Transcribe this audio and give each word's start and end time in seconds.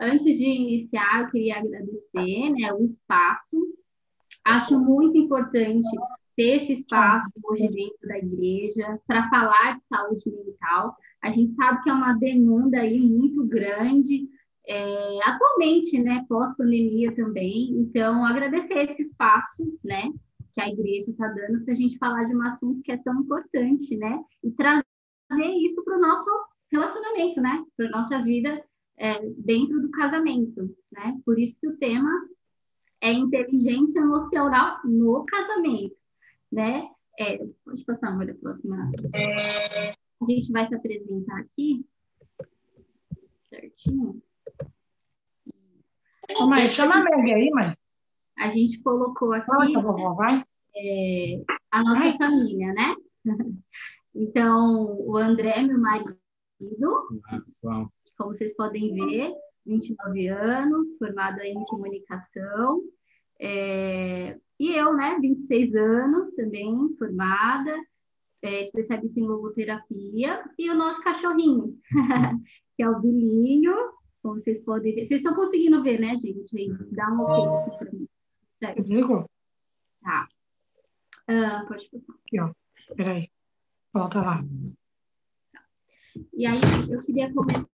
Antes 0.00 0.38
de 0.38 0.44
iniciar, 0.44 1.22
eu 1.22 1.30
queria 1.30 1.58
agradecer 1.58 2.50
né, 2.50 2.72
o 2.72 2.82
espaço. 2.82 3.56
Acho 4.44 4.78
muito 4.78 5.16
importante 5.16 5.88
ter 6.36 6.62
esse 6.62 6.72
espaço 6.72 7.30
hoje 7.44 7.68
dentro 7.68 8.08
da 8.08 8.18
igreja 8.18 8.98
para 9.06 9.28
falar 9.28 9.78
de 9.78 9.86
saúde 9.86 10.30
mental. 10.30 10.96
A 11.22 11.30
gente 11.30 11.54
sabe 11.54 11.82
que 11.82 11.90
é 11.90 11.92
uma 11.92 12.14
demanda 12.14 12.80
aí 12.80 12.98
muito 12.98 13.46
grande, 13.46 14.28
é, 14.66 15.18
atualmente, 15.24 15.98
né, 16.00 16.24
pós-pandemia 16.28 17.14
também. 17.14 17.70
Então, 17.72 18.24
agradecer 18.24 18.90
esse 18.90 19.02
espaço, 19.02 19.78
né, 19.84 20.10
que 20.54 20.60
a 20.60 20.68
igreja 20.68 21.10
está 21.10 21.28
dando 21.28 21.64
para 21.64 21.74
a 21.74 21.76
gente 21.76 21.98
falar 21.98 22.24
de 22.24 22.36
um 22.36 22.42
assunto 22.42 22.82
que 22.82 22.92
é 22.92 22.96
tão 22.96 23.20
importante, 23.20 23.96
né, 23.96 24.18
e 24.42 24.50
trazer 24.52 24.84
isso 25.64 25.82
para 25.84 25.96
o 25.96 26.00
nosso 26.00 26.30
relacionamento, 26.70 27.40
né, 27.40 27.64
para 27.76 27.90
nossa 27.90 28.22
vida 28.22 28.62
é, 28.98 29.20
dentro 29.38 29.80
do 29.80 29.90
casamento, 29.90 30.76
né. 30.90 31.20
Por 31.24 31.38
isso 31.38 31.58
que 31.60 31.68
o 31.68 31.76
tema 31.76 32.10
é 33.00 33.12
inteligência 33.12 34.00
emocional 34.00 34.78
no 34.84 35.24
casamento, 35.24 35.96
né. 36.50 36.88
É, 37.18 37.38
pode 37.64 37.84
passar 37.84 38.14
uma 38.14 38.24
da 38.24 38.34
próxima. 38.34 38.90
A 40.20 40.24
gente 40.24 40.50
vai 40.50 40.66
se 40.66 40.74
apresentar 40.74 41.40
aqui 41.40 41.84
certinho. 43.52 44.22
Ô, 46.38 46.46
mãe, 46.46 46.68
chama 46.68 46.96
a 46.96 47.04
Meg 47.04 47.32
aí, 47.32 47.50
mãe. 47.50 47.76
A 48.38 48.48
gente 48.48 48.80
colocou 48.82 49.32
aqui 49.34 49.74
vovó, 49.74 50.14
vai. 50.14 50.42
É, 50.74 51.42
a 51.70 51.82
nossa 51.82 52.00
vai. 52.00 52.18
família, 52.18 52.72
né? 52.72 52.94
Então, 54.14 54.94
o 55.06 55.16
André, 55.16 55.62
meu 55.62 55.78
marido, 55.80 56.18
Olá, 57.62 57.88
como 58.22 58.34
vocês 58.34 58.54
podem 58.54 58.94
ver, 58.94 59.34
29 59.66 60.28
anos, 60.28 60.96
formado 60.96 61.40
em 61.40 61.54
comunicação. 61.64 62.82
É, 63.40 64.38
e 64.60 64.70
eu, 64.72 64.94
né, 64.94 65.18
26 65.20 65.74
anos 65.74 66.32
também, 66.34 66.72
formada, 66.96 67.76
é, 68.42 68.62
especialista 68.62 69.18
em 69.18 69.26
logoterapia. 69.26 70.44
E 70.56 70.70
o 70.70 70.76
nosso 70.76 71.02
cachorrinho, 71.02 71.76
que 72.76 72.82
é 72.82 72.88
o 72.88 73.00
Bilinho, 73.00 73.74
como 74.22 74.40
vocês 74.40 74.62
podem 74.64 74.94
ver. 74.94 75.06
Vocês 75.06 75.20
estão 75.20 75.34
conseguindo 75.34 75.82
ver, 75.82 75.98
né, 75.98 76.16
gente? 76.16 76.56
Aí, 76.56 76.68
dá 76.92 77.08
um 77.12 77.22
ok 77.22 77.78
para 77.78 77.92
mim. 77.92 78.08
Certo? 78.60 79.28
Tá. 80.00 80.28
Uh, 81.28 81.66
pode 81.66 81.90
passar. 81.90 82.12
Aqui, 82.24 82.40
ó. 82.40 82.52
Peraí. 82.94 83.28
Volta 83.92 84.22
lá. 84.22 84.44
E 86.32 86.46
aí, 86.46 86.60
eu 86.88 87.02
queria 87.02 87.32
começar 87.32 87.71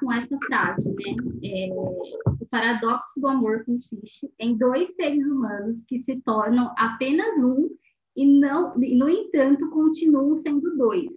com 0.00 0.12
essa 0.12 0.38
frase, 0.46 0.88
né? 0.88 1.16
É, 1.42 1.68
o 1.72 2.46
paradoxo 2.50 3.20
do 3.20 3.28
amor 3.28 3.64
consiste 3.64 4.32
em 4.38 4.56
dois 4.56 4.94
seres 4.94 5.24
humanos 5.26 5.82
que 5.86 6.00
se 6.00 6.20
tornam 6.20 6.72
apenas 6.76 7.42
um 7.42 7.68
e 8.16 8.26
não, 8.26 8.76
no 8.76 9.08
entanto, 9.08 9.68
continuam 9.70 10.36
sendo 10.36 10.76
dois. 10.76 11.12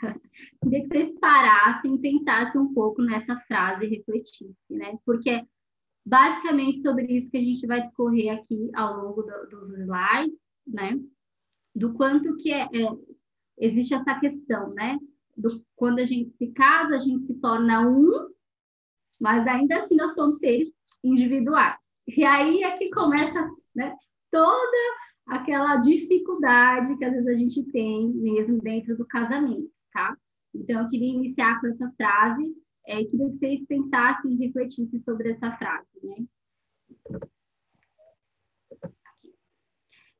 Queria 0.62 0.82
que 0.82 0.88
vocês 0.88 1.18
parassem 1.18 1.98
pensassem 1.98 2.60
um 2.60 2.74
pouco 2.74 3.02
nessa 3.02 3.38
frase 3.40 3.84
e 3.84 3.88
refletissem, 3.88 4.56
né? 4.68 4.98
Porque 5.04 5.30
é 5.30 5.46
basicamente 6.04 6.80
sobre 6.80 7.06
isso 7.06 7.30
que 7.30 7.36
a 7.36 7.42
gente 7.42 7.66
vai 7.66 7.82
discorrer 7.82 8.34
aqui 8.34 8.70
ao 8.74 9.02
longo 9.02 9.22
do, 9.22 9.48
dos 9.48 9.70
slides, 9.70 10.38
né? 10.66 11.00
Do 11.74 11.94
quanto 11.94 12.36
que 12.36 12.52
é, 12.52 12.64
é, 12.64 12.88
existe 13.58 13.94
essa 13.94 14.18
questão, 14.18 14.72
né? 14.74 14.98
Do, 15.36 15.62
quando 15.74 15.98
a 15.98 16.06
gente 16.06 16.30
se 16.36 16.48
casa, 16.52 16.94
a 16.94 16.98
gente 16.98 17.26
se 17.26 17.34
torna 17.34 17.88
um, 17.88 18.28
mas 19.20 19.46
ainda 19.46 19.78
assim 19.78 19.96
nós 19.96 20.14
somos 20.14 20.38
seres 20.38 20.70
individuais. 21.04 21.76
E 22.08 22.24
aí 22.24 22.62
é 22.62 22.76
que 22.78 22.90
começa 22.90 23.50
né, 23.74 23.94
toda 24.30 24.76
aquela 25.26 25.76
dificuldade 25.76 26.96
que 26.96 27.04
às 27.04 27.12
vezes 27.12 27.28
a 27.28 27.34
gente 27.34 27.62
tem 27.72 28.08
mesmo 28.14 28.60
dentro 28.60 28.96
do 28.96 29.06
casamento 29.06 29.70
tá? 29.96 30.14
Então, 30.54 30.82
eu 30.82 30.90
queria 30.90 31.14
iniciar 31.14 31.58
com 31.60 31.68
essa 31.68 31.90
frase, 31.96 32.54
é, 32.86 33.02
queria 33.04 33.30
que 33.30 33.38
vocês 33.38 33.66
pensassem 33.66 34.32
e 34.32 34.46
refletissem 34.46 35.00
sobre 35.02 35.32
essa 35.32 35.56
frase, 35.56 35.88
né? 36.02 36.26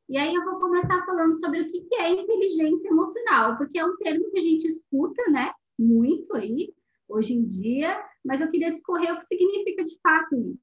E 0.09 0.17
aí 0.17 0.33
eu 0.33 0.43
vou 0.45 0.59
começar 0.59 1.05
falando 1.05 1.37
sobre 1.37 1.61
o 1.61 1.71
que, 1.71 1.95
é 1.95 2.11
inteligência 2.11 2.87
emocional, 2.87 3.57
porque 3.57 3.77
é 3.77 3.85
um 3.85 3.97
termo 3.97 4.29
que 4.31 4.39
a 4.39 4.41
gente 4.41 4.65
escuta, 4.67 5.21
né, 5.29 5.51
muito 5.77 6.33
aí, 6.35 6.73
hoje 7.07 7.33
em 7.33 7.45
dia, 7.45 8.01
mas 8.23 8.39
eu 8.39 8.49
queria 8.49 8.71
discorrer 8.71 9.13
o 9.13 9.19
que 9.19 9.37
significa 9.37 9.83
de 9.83 9.99
fato 10.01 10.35
isso, 10.35 10.59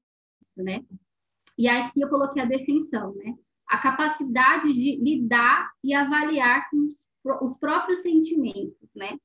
né? 0.57 0.83
E 1.57 1.67
aqui 1.67 2.01
eu 2.01 2.09
coloquei 2.09 2.41
a 2.41 2.45
definição, 2.45 3.15
né? 3.15 3.35
A 3.67 3.77
capacidade 3.77 4.71
de 4.73 4.97
lidar 4.97 5.71
e 5.83 5.93
avaliar 5.93 6.69
com 6.69 6.77
os 6.77 7.05
os 7.41 7.57
próprios 7.57 8.01
sentimentos, 8.01 8.89
né? 8.95 9.17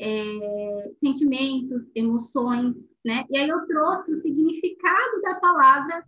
É, 0.00 0.92
sentimentos, 0.98 1.90
emoções, 1.94 2.76
né? 3.04 3.24
E 3.30 3.38
aí 3.38 3.48
eu 3.48 3.66
trouxe 3.66 4.12
o 4.12 4.16
significado 4.16 5.20
da 5.22 5.40
palavra 5.40 6.04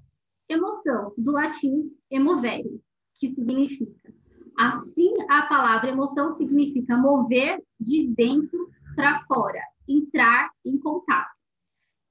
emoção, 0.49 1.12
do 1.16 1.33
latim 1.33 1.91
emovere, 2.10 2.81
que 3.20 3.28
significa. 3.28 4.12
Assim, 4.58 5.12
a 5.28 5.42
palavra 5.42 5.91
emoção 5.91 6.32
significa 6.32 6.97
mover 6.97 7.62
de 7.78 8.08
dentro 8.08 8.70
para 8.97 9.22
fora, 9.25 9.60
entrar 9.86 10.50
em 10.64 10.78
contato. 10.78 11.30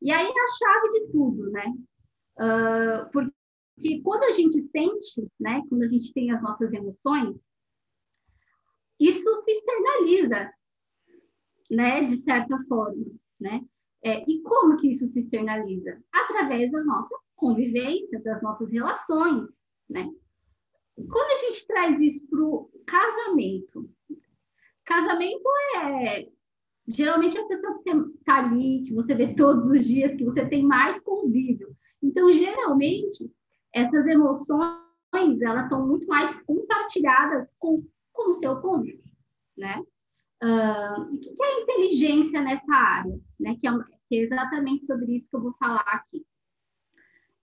E 0.01 0.11
aí 0.11 0.27
a 0.27 0.57
chave 0.57 0.99
de 0.99 1.11
tudo, 1.11 1.51
né? 1.51 1.73
Uh, 2.37 3.11
porque 3.11 4.01
quando 4.01 4.23
a 4.23 4.31
gente 4.31 4.61
sente, 4.69 5.27
né? 5.39 5.61
Quando 5.67 5.83
a 5.83 5.87
gente 5.87 6.13
tem 6.13 6.31
as 6.31 6.41
nossas 6.41 6.71
emoções, 6.71 7.35
isso 8.99 9.43
se 9.43 9.51
externaliza, 9.51 10.51
né, 11.69 12.03
de 12.03 12.17
certa 12.17 12.57
forma, 12.67 13.05
né? 13.39 13.61
É, 14.03 14.23
e 14.29 14.41
como 14.41 14.77
que 14.77 14.91
isso 14.91 15.07
se 15.07 15.19
externaliza? 15.19 16.01
Através 16.11 16.71
da 16.71 16.83
nossa 16.83 17.15
convivência, 17.35 18.21
das 18.21 18.41
nossas 18.41 18.69
relações, 18.71 19.49
né? 19.89 20.09
Quando 21.07 21.31
a 21.31 21.45
gente 21.45 21.67
traz 21.67 21.99
isso 21.99 22.27
para 22.27 22.43
o 22.43 22.69
casamento, 22.85 23.89
casamento 24.85 25.43
é 25.75 26.27
geralmente 26.87 27.37
a 27.37 27.45
pessoa 27.45 27.77
que 27.77 27.83
você 27.83 28.09
está 28.19 28.39
ali, 28.39 28.83
que 28.83 28.93
você 28.93 29.13
vê 29.13 29.35
todos 29.35 29.69
os 29.69 29.85
dias, 29.85 30.15
que 30.15 30.23
você 30.23 30.45
tem 30.45 30.63
mais 30.63 30.99
convívio. 31.01 31.75
Então, 32.01 32.31
geralmente, 32.33 33.31
essas 33.73 34.05
emoções, 34.07 35.41
elas 35.41 35.69
são 35.69 35.87
muito 35.87 36.07
mais 36.07 36.35
compartilhadas 36.41 37.47
com 37.59 37.83
com 38.19 38.31
o 38.31 38.33
seu 38.33 38.57
cônjuge, 38.57 39.01
né? 39.57 39.81
Uh, 40.43 41.01
o 41.13 41.19
que 41.19 41.43
é 41.43 41.61
inteligência 41.61 42.41
nessa 42.41 42.73
área, 42.73 43.19
né? 43.39 43.55
Que 43.59 43.67
é, 43.67 43.71
que 44.07 44.15
é, 44.15 44.19
exatamente 44.19 44.85
sobre 44.85 45.15
isso 45.15 45.29
que 45.29 45.35
eu 45.35 45.41
vou 45.41 45.53
falar 45.53 45.81
aqui. 45.81 46.25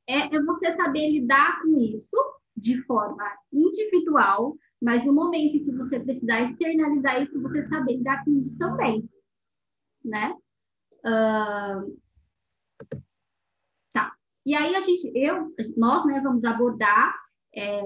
É, 0.07 0.37
é 0.37 0.43
você 0.43 0.73
saber 0.73 1.11
lidar 1.11 1.63
com 1.63 1.81
isso 1.81 2.17
de 2.57 2.81
forma 2.83 3.25
individual, 3.53 4.57
mas 4.81 5.05
no 5.05 5.13
momento 5.13 5.57
em 5.57 5.65
que 5.65 5.73
você 5.73 6.01
precisar 6.01 6.43
externalizar 6.43 7.23
isso, 7.23 7.41
você 7.41 7.67
saber 7.69 7.97
lidar 7.97 8.25
com 8.25 8.31
isso 8.39 8.57
também, 8.59 9.09
né? 10.05 10.35
Uh, 11.01 11.99
tá. 13.93 14.15
E 14.45 14.55
aí 14.55 14.75
a 14.75 14.81
gente, 14.81 15.11
eu, 15.15 15.55
nós, 15.77 16.07
né, 16.07 16.21
vamos 16.21 16.45
abordar 16.45 17.15
é, 17.55 17.81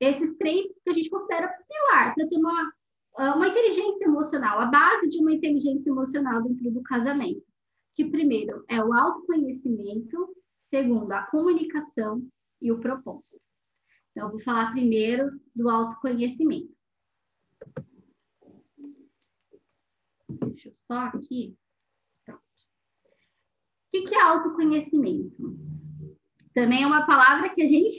esses 0.00 0.36
três 0.36 0.68
que 0.82 0.90
a 0.90 0.92
gente 0.92 1.10
considera 1.10 1.48
pilar 1.48 2.14
para 2.14 2.26
ter 2.26 2.36
uma, 2.36 2.72
ah, 3.16 3.34
uma 3.36 3.48
inteligência 3.48 4.04
emocional, 4.04 4.60
a 4.60 4.66
base 4.66 5.08
de 5.08 5.18
uma 5.18 5.32
inteligência 5.32 5.88
emocional 5.88 6.42
dentro 6.42 6.70
do 6.70 6.82
casamento. 6.82 7.42
Que 7.94 8.04
primeiro 8.04 8.64
é 8.68 8.82
o 8.82 8.92
autoconhecimento, 8.92 10.34
segundo 10.68 11.12
a 11.12 11.22
comunicação 11.22 12.26
e 12.64 12.72
o 12.72 12.80
propósito. 12.80 13.40
Então, 14.10 14.26
eu 14.26 14.32
vou 14.32 14.40
falar 14.40 14.72
primeiro 14.72 15.38
do 15.54 15.68
autoconhecimento. 15.68 16.72
Deixa 20.28 20.70
eu 20.70 20.74
só 20.74 20.94
aqui. 20.94 21.56
Pronto. 22.24 22.40
O 23.94 24.04
que 24.04 24.14
é 24.14 24.22
autoconhecimento? 24.22 25.58
Também 26.54 26.84
é 26.84 26.86
uma 26.86 27.06
palavra 27.06 27.54
que 27.54 27.60
a 27.60 27.68
gente 27.68 27.98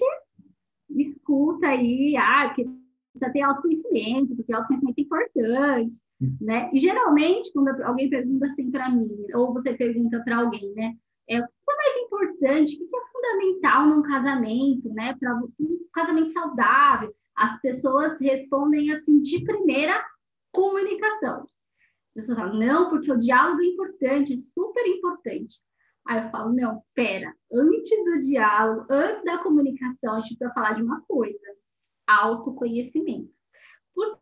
escuta 0.90 1.68
aí, 1.68 2.16
ah, 2.18 2.52
que 2.54 2.64
precisa 2.64 3.32
ter 3.32 3.42
autoconhecimento, 3.42 4.36
porque 4.36 4.54
autoconhecimento 4.54 5.00
é 5.00 5.04
importante, 5.04 6.02
né? 6.42 6.72
E 6.74 6.80
geralmente, 6.80 7.52
quando 7.54 7.70
alguém 7.84 8.10
pergunta 8.10 8.48
assim 8.48 8.72
para 8.72 8.90
mim, 8.90 9.10
ou 9.34 9.54
você 9.54 9.74
pergunta 9.74 10.24
para 10.24 10.38
alguém, 10.38 10.74
né? 10.74 10.98
É, 11.30 11.42
o 11.42 11.48
que 11.66 11.72
é 11.72 11.76
mais 11.76 11.98
importante, 11.98 12.76
o 12.76 12.88
que 12.88 12.96
é 12.96 13.02
fundamental 13.12 13.88
num 13.88 14.02
casamento, 14.04 14.90
né? 14.94 15.16
Para 15.20 15.36
um 15.36 15.52
casamento 15.94 16.32
saudável, 16.32 17.14
as 17.36 17.60
pessoas 17.62 18.20
respondem 18.20 18.92
assim 18.92 19.22
de 19.22 19.44
primeira 19.44 20.06
comunicação. 20.52 21.42
As 21.42 22.14
pessoas 22.14 22.38
falam, 22.38 22.60
não, 22.60 22.90
porque 22.90 23.12
o 23.12 23.20
diálogo 23.20 23.62
é 23.62 23.66
importante, 23.66 24.34
é 24.34 24.38
super 24.38 24.88
importante. 24.88 25.58
Aí 26.08 26.24
eu 26.24 26.30
falo, 26.30 26.54
não, 26.54 26.84
pera, 26.94 27.36
antes 27.52 28.06
do 28.06 28.22
diálogo, 28.22 28.86
antes 28.90 29.24
da 29.24 29.40
comunicação, 29.40 30.14
a 30.14 30.20
gente 30.22 30.38
precisa 30.38 30.54
falar 30.54 30.74
de 30.74 30.84
uma 30.84 31.02
coisa: 31.02 31.40
autoconhecimento. 32.08 33.34
Por 33.94 34.20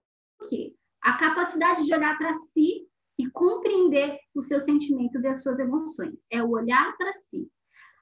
quê? 0.50 0.74
A 1.02 1.18
capacidade 1.18 1.86
de 1.86 1.94
olhar 1.94 2.18
para 2.18 2.34
si 2.34 2.88
e 3.18 3.30
compreender 3.30 4.20
os 4.34 4.48
seus 4.48 4.64
sentimentos 4.64 5.24
e 5.24 5.28
as 5.28 5.42
suas 5.42 5.60
emoções. 5.60 6.26
É 6.32 6.42
o 6.44 6.52
olhar 6.52 6.96
para 6.98 7.14
si. 7.30 7.48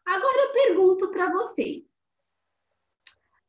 Agora 0.06 0.48
eu 0.48 0.54
pergunto 0.54 1.10
para 1.12 1.32
vocês: 1.32 1.84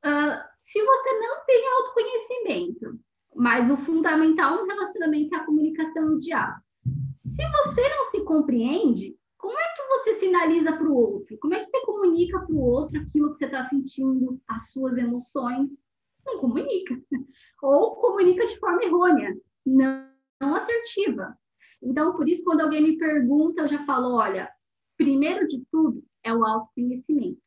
uh, 0.04 0.42
se 0.64 0.82
você 0.82 1.18
não 1.18 1.44
tem 1.46 1.68
autoconhecimento, 1.68 3.00
mas 3.34 3.70
o 3.70 3.76
fundamental 3.84 4.56
no 4.58 4.66
relacionamento 4.66 5.34
é 5.34 5.38
a 5.38 5.44
comunicação 5.44 6.12
e 6.12 6.14
o 6.16 6.20
diálogo, 6.20 6.60
se 7.22 7.50
você 7.50 7.88
não 7.88 8.04
se 8.06 8.24
compreende, 8.24 9.16
como 9.38 9.58
é 9.58 9.74
que 9.74 9.82
você 9.88 10.20
sinaliza 10.20 10.72
para 10.72 10.88
o 10.88 10.94
outro? 10.94 11.36
Como 11.38 11.54
é 11.54 11.64
que 11.64 11.70
você 11.70 11.84
comunica 11.84 12.38
para 12.38 12.54
o 12.54 12.60
outro 12.60 13.00
aquilo 13.00 13.32
que 13.32 13.38
você 13.38 13.46
está 13.46 13.64
sentindo, 13.64 14.40
as 14.46 14.70
suas 14.70 14.96
emoções? 14.96 15.68
Não 16.24 16.38
comunica. 16.38 17.00
Ou 17.62 17.96
comunica 17.96 18.46
de 18.46 18.58
forma 18.58 18.84
errônea, 18.84 19.36
não, 19.66 20.08
não 20.40 20.54
assertiva. 20.54 21.36
Então, 21.82 22.14
por 22.14 22.28
isso, 22.28 22.44
quando 22.44 22.60
alguém 22.60 22.82
me 22.82 22.96
pergunta, 22.96 23.62
eu 23.62 23.68
já 23.68 23.84
falo: 23.84 24.14
olha, 24.14 24.50
primeiro 24.96 25.46
de 25.48 25.64
tudo 25.70 26.02
é 26.22 26.32
o 26.32 26.44
autoconhecimento. 26.44 27.40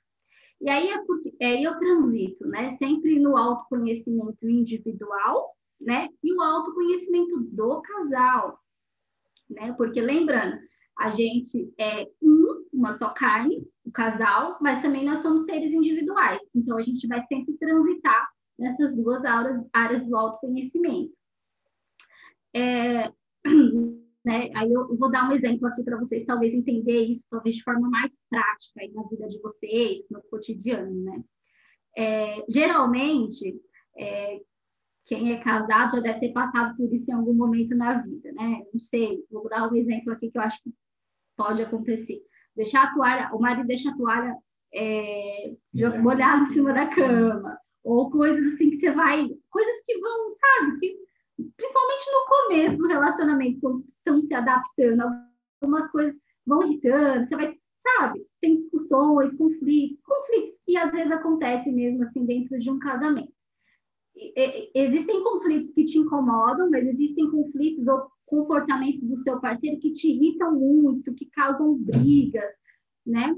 E 0.62 0.70
aí 0.70 0.90
é 0.90 1.04
porque 1.06 1.34
é, 1.40 1.62
eu 1.62 1.78
transito, 1.78 2.48
né? 2.48 2.72
Sempre 2.72 3.20
no 3.20 3.38
autoconhecimento 3.38 4.48
individual, 4.48 5.56
né? 5.80 6.10
E 6.24 6.34
o 6.34 6.42
autoconhecimento 6.42 7.40
do 7.52 7.82
casal, 7.82 8.60
né? 9.50 9.74
Porque 9.74 10.02
lembrando, 10.02 10.58
a 10.98 11.12
gente 11.12 11.74
é 11.78 12.08
um, 12.22 12.66
uma 12.74 12.98
só 12.98 13.10
carne, 13.10 13.68
o 13.86 13.92
casal, 13.92 14.58
mas 14.62 14.81
também 14.81 15.06
nós 15.06 15.20
somos 15.20 15.44
seres 15.46 15.72
individuais. 15.72 16.40
Então 16.54 16.78
a 16.78 16.81
gente 16.81 17.06
vai 17.08 17.24
sempre 17.28 17.54
transitar 17.58 18.30
nessas 18.58 18.96
duas 18.96 19.24
áreas, 19.26 19.66
áreas 19.74 20.06
do 20.08 20.16
autoconhecimento. 20.16 21.14
É, 22.54 23.12
né? 24.25 24.50
Aí 24.56 24.72
eu 24.74 24.95
vou 24.98 25.12
dar 25.12 25.30
um 25.30 25.33
exemplo 25.33 25.68
aqui 25.68 25.83
para 25.83 25.98
vocês 25.98 26.25
talvez 26.25 26.54
entender 26.54 27.06
isso, 27.06 27.25
talvez 27.30 27.57
de 27.57 27.63
forma 27.63 27.89
mais 27.89 28.12
prática 28.30 28.81
aí 28.81 28.92
na 28.92 29.04
vida 29.04 29.27
de 29.30 29.39
vocês, 29.39 30.07
no 30.10 30.22
cotidiano, 30.24 31.04
né? 31.04 31.24
É, 31.98 32.44
geralmente, 32.50 33.56
é, 33.98 34.39
quem 35.06 35.31
é 35.31 35.39
casado 35.39 35.98
já 35.98 36.01
deve 36.01 36.19
ter 36.19 36.33
passado 36.33 36.75
por 36.75 36.92
isso 36.94 37.10
em 37.10 37.13
algum 37.13 37.33
momento 37.33 37.75
na 37.75 38.01
vida, 38.01 38.31
né? 38.33 38.63
Não 38.74 38.80
sei, 38.80 39.24
vou 39.31 39.48
dar 39.48 39.72
um 39.72 39.75
exemplo 39.75 40.12
aqui 40.12 40.31
que 40.31 40.38
eu 40.38 40.42
acho 40.42 40.62
que 40.63 40.74
pode 41.38 41.62
acontecer. 41.62 42.19
Deixar 42.56 42.83
a 42.83 42.94
toalha, 42.94 43.30
o 43.33 43.39
marido 43.39 43.68
deixa 43.68 43.92
a 43.92 43.95
toalha 43.95 44.36
é, 44.74 45.54
molhada 46.01 46.44
em 46.44 46.48
cima 46.48 46.74
da 46.74 46.88
cama, 46.88 47.57
ou 47.83 48.10
coisas 48.10 48.54
assim 48.54 48.71
que 48.71 48.80
você 48.80 48.92
vai, 48.92 49.28
coisas 49.50 49.83
que 49.86 50.00
vão, 50.00 50.33
sabe, 50.36 50.80
que 50.80 51.05
principalmente 51.36 52.12
no 52.12 52.26
começo 52.28 52.78
do 52.78 52.88
relacionamento, 52.88 53.60
quando 53.60 53.86
estão 53.98 54.22
se 54.22 54.34
adaptando, 54.34 55.04
algumas 55.62 55.92
coisas 55.92 56.16
vão 56.46 56.64
irritando, 56.64 57.26
você 57.26 57.36
vai, 57.36 57.58
sabe, 57.84 58.26
tem 58.42 58.56
discussões, 58.56 59.36
conflitos, 59.36 60.00
conflitos 60.02 60.58
que 60.66 60.78
às 60.78 60.92
vezes 60.92 61.12
acontecem 61.12 61.74
mesmo 61.74 62.04
assim 62.04 62.26
dentro 62.26 62.58
de 62.60 62.70
um 62.70 62.80
casamento. 62.80 63.34
existem 64.74 65.24
conflitos 65.24 65.72
que 65.72 65.86
te 65.86 66.00
incomodam, 66.00 66.70
mas 66.70 66.88
existem 66.88 67.30
conflitos 67.30 67.86
ou 67.88 68.08
comportamentos 68.26 69.04
do 69.04 69.18
seu 69.18 69.40
parceiro 69.40 69.80
que 69.80 69.92
te 69.92 70.10
irritam 70.10 70.54
muito, 70.54 71.14
que 71.14 71.26
causam 71.28 71.76
brigas, 71.76 72.54
né? 73.06 73.36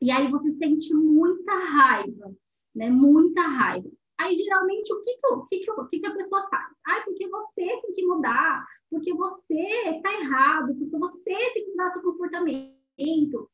E 0.00 0.10
aí 0.10 0.30
você 0.30 0.50
sente 0.52 0.94
muita 0.94 1.52
raiva, 1.52 2.32
né? 2.74 2.90
Muita 2.90 3.42
raiva. 3.42 3.90
Aí, 4.18 4.34
geralmente, 4.36 4.92
o 4.92 5.02
que, 5.02 5.16
que, 5.50 5.60
que, 5.64 5.70
o 5.70 5.88
que, 5.88 6.00
que 6.00 6.06
a 6.06 6.14
pessoa 6.14 6.46
faz? 6.48 6.72
Ah, 6.86 7.02
porque 7.04 7.28
você 7.28 7.80
tem 7.82 7.92
que 7.94 8.06
mudar, 8.06 8.64
porque 8.90 9.12
você 9.12 9.60
está 9.96 10.12
errado, 10.12 10.74
porque 10.76 10.96
você 10.96 11.34
tem 11.52 11.64
que 11.64 11.70
mudar 11.70 11.90
seu 11.90 12.02
comportamento. 12.02 13.50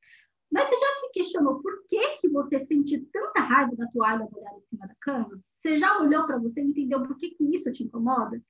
Mas 0.52 0.68
você 0.68 0.76
já 0.76 0.86
se 1.00 1.12
questionou 1.12 1.62
por 1.62 1.84
que, 1.86 2.16
que 2.16 2.28
você 2.28 2.58
sente 2.66 2.98
tanta 3.12 3.40
raiva 3.40 3.74
da 3.76 3.86
toalha 3.88 4.28
molhada 4.30 4.56
em 4.58 4.68
cima 4.68 4.86
da 4.86 4.94
cama? 5.00 5.40
Você 5.62 5.76
já 5.76 5.98
olhou 5.98 6.26
para 6.26 6.38
você 6.38 6.60
e 6.60 6.64
entendeu 6.64 7.02
por 7.02 7.16
que, 7.16 7.30
que 7.30 7.44
isso 7.54 7.72
te 7.72 7.84
incomoda? 7.84 8.42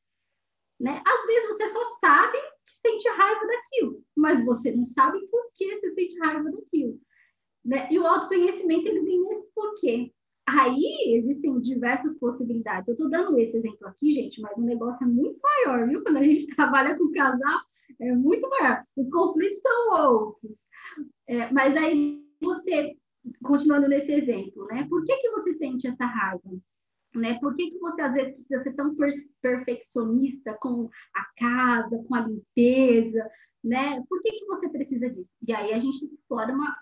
Né? 0.78 1.02
Às 1.06 1.26
vezes 1.26 1.48
você 1.48 1.68
só 1.68 1.84
sabe 2.00 2.38
que 2.64 2.76
sente 2.76 3.08
raiva 3.10 3.46
daquilo, 3.46 4.02
mas 4.16 4.44
você 4.44 4.72
não 4.72 4.86
sabe 4.86 5.20
por 5.26 5.50
que 5.54 5.78
você 5.78 5.92
sente 5.92 6.18
raiva 6.18 6.50
daquilo. 6.50 6.98
Né? 7.62 7.88
E 7.92 7.98
o 7.98 8.06
autoconhecimento 8.06 8.88
ele 8.88 9.02
vem 9.02 9.22
nesse 9.24 9.52
porquê. 9.52 10.12
Aí 10.58 11.14
existem 11.16 11.60
diversas 11.60 12.18
possibilidades. 12.18 12.88
Eu 12.88 12.94
estou 12.94 13.08
dando 13.08 13.38
esse 13.38 13.56
exemplo 13.56 13.86
aqui, 13.86 14.14
gente, 14.14 14.40
mas 14.40 14.56
o 14.56 14.62
negócio 14.62 15.04
é 15.04 15.06
muito 15.06 15.38
maior, 15.40 15.88
viu? 15.88 16.02
Quando 16.02 16.16
a 16.16 16.22
gente 16.22 16.46
trabalha 16.56 16.96
com 16.98 17.12
casal, 17.12 17.60
é 18.00 18.12
muito 18.12 18.48
maior. 18.48 18.84
Os 18.96 19.10
conflitos 19.10 19.60
são 19.60 19.92
outros. 19.92 20.52
É, 21.28 21.52
mas 21.52 21.76
aí 21.76 22.20
você, 22.40 22.96
continuando 23.42 23.86
nesse 23.86 24.12
exemplo, 24.12 24.66
né? 24.66 24.86
Por 24.88 25.04
que, 25.04 25.16
que 25.18 25.30
você 25.30 25.54
sente 25.54 25.86
essa 25.86 26.04
raiva? 26.04 26.50
Né? 27.14 27.38
Por 27.38 27.54
que, 27.54 27.70
que 27.70 27.78
você 27.78 28.02
às 28.02 28.14
vezes 28.14 28.34
precisa 28.34 28.62
ser 28.62 28.72
tão 28.74 28.94
per 28.94 29.12
perfeccionista 29.40 30.54
com 30.54 30.88
a 31.14 31.24
casa, 31.36 32.04
com 32.08 32.14
a 32.14 32.26
limpeza, 32.26 33.28
né? 33.62 34.02
Por 34.08 34.22
que, 34.22 34.30
que 34.30 34.46
você 34.46 34.68
precisa 34.68 35.10
disso? 35.10 35.28
E 35.46 35.52
aí 35.52 35.72
a 35.72 35.78
gente 35.78 36.04
explora 36.04 36.52
uma 36.52 36.76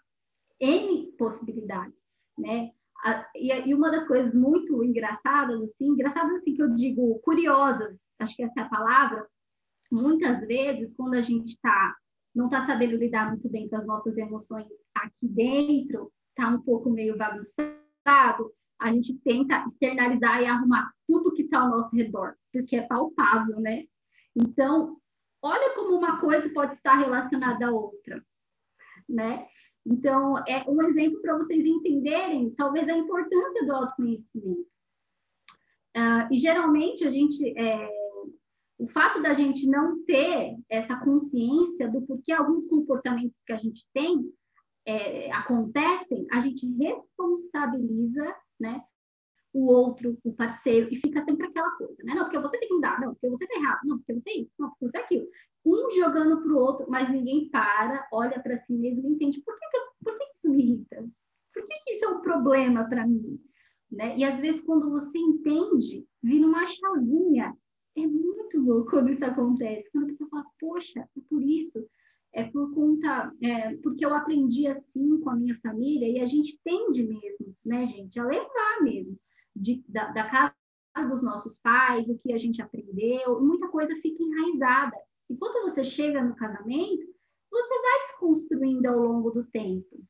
N 0.60 1.12
possibilidades, 1.18 1.94
né? 2.36 2.72
E, 3.34 3.74
uma 3.74 3.90
das 3.90 4.06
coisas 4.06 4.34
muito 4.34 4.82
engraçadas, 4.82 5.60
assim, 5.62 5.86
engraçadas 5.86 6.36
assim 6.36 6.54
que 6.54 6.62
eu 6.62 6.74
digo, 6.74 7.20
curiosas, 7.20 7.96
acho 8.18 8.34
que 8.36 8.42
essa 8.42 8.60
é 8.60 8.62
a 8.62 8.68
palavra, 8.68 9.26
muitas 9.90 10.40
vezes, 10.46 10.92
quando 10.96 11.14
a 11.14 11.22
gente 11.22 11.50
está 11.50 11.96
não 12.34 12.46
está 12.46 12.64
sabendo 12.66 12.96
lidar 12.96 13.30
muito 13.30 13.48
bem 13.48 13.68
com 13.68 13.76
as 13.76 13.86
nossas 13.86 14.16
emoções 14.16 14.66
aqui 14.94 15.26
dentro, 15.26 16.12
está 16.30 16.48
um 16.48 16.60
pouco 16.60 16.88
meio 16.88 17.16
bagunçado, 17.16 18.52
a 18.78 18.92
gente 18.92 19.14
tenta 19.24 19.64
externalizar 19.66 20.40
e 20.40 20.46
arrumar 20.46 20.92
tudo 21.06 21.34
que 21.34 21.42
está 21.42 21.60
ao 21.60 21.70
nosso 21.70 21.96
redor, 21.96 22.36
porque 22.52 22.76
é 22.76 22.86
palpável, 22.86 23.58
né? 23.58 23.84
Então, 24.36 24.96
olha 25.42 25.74
como 25.74 25.96
uma 25.96 26.20
coisa 26.20 26.48
pode 26.50 26.74
estar 26.74 26.94
relacionada 26.94 27.66
à 27.66 27.72
outra, 27.72 28.24
né? 29.08 29.48
Então, 29.90 30.36
é 30.46 30.62
um 30.68 30.82
exemplo 30.82 31.20
para 31.22 31.36
vocês 31.38 31.64
entenderem, 31.64 32.50
talvez, 32.50 32.86
a 32.88 32.96
importância 32.96 33.64
do 33.64 33.72
autoconhecimento. 33.72 34.66
Uh, 35.96 36.30
e 36.30 36.38
geralmente 36.38 37.06
a 37.06 37.10
gente, 37.10 37.58
é, 37.58 37.90
o 38.78 38.86
fato 38.88 39.22
da 39.22 39.32
gente 39.32 39.66
não 39.66 40.04
ter 40.04 40.56
essa 40.68 40.94
consciência 40.96 41.90
do 41.90 42.02
porquê 42.02 42.32
alguns 42.32 42.68
comportamentos 42.68 43.36
que 43.46 43.52
a 43.52 43.56
gente 43.56 43.84
tem 43.94 44.30
é, 44.86 45.32
acontecem, 45.32 46.26
a 46.30 46.42
gente 46.42 46.66
responsabiliza, 46.76 48.36
né, 48.60 48.82
o 49.52 49.66
outro, 49.66 50.18
o 50.22 50.32
parceiro, 50.34 50.92
e 50.92 50.96
fica 50.96 51.24
sempre 51.24 51.46
aquela 51.46 51.70
coisa, 51.76 52.02
né? 52.04 52.14
Não, 52.14 52.24
porque 52.24 52.38
você 52.38 52.58
tem 52.58 52.68
que 52.68 52.74
mudar, 52.74 53.00
não, 53.00 53.14
porque 53.14 53.30
você 53.30 53.46
tá 53.46 53.54
errado, 53.58 53.80
não, 53.84 53.96
porque 53.98 54.12
você 54.12 54.30
é 54.30 54.38
isso, 54.40 54.52
não, 54.58 54.68
porque 54.68 54.86
você 54.86 54.98
é 54.98 55.00
aquilo 55.00 55.26
um 55.68 55.90
jogando 55.94 56.42
para 56.42 56.52
o 56.52 56.58
outro, 56.58 56.86
mas 56.88 57.10
ninguém 57.10 57.48
para, 57.50 58.06
olha 58.12 58.40
para 58.40 58.58
si 58.58 58.72
mesmo 58.72 59.08
e 59.08 59.12
entende 59.12 59.40
por 59.42 59.58
que, 59.58 59.68
que, 59.68 59.76
eu, 59.76 59.82
por 60.02 60.18
que, 60.18 60.24
que 60.26 60.34
isso 60.34 60.50
me 60.50 60.62
irrita? 60.62 61.08
Por 61.52 61.66
que, 61.66 61.74
que 61.84 61.92
isso 61.92 62.04
é 62.04 62.08
um 62.08 62.20
problema 62.20 62.88
para 62.88 63.06
mim? 63.06 63.40
Né? 63.90 64.18
E 64.18 64.24
às 64.24 64.38
vezes, 64.38 64.60
quando 64.60 64.90
você 64.90 65.18
entende, 65.18 66.06
vira 66.22 66.46
uma 66.46 66.66
chavinha. 66.66 67.56
É 67.96 68.06
muito 68.06 68.60
louco 68.60 68.90
quando 68.90 69.10
isso 69.10 69.24
acontece. 69.24 69.90
Quando 69.90 70.04
a 70.04 70.08
pessoa 70.08 70.30
fala, 70.30 70.44
poxa, 70.60 71.00
é 71.00 71.20
por 71.28 71.42
isso, 71.42 71.84
é 72.32 72.44
por 72.44 72.72
conta, 72.74 73.32
é, 73.42 73.76
porque 73.78 74.04
eu 74.04 74.14
aprendi 74.14 74.66
assim 74.66 75.18
com 75.20 75.30
a 75.30 75.36
minha 75.36 75.58
família, 75.60 76.08
e 76.08 76.20
a 76.20 76.26
gente 76.26 76.60
tende 76.62 77.02
mesmo, 77.02 77.56
né, 77.64 77.86
gente, 77.86 78.18
a 78.20 78.24
levar 78.24 78.82
mesmo 78.82 79.18
de, 79.54 79.82
da, 79.88 80.12
da 80.12 80.28
casa 80.30 80.54
dos 81.08 81.22
nossos 81.22 81.58
pais, 81.58 82.08
o 82.08 82.18
que 82.18 82.32
a 82.32 82.38
gente 82.38 82.60
aprendeu, 82.60 83.40
muita 83.40 83.68
coisa 83.68 83.94
fica 83.96 84.22
enraizada. 84.22 84.96
E 85.28 85.36
quando 85.36 85.70
você 85.70 85.84
chega 85.84 86.22
no 86.22 86.34
casamento, 86.34 87.06
você 87.50 87.82
vai 87.82 88.00
desconstruindo 88.06 88.88
ao 88.88 88.98
longo 88.98 89.30
do 89.30 89.44
tempo. 89.44 90.02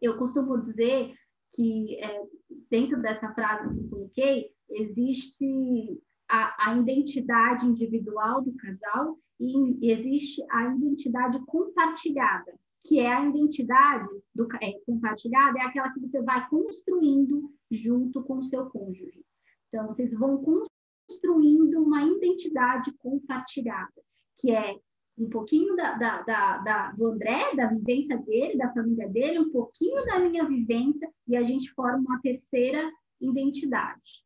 Eu 0.00 0.16
costumo 0.16 0.58
dizer 0.58 1.14
que 1.52 1.98
é, 2.00 2.22
dentro 2.70 3.00
dessa 3.00 3.32
frase 3.34 3.74
que 3.74 3.80
eu 3.80 3.88
coloquei, 3.88 4.50
existe 4.70 6.00
a, 6.28 6.70
a 6.70 6.76
identidade 6.76 7.66
individual 7.66 8.42
do 8.42 8.54
casal 8.56 9.18
e 9.38 9.90
existe 9.90 10.42
a 10.50 10.74
identidade 10.74 11.38
compartilhada, 11.46 12.56
que 12.84 13.00
é 13.00 13.12
a 13.12 13.28
identidade 13.28 14.08
do, 14.34 14.46
é, 14.60 14.72
compartilhada, 14.86 15.58
é 15.58 15.62
aquela 15.62 15.92
que 15.92 16.00
você 16.00 16.22
vai 16.22 16.48
construindo 16.48 17.52
junto 17.70 18.22
com 18.22 18.38
o 18.38 18.44
seu 18.44 18.66
cônjuge. 18.66 19.24
Então, 19.68 19.86
vocês 19.86 20.12
vão 20.12 20.42
construindo 20.42 21.82
uma 21.82 22.02
identidade 22.04 22.92
compartilhada 22.98 24.02
que 24.42 24.50
é 24.50 24.76
um 25.16 25.30
pouquinho 25.30 25.76
da, 25.76 25.92
da, 25.92 26.22
da, 26.22 26.58
da, 26.58 26.92
do 26.92 27.06
André, 27.06 27.54
da 27.54 27.68
vivência 27.68 28.18
dele, 28.18 28.58
da 28.58 28.72
família 28.72 29.08
dele, 29.08 29.38
um 29.38 29.52
pouquinho 29.52 30.04
da 30.04 30.18
minha 30.18 30.44
vivência, 30.44 31.08
e 31.28 31.36
a 31.36 31.42
gente 31.44 31.70
forma 31.70 31.98
uma 31.98 32.20
terceira 32.20 32.90
identidade, 33.20 34.24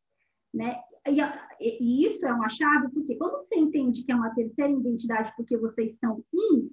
né? 0.51 0.81
E, 1.07 1.21
e 1.61 2.05
isso 2.05 2.25
é 2.25 2.33
uma 2.33 2.49
chave, 2.49 2.89
porque 2.91 3.15
quando 3.15 3.37
você 3.37 3.55
entende 3.55 4.03
que 4.03 4.11
é 4.11 4.15
uma 4.15 4.33
terceira 4.33 4.73
identidade 4.73 5.31
porque 5.37 5.55
vocês 5.55 5.97
são 5.99 6.23
um, 6.33 6.69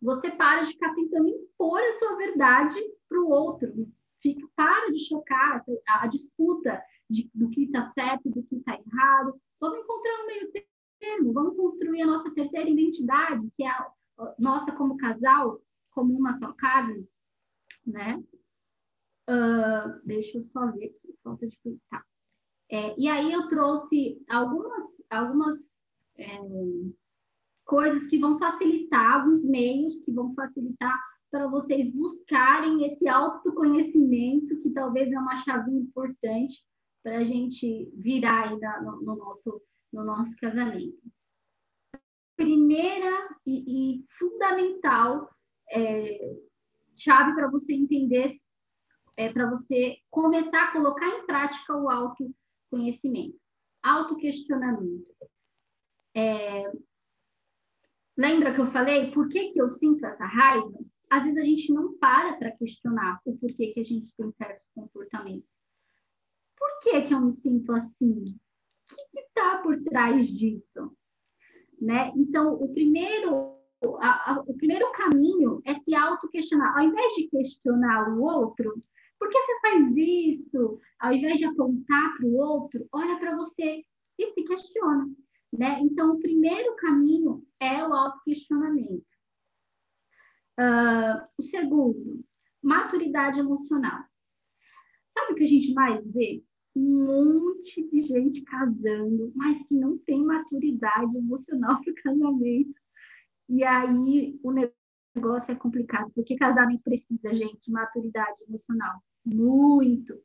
você 0.00 0.30
para 0.30 0.62
de 0.62 0.70
ficar 0.70 0.94
tentando 0.94 1.28
impor 1.28 1.80
a 1.80 1.92
sua 1.92 2.16
verdade 2.16 2.80
para 3.08 3.20
o 3.20 3.28
outro, 3.28 3.88
fica, 4.22 4.46
para 4.56 4.90
de 4.90 5.06
chocar 5.06 5.62
a, 5.88 6.04
a 6.04 6.06
disputa 6.06 6.82
de, 7.08 7.30
do 7.34 7.50
que 7.50 7.64
está 7.64 7.84
certo, 7.92 8.30
do 8.30 8.42
que 8.42 8.56
está 8.56 8.72
errado, 8.72 9.40
vamos 9.60 9.80
encontrar 9.80 10.22
um 10.22 10.26
meio 10.26 10.50
termo, 11.06 11.32
vamos 11.32 11.56
construir 11.56 12.02
a 12.02 12.06
nossa 12.06 12.30
terceira 12.32 12.68
identidade, 12.68 13.48
que 13.56 13.64
é 13.64 13.68
a 13.68 13.92
nossa 14.38 14.72
como 14.72 14.96
casal, 14.96 15.60
como 15.90 16.16
uma 16.16 16.38
só 16.38 16.52
carne, 16.52 17.08
né? 17.86 18.22
Uh, 19.28 20.00
deixa 20.04 20.38
eu 20.38 20.44
só 20.44 20.70
ver 20.72 20.86
aqui, 20.86 21.14
falta 21.22 21.46
de 21.46 21.58
tá. 21.90 22.04
É, 22.70 22.98
e 22.98 23.08
aí 23.08 23.32
eu 23.32 23.48
trouxe 23.48 24.22
algumas, 24.28 24.84
algumas 25.10 25.58
é, 26.18 26.38
coisas 27.64 28.06
que 28.08 28.18
vão 28.18 28.38
facilitar, 28.38 29.20
alguns 29.20 29.44
meios 29.44 29.98
que 29.98 30.12
vão 30.12 30.34
facilitar 30.34 30.98
para 31.30 31.48
vocês 31.48 31.92
buscarem 31.92 32.84
esse 32.84 33.08
autoconhecimento, 33.08 34.60
que 34.62 34.70
talvez 34.70 35.12
é 35.12 35.18
uma 35.18 35.42
chave 35.42 35.70
importante 35.72 36.64
para 37.02 37.18
a 37.18 37.24
gente 37.24 37.90
virar 37.94 38.48
ainda 38.48 38.80
no, 38.80 39.02
no, 39.02 39.16
nosso, 39.16 39.60
no 39.92 40.04
nosso 40.04 40.36
casamento. 40.36 41.00
Primeira 42.36 43.28
e, 43.46 43.98
e 43.98 44.04
fundamental 44.18 45.30
é, 45.70 46.36
chave 46.96 47.34
para 47.34 47.50
você 47.50 47.72
entender, 47.72 48.36
é, 49.16 49.32
para 49.32 49.48
você 49.48 49.96
começar 50.10 50.64
a 50.64 50.72
colocar 50.72 51.08
em 51.08 51.26
prática 51.26 51.76
o 51.76 51.88
autoconhecimento, 51.88 53.38
autoquestionamento. 53.82 55.14
É, 56.14 56.70
lembra 58.16 58.54
que 58.54 58.60
eu 58.60 58.70
falei 58.70 59.10
por 59.12 59.28
que, 59.28 59.52
que 59.52 59.60
eu 59.60 59.70
sinto 59.70 60.04
essa 60.04 60.26
raiva? 60.26 60.78
Às 61.08 61.22
vezes 61.22 61.38
a 61.38 61.44
gente 61.44 61.72
não 61.72 61.96
para 61.98 62.36
para 62.36 62.56
questionar 62.56 63.20
o 63.24 63.36
porquê 63.38 63.72
que 63.72 63.80
a 63.80 63.84
gente 63.84 64.14
tem 64.16 64.30
certos 64.32 64.66
comportamentos 64.74 65.56
por 66.56 66.80
que, 66.80 67.02
que 67.02 67.14
eu 67.14 67.20
me 67.20 67.32
sinto 67.34 67.72
assim? 67.72 68.38
Que 68.88 69.20
está 69.20 69.58
por 69.58 69.82
trás 69.82 70.28
disso? 70.28 70.92
Né? 71.80 72.12
Então, 72.16 72.54
o 72.54 72.72
primeiro, 72.72 73.56
a, 74.00 74.32
a, 74.32 74.40
o 74.46 74.54
primeiro 74.54 74.90
caminho 74.92 75.60
é 75.64 75.74
se 75.80 75.94
auto-questionar. 75.94 76.76
Ao 76.76 76.84
invés 76.84 77.14
de 77.14 77.28
questionar 77.28 78.10
o 78.14 78.22
outro, 78.22 78.74
por 79.18 79.28
que 79.28 79.38
você 79.38 79.60
faz 79.60 79.96
isso? 79.96 80.80
Ao 80.98 81.12
invés 81.12 81.38
de 81.38 81.44
apontar 81.44 82.16
para 82.16 82.26
o 82.26 82.36
outro, 82.36 82.86
olha 82.92 83.18
para 83.18 83.36
você 83.36 83.82
e 84.18 84.32
se 84.32 84.42
questiona. 84.44 85.08
Né? 85.52 85.80
Então, 85.80 86.12
o 86.12 86.20
primeiro 86.20 86.74
caminho 86.76 87.46
é 87.60 87.86
o 87.86 87.92
auto-questionamento. 87.92 89.06
Uh, 90.58 91.26
o 91.38 91.42
segundo, 91.42 92.24
maturidade 92.62 93.38
emocional. 93.38 94.04
Sabe 95.16 95.32
o 95.32 95.36
que 95.36 95.44
a 95.44 95.48
gente 95.48 95.72
mais 95.72 96.04
vê? 96.12 96.42
Um 96.76 97.06
monte 97.06 97.88
de 97.88 98.02
gente 98.02 98.42
casando, 98.42 99.32
mas 99.34 99.62
que 99.66 99.74
não 99.74 99.96
tem 99.98 100.22
maturidade 100.22 101.16
emocional 101.16 101.80
para 101.82 101.90
o 101.90 101.94
casamento. 101.94 102.74
E 103.48 103.64
aí 103.64 104.38
o 104.42 104.52
negócio 104.52 105.52
é 105.52 105.54
complicado, 105.54 106.12
porque 106.14 106.36
casamento 106.36 106.82
precisa, 106.82 107.34
gente, 107.34 107.62
de 107.62 107.72
maturidade 107.72 108.42
emocional. 108.46 109.02
Muito. 109.24 110.20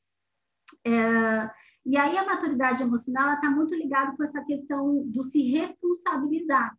É, 0.85 1.49
e 1.85 1.97
aí 1.97 2.17
a 2.17 2.25
maturidade 2.25 2.83
emocional 2.83 3.35
está 3.35 3.49
muito 3.49 3.73
ligada 3.73 4.15
com 4.17 4.23
essa 4.23 4.43
questão 4.43 5.07
do 5.07 5.23
se 5.23 5.41
responsabilizar. 5.51 6.77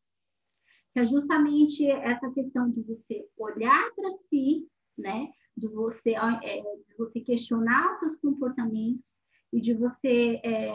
Que 0.92 1.00
é 1.00 1.06
justamente 1.06 1.88
essa 1.90 2.30
questão 2.32 2.68
de 2.68 2.82
você 2.82 3.26
olhar 3.38 3.90
para 3.94 4.10
si, 4.18 4.68
né? 4.98 5.30
De 5.56 5.66
você, 5.68 6.14
é, 6.14 6.60
de 6.60 6.96
você 6.98 7.20
questionar 7.20 7.94
os 7.94 8.00
seus 8.00 8.16
comportamentos 8.16 9.21
e 9.52 9.60
de 9.60 9.74
você 9.74 10.40
é, 10.42 10.74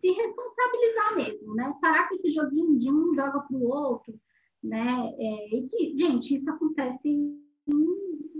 se 0.00 0.10
responsabilizar 0.10 1.16
mesmo, 1.16 1.54
né? 1.54 1.74
Parar 1.80 2.08
com 2.08 2.14
esse 2.14 2.32
joguinho 2.32 2.78
de 2.78 2.90
um 2.90 3.14
joga 3.14 3.40
para 3.40 3.56
o 3.56 3.64
outro, 3.64 4.14
né? 4.62 5.12
É, 5.18 5.56
e 5.56 5.68
que, 5.68 5.96
gente, 5.96 6.34
isso 6.34 6.50
acontece 6.50 7.08
em, 7.08 7.40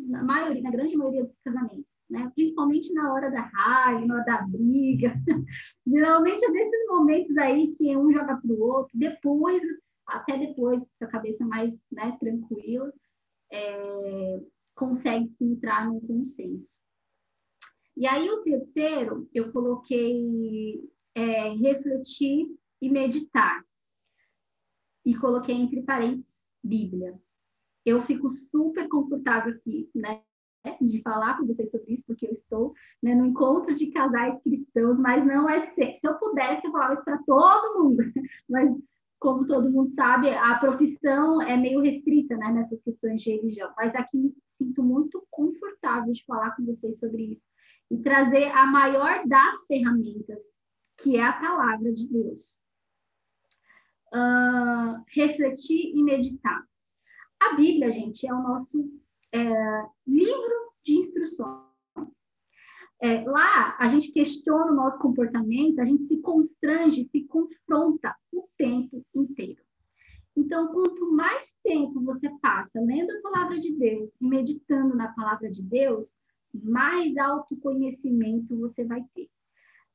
na 0.08 0.22
maioria, 0.22 0.62
na 0.62 0.70
grande 0.70 0.96
maioria 0.96 1.24
dos 1.24 1.38
casamentos, 1.44 1.86
né? 2.10 2.30
Principalmente 2.34 2.92
na 2.92 3.12
hora 3.12 3.30
da 3.30 3.42
raiva, 3.42 4.06
na 4.06 4.14
hora 4.16 4.24
da 4.24 4.42
briga. 4.42 5.14
Geralmente 5.86 6.44
é 6.44 6.50
nesses 6.50 6.86
momentos 6.88 7.36
aí 7.38 7.74
que 7.76 7.96
um 7.96 8.12
joga 8.12 8.36
para 8.36 8.52
o 8.52 8.60
outro, 8.60 8.98
depois, 8.98 9.62
até 10.06 10.36
depois, 10.36 10.84
com 10.98 11.04
a 11.04 11.08
cabeça 11.08 11.44
mais 11.46 11.72
né, 11.90 12.16
tranquila, 12.20 12.92
é, 13.52 14.40
consegue 14.74 15.28
se 15.38 15.44
entrar 15.44 15.86
num 15.86 16.00
consenso. 16.00 16.81
E 17.96 18.06
aí 18.06 18.30
o 18.30 18.42
terceiro, 18.42 19.28
eu 19.34 19.52
coloquei 19.52 20.82
é, 21.14 21.50
refletir 21.50 22.49
e 22.80 22.90
meditar. 22.90 23.64
E 25.04 25.14
coloquei 25.14 25.54
entre 25.54 25.82
parênteses 25.82 26.32
Bíblia. 26.62 27.18
Eu 27.84 28.02
fico 28.02 28.30
super 28.30 28.88
confortável 28.88 29.54
aqui, 29.54 29.90
né? 29.94 30.22
De 30.80 31.02
falar 31.02 31.37
com 31.37 31.46
vocês 31.46 31.72
sobre 31.72 31.94
isso, 31.94 32.04
porque 32.06 32.25
eu 32.25 32.30
estou 32.30 32.72
né, 33.02 33.16
no 33.16 33.26
encontro 33.26 33.75
de 33.75 33.90
casais 33.90 34.40
cristãos, 34.42 34.99
mas 35.00 35.26
não 35.26 35.49
é 35.49 35.61
ser. 35.61 35.99
Se 35.99 36.06
eu 36.06 36.14
pudesse, 36.14 36.64
eu 36.64 36.70
falava 36.70 36.94
isso 36.94 37.04
para 37.04 37.18
todo 37.25 37.82
mundo, 37.82 38.04
mas 38.49 38.70
como 39.18 39.46
todo 39.46 39.70
mundo 39.70 39.92
sabe, 39.94 40.30
a 40.30 40.56
profissão 40.58 41.42
é 41.42 41.56
meio 41.56 41.80
restrita 41.80 42.37
né, 42.37 42.52
nessas 42.52 42.80
questões 42.82 43.22
de 43.22 43.30
religião. 43.30 43.72
Mas 43.76 43.94
aqui 43.94 44.16
me 44.16 44.34
sinto 44.56 44.82
muito 44.84 45.25
confortável 45.30 46.12
de 46.12 46.25
falar 46.25 46.54
com 46.54 46.64
vocês 46.64 46.99
sobre 47.00 47.32
isso, 47.32 47.42
e 47.92 47.99
trazer 47.99 48.46
a 48.52 48.64
maior 48.64 49.28
das 49.28 49.66
ferramentas, 49.66 50.42
que 50.96 51.16
é 51.16 51.22
a 51.22 51.32
palavra 51.34 51.92
de 51.92 52.08
Deus. 52.08 52.58
Uh, 54.14 55.04
refletir 55.08 55.94
e 55.94 56.02
meditar. 56.02 56.66
A 57.38 57.54
Bíblia, 57.54 57.90
gente, 57.90 58.26
é 58.26 58.32
o 58.32 58.42
nosso 58.42 58.90
é, 59.32 59.40
livro 60.06 60.72
de 60.84 60.94
instruções. 60.94 61.61
É, 63.02 63.25
lá, 63.25 63.76
a 63.78 63.88
gente 63.88 64.12
questiona 64.12 64.70
o 64.70 64.76
nosso 64.76 64.99
comportamento, 65.00 65.80
a 65.80 65.84
gente 65.84 66.06
se 66.06 66.20
constrange, 66.20 67.04
se 67.04 67.25
confronta 67.25 68.14
o 68.32 68.49
tempo 68.56 69.04
inteiro. 69.14 69.61
Então, 70.37 70.72
quanto 70.72 71.12
mais 71.12 71.52
tempo 71.64 72.00
você 72.00 72.30
passa 72.40 72.80
lendo 72.80 73.11
a 73.11 73.20
palavra 73.22 73.58
de 73.58 73.76
Deus 73.76 74.14
e 74.20 74.26
meditando 74.26 74.94
na 74.94 75.12
palavra 75.12 75.50
de 75.50 75.62
Deus, 75.62 76.16
mais 76.54 77.16
autoconhecimento 77.16 78.59
você 78.59 78.85
vai 78.85 79.02
ter. 79.14 79.28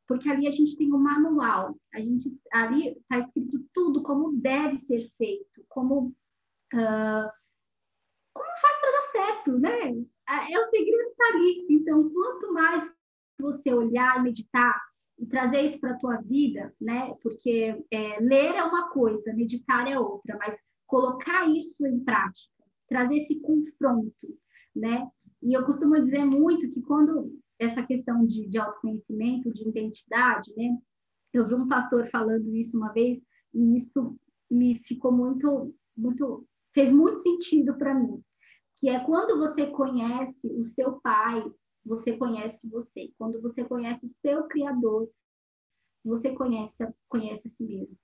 Porque 0.07 0.29
ali 0.29 0.47
a 0.47 0.51
gente 0.51 0.77
tem 0.77 0.93
um 0.93 0.97
manual, 0.97 1.77
a 1.93 1.99
gente 1.99 2.39
ali 2.51 2.97
está 2.97 3.19
escrito 3.19 3.65
tudo 3.73 4.01
como 4.01 4.39
deve 4.39 4.77
ser 4.79 5.09
feito, 5.17 5.65
como 5.67 6.15
uh, 6.73 7.29
como 8.33 8.59
faz 8.61 8.79
para 8.79 8.91
dar 8.91 9.11
certo, 9.11 9.59
né? 9.59 10.05
É 10.49 10.59
o 10.59 10.69
segredo 10.69 11.09
está 11.09 11.27
ali. 11.29 11.65
Então, 11.69 12.09
quanto 12.09 12.53
mais 12.53 12.89
você 13.39 13.73
olhar, 13.73 14.23
meditar 14.23 14.79
e 15.17 15.25
trazer 15.25 15.61
isso 15.61 15.79
para 15.79 15.91
a 15.91 15.99
tua 15.99 16.17
vida, 16.17 16.73
né? 16.79 17.13
Porque 17.21 17.83
é, 17.91 18.19
ler 18.19 18.55
é 18.55 18.63
uma 18.63 18.89
coisa, 18.89 19.33
meditar 19.33 19.87
é 19.87 19.99
outra, 19.99 20.37
mas 20.37 20.55
colocar 20.85 21.47
isso 21.49 21.85
em 21.85 21.99
prática, 21.99 22.63
trazer 22.87 23.17
esse 23.17 23.41
confronto, 23.41 24.37
né? 24.75 25.09
E 25.41 25.53
eu 25.53 25.65
costumo 25.65 26.01
dizer 26.03 26.25
muito 26.25 26.69
que 26.71 26.81
quando 26.81 27.37
essa 27.59 27.83
questão 27.83 28.25
de, 28.25 28.47
de 28.47 28.57
autoconhecimento, 28.57 29.51
de 29.51 29.67
identidade, 29.67 30.53
né? 30.55 30.77
Eu 31.33 31.47
vi 31.47 31.55
um 31.55 31.67
pastor 31.67 32.09
falando 32.09 32.55
isso 32.55 32.77
uma 32.77 32.93
vez 32.93 33.21
e 33.53 33.75
isso 33.75 34.17
me 34.49 34.79
ficou 34.83 35.11
muito, 35.11 35.73
muito, 35.95 36.45
fez 36.73 36.91
muito 36.91 37.21
sentido 37.21 37.77
para 37.77 37.93
mim, 37.93 38.23
que 38.77 38.89
é 38.89 38.99
quando 38.99 39.37
você 39.37 39.67
conhece 39.67 40.47
o 40.47 40.63
seu 40.63 40.99
pai, 41.01 41.43
você 41.85 42.15
conhece 42.15 42.67
você. 42.67 43.11
Quando 43.17 43.41
você 43.41 43.63
conhece 43.63 44.05
o 44.05 44.09
seu 44.09 44.43
criador, 44.47 45.09
você 46.03 46.33
conhece, 46.33 46.75
conhece 47.09 47.47
a 47.47 47.51
si 47.51 47.63
mesmo. 47.63 47.97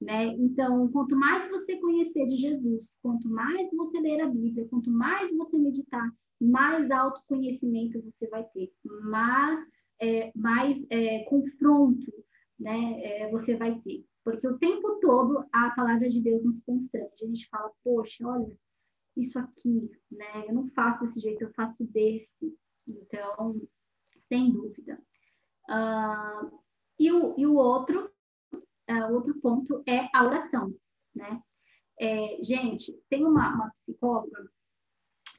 Né? 0.00 0.26
Então, 0.26 0.90
quanto 0.92 1.16
mais 1.16 1.50
você 1.50 1.76
conhecer 1.76 2.26
de 2.26 2.36
Jesus, 2.36 2.88
quanto 3.02 3.28
mais 3.28 3.68
você 3.74 3.98
ler 3.98 4.20
a 4.20 4.28
Bíblia, 4.28 4.68
quanto 4.68 4.90
mais 4.90 5.36
você 5.36 5.58
meditar, 5.58 6.08
mais 6.40 6.90
autoconhecimento 6.90 8.02
você 8.02 8.28
vai 8.28 8.44
ter, 8.44 8.72
mais, 9.02 9.66
é, 10.00 10.32
mais 10.34 10.76
é, 10.90 11.24
confronto 11.24 12.12
né, 12.58 13.00
é, 13.02 13.30
você 13.30 13.56
vai 13.56 13.78
ter. 13.80 14.04
Porque 14.24 14.46
o 14.46 14.58
tempo 14.58 14.98
todo 15.00 15.44
a 15.52 15.70
palavra 15.70 16.08
de 16.08 16.20
Deus 16.20 16.44
nos 16.44 16.60
constrange. 16.62 17.14
A 17.22 17.26
gente 17.26 17.48
fala, 17.48 17.70
poxa, 17.82 18.26
olha, 18.26 18.54
isso 19.16 19.38
aqui, 19.38 19.90
né? 20.10 20.44
Eu 20.46 20.54
não 20.54 20.68
faço 20.68 21.00
desse 21.00 21.20
jeito, 21.20 21.42
eu 21.42 21.52
faço 21.54 21.84
desse. 21.84 22.56
Então, 22.86 23.60
sem 24.28 24.52
dúvida. 24.52 25.00
Uh, 25.68 26.60
e, 26.98 27.10
o, 27.12 27.34
e 27.38 27.46
o 27.46 27.54
outro, 27.54 28.10
uh, 28.52 29.12
outro 29.12 29.34
ponto 29.40 29.82
é 29.86 30.08
a 30.14 30.24
oração, 30.24 30.74
né? 31.14 31.42
É, 32.00 32.38
gente, 32.44 32.92
tem 33.08 33.24
uma, 33.24 33.54
uma 33.54 33.70
psicóloga 33.70 34.48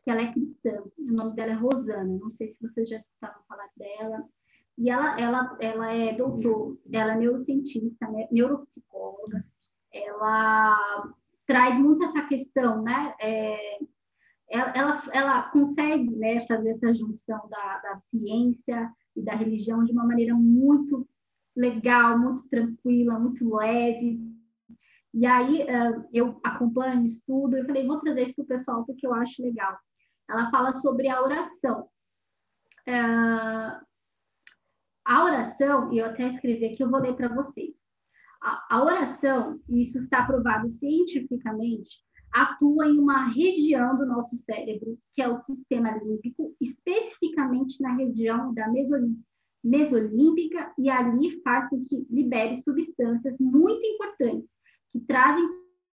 que 0.10 0.12
ela 0.12 0.22
é 0.24 0.34
cristã, 0.34 0.72
o 0.98 1.12
nome 1.12 1.36
dela 1.36 1.52
é 1.52 1.54
Rosana, 1.54 2.04
não 2.04 2.32
sei 2.32 2.48
se 2.48 2.68
vocês 2.68 2.90
já 2.90 2.98
escutaram 2.98 3.44
falar 3.48 3.70
dela, 3.78 4.28
e 4.76 4.90
ela, 4.90 5.20
ela, 5.20 5.58
ela 5.62 5.94
é 5.94 6.16
doutor, 6.16 6.80
ela 6.92 7.14
é 7.14 7.18
neurocientista, 7.18 8.10
né, 8.10 8.28
neuropsicóloga, 8.32 9.46
ela 9.94 11.14
traz 11.46 11.80
muito 11.80 12.06
essa 12.06 12.24
questão, 12.24 12.82
né, 12.82 13.14
é, 13.22 13.78
ela, 14.50 14.72
ela, 14.72 15.04
ela, 15.14 15.44
consegue 15.52 16.10
né, 16.16 16.44
fazer 16.48 16.72
essa 16.72 16.92
junção 16.96 17.48
da, 17.48 17.78
da 17.78 18.02
ciência 18.10 18.92
e 19.16 19.22
da 19.22 19.36
religião 19.36 19.86
de 19.86 19.92
uma 19.92 20.08
maneira 20.08 20.34
muito 20.34 21.08
legal, 21.56 22.18
muito 22.18 22.50
tranquila, 22.50 23.20
muito 23.20 23.48
leve, 23.56 24.20
e 25.14 25.24
aí 25.28 25.68
eu 26.12 26.40
acompanho, 26.44 27.06
estudo, 27.06 27.58
eu 27.58 27.66
falei, 27.66 27.86
vou 27.86 28.00
trazer 28.00 28.24
isso 28.24 28.36
para 28.36 28.44
o 28.44 28.48
pessoal 28.48 28.86
porque 28.86 29.06
eu 29.06 29.14
acho 29.14 29.40
legal. 29.44 29.78
Ela 30.30 30.50
fala 30.52 30.74
sobre 30.74 31.10
a 31.10 31.22
oração. 31.22 31.90
Uh, 32.88 33.86
a 35.06 35.24
oração, 35.24 35.92
e 35.92 35.98
eu 35.98 36.06
até 36.06 36.30
escrevi 36.30 36.66
aqui, 36.66 36.84
eu 36.84 36.90
vou 36.90 37.00
ler 37.00 37.16
para 37.16 37.34
vocês. 37.34 37.74
A, 38.42 38.76
a 38.76 38.84
oração, 38.84 39.60
e 39.68 39.82
isso 39.82 39.98
está 39.98 40.24
provado 40.26 40.70
cientificamente, 40.70 41.98
atua 42.32 42.88
em 42.88 43.00
uma 43.00 43.28
região 43.30 43.98
do 43.98 44.06
nosso 44.06 44.36
cérebro, 44.36 44.98
que 45.14 45.22
é 45.22 45.28
o 45.28 45.34
sistema 45.34 45.98
límbico, 45.98 46.56
especificamente 46.62 47.82
na 47.82 47.96
região 47.96 48.54
da 48.54 48.68
mesolímbica, 49.64 50.74
e 50.78 50.90
ali 50.90 51.42
faz 51.42 51.68
com 51.70 51.84
que 51.86 52.06
libere 52.10 52.58
substâncias 52.58 53.36
muito 53.40 53.84
importantes, 53.84 54.48
que 54.90 55.00
trazem 55.00 55.44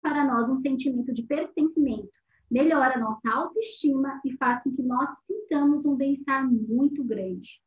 para 0.02 0.26
nós 0.26 0.50
um 0.50 0.58
sentimento 0.58 1.14
de 1.14 1.24
pertencimento, 1.24 2.10
melhora 2.54 2.96
a 2.96 3.00
nossa 3.00 3.30
autoestima 3.30 4.22
e 4.24 4.38
faz 4.38 4.62
com 4.64 4.74
que 4.76 4.84
nós 4.84 5.10
sintamos 5.26 5.86
um 5.86 5.96
bem-estar 5.96 6.48
muito 6.48 7.04
grande. 7.04 7.60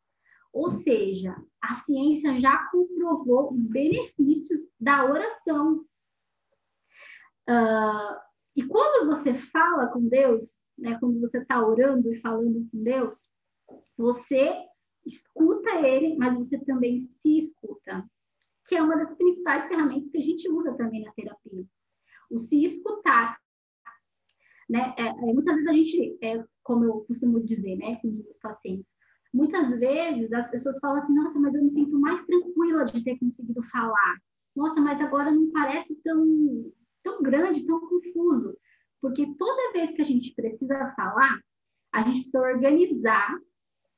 Ou 0.52 0.70
seja, 0.70 1.36
a 1.60 1.76
ciência 1.76 2.40
já 2.40 2.56
comprovou 2.70 3.52
os 3.52 3.66
benefícios 3.66 4.62
da 4.80 5.04
oração. 5.04 5.84
Uh, 7.48 8.16
e 8.54 8.62
quando 8.64 9.06
você 9.06 9.34
fala 9.50 9.88
com 9.88 10.08
Deus, 10.08 10.56
né, 10.78 10.96
quando 10.98 11.20
você 11.20 11.38
está 11.38 11.64
orando 11.64 12.12
e 12.12 12.20
falando 12.20 12.66
com 12.70 12.82
Deus, 12.82 13.26
você 13.98 14.54
escuta 15.04 15.70
Ele, 15.86 16.16
mas 16.16 16.38
você 16.38 16.58
também 16.64 17.00
se 17.00 17.38
escuta 17.38 18.08
que 18.66 18.74
é 18.74 18.82
uma 18.82 18.96
das 18.96 19.14
principais 19.16 19.68
ferramentas 19.68 20.10
que 20.10 20.18
a 20.18 20.22
gente 20.22 20.48
usa 20.48 20.74
também 20.74 21.04
na 21.04 21.12
terapia. 21.12 21.64
O 22.30 22.38
se 22.38 22.64
escutar. 22.64 23.38
Né? 24.68 24.94
É, 24.98 25.06
é, 25.06 25.12
muitas 25.12 25.54
vezes 25.54 25.68
a 25.68 25.72
gente, 25.72 26.18
é, 26.22 26.44
como 26.62 26.84
eu 26.84 27.00
costumo 27.02 27.40
dizer 27.40 27.76
né, 27.76 27.96
com 27.96 28.08
os 28.08 28.18
meus 28.18 28.38
pacientes, 28.38 28.86
muitas 29.32 29.78
vezes 29.78 30.32
as 30.32 30.50
pessoas 30.50 30.78
falam 30.80 30.98
assim, 30.98 31.14
nossa, 31.14 31.38
mas 31.38 31.54
eu 31.54 31.62
me 31.62 31.70
sinto 31.70 31.98
mais 31.98 32.24
tranquila 32.24 32.84
de 32.86 33.04
ter 33.04 33.18
conseguido 33.18 33.62
falar. 33.70 34.16
Nossa, 34.54 34.80
mas 34.80 35.00
agora 35.00 35.30
não 35.30 35.50
parece 35.52 35.94
tão, 36.02 36.72
tão 37.02 37.22
grande, 37.22 37.66
tão 37.66 37.80
confuso. 37.80 38.56
Porque 39.00 39.26
toda 39.36 39.72
vez 39.72 39.94
que 39.94 40.02
a 40.02 40.04
gente 40.04 40.34
precisa 40.34 40.92
falar, 40.96 41.40
a 41.92 42.02
gente 42.02 42.22
precisa 42.22 42.40
organizar 42.40 43.38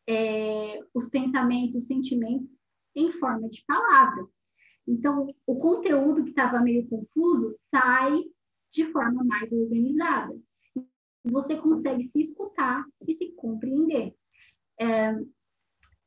é, 0.09 0.81
os 0.93 1.09
pensamentos, 1.09 1.77
os 1.77 1.87
sentimentos 1.87 2.57
em 2.95 3.13
forma 3.13 3.49
de 3.49 3.65
palavra. 3.67 4.27
Então, 4.87 5.33
o 5.47 5.57
conteúdo 5.57 6.25
que 6.25 6.31
estava 6.31 6.61
meio 6.61 6.89
confuso 6.89 7.57
sai 7.71 8.19
de 8.73 8.91
forma 8.91 9.23
mais 9.25 9.51
organizada. 9.53 10.35
Você 11.25 11.57
consegue 11.57 12.05
se 12.05 12.21
escutar 12.21 12.85
e 13.07 13.15
se 13.15 13.33
compreender. 13.33 14.15
É, 14.81 15.13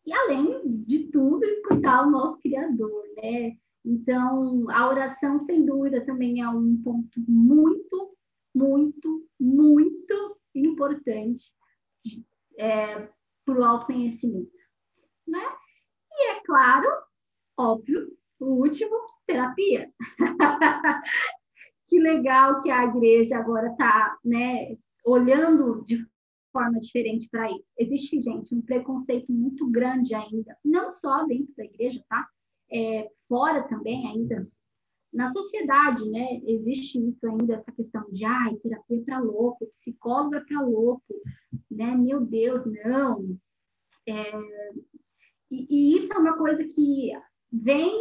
e 0.06 0.13
além 0.13 0.62
de 0.84 1.12
tudo, 1.12 1.43
escutar 1.43 2.06
o 2.06 2.10
nosso 2.10 2.39
Criador, 2.39 3.04
né? 3.17 3.56
Então, 3.84 4.69
a 4.69 4.88
oração, 4.88 5.39
sem 5.39 5.65
dúvida, 5.65 6.06
também 6.06 6.41
é 6.41 6.50
um 6.50 6.82
ponto 6.84 7.19
muito, 7.28 8.15
muito, 8.54 9.28
muito 9.39 10.38
importante 10.54 11.52
é, 12.58 13.08
para 13.45 13.60
o 13.60 13.63
autoconhecimento, 13.63 14.52
né? 15.28 15.43
E 16.12 16.32
é 16.32 16.39
claro, 16.41 16.88
óbvio, 17.58 18.15
o 18.39 18.45
último, 18.45 18.95
terapia. 19.26 19.91
que 21.88 22.00
legal 22.00 22.62
que 22.62 22.69
a 22.69 22.84
igreja 22.86 23.38
agora 23.38 23.67
está 23.67 24.17
né, 24.24 24.78
olhando 25.03 25.83
de 25.85 26.05
forma 26.51 26.79
diferente 26.79 27.27
para 27.29 27.49
isso. 27.51 27.71
Existe, 27.77 28.21
gente, 28.21 28.53
um 28.53 28.61
preconceito 28.61 29.31
muito 29.31 29.69
grande 29.69 30.13
ainda, 30.13 30.57
não 30.63 30.91
só 30.91 31.25
dentro 31.25 31.53
da 31.55 31.63
igreja, 31.63 32.03
tá? 32.09 32.27
É, 32.71 33.09
fora 33.27 33.63
também 33.67 34.07
ainda. 34.07 34.47
Na 35.13 35.27
sociedade, 35.27 36.09
né, 36.09 36.41
existe 36.45 36.97
isso 36.97 37.27
ainda, 37.27 37.55
essa 37.55 37.71
questão 37.71 38.09
de, 38.11 38.23
ai, 38.23 38.55
terapia 38.57 39.03
para 39.03 39.19
louco, 39.19 39.67
psicóloga 39.67 40.41
para 40.47 40.61
louco, 40.61 41.13
né? 41.69 41.95
Meu 41.97 42.21
Deus, 42.21 42.63
não. 42.65 43.37
É, 44.07 44.31
e, 45.51 45.67
e, 45.69 45.97
isso 45.97 46.13
é 46.13 46.17
uma 46.17 46.37
coisa 46.37 46.63
que 46.63 47.11
vem 47.51 47.91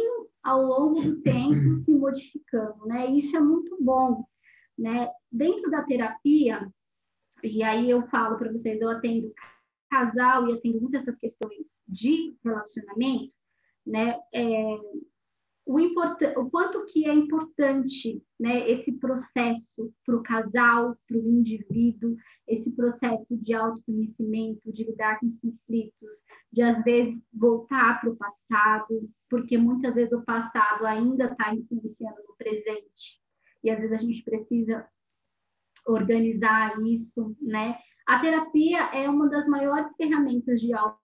ao 0.41 0.63
longo 0.63 1.01
do 1.01 1.21
tempo 1.21 1.79
se 1.81 1.93
modificando, 1.93 2.85
né? 2.85 3.11
Isso 3.11 3.35
é 3.35 3.41
muito 3.41 3.77
bom, 3.81 4.23
né? 4.77 5.09
Dentro 5.29 5.69
da 5.69 5.83
terapia, 5.83 6.65
e 7.43 7.63
aí 7.63 7.89
eu 7.89 8.07
falo 8.07 8.37
para 8.37 8.51
vocês, 8.51 8.79
eu 8.79 8.89
atendo 8.89 9.33
casal 9.89 10.47
e 10.47 10.53
atendo 10.53 10.79
muitas 10.79 11.01
essas 11.01 11.17
questões 11.17 11.81
de 11.87 12.35
relacionamento, 12.43 13.35
né? 13.85 14.17
É, 14.33 14.77
o, 15.65 15.77
o 15.77 16.49
quanto 16.49 16.85
que 16.85 17.07
é 17.07 17.13
importante 17.13 18.21
né, 18.39 18.69
esse 18.69 18.93
processo 18.93 19.93
para 20.05 20.15
o 20.15 20.23
casal, 20.23 20.97
para 21.07 21.17
o 21.17 21.29
indivíduo, 21.29 22.15
esse 22.47 22.71
processo 22.71 23.37
de 23.37 23.53
autoconhecimento, 23.53 24.71
de 24.71 24.83
lidar 24.83 25.19
com 25.19 25.27
os 25.27 25.37
conflitos, 25.37 26.23
de 26.51 26.61
às 26.61 26.83
vezes 26.83 27.23
voltar 27.31 28.01
para 28.01 28.09
o 28.09 28.15
passado, 28.15 29.09
porque 29.29 29.57
muitas 29.57 29.93
vezes 29.93 30.13
o 30.13 30.23
passado 30.23 30.85
ainda 30.85 31.25
está 31.25 31.53
influenciando 31.53 32.17
no 32.27 32.35
presente, 32.35 33.21
e 33.63 33.69
às 33.69 33.79
vezes 33.79 33.93
a 33.93 33.99
gente 33.99 34.23
precisa 34.23 34.85
organizar 35.85 36.79
isso, 36.85 37.35
né? 37.41 37.77
A 38.07 38.19
terapia 38.19 38.79
é 38.93 39.09
uma 39.09 39.29
das 39.29 39.47
maiores 39.47 39.95
ferramentas 39.95 40.59
de 40.59 40.73
auto 40.73 40.99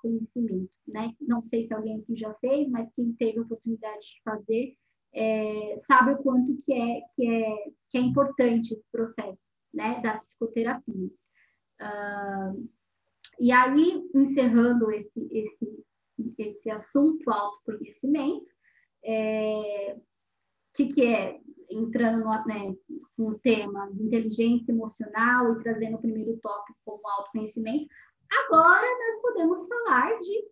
conhecimento, 0.00 0.72
né? 0.86 1.12
Não 1.20 1.42
sei 1.42 1.66
se 1.66 1.74
alguém 1.74 2.00
aqui 2.00 2.16
já 2.16 2.32
fez, 2.34 2.68
mas 2.68 2.88
quem 2.94 3.12
teve 3.14 3.38
a 3.38 3.42
oportunidade 3.42 4.00
de 4.00 4.22
fazer 4.24 4.76
é, 5.14 5.80
sabe 5.86 6.12
o 6.12 6.18
quanto 6.18 6.56
que 6.64 6.72
é, 6.72 7.00
que 7.14 7.26
é 7.26 7.56
que 7.90 7.98
é 7.98 8.00
importante 8.00 8.74
esse 8.74 8.84
processo, 8.90 9.50
né? 9.72 10.00
Da 10.00 10.18
psicoterapia. 10.18 11.10
Uh, 11.80 12.68
e 13.40 13.50
aí, 13.50 14.08
encerrando 14.14 14.90
esse 14.92 15.28
esse 15.30 15.84
esse 16.38 16.70
assunto 16.70 17.28
autoconhecimento, 17.30 18.46
é, 19.04 19.96
que 20.74 20.86
que 20.86 21.06
é 21.06 21.40
entrando 21.72 22.24
no, 22.24 22.30
né, 22.46 22.74
no 23.16 23.38
tema 23.38 23.90
inteligência 23.98 24.72
emocional 24.72 25.52
e 25.52 25.62
trazendo 25.62 25.96
o 25.96 26.00
primeiro 26.00 26.38
tópico 26.42 26.78
como 26.84 27.08
autoconhecimento, 27.08 27.86
Agora 28.32 28.86
nós 28.86 29.20
podemos 29.20 29.66
falar 29.66 30.18
de 30.20 30.44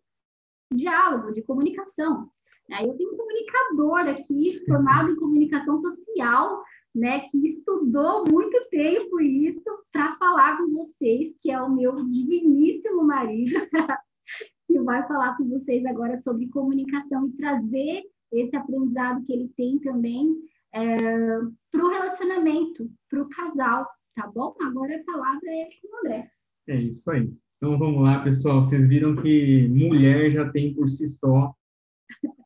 diálogo, 0.73 1.33
de 1.33 1.43
comunicação. 1.43 2.31
Aí 2.71 2.87
eu 2.87 2.97
tenho 2.97 3.15
um 3.15 3.17
comunicador 3.17 4.01
aqui, 4.01 4.63
formado 4.67 5.11
em 5.11 5.17
comunicação 5.17 5.79
social, 5.79 6.63
né, 6.95 7.21
que 7.29 7.39
estudou 7.45 8.25
muito 8.31 8.69
tempo 8.71 9.21
isso 9.21 9.65
para 9.91 10.15
falar 10.17 10.59
com 10.59 10.71
vocês, 10.73 11.35
que 11.41 11.51
é 11.51 11.61
o 11.61 11.71
meu 11.71 12.05
digníssimo 12.11 13.03
marido, 13.03 13.55
que 14.67 14.81
vai 14.81 15.07
falar 15.09 15.37
com 15.37 15.49
vocês 15.49 15.85
agora 15.87 16.21
sobre 16.21 16.49
comunicação 16.49 17.27
e 17.27 17.33
trazer 17.33 18.03
esse 18.31 18.55
aprendizado 18.55 19.25
que 19.25 19.33
ele 19.33 19.49
tem 19.57 19.79
também 19.81 20.37
é, 20.73 21.39
para 21.71 21.85
o 21.85 21.91
relacionamento, 21.91 22.91
para 23.09 23.23
o 23.23 23.29
casal, 23.29 23.87
tá 24.15 24.27
bom? 24.29 24.55
Agora 24.63 24.97
a 24.97 25.05
palavra 25.05 25.51
é 25.51 25.69
com 25.81 25.89
o 25.89 25.99
André. 26.01 26.31
É 26.69 26.77
isso 26.77 27.11
aí. 27.11 27.33
Então 27.57 27.79
vamos 27.79 28.03
lá, 28.03 28.23
pessoal. 28.23 28.63
Vocês 28.63 28.89
viram 28.89 29.17
que 29.17 29.69
mulher 29.69 30.31
já 30.31 30.51
tem 30.51 30.75
por 30.75 30.89
si 30.89 31.09
só 31.09 31.55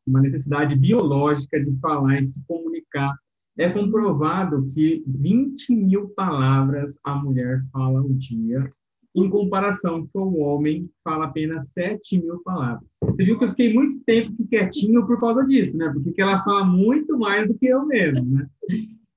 uma 0.06 0.20
necessidade 0.20 0.74
biológica 0.76 1.62
de 1.62 1.78
falar 1.78 2.20
e 2.20 2.26
se 2.26 2.44
comunicar. 2.46 3.14
É 3.56 3.70
comprovado 3.70 4.68
que 4.70 5.04
20 5.06 5.74
mil 5.74 6.08
palavras 6.10 6.98
a 7.04 7.14
mulher 7.14 7.62
fala 7.72 8.00
ao 8.00 8.08
dia, 8.08 8.70
em 9.14 9.30
comparação 9.30 10.08
com 10.12 10.24
o 10.24 10.40
homem 10.40 10.90
fala 11.04 11.26
apenas 11.26 11.70
7 11.70 12.18
mil 12.18 12.42
palavras. 12.42 12.88
Você 13.02 13.24
viu 13.24 13.38
que 13.38 13.44
eu 13.44 13.50
fiquei 13.50 13.72
muito 13.72 14.02
tempo 14.04 14.46
quietinho 14.48 15.06
por 15.06 15.20
causa 15.20 15.44
disso, 15.46 15.76
né? 15.76 15.92
Porque 16.02 16.20
ela 16.20 16.42
fala 16.42 16.64
muito 16.64 17.16
mais 17.18 17.46
do 17.46 17.54
que 17.54 17.66
eu 17.66 17.86
mesmo, 17.86 18.24
né? 18.24 18.48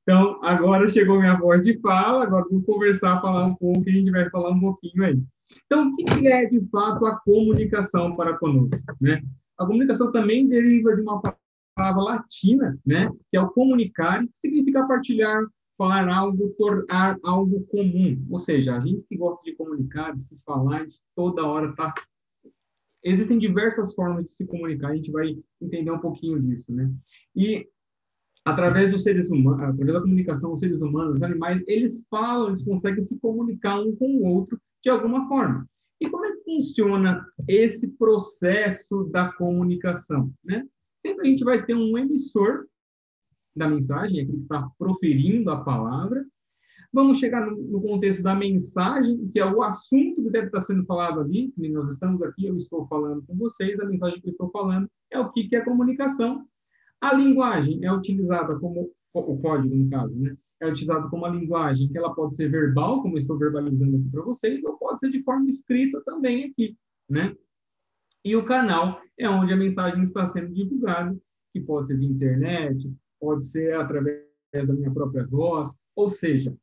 Então, 0.03 0.39
agora 0.41 0.87
chegou 0.87 1.19
minha 1.19 1.37
voz 1.37 1.63
de 1.63 1.79
fala, 1.79 2.23
agora 2.23 2.45
vou 2.49 2.61
conversar, 2.63 3.19
falar 3.19 3.45
um 3.45 3.55
pouco, 3.55 3.83
e 3.85 3.91
a 3.91 3.93
gente 3.93 4.11
vai 4.11 4.29
falar 4.29 4.51
um 4.51 4.59
pouquinho 4.59 5.03
aí. 5.03 5.19
Então, 5.65 5.89
o 5.89 5.95
que 5.95 6.27
é, 6.27 6.45
de 6.45 6.61
fato, 6.69 7.05
a 7.05 7.19
comunicação 7.19 8.15
para 8.15 8.37
conosco, 8.37 8.79
né? 9.01 9.21
A 9.57 9.65
comunicação 9.65 10.11
também 10.11 10.47
deriva 10.47 10.95
de 10.95 11.01
uma 11.01 11.21
palavra 11.75 12.03
latina, 12.03 12.77
né? 12.85 13.09
Que 13.29 13.37
é 13.37 13.41
o 13.41 13.49
comunicar, 13.49 14.21
que 14.21 14.31
significa 14.35 14.87
partilhar, 14.87 15.43
falar 15.77 16.09
algo, 16.09 16.49
tornar 16.57 17.17
algo 17.23 17.65
comum. 17.67 18.25
Ou 18.29 18.39
seja, 18.39 18.75
a 18.75 18.79
gente 18.79 19.05
que 19.07 19.17
gosta 19.17 19.43
de 19.43 19.55
comunicar, 19.55 20.13
de 20.15 20.21
se 20.21 20.37
falar, 20.45 20.87
de 20.87 20.95
toda 21.15 21.45
hora 21.45 21.73
tá 21.75 21.93
existem 23.03 23.37
diversas 23.37 23.93
formas 23.93 24.25
de 24.25 24.33
se 24.33 24.45
comunicar, 24.45 24.89
a 24.89 24.95
gente 24.95 25.11
vai 25.11 25.37
entender 25.61 25.91
um 25.91 25.99
pouquinho 25.99 26.41
disso, 26.41 26.71
né? 26.71 26.91
E 27.35 27.67
através 28.43 28.91
dos 28.91 29.03
seres 29.03 29.29
humanos, 29.29 29.61
através 29.61 29.93
da 29.93 30.01
comunicação, 30.01 30.53
os 30.53 30.59
seres 30.59 30.81
humanos, 30.81 31.15
os 31.15 31.23
animais, 31.23 31.63
eles 31.67 32.05
falam, 32.09 32.49
eles 32.49 32.63
conseguem 32.63 33.03
se 33.03 33.17
comunicar 33.19 33.79
um 33.79 33.95
com 33.95 34.17
o 34.17 34.25
outro 34.25 34.59
de 34.83 34.89
alguma 34.89 35.27
forma. 35.27 35.67
E 35.99 36.09
como 36.09 36.25
é 36.25 36.31
que 36.33 36.43
funciona 36.43 37.25
esse 37.47 37.87
processo 37.87 39.05
da 39.05 39.31
comunicação, 39.33 40.31
né? 40.43 40.65
Sempre 41.05 41.27
a 41.27 41.29
gente 41.29 41.43
vai 41.43 41.65
ter 41.65 41.75
um 41.75 41.97
emissor 41.97 42.65
da 43.57 43.67
mensagem, 43.67 44.21
aquele 44.21 44.37
que 44.37 44.43
está 44.43 44.69
proferindo 44.77 45.49
a 45.51 45.63
palavra. 45.63 46.25
Vamos 46.91 47.19
chegar 47.19 47.45
no, 47.45 47.81
contexto 47.81 48.23
da 48.23 48.33
mensagem, 48.33 49.29
que 49.29 49.39
é 49.39 49.45
o 49.45 49.61
assunto 49.61 50.23
que 50.23 50.29
deve 50.29 50.47
estar 50.47 50.61
sendo 50.61 50.85
falado 50.85 51.19
ali, 51.19 51.51
que 51.51 51.67
nós 51.69 51.91
estamos 51.91 52.21
aqui, 52.21 52.47
eu 52.47 52.57
estou 52.57 52.87
falando 52.87 53.23
com 53.25 53.35
vocês, 53.35 53.79
a 53.79 53.85
mensagem 53.85 54.21
que 54.21 54.29
eu 54.29 54.31
estou 54.31 54.49
falando 54.51 54.89
é 55.11 55.19
o 55.19 55.31
que, 55.31 55.47
que 55.47 55.55
é 55.55 55.61
comunicação. 55.61 56.45
A 57.01 57.13
linguagem 57.13 57.83
é 57.83 57.91
utilizada 57.91 58.57
como, 58.57 58.89
o 59.13 59.37
código, 59.39 59.75
no 59.75 59.89
caso, 59.89 60.15
né? 60.15 60.35
É 60.59 60.67
utilizado 60.67 61.09
como 61.09 61.25
a 61.25 61.29
linguagem, 61.29 61.89
que 61.89 61.97
ela 61.97 62.15
pode 62.15 62.35
ser 62.35 62.49
verbal, 62.49 63.01
como 63.01 63.17
eu 63.17 63.21
estou 63.21 63.37
verbalizando 63.37 63.97
aqui 63.97 64.09
para 64.09 64.23
vocês, 64.23 64.63
ou 64.63 64.77
pode 64.77 64.99
ser 64.99 65.11
de 65.11 65.21
forma 65.23 65.49
escrita 65.49 66.01
também 66.03 66.45
aqui, 66.45 66.75
né? 67.07 67.35
E 68.25 68.35
o 68.35 68.45
canal 68.45 68.99
é 69.17 69.29
onde 69.29 69.53
a 69.53 69.57
mensagem 69.57 70.03
está 70.03 70.29
sendo 70.29 70.53
divulgada, 70.53 71.15
que 71.53 71.59
pode 71.59 71.87
ser 71.87 71.97
de 71.97 72.05
internet, 72.05 72.91
pode 73.19 73.47
ser 73.47 73.75
através 73.75 74.23
da 74.53 74.73
minha 74.73 74.91
própria 74.91 75.25
voz, 75.25 75.71
ou 75.95 76.09
seja, 76.09 76.55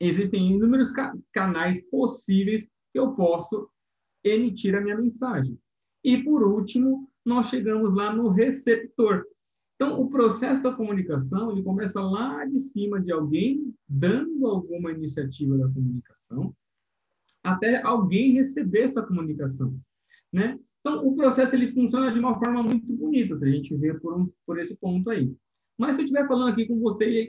existem 0.00 0.52
inúmeros 0.52 0.90
ca 0.90 1.14
canais 1.32 1.82
possíveis 1.90 2.64
que 2.92 2.98
eu 2.98 3.12
posso 3.14 3.68
emitir 4.24 4.74
a 4.74 4.80
minha 4.80 4.96
mensagem. 4.96 5.58
E 6.04 6.22
por 6.22 6.42
último, 6.42 7.10
nós 7.24 7.48
chegamos 7.48 7.94
lá 7.94 8.14
no 8.14 8.28
receptor. 8.28 9.26
Então, 9.74 10.00
o 10.00 10.08
processo 10.08 10.62
da 10.62 10.72
comunicação, 10.72 11.52
ele 11.52 11.62
começa 11.62 12.00
lá 12.00 12.44
de 12.46 12.60
cima 12.60 13.00
de 13.00 13.12
alguém 13.12 13.74
dando 13.86 14.46
alguma 14.46 14.90
iniciativa 14.90 15.58
da 15.58 15.68
comunicação, 15.68 16.54
até 17.42 17.82
alguém 17.82 18.32
receber 18.32 18.84
essa 18.84 19.02
comunicação, 19.02 19.78
né? 20.32 20.58
Então, 20.80 21.06
o 21.06 21.14
processo 21.16 21.54
ele 21.54 21.72
funciona 21.72 22.12
de 22.12 22.18
uma 22.18 22.38
forma 22.38 22.62
muito 22.62 22.86
bonita, 22.92 23.36
se 23.36 23.44
a 23.44 23.48
gente 23.48 23.76
vê 23.76 23.92
por, 23.94 24.16
um, 24.16 24.30
por 24.46 24.58
esse 24.58 24.74
ponto 24.76 25.10
aí. 25.10 25.34
Mas 25.78 25.94
se 25.94 26.02
eu 26.02 26.04
estiver 26.04 26.26
falando 26.26 26.52
aqui 26.52 26.66
com 26.66 26.78
você 26.80 27.08
e 27.08 27.18
aí, 27.18 27.28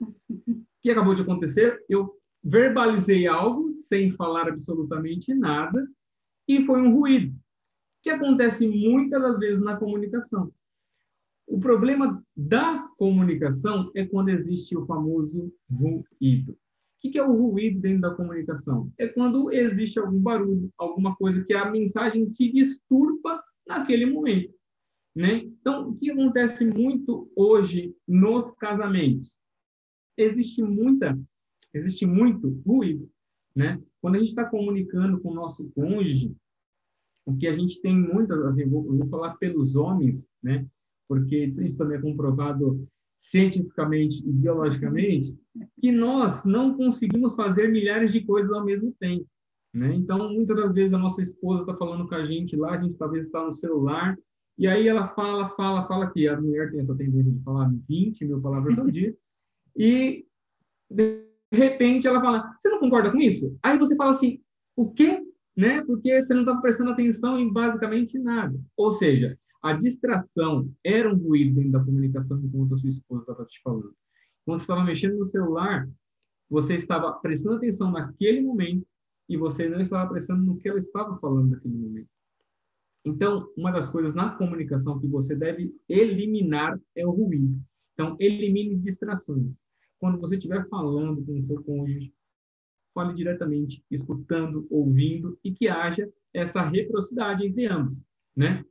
o 0.00 0.64
que 0.80 0.90
acabou 0.90 1.14
de 1.14 1.22
acontecer? 1.22 1.84
Eu 1.88 2.16
verbalizei 2.42 3.26
algo 3.26 3.78
sem 3.82 4.12
falar 4.12 4.48
absolutamente 4.48 5.34
nada 5.34 5.86
e 6.48 6.64
foi 6.64 6.80
um 6.80 6.94
ruído, 6.94 7.34
que 8.02 8.10
acontece 8.10 8.66
muitas 8.66 9.22
das 9.22 9.38
vezes 9.38 9.62
na 9.62 9.76
comunicação. 9.76 10.52
O 11.46 11.60
problema 11.60 12.22
da 12.36 12.88
comunicação 12.96 13.90
é 13.94 14.06
quando 14.06 14.30
existe 14.30 14.76
o 14.76 14.86
famoso 14.86 15.52
ruído. 15.70 16.52
O 16.52 17.10
que 17.10 17.18
é 17.18 17.22
o 17.22 17.36
ruído 17.36 17.80
dentro 17.80 18.02
da 18.02 18.14
comunicação? 18.14 18.92
É 18.96 19.08
quando 19.08 19.52
existe 19.52 19.98
algum 19.98 20.20
barulho, 20.20 20.72
alguma 20.78 21.16
coisa 21.16 21.44
que 21.44 21.52
a 21.52 21.70
mensagem 21.70 22.28
se 22.28 22.50
disturba 22.50 23.42
naquele 23.66 24.06
momento. 24.06 24.54
Né? 25.14 25.38
Então, 25.38 25.90
o 25.90 25.96
que 25.96 26.10
acontece 26.10 26.64
muito 26.64 27.30
hoje 27.36 27.94
nos 28.08 28.50
casamentos? 28.52 29.30
Existe 30.16 30.62
muita, 30.62 31.18
existe 31.74 32.06
muito 32.06 32.48
ruído, 32.66 33.10
né? 33.54 33.82
Quando 34.00 34.16
a 34.16 34.18
gente 34.18 34.28
está 34.28 34.44
comunicando 34.44 35.20
com 35.20 35.30
o 35.30 35.34
nosso 35.34 35.70
cônjuge, 35.74 36.34
o 37.26 37.36
que 37.36 37.46
a 37.46 37.56
gente 37.56 37.80
tem 37.80 37.96
muitas, 37.96 38.42
assim, 38.46 38.68
vou, 38.68 38.84
vou 38.84 39.06
falar 39.08 39.36
pelos 39.36 39.76
homens, 39.76 40.26
né? 40.42 40.66
Porque 41.08 41.44
isso 41.44 41.76
também 41.76 41.98
é 41.98 42.00
comprovado 42.00 42.86
cientificamente 43.22 44.26
e 44.26 44.32
biologicamente, 44.32 45.38
que 45.80 45.92
nós 45.92 46.44
não 46.44 46.76
conseguimos 46.76 47.34
fazer 47.36 47.68
milhares 47.68 48.12
de 48.12 48.22
coisas 48.22 48.52
ao 48.52 48.64
mesmo 48.64 48.92
tempo. 48.98 49.26
Né? 49.72 49.94
Então, 49.94 50.30
muitas 50.30 50.56
das 50.56 50.74
vezes 50.74 50.92
a 50.92 50.98
nossa 50.98 51.22
esposa 51.22 51.62
está 51.62 51.74
falando 51.76 52.06
com 52.06 52.14
a 52.14 52.24
gente 52.24 52.56
lá, 52.56 52.72
a 52.72 52.82
gente 52.82 52.96
talvez 52.96 53.26
está 53.26 53.44
no 53.44 53.54
celular, 53.54 54.18
e 54.58 54.66
aí 54.66 54.86
ela 54.86 55.08
fala, 55.08 55.48
fala, 55.50 55.86
fala 55.86 56.10
que 56.10 56.28
a 56.28 56.40
mulher 56.40 56.70
tem 56.70 56.80
essa 56.80 56.94
tendência 56.94 57.32
de 57.32 57.42
falar 57.42 57.72
20 57.88 58.24
mil 58.24 58.40
palavras 58.40 58.78
ao 58.78 58.88
dia. 58.90 59.14
E 59.76 60.26
de 60.90 61.26
repente 61.50 62.06
ela 62.06 62.20
fala: 62.20 62.54
"Você 62.60 62.68
não 62.68 62.78
concorda 62.78 63.10
com 63.10 63.20
isso?" 63.20 63.56
Aí 63.62 63.78
você 63.78 63.96
fala 63.96 64.12
assim: 64.12 64.40
"O 64.76 64.92
quê?" 64.92 65.22
Né? 65.56 65.82
Porque 65.84 66.22
você 66.22 66.32
não 66.32 66.42
está 66.42 66.56
prestando 66.56 66.90
atenção 66.90 67.38
em 67.38 67.52
basicamente 67.52 68.18
nada. 68.18 68.58
Ou 68.76 68.92
seja, 68.94 69.38
a 69.62 69.74
distração 69.74 70.70
era 70.84 71.12
um 71.12 71.16
ruído 71.16 71.54
dentro 71.54 71.72
da 71.72 71.84
comunicação 71.84 72.40
enquanto 72.42 72.74
a 72.74 72.78
sua 72.78 72.88
esposa 72.88 73.22
estava 73.22 73.44
te 73.44 73.60
falando. 73.62 73.94
Quando 74.44 74.60
você 74.60 74.64
estava 74.64 74.84
mexendo 74.84 75.18
no 75.18 75.26
celular, 75.26 75.88
você 76.48 76.74
estava 76.74 77.12
prestando 77.14 77.56
atenção 77.56 77.90
naquele 77.90 78.40
momento 78.40 78.86
e 79.28 79.36
você 79.36 79.68
não 79.68 79.80
estava 79.80 80.10
prestando 80.10 80.44
no 80.44 80.56
que 80.58 80.68
ela 80.68 80.78
estava 80.78 81.16
falando 81.18 81.50
naquele 81.50 81.76
momento. 81.76 82.08
Então, 83.04 83.48
uma 83.56 83.72
das 83.72 83.90
coisas 83.90 84.14
na 84.14 84.30
comunicação 84.30 84.98
que 85.00 85.06
você 85.08 85.34
deve 85.34 85.74
eliminar 85.88 86.80
é 86.94 87.04
o 87.04 87.10
ruído. 87.10 87.60
Então, 87.94 88.16
elimine 88.20 88.76
distrações. 88.76 89.52
Quando 89.98 90.20
você 90.20 90.36
estiver 90.36 90.68
falando 90.68 91.24
com 91.24 91.38
o 91.38 91.44
seu 91.44 91.62
cônjuge, 91.62 92.12
fale 92.94 93.14
diretamente, 93.14 93.84
escutando, 93.90 94.66
ouvindo 94.70 95.38
e 95.42 95.52
que 95.52 95.68
haja 95.68 96.08
essa 96.32 96.62
reciprocidade 96.62 97.46
entre 97.46 97.66
ambos, 97.66 97.98
né? 98.36 98.64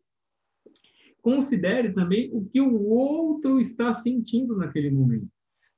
Considere 1.21 1.93
também 1.93 2.29
o 2.33 2.45
que 2.45 2.59
o 2.61 2.83
outro 2.87 3.59
está 3.59 3.93
sentindo 3.93 4.55
naquele 4.55 4.89
momento, 4.89 5.29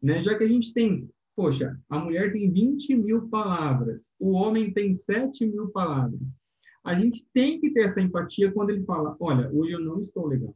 né? 0.01 0.21
Já 0.21 0.37
que 0.37 0.43
a 0.43 0.47
gente 0.47 0.73
tem, 0.73 1.09
poxa, 1.35 1.79
a 1.89 1.99
mulher 1.99 2.31
tem 2.31 2.51
20 2.51 2.95
mil 2.95 3.27
palavras, 3.29 4.01
o 4.19 4.31
homem 4.31 4.71
tem 4.71 4.93
7 4.93 5.45
mil 5.45 5.69
palavras 5.69 6.19
a 6.83 6.93
gente 6.95 7.25
tem 7.33 7.59
que 7.59 7.71
ter 7.71 7.85
essa 7.85 8.01
empatia 8.01 8.51
quando 8.51 8.71
ele 8.71 8.83
fala: 8.83 9.15
olha, 9.19 9.49
hoje 9.51 9.71
eu 9.71 9.79
não 9.79 10.01
estou 10.01 10.27
legal, 10.27 10.55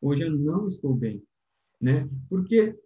hoje 0.00 0.22
eu 0.22 0.36
não 0.36 0.66
estou 0.66 0.94
bem, 0.94 1.22
né? 1.80 2.08
Porque 2.28 2.76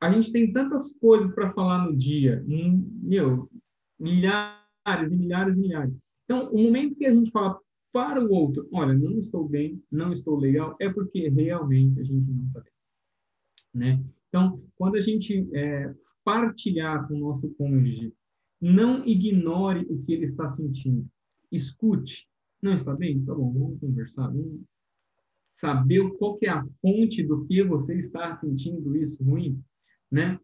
a 0.00 0.12
gente 0.12 0.30
tem 0.30 0.52
tantas 0.52 0.92
coisas 0.94 1.34
para 1.34 1.52
falar 1.52 1.86
no 1.86 1.96
dia, 1.96 2.44
um, 2.46 3.00
meu, 3.02 3.50
milhares 3.98 5.10
e 5.10 5.16
milhares 5.16 5.56
e 5.56 5.60
milhares. 5.60 5.94
Então, 6.24 6.50
o 6.52 6.62
momento 6.62 6.96
que 6.96 7.06
a 7.06 7.14
gente 7.14 7.30
fala 7.30 7.58
para 7.92 8.22
o 8.22 8.30
outro, 8.30 8.68
olha, 8.72 8.92
não 8.92 9.18
estou 9.18 9.48
bem, 9.48 9.82
não 9.90 10.12
estou 10.12 10.36
legal, 10.36 10.76
é 10.78 10.92
porque 10.92 11.28
realmente 11.30 11.98
a 11.98 12.04
gente 12.04 12.30
não 12.30 12.46
está 12.46 12.60
bem, 12.60 12.72
né? 13.74 14.04
Então, 14.28 14.62
quando 14.76 14.96
a 14.96 15.00
gente 15.00 15.48
é, 15.54 15.94
partilhar 16.22 17.08
com 17.08 17.14
o 17.14 17.20
nosso 17.20 17.48
cônjuge, 17.54 18.12
não 18.60 19.06
ignore 19.06 19.86
o 19.88 20.02
que 20.02 20.12
ele 20.12 20.24
está 20.24 20.52
sentindo 20.52 21.08
escute. 21.50 22.28
Não 22.62 22.74
está 22.74 22.94
bem? 22.94 23.24
Tá 23.24 23.34
bom, 23.34 23.52
vamos 23.52 23.80
conversar. 23.80 24.28
Vamos 24.28 24.60
saber 25.58 26.08
qual 26.18 26.38
é 26.42 26.48
a 26.48 26.66
fonte 26.80 27.22
do 27.22 27.46
que 27.46 27.62
você 27.62 27.98
está 27.98 28.36
sentindo 28.38 28.96
isso 28.96 29.22
ruim, 29.22 29.62
né? 30.10 30.38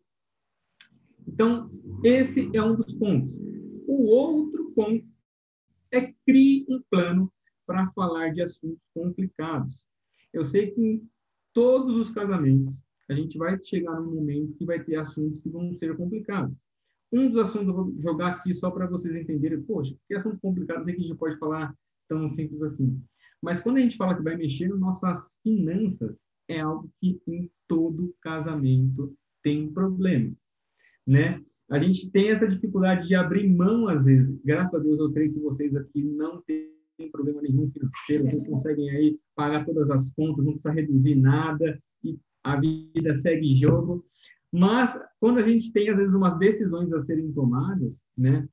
Então, 1.27 1.71
esse 2.03 2.51
é 2.55 2.63
um 2.63 2.77
dos 2.77 2.93
pontos. 2.95 3.31
O 3.87 4.07
outro 4.07 4.73
ponto 4.75 5.07
é 5.91 6.13
crie 6.27 6.67
um 6.69 6.83
plano 6.91 7.33
para 7.67 7.91
falar 7.93 8.31
de 8.33 8.43
assuntos 8.43 8.83
complicados. 8.95 9.85
Eu 10.33 10.45
sei 10.47 10.71
que 10.71 10.81
em 10.81 11.09
todos 11.53 11.95
os 11.97 12.15
casamentos 12.15 12.75
a 13.09 13.15
gente 13.15 13.37
vai 13.37 13.63
chegar 13.63 14.01
num 14.01 14.15
momento 14.15 14.55
que 14.55 14.65
vai 14.65 14.83
ter 14.83 14.97
assuntos 14.97 15.41
que 15.41 15.51
vão 15.51 15.73
ser 15.75 15.97
complicados. 15.97 16.57
Um 17.13 17.29
dos 17.29 17.39
assuntos 17.39 17.69
eu 17.69 17.75
vou 17.75 17.95
jogar 18.01 18.29
aqui 18.29 18.55
só 18.55 18.71
para 18.71 18.87
vocês 18.87 19.15
entenderem, 19.15 19.63
poxa, 19.63 19.95
que 20.09 20.15
assunto 20.15 20.41
complicado 20.41 20.89
é 20.89 20.93
que 20.93 21.01
a 21.01 21.05
gente 21.05 21.17
pode 21.17 21.39
falar 21.39 21.75
tão 22.09 22.31
simples 22.31 22.63
assim. 22.63 23.01
Mas 23.43 23.61
quando 23.61 23.77
a 23.79 23.81
gente 23.81 23.97
fala 23.97 24.15
que 24.15 24.23
vai 24.23 24.37
mexer 24.37 24.69
nas 24.69 24.81
nossas 24.81 25.37
finanças, 25.43 26.25
é 26.49 26.61
algo 26.61 26.91
que 27.01 27.21
em 27.27 27.51
todo 27.69 28.15
casamento 28.21 29.15
tem 29.43 29.71
problema, 29.73 30.33
né? 31.07 31.43
A 31.71 31.79
gente 31.79 32.11
tem 32.11 32.31
essa 32.31 32.47
dificuldade 32.47 33.09
de 33.09 33.15
abrir 33.15 33.49
mão 33.49 33.89
às 33.89 34.05
vezes. 34.05 34.41
Graças 34.45 34.75
a 34.75 34.83
Deus 34.83 34.99
eu 34.99 35.13
creio 35.13 35.33
que 35.33 35.41
vocês 35.41 35.75
aqui 35.75 36.03
não 36.03 36.41
têm 36.43 36.71
problema 37.11 37.43
nenhum 37.43 37.71
financeiro, 37.71 38.25
vocês 38.25 38.47
conseguem 38.47 38.91
aí 38.91 39.19
pagar 39.35 39.65
todas 39.65 39.91
as 39.91 40.13
contas, 40.13 40.45
não 40.45 40.53
precisa 40.53 40.73
reduzir 40.73 41.15
nada 41.15 41.83
e 42.05 42.19
a 42.45 42.61
vida 42.61 43.15
segue 43.15 43.57
jogo. 43.57 44.05
Mas 44.53 44.99
quando 45.19 45.39
a 45.39 45.43
gente 45.43 45.73
tem 45.73 45.89
às 45.89 45.97
vezes 45.97 46.15
umas 46.15 46.39
decisões 46.39 46.93
a 46.93 47.03
serem 47.03 47.33
tomadas, 47.33 48.03
né, 48.17 48.47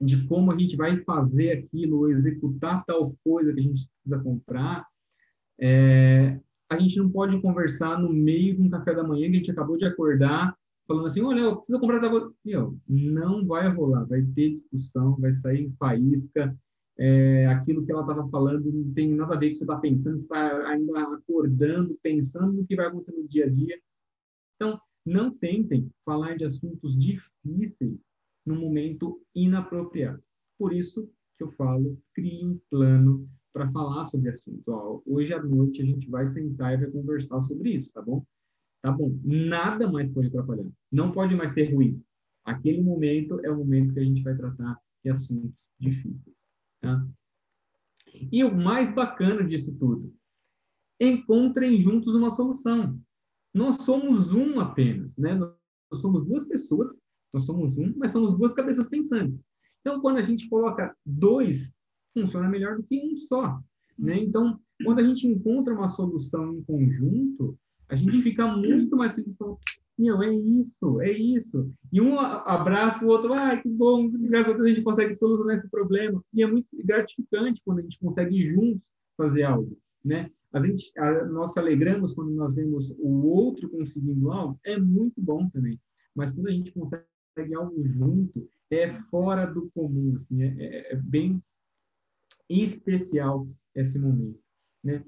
de 0.00 0.26
como 0.26 0.52
a 0.52 0.58
gente 0.58 0.76
vai 0.76 1.02
fazer 1.02 1.50
aquilo, 1.52 2.10
executar 2.10 2.84
tal 2.84 3.16
coisa 3.24 3.52
que 3.52 3.60
a 3.60 3.62
gente 3.62 3.88
precisa 3.88 4.22
comprar, 4.22 4.86
é, 5.58 6.38
a 6.68 6.78
gente 6.78 6.98
não 6.98 7.10
pode 7.10 7.40
conversar 7.40 7.98
no 7.98 8.12
meio 8.12 8.54
de 8.56 8.62
um 8.62 8.70
café 8.70 8.94
da 8.94 9.02
manhã 9.02 9.28
que 9.28 9.36
a 9.36 9.38
gente 9.38 9.50
acabou 9.50 9.76
de 9.76 9.84
acordar, 9.84 10.54
falando 10.86 11.08
assim, 11.08 11.22
olha, 11.22 11.40
eu 11.40 11.56
preciso 11.56 11.80
comprar 11.80 12.00
tal 12.00 12.10
coisa. 12.10 12.32
Meu, 12.44 12.78
não 12.88 13.44
vai 13.46 13.68
rolar, 13.68 14.04
vai 14.04 14.22
ter 14.22 14.54
discussão, 14.54 15.16
vai 15.16 15.32
sair 15.32 15.72
faísca, 15.78 16.56
é, 16.98 17.46
aquilo 17.46 17.84
que 17.84 17.92
ela 17.92 18.00
estava 18.02 18.28
falando 18.28 18.72
não 18.72 18.92
tem 18.94 19.14
nada 19.14 19.34
a 19.34 19.38
ver 19.38 19.48
com 19.48 19.56
o 19.56 19.58
que 19.58 19.58
você 19.58 19.64
está 19.64 19.76
pensando, 19.76 20.16
você 20.18 20.22
está 20.22 20.68
ainda 20.68 21.00
acordando, 21.14 21.98
pensando 22.02 22.52
no 22.52 22.66
que 22.66 22.76
vai 22.76 22.86
acontecer 22.86 23.12
no 23.16 23.28
dia 23.28 23.46
a 23.46 23.48
dia. 23.48 23.78
Então, 24.54 24.80
não 25.06 25.30
tentem 25.30 25.90
falar 26.04 26.36
de 26.36 26.44
assuntos 26.44 26.98
difíceis 26.98 27.98
no 28.44 28.56
momento 28.56 29.20
inapropriado. 29.34 30.22
Por 30.58 30.72
isso 30.72 31.08
que 31.38 31.44
eu 31.44 31.52
falo, 31.52 31.98
crie 32.12 32.44
um 32.44 32.58
plano 32.70 33.28
para 33.52 33.70
falar 33.70 34.06
sobre 34.08 34.30
assunto. 34.30 34.62
Ó, 34.68 35.00
hoje 35.06 35.32
à 35.32 35.42
noite 35.42 35.80
a 35.80 35.84
gente 35.84 36.08
vai 36.08 36.28
sentar 36.28 36.74
e 36.74 36.78
vai 36.78 36.90
conversar 36.90 37.40
sobre 37.42 37.70
isso, 37.70 37.90
tá 37.92 38.02
bom? 38.02 38.24
Tá 38.82 38.92
bom. 38.92 39.18
Nada 39.24 39.90
mais 39.90 40.12
pode 40.12 40.28
atrapalhar. 40.28 40.70
Não 40.92 41.12
pode 41.12 41.34
mais 41.34 41.54
ter 41.54 41.72
ruído. 41.72 42.02
Aquele 42.44 42.82
momento 42.82 43.40
é 43.44 43.50
o 43.50 43.56
momento 43.56 43.94
que 43.94 44.00
a 44.00 44.04
gente 44.04 44.22
vai 44.22 44.36
tratar 44.36 44.78
de 45.02 45.10
assuntos 45.10 45.68
difíceis. 45.78 46.36
Tá? 46.80 47.06
E 48.30 48.44
o 48.44 48.54
mais 48.54 48.94
bacana 48.94 49.42
disso 49.44 49.76
tudo, 49.78 50.14
encontrem 51.00 51.82
juntos 51.82 52.14
uma 52.14 52.30
solução. 52.30 53.00
Nós 53.56 53.82
somos 53.82 54.32
um 54.32 54.60
apenas, 54.60 55.16
né? 55.16 55.34
Nós 55.34 56.00
somos 56.00 56.26
duas 56.26 56.44
pessoas 56.44 56.90
nós 57.36 57.44
somos 57.44 57.76
um, 57.76 57.92
mas 57.96 58.12
somos 58.12 58.38
duas 58.38 58.54
cabeças 58.54 58.88
pensantes. 58.88 59.38
Então, 59.80 60.00
quando 60.00 60.16
a 60.16 60.22
gente 60.22 60.48
coloca 60.48 60.96
dois, 61.04 61.70
funciona 62.14 62.48
melhor 62.48 62.76
do 62.76 62.82
que 62.82 62.98
um 62.98 63.16
só. 63.18 63.60
Né? 63.98 64.18
Então, 64.20 64.58
quando 64.82 65.00
a 65.00 65.02
gente 65.02 65.26
encontra 65.26 65.74
uma 65.74 65.90
solução 65.90 66.54
em 66.54 66.62
conjunto, 66.62 67.58
a 67.90 67.94
gente 67.94 68.22
fica 68.22 68.46
muito 68.46 68.96
mais 68.96 69.14
feliz. 69.14 69.36
Meu, 69.98 70.22
é 70.22 70.34
isso, 70.34 71.00
é 71.02 71.12
isso. 71.12 71.70
E 71.92 72.00
um 72.00 72.18
abraça 72.18 73.04
o 73.04 73.08
outro, 73.08 73.34
ah, 73.34 73.56
que 73.56 73.68
bom, 73.68 74.10
graças 74.10 74.54
a 74.54 74.56
Deus 74.56 74.64
a 74.64 74.68
gente 74.68 74.82
consegue 74.82 75.14
solucionar 75.14 75.56
esse 75.56 75.70
problema. 75.70 76.22
E 76.32 76.42
é 76.42 76.46
muito 76.46 76.68
gratificante 76.84 77.60
quando 77.64 77.80
a 77.80 77.82
gente 77.82 77.98
consegue 77.98 78.46
juntos 78.46 78.82
fazer 79.16 79.44
algo, 79.44 79.78
né? 80.04 80.30
A 80.56 80.66
gente, 80.66 80.90
a, 80.98 81.26
nós 81.26 81.54
alegramos 81.58 82.14
quando 82.14 82.30
nós 82.30 82.54
vemos 82.54 82.90
o 82.98 83.26
outro 83.26 83.68
conseguindo 83.68 84.32
algo, 84.32 84.58
é 84.64 84.78
muito 84.78 85.20
bom 85.20 85.46
também. 85.50 85.78
Mas 86.14 86.32
quando 86.32 86.48
a 86.48 86.50
gente 86.50 86.72
consegue 86.72 87.54
algo 87.54 87.86
junto, 87.86 88.48
é 88.70 88.98
fora 89.10 89.44
do 89.44 89.70
comum, 89.74 90.16
assim, 90.16 90.42
é, 90.42 90.56
é, 90.58 90.92
é 90.94 90.96
bem 90.96 91.42
especial 92.48 93.46
esse 93.74 93.98
momento, 93.98 94.40
né? 94.82 95.04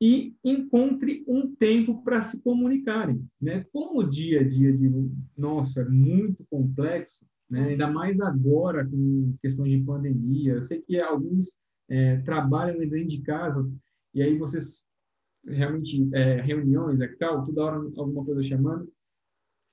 E 0.00 0.36
encontre 0.44 1.24
um 1.26 1.52
tempo 1.56 2.00
para 2.04 2.22
se 2.22 2.40
comunicarem, 2.40 3.24
né? 3.40 3.66
Como 3.72 4.00
o 4.00 4.08
dia 4.08 4.40
a 4.40 4.48
dia 4.48 4.72
de 4.72 4.88
nosso 5.36 5.80
é 5.80 5.88
muito 5.88 6.44
complexo, 6.48 7.26
né? 7.50 7.70
Ainda 7.70 7.90
mais 7.90 8.20
agora 8.20 8.86
com 8.86 9.34
questões 9.42 9.72
de 9.72 9.84
pandemia, 9.84 10.52
eu 10.52 10.62
sei 10.62 10.80
que 10.80 11.00
alguns 11.00 11.48
é, 11.88 12.18
trabalham 12.18 12.78
dentro 12.78 13.08
de 13.08 13.20
casa 13.22 13.68
e 14.14 14.22
aí 14.22 14.36
vocês 14.36 14.81
realmente 15.46 16.08
é, 16.14 16.40
reuniões, 16.40 17.00
é 17.00 17.08
tal, 17.18 17.44
toda 17.44 17.64
hora 17.64 17.76
alguma 17.96 18.24
coisa 18.24 18.42
chamando 18.42 18.90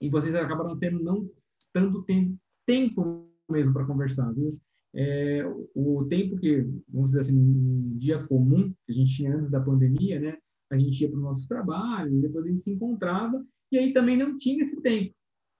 e 0.02 0.10
vocês 0.10 0.34
acabaram 0.34 0.78
tendo 0.78 1.04
não 1.04 1.30
tanto 1.74 2.04
tempo, 2.04 2.38
tempo 2.66 3.28
mesmo 3.50 3.74
para 3.74 3.86
conversar. 3.86 4.30
Às 4.30 4.38
vezes, 4.38 4.62
é, 4.96 5.44
o 5.76 6.06
tempo 6.06 6.38
que, 6.38 6.62
vamos 6.88 7.10
dizer 7.10 7.22
assim, 7.22 7.38
um 7.38 7.98
dia 7.98 8.26
comum, 8.28 8.74
que 8.86 8.92
a 8.92 8.96
gente 8.96 9.16
tinha 9.16 9.36
antes 9.36 9.52
da 9.52 9.60
pandemia, 9.60 10.20
né? 10.20 10.38
A 10.72 10.78
gente 10.78 11.02
ia 11.02 11.10
para 11.10 11.18
os 11.18 11.24
nossos 11.24 11.48
trabalhos, 11.48 12.22
depois 12.22 12.46
a 12.46 12.50
gente 12.50 12.64
se 12.64 12.72
encontrava, 12.72 13.44
e 13.72 13.78
aí 13.78 13.94
também 13.94 14.18
não 14.18 14.38
tinha 14.38 14.64
esse 14.64 14.80
tempo, 14.82 15.14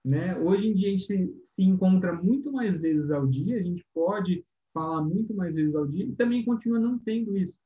né? 0.04 0.38
Hoje 0.38 0.68
em 0.68 0.74
dia 0.74 0.88
a 0.88 0.90
gente 0.92 1.04
se, 1.04 1.44
se 1.48 1.62
encontra 1.62 2.12
muito 2.12 2.50
mais 2.50 2.80
vezes 2.80 3.10
ao 3.10 3.26
dia, 3.26 3.58
a 3.58 3.62
gente 3.62 3.84
pode 3.92 4.44
falar 4.72 5.02
muito 5.02 5.34
mais 5.34 5.54
vezes 5.54 5.74
ao 5.74 5.86
dia, 5.86 6.06
e 6.06 6.12
também 6.12 6.44
continua 6.44 6.78
não 6.78 6.98
tendo 6.98 7.36
isso. 7.36 7.58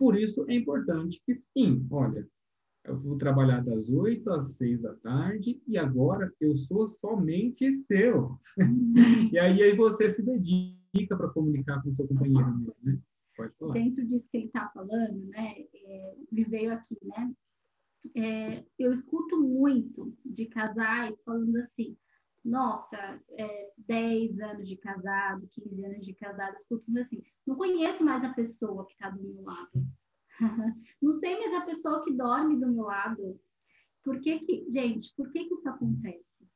Por 0.00 0.18
isso 0.18 0.46
é 0.48 0.54
importante 0.54 1.20
que 1.26 1.34
sim, 1.52 1.86
olha, 1.90 2.26
eu 2.86 2.98
vou 2.98 3.18
trabalhar 3.18 3.62
das 3.62 3.86
8 3.90 4.30
às 4.30 4.54
6 4.54 4.80
da 4.80 4.94
tarde 4.94 5.60
e 5.68 5.76
agora 5.76 6.32
eu 6.40 6.56
sou 6.56 6.88
somente 7.02 7.84
seu. 7.84 8.40
e 9.30 9.38
aí, 9.38 9.62
aí 9.62 9.76
você 9.76 10.08
se 10.08 10.22
dedica 10.22 11.14
para 11.14 11.28
comunicar 11.28 11.82
com 11.82 11.90
o 11.90 11.94
seu 11.94 12.08
companheiro 12.08 12.48
mesmo, 12.56 12.74
né? 12.82 12.98
Pode 13.36 13.52
falar. 13.58 13.74
Dentro 13.74 14.06
disso 14.06 14.26
que 14.30 14.38
ele 14.38 14.46
está 14.46 14.70
falando, 14.70 15.26
né, 15.26 15.66
é, 15.74 16.14
me 16.32 16.44
veio 16.44 16.72
aqui, 16.72 16.96
né? 17.02 17.34
É, 18.16 18.64
eu 18.78 18.94
escuto 18.94 19.38
muito 19.38 20.16
de 20.24 20.46
casais 20.46 21.14
falando 21.26 21.58
assim, 21.58 21.94
nossa, 22.44 23.20
é, 23.30 23.72
10 23.76 24.40
anos 24.40 24.68
de 24.68 24.76
casado, 24.76 25.48
15 25.48 25.84
anos 25.84 26.06
de 26.06 26.14
casado, 26.14 26.56
escuto 26.56 26.84
assim, 26.98 27.22
não 27.46 27.56
conheço 27.56 28.02
mais 28.04 28.24
a 28.24 28.32
pessoa 28.32 28.86
que 28.86 28.92
está 28.92 29.10
do 29.10 29.22
meu 29.22 29.42
lado 29.42 29.70
Não 31.00 31.12
sei, 31.12 31.38
mas 31.38 31.54
a 31.54 31.66
pessoa 31.66 32.02
que 32.04 32.12
dorme 32.12 32.58
do 32.58 32.68
meu 32.68 32.84
lado. 32.84 33.38
Por 34.02 34.20
que 34.20 34.40
que, 34.40 34.70
gente, 34.70 35.12
por 35.14 35.30
que 35.30 35.44
que 35.44 35.54
isso 35.54 35.68
acontece? 35.68 36.48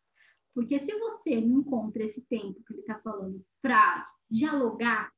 Porque 0.55 0.81
se 0.81 0.99
você 0.99 1.41
não 1.41 1.61
encontra 1.61 2.05
esse 2.05 2.23
tempo 2.23 2.63
que 2.65 2.73
ele 2.73 2.81
está 2.81 2.99
falando 3.01 3.45
para 3.61 4.09
dialogar, 4.31 5.13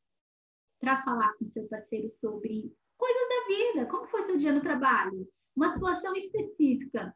para 0.81 1.03
falar 1.05 1.35
com 1.35 1.49
seu 1.51 1.69
parceiro 1.69 2.11
sobre 2.15 2.75
coisas 2.97 3.29
da 3.29 3.47
vida, 3.47 3.87
como 3.87 4.09
foi 4.09 4.23
seu 4.23 4.37
dia 4.37 4.53
no 4.53 4.61
trabalho, 4.61 5.29
uma 5.55 5.73
situação 5.73 6.15
específica, 6.17 7.15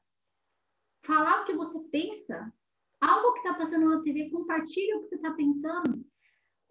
falar 1.03 1.43
o 1.43 1.45
que 1.45 1.55
você 1.55 1.79
pensa, 1.91 2.53
algo 3.01 3.33
que 3.33 3.41
está 3.41 3.55
passando 3.55 3.89
na 3.89 4.03
TV, 4.03 4.31
compartilhe 4.31 4.95
o 4.95 5.03
que 5.03 5.09
você 5.09 5.15
está 5.17 5.33
pensando. 5.33 6.05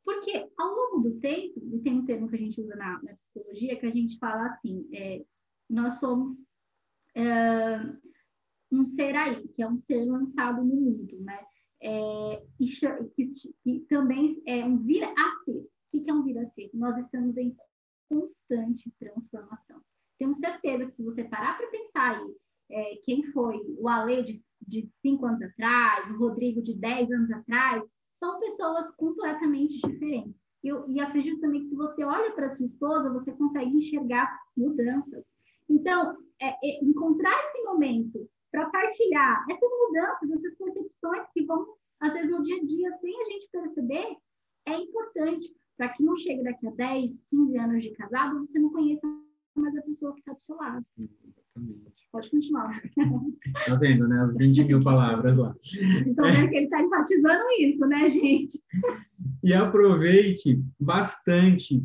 Porque 0.03 0.49
ao 0.57 0.73
longo 0.73 0.99
do 1.01 1.19
tempo, 1.19 1.61
e 1.73 1.79
tem 1.79 1.99
um 1.99 2.05
termo 2.05 2.29
que 2.29 2.35
a 2.35 2.39
gente 2.39 2.59
usa 2.61 2.75
na, 2.75 3.01
na 3.03 3.13
psicologia, 3.13 3.79
que 3.79 3.85
a 3.85 3.91
gente 3.91 4.17
fala 4.17 4.47
assim, 4.47 4.87
é, 4.93 5.23
nós 5.69 5.99
somos 5.99 6.33
é, 7.15 7.79
um 8.71 8.85
ser 8.85 9.15
aí, 9.15 9.47
que 9.49 9.61
é 9.61 9.67
um 9.67 9.77
ser 9.77 10.05
lançado 10.05 10.63
no 10.63 10.75
mundo, 10.75 11.19
né? 11.21 11.45
É, 11.81 12.43
e, 12.59 13.79
também 13.87 14.41
é 14.45 14.65
um 14.65 14.77
vir 14.77 15.03
a 15.03 15.43
ser. 15.45 15.65
O 15.93 16.03
que 16.03 16.09
é 16.09 16.13
um 16.13 16.23
vir 16.23 16.37
a 16.37 16.49
ser? 16.49 16.69
Nós 16.73 16.97
estamos 16.97 17.37
em 17.37 17.55
constante 18.09 18.91
transformação. 18.99 19.81
Tenho 20.17 20.35
certeza 20.37 20.85
que 20.85 20.95
se 20.95 21.03
você 21.03 21.23
parar 21.23 21.57
para 21.57 21.69
pensar 21.69 22.19
aí, 22.19 22.35
é, 22.69 22.95
quem 23.03 23.23
foi 23.31 23.57
o 23.77 23.87
Ale 23.87 24.23
de, 24.23 24.43
de 24.67 24.89
cinco 25.01 25.25
anos 25.25 25.41
atrás, 25.41 26.09
o 26.11 26.17
Rodrigo 26.17 26.61
de 26.61 26.73
dez 26.75 27.11
anos 27.11 27.31
atrás, 27.31 27.83
são 28.19 28.39
pessoas 28.39 28.91
completamente 28.91 29.79
diferentes. 29.87 30.35
Eu, 30.63 30.89
e 30.89 30.99
acredito 30.99 31.39
também 31.39 31.61
que 31.61 31.69
se 31.69 31.75
você 31.75 32.03
olha 32.03 32.31
para 32.33 32.49
sua 32.49 32.65
esposa, 32.65 33.13
você 33.13 33.31
consegue 33.31 33.71
enxergar 33.71 34.29
mudanças. 34.55 35.23
Então, 35.69 36.17
é, 36.41 36.49
é, 36.49 36.83
encontrar 36.83 37.33
esse 37.45 37.63
momento 37.63 38.29
para 38.51 38.69
partilhar 38.69 39.45
essas 39.49 39.69
mudanças, 39.69 40.31
essas 40.31 40.57
percepções 40.57 41.27
que 41.33 41.45
vão, 41.45 41.65
às 41.99 42.13
vezes, 42.13 42.29
no 42.29 42.43
dia 42.43 42.57
a 42.57 42.65
dia, 42.65 42.97
sem 42.99 43.21
a 43.21 43.25
gente 43.25 43.49
perceber, 43.51 44.17
é 44.65 44.73
importante 44.75 45.55
para 45.77 45.89
que 45.89 46.03
não 46.03 46.17
chegue 46.17 46.43
daqui 46.43 46.67
a 46.67 46.71
10, 46.71 47.23
15 47.29 47.57
anos 47.57 47.83
de 47.83 47.91
casado, 47.91 48.45
você 48.45 48.59
não 48.59 48.69
conheça 48.69 49.07
mais 49.55 49.77
a 49.77 49.81
pessoa 49.81 50.13
que 50.13 50.19
está 50.19 50.33
do 50.33 50.41
seu 50.41 50.57
lado. 50.57 50.85
Exatamente. 51.55 52.07
Pode 52.11 52.29
continuar. 52.29 52.81
Tá 53.65 53.75
vendo, 53.75 54.07
né? 54.07 54.21
As 54.21 54.35
20 54.35 54.63
mil 54.65 54.83
palavras 54.83 55.37
lá. 55.37 55.55
Então, 56.05 56.25
é 56.25 56.47
que 56.47 56.55
ele 56.55 56.65
está 56.65 56.81
enfatizando 56.81 57.43
isso, 57.59 57.85
né, 57.85 58.09
gente? 58.09 58.61
E 59.43 59.53
aproveite 59.53 60.61
bastante 60.79 61.81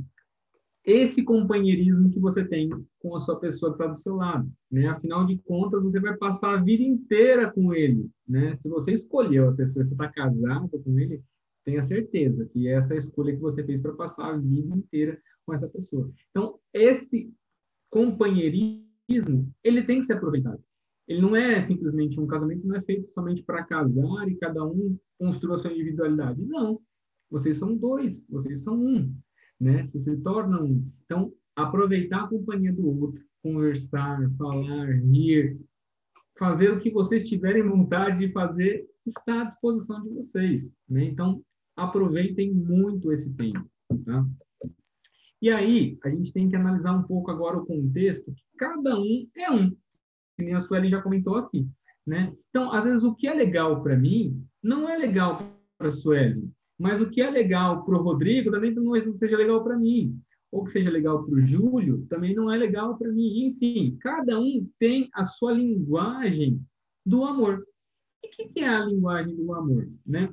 esse 0.85 1.22
companheirismo 1.22 2.11
que 2.11 2.18
você 2.18 2.44
tem 2.44 2.68
com 2.98 3.16
a 3.16 3.20
sua 3.20 3.38
pessoa 3.38 3.72
que 3.72 3.83
está 3.83 3.92
do 3.92 3.98
seu 3.98 4.16
lado, 4.16 4.50
né? 4.70 4.88
Afinal 4.88 5.24
de 5.24 5.38
contas, 5.38 5.83
você 5.83 6.00
vai 6.00 6.16
passar 6.16 6.55
a 6.55 6.62
vida 6.62 6.83
inteira 6.83 7.50
com 7.50 7.72
ele, 7.72 8.11
né? 8.29 8.57
Se 8.61 8.68
você 8.68 8.92
escolheu 8.92 9.48
a 9.48 9.53
pessoa, 9.53 9.85
você 9.85 9.92
está 9.92 10.09
casado 10.09 10.68
com 10.83 10.98
ele, 10.98 11.22
tenha 11.64 11.85
certeza 11.85 12.44
que 12.46 12.68
essa 12.68 12.92
é 12.92 12.96
a 12.96 13.00
escolha 13.00 13.35
que 13.35 13.40
você 13.40 13.64
fez 13.64 13.81
para 13.81 13.94
passar 13.94 14.35
a 14.35 14.37
vida 14.37 14.77
inteira 14.77 15.18
com 15.46 15.55
essa 15.55 15.68
pessoa. 15.68 16.11
Então, 16.31 16.59
esse 16.72 17.33
companheirismo, 17.90 18.84
ele 19.09 19.83
tem 19.85 20.01
que 20.01 20.07
ser 20.07 20.14
aproveitado. 20.14 20.62
Ele 21.07 21.21
não 21.21 21.37
é 21.37 21.61
simplesmente 21.67 22.19
um 22.19 22.27
casamento, 22.27 22.67
não 22.67 22.77
é 22.77 22.83
feito 22.83 23.12
somente 23.12 23.43
para 23.43 23.64
casar 23.64 24.29
e 24.29 24.37
cada 24.37 24.64
um 24.64 24.99
construa 25.19 25.59
sua 25.59 25.73
individualidade. 25.73 26.40
Não. 26.43 26.81
Vocês 27.31 27.59
são 27.59 27.77
dois, 27.77 28.25
vocês 28.29 28.62
são 28.62 28.75
um, 28.75 29.14
né? 29.61 29.87
Vocês 29.87 30.05
se 30.05 30.17
tornam 30.19 30.64
um. 30.64 30.90
Então, 31.05 31.33
aproveitar 31.55 32.25
a 32.25 32.29
companhia 32.29 32.73
do 32.73 32.87
outro, 32.87 33.23
conversar, 33.43 34.31
falar, 34.38 34.90
rir, 34.93 35.59
fazer 36.38 36.73
o 36.73 36.81
que 36.81 36.90
vocês 36.90 37.29
tiverem 37.29 37.62
vontade 37.62 38.19
de 38.19 38.33
fazer 38.33 38.87
está 39.07 39.43
à 39.43 39.45
disposição 39.45 40.03
de 40.03 40.09
vocês, 40.11 40.71
né? 40.88 41.05
Então, 41.05 41.43
aproveitem 41.77 42.53
muito 42.53 43.12
esse 43.12 43.29
tempo, 43.35 43.69
tá? 44.05 44.27
E 45.45 45.51
aí, 45.51 45.99
a 46.03 46.09
gente 46.09 46.33
tem 46.33 46.49
que 46.49 46.57
analisar 46.57 46.97
um 46.97 47.03
pouco 47.03 47.31
agora 47.31 47.59
o 47.59 47.67
contexto, 47.67 48.33
que 48.33 48.43
cada 48.57 48.99
um 48.99 49.29
é 49.37 49.51
um, 49.51 49.69
que 50.35 50.43
nem 50.43 50.55
a 50.55 50.61
Sueli 50.63 50.89
já 50.89 51.03
comentou 51.03 51.37
aqui, 51.37 51.69
né? 52.07 52.35
Então, 52.49 52.73
às 52.73 52.83
vezes, 52.83 53.05
o 53.05 53.15
que 53.15 53.29
é 53.29 53.35
legal 53.35 53.83
para 53.83 53.95
mim, 53.95 54.43
não 54.63 54.89
é 54.89 54.97
legal 54.97 55.47
para 55.77 55.91
a 55.91 55.93
Sueli, 55.93 56.51
mas 56.79 56.99
o 57.03 57.11
que 57.11 57.21
é 57.21 57.29
legal 57.29 57.85
para 57.85 57.95
o 57.95 58.03
Rodrigo, 58.03 58.51
também 58.51 58.75
não 58.75 59.19
seja 59.19 59.37
legal 59.37 59.63
para 59.63 59.77
mim 59.77 60.19
ou 60.51 60.65
que 60.65 60.73
seja 60.73 60.89
legal 60.89 61.23
para 61.23 61.35
o 61.35 61.43
Júlio, 61.43 62.07
também 62.09 62.35
não 62.35 62.51
é 62.51 62.57
legal 62.57 62.97
para 62.97 63.13
mim. 63.13 63.49
Enfim, 63.49 63.99
cada 64.01 64.41
um 64.41 64.67
tem 64.79 65.11
a 65.13 65.27
sua 65.27 65.53
linguagem 65.53 66.59
do 67.05 67.23
amor. 67.23 67.63
E 68.23 68.29
o 68.29 68.31
que, 68.31 68.49
que 68.49 68.61
é 68.61 68.69
a 68.69 68.87
linguagem 68.87 69.37
do 69.37 69.53
amor? 69.53 69.91
Né? 70.07 70.33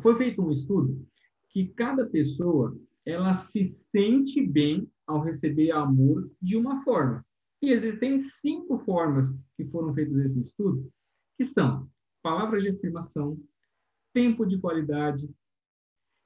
Foi 0.00 0.16
feito 0.16 0.40
um 0.40 0.50
estudo 0.50 1.06
que 1.50 1.68
cada 1.68 2.06
pessoa 2.06 2.74
ela 3.06 3.36
se 3.36 3.68
sente 3.90 4.44
bem 4.44 4.90
ao 5.06 5.20
receber 5.20 5.70
amor 5.70 6.30
de 6.40 6.56
uma 6.56 6.82
forma. 6.82 7.24
E 7.60 7.70
existem 7.70 8.22
cinco 8.22 8.78
formas 8.78 9.26
que 9.56 9.64
foram 9.66 9.94
feitas 9.94 10.14
nesse 10.14 10.40
estudo, 10.40 10.90
que 11.36 11.44
são 11.44 11.88
palavras 12.22 12.62
de 12.62 12.70
afirmação, 12.70 13.38
tempo 14.12 14.46
de 14.46 14.58
qualidade, 14.58 15.28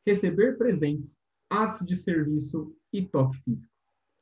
receber 0.06 0.56
presentes, 0.56 1.16
atos 1.50 1.86
de 1.86 1.96
serviço 1.96 2.74
e 2.92 3.06
toque 3.06 3.38
físico. 3.42 3.72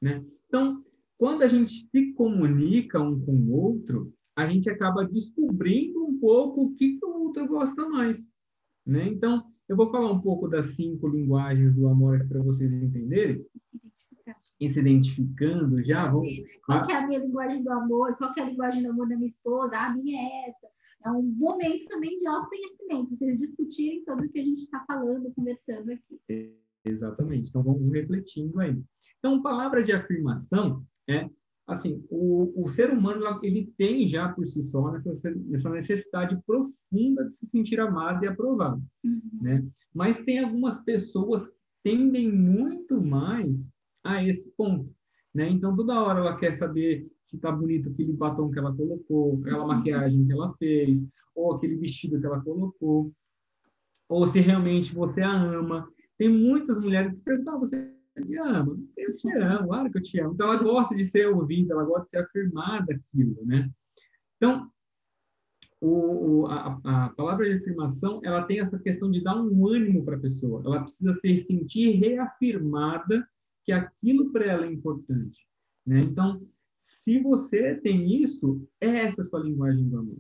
Né? 0.01 0.25
Então, 0.47 0.85
quando 1.19 1.43
a 1.43 1.49
gente 1.49 1.89
se 1.91 2.13
comunica 2.13 3.01
um 3.01 3.21
com 3.21 3.33
o 3.33 3.53
outro, 3.53 4.13
a 4.35 4.47
gente 4.49 4.69
acaba 4.69 5.05
descobrindo 5.05 6.05
um 6.05 6.19
pouco 6.19 6.65
o 6.65 6.75
que, 6.75 6.99
que 6.99 7.05
o 7.05 7.25
outro 7.25 7.47
gosta 7.47 7.89
mais. 7.89 8.23
Né? 8.85 9.09
Então, 9.09 9.51
eu 9.69 9.77
vou 9.77 9.91
falar 9.91 10.11
um 10.13 10.21
pouco 10.21 10.49
das 10.49 10.75
cinco 10.75 11.09
linguagens 11.09 11.75
do 11.75 11.89
amor 11.89 12.27
para 12.29 12.43
vocês 12.43 12.73
entenderem. 12.73 13.45
E 14.59 14.71
se 14.71 14.81
identificando 14.81 15.85
já. 15.85 16.11
Vamos, 16.11 16.29
né? 16.29 16.45
Qual 16.65 16.91
é 16.91 16.95
a 16.95 17.07
minha 17.07 17.19
linguagem 17.19 17.63
do 17.63 17.71
amor? 17.71 18.17
Qual 18.17 18.33
é 18.35 18.41
a 18.41 18.45
linguagem 18.47 18.83
do 18.83 18.91
amor 18.91 19.07
da 19.07 19.15
minha 19.15 19.29
esposa? 19.29 19.77
Ah, 19.77 19.89
a 19.89 19.95
minha 19.95 20.19
é 20.19 20.49
essa. 20.49 20.67
É 21.05 21.11
um 21.11 21.23
momento 21.23 21.85
também 21.89 22.19
de 22.19 22.27
autoconhecimento, 22.27 23.17
vocês 23.17 23.39
discutirem 23.39 24.01
sobre 24.01 24.27
o 24.27 24.31
que 24.31 24.41
a 24.41 24.43
gente 24.43 24.63
está 24.63 24.83
falando, 24.87 25.31
conversando 25.35 25.93
aqui. 25.93 26.57
Exatamente. 26.85 27.51
Então 27.51 27.63
vamos 27.63 27.93
refletindo 27.93 28.59
aí. 28.61 28.83
Então, 29.19 29.43
palavra 29.43 29.85
de 29.85 29.93
afirmação 29.93 30.85
é 31.09 31.29
assim, 31.67 32.05
o, 32.09 32.65
o 32.65 32.69
ser 32.69 32.91
humano 32.91 33.41
ele 33.43 33.73
tem 33.77 34.09
já 34.09 34.29
por 34.29 34.47
si 34.47 34.63
só 34.63 34.95
essa, 34.97 35.35
essa 35.53 35.71
necessidade 35.71 36.39
profunda 36.47 37.29
de 37.29 37.37
se 37.37 37.47
sentir 37.47 37.81
amado 37.81 38.25
e 38.25 38.29
aprovado, 38.29 38.81
uhum. 39.05 39.21
né? 39.41 39.67
Mas 39.93 40.23
tem 40.25 40.39
algumas 40.39 40.81
pessoas 40.85 41.49
que 41.49 41.57
tendem 41.83 42.31
muito 42.31 43.03
mais 43.03 43.69
a 44.05 44.23
esse 44.23 44.49
ponto, 44.57 44.89
né? 45.35 45.49
Então 45.49 45.75
toda 45.75 46.01
hora 46.01 46.21
ela 46.21 46.37
quer 46.37 46.57
saber 46.57 47.09
se 47.27 47.37
está 47.37 47.51
bonito 47.51 47.89
aquele 47.89 48.13
batom 48.13 48.51
que 48.51 48.59
ela 48.59 48.75
colocou, 48.75 49.41
aquela 49.41 49.63
uhum. 49.63 49.69
maquiagem 49.69 50.25
que 50.25 50.33
ela 50.33 50.55
fez, 50.59 51.09
ou 51.35 51.55
aquele 51.55 51.77
vestido 51.77 52.21
que 52.21 52.27
ela 52.27 52.41
colocou, 52.41 53.13
ou 54.09 54.27
se 54.29 54.39
realmente 54.39 54.95
você 54.95 55.21
a 55.21 55.33
ama. 55.33 55.89
Tem 56.17 56.29
muitas 56.29 56.81
mulheres 56.81 57.13
que 57.13 57.21
perguntam, 57.21 57.57
ah, 57.57 57.59
você 57.59 57.97
me 58.25 58.39
ama? 58.39 58.79
Eu 58.97 59.17
te 59.17 59.31
amo, 59.33 59.69
claro 59.69 59.91
que 59.91 59.99
eu 59.99 60.03
te 60.03 60.21
amo. 60.21 60.35
Então, 60.35 60.53
ela 60.53 60.63
gosta 60.63 60.95
de 60.95 61.05
ser 61.05 61.27
ouvida, 61.29 61.75
ela 61.75 61.85
gosta 61.85 62.05
de 62.05 62.11
ser 62.11 62.19
afirmada 62.19 62.95
aquilo, 62.95 63.45
né? 63.45 63.71
Então, 64.37 64.71
o, 65.81 65.89
o, 65.89 66.47
a, 66.47 66.81
a, 66.85 67.09
palavra 67.11 67.47
de 67.47 67.63
afirmação, 67.63 68.21
ela 68.25 68.43
tem 68.45 68.61
essa 68.61 68.79
questão 68.79 69.11
de 69.11 69.23
dar 69.23 69.37
um 69.41 69.69
ânimo 69.69 70.05
para 70.05 70.17
a 70.17 70.21
pessoa. 70.21 70.63
Ela 70.65 70.83
precisa 70.83 71.15
se 71.15 71.45
sentir 71.47 71.97
reafirmada 71.97 73.27
que 73.65 73.73
aquilo 73.73 74.31
para 74.33 74.45
ela 74.45 74.67
é 74.67 74.73
importante, 74.73 75.47
né? 75.85 76.01
Então, 76.01 76.41
se 76.81 77.19
você 77.19 77.75
tem 77.75 78.23
isso, 78.23 78.67
é 78.81 79.07
essa 79.07 79.23
a 79.23 79.27
sua 79.27 79.41
linguagem 79.41 79.89
do 79.89 79.99
amor. 79.99 80.19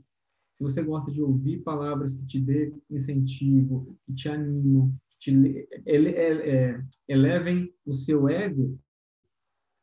Se 0.56 0.62
você 0.62 0.82
gosta 0.82 1.12
de 1.12 1.22
ouvir 1.22 1.58
palavras 1.62 2.14
que 2.14 2.26
te 2.26 2.40
dê 2.40 2.72
incentivo, 2.90 3.96
que 4.04 4.14
te 4.14 4.28
animam, 4.28 4.92
te 5.30 5.68
ele, 5.84 6.10
é, 6.10 6.48
é, 6.48 6.84
elevem 7.08 7.72
o 7.84 7.94
seu 7.94 8.28
ego, 8.28 8.78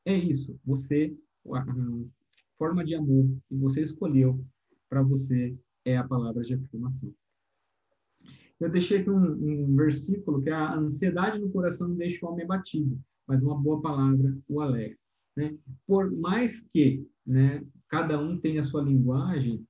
é 0.06 0.16
isso. 0.16 0.58
Você, 0.66 1.16
a, 1.52 1.66
forma 2.58 2.86
de 2.86 2.96
amor 2.96 3.26
que 3.48 3.56
você 3.56 3.82
escolheu 3.82 4.44
para 4.90 5.02
você 5.02 5.58
é 5.84 5.98
a 5.98 6.08
palavra 6.08 6.44
de 6.44 6.54
afirmação. 6.54 7.14
Eu 8.60 8.70
deixei 8.70 9.00
aqui 9.00 9.10
um, 9.10 9.72
um 9.72 9.76
versículo 9.76 10.42
que 10.42 10.50
é 10.50 10.54
a 10.54 10.76
ansiedade 10.76 11.40
no 11.40 11.50
coração 11.50 11.94
deixa 11.94 12.26
o 12.26 12.30
homem 12.30 12.48
batido, 12.48 12.98
mas 13.28 13.42
uma 13.44 13.60
boa 13.60 13.82
palavra 13.82 14.38
o 14.48 14.62
alegra. 14.62 14.98
Né? 15.36 15.58
Por 15.86 16.10
mais 16.12 16.62
que 16.72 17.06
né, 17.26 17.66
cada 17.90 18.20
um 18.20 18.40
tenha 18.40 18.62
a 18.62 18.66
sua 18.66 18.84
linguagem, 18.84 19.66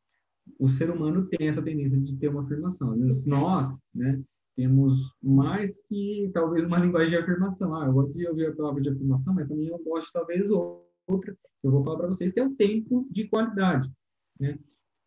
o 0.60 0.70
ser 0.70 0.92
humano 0.92 1.26
tem 1.28 1.48
essa 1.48 1.62
tendência 1.62 2.00
de 2.00 2.18
ter 2.18 2.28
uma 2.28 2.44
afirmação. 2.44 3.00
Vezes 3.00 3.26
nós, 3.26 3.76
né, 3.96 4.22
temos 4.56 5.00
mais 5.22 5.82
que 5.88 6.30
talvez 6.34 6.66
uma 6.66 6.80
linguagem 6.80 7.10
de 7.10 7.18
afirmação. 7.18 7.76
Ah, 7.76 7.88
eu 7.88 7.94
gosto 7.94 8.14
de 8.14 8.28
ouvir 8.28 8.48
a 8.48 8.56
palavra 8.56 8.82
de 8.82 8.90
afirmação, 8.90 9.34
mas 9.34 9.48
também 9.48 9.68
eu 9.68 9.80
gosto 9.84 10.12
talvez 10.12 10.50
outra. 10.52 11.38
Eu 11.64 11.72
vou 11.72 11.84
falar 11.84 11.98
para 11.98 12.08
vocês 12.10 12.34
que 12.34 12.40
é 12.40 12.46
o 12.46 12.56
tempo 12.56 13.08
de 13.10 13.28
qualidade. 13.28 13.92
Né? 14.40 14.54
O 14.54 14.60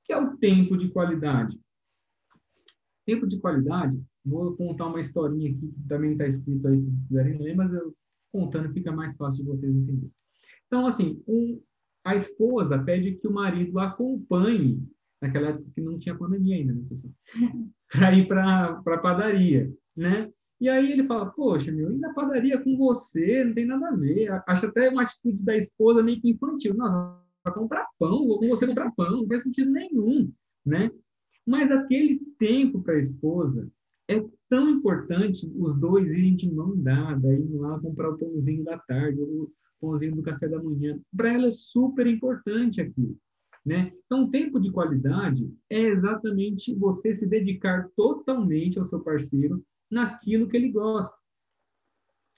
que 0.04 0.12
é 0.12 0.18
o 0.18 0.36
tempo 0.36 0.76
de 0.76 0.88
qualidade? 0.88 1.58
Tempo 3.04 3.26
de 3.26 3.38
qualidade, 3.38 4.02
vou 4.24 4.56
contar 4.56 4.86
uma 4.86 5.00
historinha 5.00 5.50
aqui 5.50 5.68
que 5.68 5.88
também 5.88 6.12
está 6.12 6.26
escrito 6.26 6.66
aí, 6.66 6.80
se 6.80 6.86
vocês 6.86 7.06
quiserem 7.06 7.38
ler, 7.38 7.54
mas 7.54 7.72
eu 7.72 7.94
contando 8.32 8.72
fica 8.72 8.90
mais 8.90 9.16
fácil 9.16 9.44
de 9.44 9.50
vocês 9.50 9.74
entenderem. 9.74 10.12
Então, 10.66 10.86
assim, 10.86 11.22
um, 11.26 11.62
a 12.04 12.16
esposa 12.16 12.78
pede 12.82 13.16
que 13.16 13.28
o 13.28 13.32
marido 13.32 13.78
acompanhe 13.78 14.82
naquela 15.22 15.50
época 15.50 15.70
que 15.74 15.80
não 15.80 15.98
tinha 15.98 16.18
pandemia 16.18 16.56
ainda, 16.56 16.74
né, 16.74 16.84
pessoal? 16.88 17.14
para 17.90 18.14
ir 18.14 18.26
para 18.26 18.80
a 18.84 18.98
padaria, 18.98 19.72
né? 19.96 20.30
E 20.60 20.68
aí 20.68 20.90
ele 20.90 21.06
fala, 21.06 21.26
poxa, 21.26 21.70
meu, 21.70 21.92
ir 21.92 21.98
na 21.98 22.14
padaria 22.14 22.58
com 22.58 22.76
você 22.78 23.44
não 23.44 23.54
tem 23.54 23.66
nada 23.66 23.88
a 23.88 23.96
ver. 23.96 24.42
Acho 24.46 24.66
até 24.66 24.88
uma 24.88 25.02
atitude 25.02 25.36
da 25.42 25.56
esposa 25.56 26.02
meio 26.02 26.20
que 26.20 26.30
infantil. 26.30 26.74
Não, 26.74 27.20
para 27.42 27.52
comprar 27.52 27.86
pão, 27.98 28.26
vou 28.26 28.38
com 28.38 28.48
você 28.48 28.66
comprar 28.66 28.90
pão, 28.92 29.18
não 29.18 29.26
faz 29.26 29.42
sentido 29.42 29.70
nenhum, 29.70 30.32
né? 30.64 30.90
Mas 31.46 31.70
aquele 31.70 32.20
tempo 32.38 32.82
para 32.82 32.94
a 32.94 33.00
esposa 33.00 33.70
é 34.08 34.24
tão 34.48 34.70
importante 34.70 35.50
os 35.56 35.78
dois 35.78 36.06
irem 36.06 36.36
de 36.36 36.50
mão 36.50 36.76
dada, 36.76 37.34
indo 37.34 37.58
lá 37.58 37.78
comprar 37.78 38.10
o 38.10 38.18
pãozinho 38.18 38.64
da 38.64 38.78
tarde, 38.78 39.20
o 39.20 39.52
pãozinho 39.80 40.16
do 40.16 40.22
café 40.22 40.48
da 40.48 40.62
manhã. 40.62 40.98
Para 41.14 41.34
ela 41.34 41.48
é 41.48 41.52
super 41.52 42.06
importante 42.06 42.80
aquilo. 42.80 43.16
Né? 43.66 43.92
Então, 44.04 44.30
tempo 44.30 44.60
de 44.60 44.70
qualidade 44.70 45.52
é 45.68 45.80
exatamente 45.80 46.72
você 46.72 47.12
se 47.12 47.26
dedicar 47.26 47.88
totalmente 47.96 48.78
ao 48.78 48.86
seu 48.86 49.00
parceiro 49.00 49.60
naquilo 49.90 50.48
que 50.48 50.56
ele 50.56 50.70
gosta, 50.70 51.12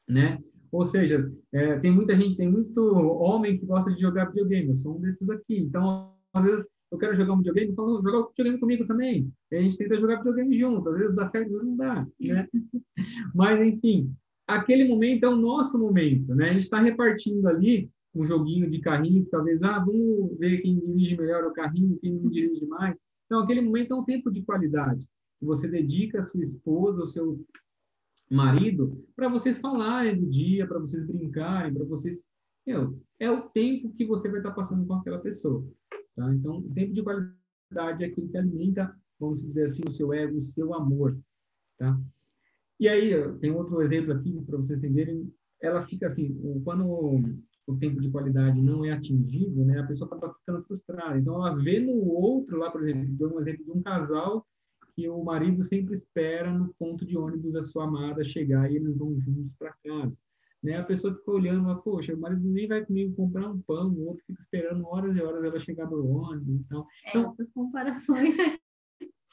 né? 0.09 0.43
Ou 0.73 0.87
seja, 0.87 1.31
é, 1.53 1.79
tem 1.81 1.91
muita 1.91 2.17
gente, 2.17 2.38
tem 2.38 2.51
muito 2.51 2.81
homem 2.95 3.59
que 3.59 3.67
gosta 3.67 3.93
de 3.93 4.01
jogar 4.01 4.31
videogame, 4.31 4.69
eu 4.69 4.75
sou 4.77 4.97
um 4.97 5.01
desses 5.01 5.29
aqui. 5.29 5.59
Então, 5.59 6.14
às 6.33 6.45
vezes, 6.45 6.66
eu 6.91 6.97
quero 6.97 7.14
jogar 7.14 7.35
um 7.35 7.39
videogame, 7.39 7.74
falo, 7.74 8.03
jogar 8.03 8.29
videogame 8.29 8.59
comigo 8.59 8.87
também. 8.87 9.31
E 9.51 9.57
a 9.57 9.61
gente 9.61 9.76
tenta 9.76 10.01
jogar 10.01 10.16
videogame 10.16 10.59
junto, 10.59 10.89
às 10.89 10.99
vezes 10.99 11.14
dá 11.14 11.29
certo, 11.29 11.47
às 11.47 11.53
vezes 11.53 11.66
não 11.66 11.76
dá, 11.76 12.07
né? 12.20 12.49
Mas, 13.35 13.61
enfim, 13.61 14.14
aquele 14.47 14.89
momento 14.89 15.24
é 15.24 15.29
o 15.29 15.37
nosso 15.37 15.79
momento, 15.79 16.35
né? 16.35 16.51
A 16.51 16.53
gente 16.55 16.64
está 16.64 16.81
repartindo 16.81 17.47
ali 17.47 17.91
um 18.15 18.25
joguinho 18.25 18.71
de 18.71 18.81
carrinho, 18.81 19.25
que 19.25 19.31
talvez, 19.31 19.63
ah, 19.63 19.79
vamos 19.79 20.37
ver 20.39 20.61
quem 20.61 20.79
dirige 20.79 21.17
melhor 21.17 21.45
o 21.45 21.53
carrinho, 21.53 21.99
quem 22.01 22.15
não 22.15 22.29
dirige 22.29 22.67
mais. 22.67 22.97
Então, 23.27 23.41
aquele 23.41 23.61
momento 23.61 23.93
é 23.93 23.97
um 23.97 24.05
tempo 24.05 24.31
de 24.31 24.43
qualidade, 24.43 25.07
que 25.39 25.45
você 25.45 25.69
dedica 25.69 26.21
a 26.21 26.25
sua 26.25 26.43
esposa, 26.43 27.03
ao 27.03 27.09
seu 27.09 27.45
marido, 28.31 29.05
para 29.15 29.29
vocês 29.29 29.59
falarem 29.59 30.19
do 30.19 30.27
dia, 30.29 30.67
para 30.67 30.79
vocês 30.79 31.07
brincarem, 31.07 31.75
para 31.75 31.85
vocês... 31.85 32.23
Meu, 32.67 33.01
é 33.19 33.31
o 33.31 33.49
tempo 33.49 33.93
que 33.93 34.05
você 34.05 34.29
vai 34.29 34.41
estar 34.41 34.53
passando 34.53 34.87
com 34.87 34.95
aquela 34.95 35.19
pessoa. 35.19 35.67
Tá? 36.15 36.35
Então, 36.35 36.59
o 36.59 36.75
tempo 36.75 36.93
de 36.93 37.03
qualidade 37.03 38.05
é 38.05 38.07
aquilo 38.07 38.29
que 38.29 38.37
alimenta, 38.37 38.95
vamos 39.19 39.43
dizer 39.43 39.67
assim, 39.67 39.83
o 39.87 39.93
seu 39.93 40.13
ego, 40.13 40.39
o 40.39 40.43
seu 40.43 40.75
amor. 40.75 41.19
Tá? 41.79 41.99
E 42.81 42.89
aí, 42.89 43.13
tem 43.39 43.51
outro 43.51 43.81
exemplo 43.81 44.13
aqui, 44.13 44.41
para 44.45 44.59
vocês 44.59 44.79
entenderem, 44.79 45.33
ela 45.61 45.87
fica 45.87 46.09
assim, 46.09 46.61
quando 46.65 46.87
o 47.69 47.77
tempo 47.79 48.01
de 48.01 48.11
qualidade 48.11 48.61
não 48.61 48.85
é 48.85 48.93
atingido, 48.93 49.64
né, 49.64 49.79
a 49.79 49.87
pessoa 49.87 50.09
acaba 50.09 50.33
ficando 50.35 50.64
frustrada. 50.64 51.19
Então, 51.19 51.35
ela 51.35 51.55
vê 51.55 51.79
no 51.79 51.93
outro, 52.09 52.57
lá, 52.57 52.71
por 52.71 52.83
exemplo, 52.83 53.07
dou 53.11 53.35
um 53.35 53.41
exemplo 53.41 53.64
de 53.64 53.71
um 53.71 53.83
casal 53.83 54.47
que 54.95 55.09
o 55.09 55.23
marido 55.23 55.62
sempre 55.62 55.97
espera 55.97 56.51
no 56.51 56.75
ponto 56.79 57.07
de 57.07 57.16
ônibus 57.16 57.53
da 57.53 57.62
sua 57.62 57.85
amada 57.85 58.25
chegar 58.25 58.71
e 58.71 58.77
eles 58.77 58.97
vão 58.97 59.21
juntos 59.21 59.53
para 59.59 59.75
casa. 59.85 60.16
Né? 60.62 60.77
A 60.77 60.83
pessoa 60.83 61.14
fica 61.14 61.31
olhando, 61.31 61.62
fala, 61.62 61.81
poxa, 61.83 62.14
o 62.14 62.19
marido 62.19 62.49
nem 62.49 62.66
vai 62.66 62.85
comigo 62.85 63.14
comprar 63.14 63.49
um 63.49 63.61
pão, 63.61 63.91
o 63.91 64.09
outro 64.09 64.25
fica 64.27 64.43
esperando 64.43 64.87
horas 64.87 65.14
e 65.14 65.21
horas 65.21 65.45
ela 65.45 65.61
chegar 65.61 65.85
do 65.85 66.05
ônibus. 66.05 66.49
Então, 66.49 66.87
então 67.07 67.31
essas 67.31 67.49
comparações 67.53 68.35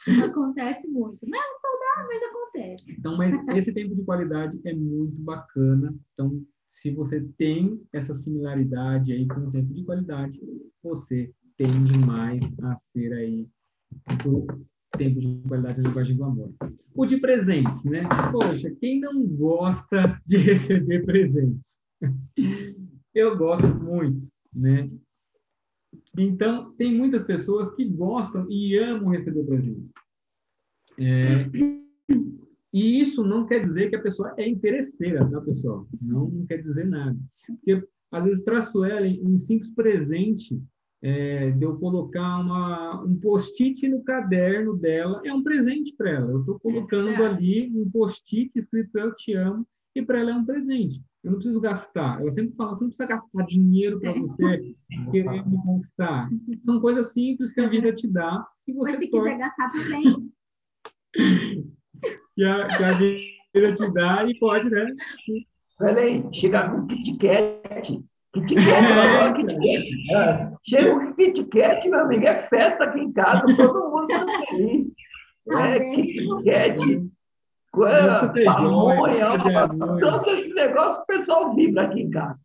acontece 0.24 0.88
muito. 0.88 1.18
Não 1.24 1.40
é 1.40 1.60
saudável, 1.62 2.08
mas 2.10 2.24
acontece. 2.30 2.92
Então, 3.00 3.18
mas 3.18 3.58
esse 3.58 3.74
tempo 3.74 3.96
de 3.96 4.04
qualidade 4.04 4.60
é 4.66 4.74
muito 4.74 5.16
bacana. 5.22 5.96
Então, 6.14 6.46
se 6.86 6.92
você 6.92 7.20
tem 7.36 7.82
essa 7.92 8.14
similaridade 8.14 9.12
aí 9.12 9.28
com 9.28 9.40
o 9.40 9.52
tempo 9.52 9.74
de 9.74 9.84
qualidade, 9.84 10.40
você 10.84 11.34
tende 11.58 11.98
mais 11.98 12.44
a 12.62 12.78
ser 12.78 13.12
aí 13.12 13.48
o 14.28 14.46
tempo 14.96 15.20
de 15.20 15.42
qualidade 15.48 15.82
da 15.82 15.90
linguagem 15.90 16.16
do 16.16 16.24
amor. 16.24 16.54
O 16.94 17.08
de 17.08 17.18
presentes, 17.18 17.84
né? 17.86 18.04
Poxa, 18.32 18.70
quem 18.80 19.00
não 19.00 19.26
gosta 19.26 20.22
de 20.28 20.38
receber 20.38 21.04
presentes? 21.04 21.80
Eu 23.16 23.36
gosto 23.36 23.66
muito, 23.66 24.28
né? 24.54 24.88
Então, 26.16 26.72
tem 26.74 26.96
muitas 26.96 27.24
pessoas 27.24 27.74
que 27.74 27.84
gostam 27.90 28.46
e 28.48 28.78
amam 28.78 29.10
receber 29.10 29.44
presentes. 29.44 29.90
É, 31.00 31.50
e 32.76 33.00
isso 33.00 33.24
não 33.24 33.46
quer 33.46 33.62
dizer 33.62 33.90
que 33.90 33.96
a 33.96 34.02
pessoa 34.02 34.34
é 34.38 34.46
interesseira, 34.46 35.26
tá, 35.32 35.40
pessoal? 35.40 35.88
Não, 36.02 36.28
não 36.30 36.46
quer 36.46 36.62
dizer 36.62 36.86
nada. 36.86 37.18
Porque, 37.48 37.88
às 38.12 38.24
vezes, 38.26 38.44
para 38.44 38.60
a 38.60 38.64
Suelen, 38.64 39.22
um 39.24 39.40
simples 39.40 39.74
presente 39.74 40.62
é, 41.02 41.52
de 41.52 41.64
eu 41.64 41.78
colocar 41.78 42.42
uma, 42.42 43.02
um 43.02 43.16
post-it 43.18 43.88
no 43.88 44.04
caderno 44.04 44.76
dela 44.76 45.22
é 45.24 45.34
um 45.34 45.42
presente 45.42 45.96
para 45.96 46.10
ela. 46.10 46.30
Eu 46.30 46.42
estou 46.42 46.60
colocando 46.60 47.12
É. 47.12 47.26
ali 47.26 47.72
um 47.74 47.90
post-it 47.90 48.52
escrito 48.60 49.00
Eu 49.00 49.16
Te 49.16 49.34
Amo, 49.36 49.66
e 49.96 50.02
para 50.02 50.20
ela 50.20 50.32
é 50.32 50.36
um 50.36 50.44
presente. 50.46 51.02
Eu 51.24 51.32
não 51.32 51.38
preciso 51.38 51.62
gastar. 51.62 52.20
Ela 52.20 52.32
sempre 52.32 52.56
fala, 52.58 52.76
você 52.76 52.84
não 52.84 52.90
precisa 52.90 53.08
gastar 53.08 53.46
dinheiro 53.46 54.02
para 54.02 54.12
você 54.12 54.76
querer 55.12 55.48
me 55.48 55.58
conquistar. 55.64 56.30
São 56.66 56.82
coisas 56.82 57.14
simples 57.14 57.54
que 57.54 57.62
a 57.62 57.70
vida 57.70 57.94
te 57.94 58.06
dá 58.06 58.46
e 58.68 58.74
você 58.74 58.92
Mas 58.92 59.00
se 59.00 59.08
torna 59.10 59.32
quiser 59.32 59.40
gastar 59.40 59.72
também, 59.72 60.32
que 62.36 62.44
a, 62.44 62.68
que 62.68 62.84
a 62.84 62.92
vida 62.94 63.74
te 63.74 63.94
dá 63.94 64.26
e 64.26 64.38
pode, 64.38 64.70
né? 64.70 64.94
Peraí, 65.80 66.24
chegar 66.34 66.70
com 66.70 66.86
Kit 66.88 67.18
Kat. 67.18 68.04
Kit 68.34 68.56
Kat, 68.56 68.92
eu 68.92 69.02
adoro 69.02 69.34
Kit 69.34 69.56
Kat. 69.56 70.14
É, 70.14 70.52
Chega 70.68 70.94
com 70.94 71.14
Kit 71.16 71.44
Kat, 71.46 71.90
meu 71.90 72.00
amigo, 72.00 72.26
é 72.26 72.48
festa 72.48 72.84
aqui 72.84 73.00
em 73.00 73.12
casa, 73.14 73.42
todo 73.56 73.90
mundo 73.90 74.08
tá 74.08 74.26
feliz. 74.50 74.88
É. 75.50 75.80
Kit 75.80 76.28
Kat, 76.46 77.12
pamonha, 78.46 79.26
todos 80.00 80.28
esses 80.28 80.54
negócios 80.56 80.98
o 81.00 81.06
pessoal 81.06 81.56
vibra 81.56 81.84
aqui 81.84 82.02
em 82.02 82.10
casa. 82.10 82.40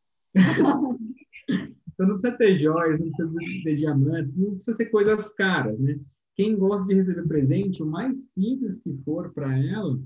Então 1.92 2.08
não 2.08 2.18
precisa 2.18 2.38
ter 2.38 2.56
joias, 2.56 2.98
não 2.98 3.10
precisa 3.12 3.38
ter 3.64 3.76
diamantes, 3.76 4.36
não 4.36 4.54
precisa 4.54 4.76
ser 4.76 4.86
coisas 4.86 5.28
caras, 5.34 5.78
né? 5.78 5.98
Quem 6.34 6.56
gosta 6.56 6.86
de 6.88 6.94
receber 6.94 7.26
presente, 7.26 7.82
o 7.82 7.86
mais 7.86 8.18
simples 8.34 8.78
que 8.82 8.92
for 9.04 9.32
para 9.32 9.56
ela, 9.58 10.00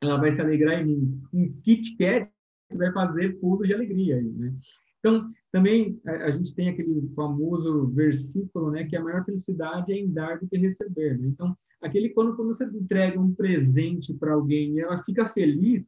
ela 0.00 0.18
vai 0.18 0.32
se 0.32 0.40
alegrar 0.40 0.86
em. 0.86 1.20
Um 1.32 1.52
Kit 1.62 1.96
Kat 1.96 2.30
vai 2.72 2.92
fazer 2.92 3.38
pulo 3.40 3.66
de 3.66 3.74
alegria 3.74 4.16
aí, 4.16 4.28
né? 4.28 4.54
Então, 4.98 5.30
também 5.52 6.00
a, 6.06 6.10
a 6.26 6.30
gente 6.32 6.54
tem 6.54 6.68
aquele 6.68 7.08
famoso 7.14 7.86
versículo, 7.88 8.70
né, 8.70 8.84
que 8.84 8.96
a 8.96 9.02
maior 9.02 9.24
felicidade 9.24 9.92
é 9.92 9.96
em 9.96 10.12
dar 10.12 10.38
do 10.38 10.48
que 10.48 10.58
receber, 10.58 11.18
né? 11.18 11.28
Então, 11.28 11.56
aquele 11.80 12.10
quando, 12.10 12.36
quando 12.36 12.48
você 12.48 12.64
entrega 12.64 13.20
um 13.20 13.34
presente 13.34 14.12
para 14.14 14.32
alguém 14.32 14.74
e 14.74 14.80
ela 14.80 15.02
fica 15.04 15.28
feliz, 15.30 15.84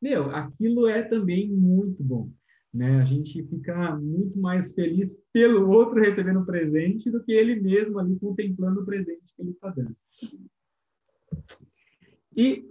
meu, 0.00 0.30
aquilo 0.30 0.86
é 0.86 1.02
também 1.02 1.48
muito 1.50 2.02
bom, 2.02 2.30
né? 2.72 3.00
A 3.00 3.04
gente 3.04 3.42
fica 3.44 3.96
muito 3.96 4.38
mais 4.38 4.72
feliz 4.74 5.16
pelo 5.32 5.68
outro 5.70 6.00
recebendo 6.00 6.40
o 6.40 6.46
presente 6.46 7.10
do 7.10 7.22
que 7.22 7.32
ele 7.32 7.60
mesmo 7.60 7.98
ali 7.98 8.18
contemplando 8.18 8.82
o 8.82 8.84
presente 8.84 9.32
que 9.34 9.42
ele 9.42 9.50
está 9.50 9.70
dando. 9.70 9.96
E 12.36 12.70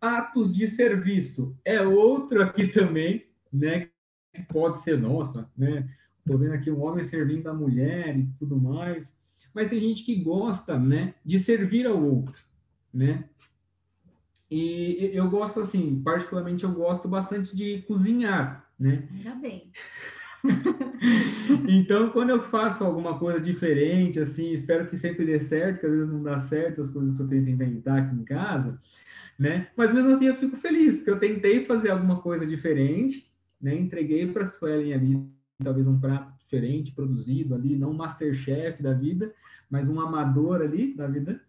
atos 0.00 0.54
de 0.54 0.66
serviço 0.68 1.56
é 1.64 1.80
outro 1.80 2.42
aqui 2.42 2.68
também, 2.68 3.26
né? 3.52 3.90
Que 4.32 4.42
pode 4.52 4.82
ser 4.82 4.98
nossa, 4.98 5.50
né? 5.56 5.88
Tô 6.24 6.36
vendo 6.36 6.52
aqui 6.52 6.70
um 6.70 6.82
homem 6.82 7.06
servindo 7.06 7.48
a 7.48 7.54
mulher 7.54 8.18
e 8.18 8.28
tudo 8.38 8.56
mais, 8.60 9.06
mas 9.54 9.70
tem 9.70 9.80
gente 9.80 10.04
que 10.04 10.16
gosta, 10.16 10.78
né? 10.78 11.14
De 11.24 11.38
servir 11.38 11.86
ao 11.86 12.02
outro, 12.02 12.42
né? 12.92 13.28
E 14.50 15.10
eu 15.12 15.28
gosto 15.30 15.60
assim, 15.60 16.02
particularmente 16.02 16.64
eu 16.64 16.72
gosto 16.72 17.06
bastante 17.06 17.54
de 17.54 17.82
cozinhar, 17.82 18.67
né? 18.78 19.08
ainda 19.12 19.34
bem. 19.36 19.70
Então, 21.68 22.10
quando 22.10 22.30
eu 22.30 22.42
faço 22.44 22.84
alguma 22.84 23.18
coisa 23.18 23.40
diferente, 23.40 24.20
assim, 24.20 24.52
espero 24.52 24.86
que 24.88 24.96
sempre 24.96 25.24
dê 25.24 25.40
certo, 25.40 25.80
que 25.80 25.86
às 25.86 25.92
vezes 25.92 26.08
não 26.08 26.22
dá 26.22 26.40
certo 26.40 26.82
as 26.82 26.90
coisas 26.90 27.16
que 27.16 27.22
eu 27.22 27.28
tento 27.28 27.48
inventar 27.48 27.98
aqui 27.98 28.14
em 28.14 28.24
casa, 28.24 28.80
né? 29.38 29.68
Mas 29.76 29.92
mesmo 29.92 30.10
assim 30.10 30.26
eu 30.26 30.36
fico 30.36 30.56
feliz, 30.56 30.96
porque 30.96 31.10
eu 31.10 31.18
tentei 31.18 31.64
fazer 31.64 31.90
alguma 31.90 32.20
coisa 32.20 32.46
diferente, 32.46 33.30
né? 33.60 33.74
Entreguei 33.74 34.26
para 34.26 34.46
a 34.46 34.50
Suelen 34.50 34.92
ali, 34.92 35.28
talvez 35.62 35.86
um 35.86 36.00
prato 36.00 36.32
diferente, 36.38 36.92
produzido 36.92 37.54
ali, 37.54 37.76
não 37.76 37.90
um 37.90 37.94
Masterchef 37.94 38.82
da 38.82 38.92
vida, 38.92 39.32
mas 39.70 39.88
um 39.88 40.00
amador 40.00 40.62
ali 40.62 40.94
da 40.94 41.06
vida, 41.06 41.40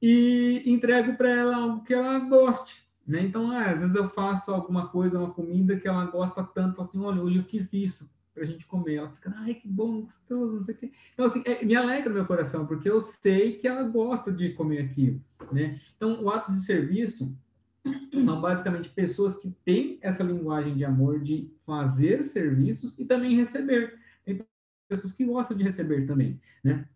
e 0.00 0.62
entrego 0.64 1.14
para 1.14 1.30
ela 1.30 1.56
algo 1.56 1.84
que 1.84 1.92
ela 1.92 2.18
goste, 2.20 2.89
né? 3.10 3.22
Então, 3.22 3.50
ah, 3.50 3.72
às 3.72 3.80
vezes 3.80 3.96
eu 3.96 4.08
faço 4.10 4.52
alguma 4.52 4.86
coisa, 4.88 5.18
uma 5.18 5.34
comida 5.34 5.74
que 5.74 5.88
ela 5.88 6.06
gosta 6.06 6.44
tanto, 6.44 6.80
assim, 6.80 7.00
olha, 7.00 7.20
hoje 7.20 7.38
eu 7.38 7.42
fiz 7.42 7.68
isso 7.72 8.08
para 8.32 8.44
a 8.44 8.46
gente 8.46 8.64
comer. 8.66 8.94
Ela 8.94 9.10
fica, 9.10 9.34
ai, 9.38 9.54
que 9.54 9.66
bom, 9.66 10.02
gostoso, 10.02 10.56
não 10.58 10.64
sei 10.64 10.74
o 10.74 10.78
quê. 10.78 10.92
Então, 11.12 11.26
assim, 11.26 11.42
é, 11.44 11.64
me 11.64 11.74
alegra 11.74 12.12
meu 12.12 12.24
coração, 12.24 12.64
porque 12.66 12.88
eu 12.88 13.02
sei 13.02 13.58
que 13.58 13.66
ela 13.66 13.82
gosta 13.82 14.30
de 14.30 14.50
comer 14.50 14.82
aquilo, 14.82 15.20
né? 15.50 15.80
Então, 15.96 16.22
o 16.22 16.30
ato 16.30 16.54
de 16.54 16.64
serviço 16.64 17.36
são 18.24 18.40
basicamente 18.40 18.88
pessoas 18.90 19.36
que 19.36 19.50
têm 19.64 19.98
essa 20.00 20.22
linguagem 20.22 20.76
de 20.76 20.84
amor 20.84 21.18
de 21.18 21.50
fazer 21.66 22.24
serviços 22.26 22.96
e 22.96 23.04
também 23.04 23.34
receber. 23.34 23.98
Tem 24.24 24.40
pessoas 24.88 25.12
que 25.12 25.24
gostam 25.24 25.56
de 25.56 25.64
receber 25.64 26.06
também, 26.06 26.40
né? 26.62 26.86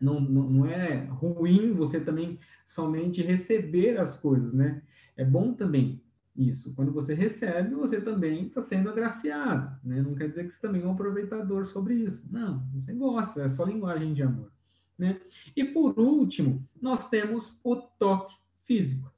Não, 0.00 0.20
não, 0.20 0.48
não 0.48 0.66
é 0.66 1.04
ruim 1.06 1.72
você 1.72 1.98
também 1.98 2.38
somente 2.64 3.22
receber 3.22 3.98
as 3.98 4.16
coisas, 4.16 4.52
né? 4.52 4.82
É 5.16 5.24
bom 5.24 5.52
também 5.52 6.02
isso. 6.36 6.72
Quando 6.74 6.92
você 6.92 7.14
recebe, 7.14 7.74
você 7.74 8.00
também 8.00 8.46
está 8.46 8.62
sendo 8.62 8.90
agraciado, 8.90 9.78
né? 9.82 10.02
Não 10.02 10.14
quer 10.14 10.28
dizer 10.28 10.44
que 10.44 10.54
você 10.54 10.60
também 10.60 10.82
é 10.82 10.86
um 10.86 10.92
aproveitador 10.92 11.66
sobre 11.66 11.94
isso. 11.94 12.28
Não, 12.30 12.62
você 12.74 12.92
gosta, 12.92 13.42
é 13.42 13.48
só 13.48 13.64
linguagem 13.64 14.12
de 14.12 14.22
amor, 14.22 14.50
né? 14.98 15.20
E 15.56 15.64
por 15.64 15.98
último, 15.98 16.66
nós 16.80 17.08
temos 17.08 17.52
o 17.64 17.76
toque 17.76 18.34
físico. 18.64 19.10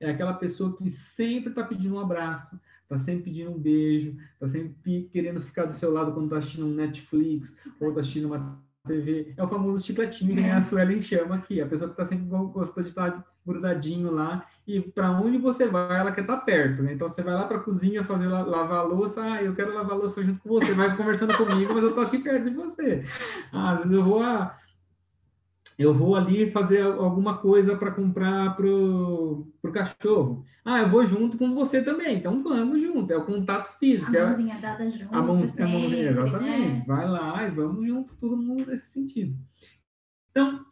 É 0.00 0.10
aquela 0.10 0.34
pessoa 0.34 0.76
que 0.76 0.90
sempre 0.90 1.50
está 1.50 1.62
pedindo 1.62 1.94
um 1.94 2.00
abraço, 2.00 2.58
está 2.82 2.98
sempre 2.98 3.24
pedindo 3.24 3.50
um 3.52 3.58
beijo, 3.58 4.16
está 4.32 4.48
sempre 4.48 5.08
querendo 5.12 5.40
ficar 5.40 5.66
do 5.66 5.74
seu 5.74 5.92
lado 5.92 6.12
quando 6.12 6.26
está 6.26 6.38
assistindo 6.38 6.66
um 6.66 6.74
Netflix 6.74 7.54
ou 7.80 7.88
está 7.88 8.00
assistindo 8.00 8.26
uma 8.26 8.63
TV. 8.86 9.32
É 9.36 9.42
o 9.42 9.48
famoso 9.48 9.84
chicletinho 9.84 10.34
nem 10.34 10.50
a 10.52 10.62
Suelen 10.62 11.02
chama 11.02 11.36
aqui. 11.36 11.60
A 11.60 11.66
pessoa 11.66 11.88
que 11.90 12.00
está 12.00 12.06
sempre 12.06 12.26
gostando 12.26 12.82
de 12.82 12.88
estar 12.88 13.24
grudadinho 13.46 14.10
lá 14.10 14.46
e 14.66 14.80
para 14.80 15.10
onde 15.10 15.36
você 15.38 15.66
vai, 15.66 15.98
ela 16.00 16.12
quer 16.12 16.22
estar 16.22 16.38
perto, 16.38 16.82
né? 16.82 16.94
Então 16.94 17.08
você 17.08 17.22
vai 17.22 17.34
lá 17.34 17.44
para 17.46 17.58
a 17.58 17.60
cozinha 17.60 18.04
fazer 18.04 18.26
la- 18.26 18.42
lavar 18.42 18.78
a 18.80 18.82
louça, 18.82 19.22
ah, 19.22 19.42
eu 19.42 19.54
quero 19.54 19.74
lavar 19.74 19.92
a 19.92 19.96
louça 19.98 20.22
junto 20.22 20.40
com 20.40 20.48
você, 20.48 20.72
vai 20.72 20.96
conversando 20.96 21.36
comigo, 21.36 21.74
mas 21.74 21.82
eu 21.82 21.94
tô 21.94 22.00
aqui 22.00 22.18
perto 22.18 22.48
de 22.48 22.56
você. 22.56 23.04
Ah, 23.52 23.72
às 23.72 23.78
vezes 23.80 23.92
eu 23.92 24.02
vou 24.04 24.22
a 24.22 24.56
eu 25.78 25.92
vou 25.94 26.14
ali 26.16 26.50
fazer 26.50 26.82
alguma 26.82 27.38
coisa 27.38 27.76
para 27.76 27.90
comprar 27.90 28.56
pro, 28.56 29.46
pro 29.60 29.72
cachorro. 29.72 30.44
Ah, 30.64 30.80
eu 30.80 30.88
vou 30.88 31.04
junto 31.04 31.36
com 31.36 31.54
você 31.54 31.82
também. 31.82 32.18
Então 32.18 32.42
vamos 32.42 32.80
junto. 32.80 33.12
É 33.12 33.16
o 33.16 33.24
contato 33.24 33.76
físico. 33.78 34.10
A 34.14 34.18
é- 34.18 34.26
mãozinha 34.26 34.58
dada 34.60 34.90
junto, 34.90 35.14
a 35.14 35.22
mão, 35.22 35.42
a 35.42 35.48
sempre, 35.48 35.72
mãozinha, 35.72 36.10
exatamente. 36.10 36.78
né? 36.78 36.84
Vai 36.86 37.08
lá 37.10 37.46
e 37.46 37.50
vamos 37.50 37.86
junto, 37.86 38.14
todo 38.16 38.36
mundo 38.36 38.66
nesse 38.66 38.86
sentido. 38.92 39.36
Então, 40.30 40.64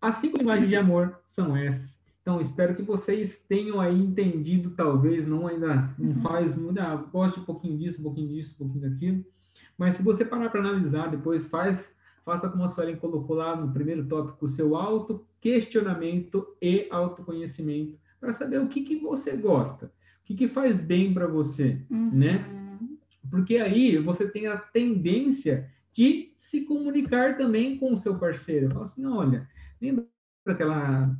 as 0.00 0.16
cinco 0.16 0.38
linguagens 0.38 0.68
de 0.68 0.76
amor 0.76 1.18
são 1.28 1.56
essas. 1.56 1.94
Então, 2.22 2.40
espero 2.40 2.74
que 2.74 2.82
vocês 2.82 3.38
tenham 3.48 3.80
aí 3.80 3.98
entendido, 4.00 4.70
talvez, 4.70 5.26
não 5.28 5.46
ainda 5.46 5.94
não 5.98 6.08
Uhum. 6.10 6.20
faz 6.22 6.56
muito, 6.56 6.78
ah, 6.80 6.96
gosto 7.12 7.40
um 7.40 7.44
pouquinho 7.44 7.76
disso, 7.76 8.00
um 8.00 8.04
pouquinho 8.04 8.28
disso, 8.28 8.54
um 8.54 8.64
pouquinho 8.66 8.90
daquilo. 8.90 9.24
Mas 9.76 9.96
se 9.96 10.02
você 10.02 10.24
parar 10.24 10.48
para 10.48 10.60
analisar, 10.60 11.10
depois 11.10 11.46
faz, 11.48 11.93
faça 12.24 12.48
como 12.48 12.64
a 12.64 12.68
Suelen 12.68 12.96
colocou 12.96 13.36
lá 13.36 13.54
no 13.54 13.72
primeiro 13.72 14.06
tópico, 14.06 14.46
o 14.46 14.48
seu 14.48 14.76
auto-questionamento 14.76 16.46
e 16.60 16.86
autoconhecimento, 16.90 17.98
para 18.20 18.32
saber 18.32 18.60
o 18.60 18.68
que, 18.68 18.82
que 18.82 18.96
você 18.96 19.36
gosta, 19.36 19.86
o 19.86 19.90
que, 20.24 20.34
que 20.34 20.48
faz 20.48 20.76
bem 20.76 21.12
para 21.12 21.26
você, 21.26 21.80
Uhum. 21.90 22.10
né? 22.12 22.44
Porque 23.30 23.56
aí 23.56 23.98
você 23.98 24.28
tem 24.28 24.46
a 24.46 24.56
tendência 24.56 25.68
de 25.92 26.32
se 26.38 26.62
comunicar 26.62 27.36
também 27.36 27.78
com 27.78 27.94
o 27.94 27.98
seu 27.98 28.16
parceiro. 28.18 28.70
Fala 28.70 28.84
assim, 28.84 29.04
olha, 29.06 29.48
lembra 29.80 30.06
aquela 30.46 31.14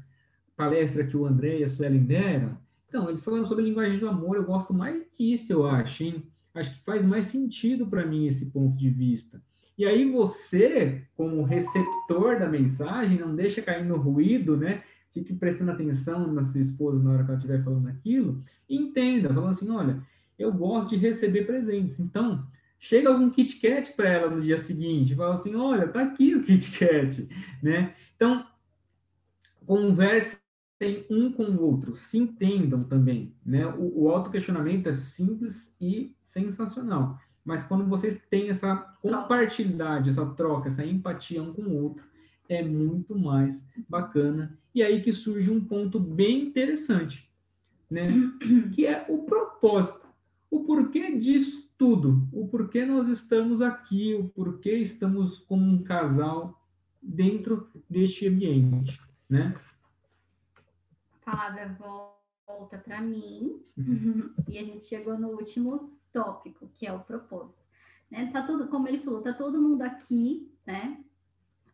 palestra 0.57 1.05
que 1.07 1.16
o 1.16 1.26
André 1.26 1.59
e 1.61 1.64
a 1.64 1.68
Suelen 1.68 2.05
deram? 2.05 2.57
Então, 2.88 3.09
eles 3.09 3.24
falaram 3.24 3.46
sobre 3.46 3.64
linguagem 3.64 3.98
do 3.98 4.09
amor, 4.09 4.36
eu 4.36 4.44
gosto 4.44 4.72
mais 4.72 5.02
disso, 5.18 5.52
eu 5.52 5.66
acho, 5.66 6.05
hein? 6.05 6.22
Acho 6.55 6.74
que 6.78 6.84
faz 6.84 7.05
mais 7.05 7.26
sentido 7.26 7.86
para 7.86 8.07
mim 8.07 8.26
esse 8.28 8.46
ponto 8.46 8.76
de 8.78 8.88
vista. 8.88 9.42
E 9.77 9.85
aí 9.85 10.11
você, 10.11 11.03
como 11.16 11.43
receptor 11.43 12.39
da 12.39 12.49
mensagem, 12.49 13.18
não 13.18 13.35
deixa 13.35 13.62
cair 13.62 13.85
no 13.85 13.97
ruído, 13.97 14.57
né? 14.57 14.83
Fique 15.12 15.33
prestando 15.35 15.72
atenção 15.72 16.33
na 16.33 16.45
sua 16.45 16.61
esposa 16.61 17.03
na 17.03 17.12
hora 17.12 17.25
que 17.25 17.31
ela 17.31 17.39
estiver 17.39 17.64
falando 17.64 17.89
aquilo. 17.89 18.43
Entenda, 18.68 19.33
falando 19.33 19.51
assim, 19.51 19.70
olha, 19.70 20.03
eu 20.39 20.53
gosto 20.53 20.91
de 20.91 20.97
receber 20.97 21.45
presentes. 21.45 21.99
Então, 21.99 22.47
chega 22.79 23.09
algum 23.09 23.31
Kit 23.31 23.61
Kat 23.61 23.93
para 23.93 24.09
ela 24.09 24.31
no 24.31 24.43
dia 24.43 24.59
seguinte, 24.59 25.14
fala 25.14 25.35
assim, 25.35 25.55
olha, 25.55 25.89
tá 25.89 26.03
aqui 26.03 26.35
o 26.35 26.43
Kit 26.43 26.79
Kat, 26.79 27.29
né? 27.62 27.95
Então, 28.14 28.47
conversem 29.66 30.39
um 31.09 31.33
com 31.33 31.45
o 31.45 31.62
outro, 31.62 31.97
se 31.97 32.18
entendam 32.18 32.85
também, 32.85 33.35
né? 33.45 33.66
O, 33.66 34.05
o 34.05 34.11
autoquestionamento 34.11 34.89
é 34.89 34.95
simples 34.95 35.72
e 35.81 36.14
sensacional. 36.27 37.18
Mas 37.45 37.62
quando 37.64 37.86
vocês 37.86 38.18
têm 38.30 38.49
essa 38.49 38.76
compartilhabilidade, 39.03 40.11
essa 40.11 40.24
troca, 40.26 40.70
essa 40.70 40.84
empatia 40.84 41.42
um 41.42 41.53
com 41.53 41.62
o 41.62 41.82
outro, 41.82 42.05
é 42.49 42.62
muito 42.62 43.18
mais 43.18 43.62
bacana. 43.88 44.59
E 44.74 44.82
aí 44.82 45.03
que 45.03 45.12
surge 45.12 45.51
um 45.51 45.62
ponto 45.62 46.01
bem 46.01 46.47
interessante, 46.49 47.30
né? 47.90 48.09
Que 48.74 48.86
é 48.86 49.05
o 49.09 49.24
propósito. 49.24 50.07
O 50.51 50.64
porquê 50.64 51.18
disso 51.18 51.68
tudo. 51.76 52.26
O 52.32 52.49
porquê 52.49 52.84
nós 52.84 53.09
estamos 53.09 53.61
aqui, 53.61 54.14
o 54.14 54.28
porquê 54.28 54.78
estamos 54.78 55.40
como 55.40 55.64
um 55.64 55.82
casal 55.82 56.61
dentro 57.03 57.68
deste 57.88 58.26
ambiente, 58.26 58.99
né? 59.28 59.55
A 61.22 61.30
palavra 61.30 61.76
volta 62.47 62.78
para 62.78 63.01
mim. 63.01 63.61
Uhum. 63.76 64.32
E 64.49 64.59
a 64.59 64.62
gente 64.62 64.84
chegou 64.84 65.18
no 65.18 65.28
último 65.28 65.99
tópico, 66.14 66.70
que 66.78 66.86
é 66.86 66.92
o 66.92 67.00
propósito. 67.00 67.58
Né? 68.10 68.30
Tá 68.32 68.46
todo, 68.46 68.68
como 68.68 68.86
ele 68.88 69.00
falou, 69.00 69.20
tá 69.20 69.32
todo 69.32 69.60
mundo 69.60 69.82
aqui, 69.82 70.48
né? 70.64 71.04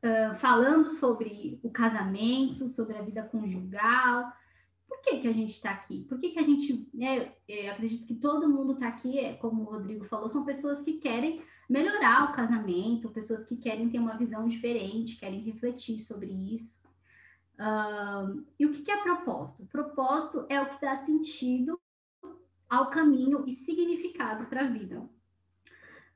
Uh, 0.03 0.35
falando 0.39 0.89
sobre 0.89 1.61
o 1.63 1.71
casamento, 1.71 2.71
sobre 2.71 2.97
a 2.97 3.03
vida 3.03 3.23
conjugal. 3.23 4.33
Por 4.89 5.03
que, 5.03 5.21
que 5.21 5.29
a 5.29 5.33
gente 5.33 5.53
está 5.53 5.71
aqui? 5.71 6.07
Por 6.09 6.19
que, 6.19 6.31
que 6.31 6.39
a 6.39 6.43
gente. 6.43 6.89
Né, 6.95 7.33
eu 7.47 7.71
acredito 7.71 8.07
que 8.07 8.15
todo 8.15 8.49
mundo 8.49 8.73
está 8.73 8.89
aqui, 8.89 9.19
é, 9.19 9.35
como 9.35 9.63
o 9.63 9.67
Rodrigo 9.67 10.07
falou, 10.07 10.31
são 10.31 10.43
pessoas 10.43 10.81
que 10.81 10.95
querem 10.95 11.43
melhorar 11.69 12.31
o 12.31 12.33
casamento, 12.33 13.11
pessoas 13.11 13.45
que 13.47 13.57
querem 13.57 13.91
ter 13.91 13.99
uma 13.99 14.17
visão 14.17 14.49
diferente, 14.49 15.17
querem 15.17 15.43
refletir 15.43 15.99
sobre 15.99 16.33
isso. 16.33 16.81
Uh, 17.57 18.43
e 18.59 18.65
o 18.65 18.73
que, 18.73 18.83
que 18.83 18.91
é 18.91 19.03
propósito? 19.03 19.67
Propósito 19.67 20.47
é 20.49 20.61
o 20.63 20.67
que 20.71 20.81
dá 20.81 20.97
sentido 20.97 21.79
ao 22.71 22.89
caminho 22.89 23.45
e 23.47 23.53
significado 23.53 24.47
para 24.47 24.63
a 24.63 24.69
vida. 24.69 25.01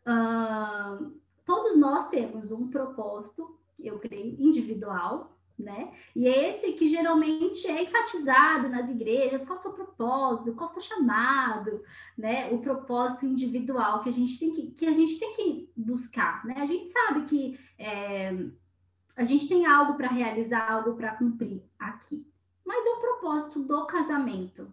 Uh, 0.07 1.21
todos 1.45 1.77
nós 1.77 2.09
temos 2.09 2.53
um 2.53 2.69
propósito, 2.69 3.59
eu 3.79 3.99
creio, 3.99 4.37
individual, 4.41 5.37
né? 5.59 5.93
E 6.15 6.27
é 6.27 6.51
esse 6.51 6.73
que 6.73 6.91
geralmente 6.91 7.67
é 7.67 7.83
enfatizado 7.83 8.69
nas 8.69 8.89
igrejas, 8.89 9.45
qual 9.45 9.57
é 9.57 9.59
o 9.59 9.63
seu 9.63 9.73
propósito, 9.73 10.55
qual 10.55 10.69
é 10.69 10.71
o 10.71 10.75
seu 10.75 10.83
chamado, 10.83 11.83
né? 12.17 12.51
O 12.51 12.59
propósito 12.59 13.27
individual 13.27 14.03
que 14.03 14.09
a 14.09 14.13
gente 14.13 14.39
tem 14.39 14.53
que, 14.53 14.71
que, 14.73 14.87
a 14.87 14.93
gente 14.93 15.19
tem 15.19 15.35
que 15.35 15.73
buscar, 15.77 16.45
né? 16.45 16.55
A 16.59 16.67
gente 16.67 16.89
sabe 16.89 17.27
que 17.27 17.59
é, 17.79 18.33
a 19.17 19.25
gente 19.25 19.49
tem 19.49 19.65
algo 19.65 19.95
para 19.95 20.09
realizar, 20.09 20.71
algo 20.71 20.95
para 20.95 21.17
cumprir 21.17 21.63
aqui. 21.79 22.27
Mas 22.65 22.85
o 22.87 23.01
propósito 23.01 23.61
do 23.63 23.87
casamento, 23.87 24.73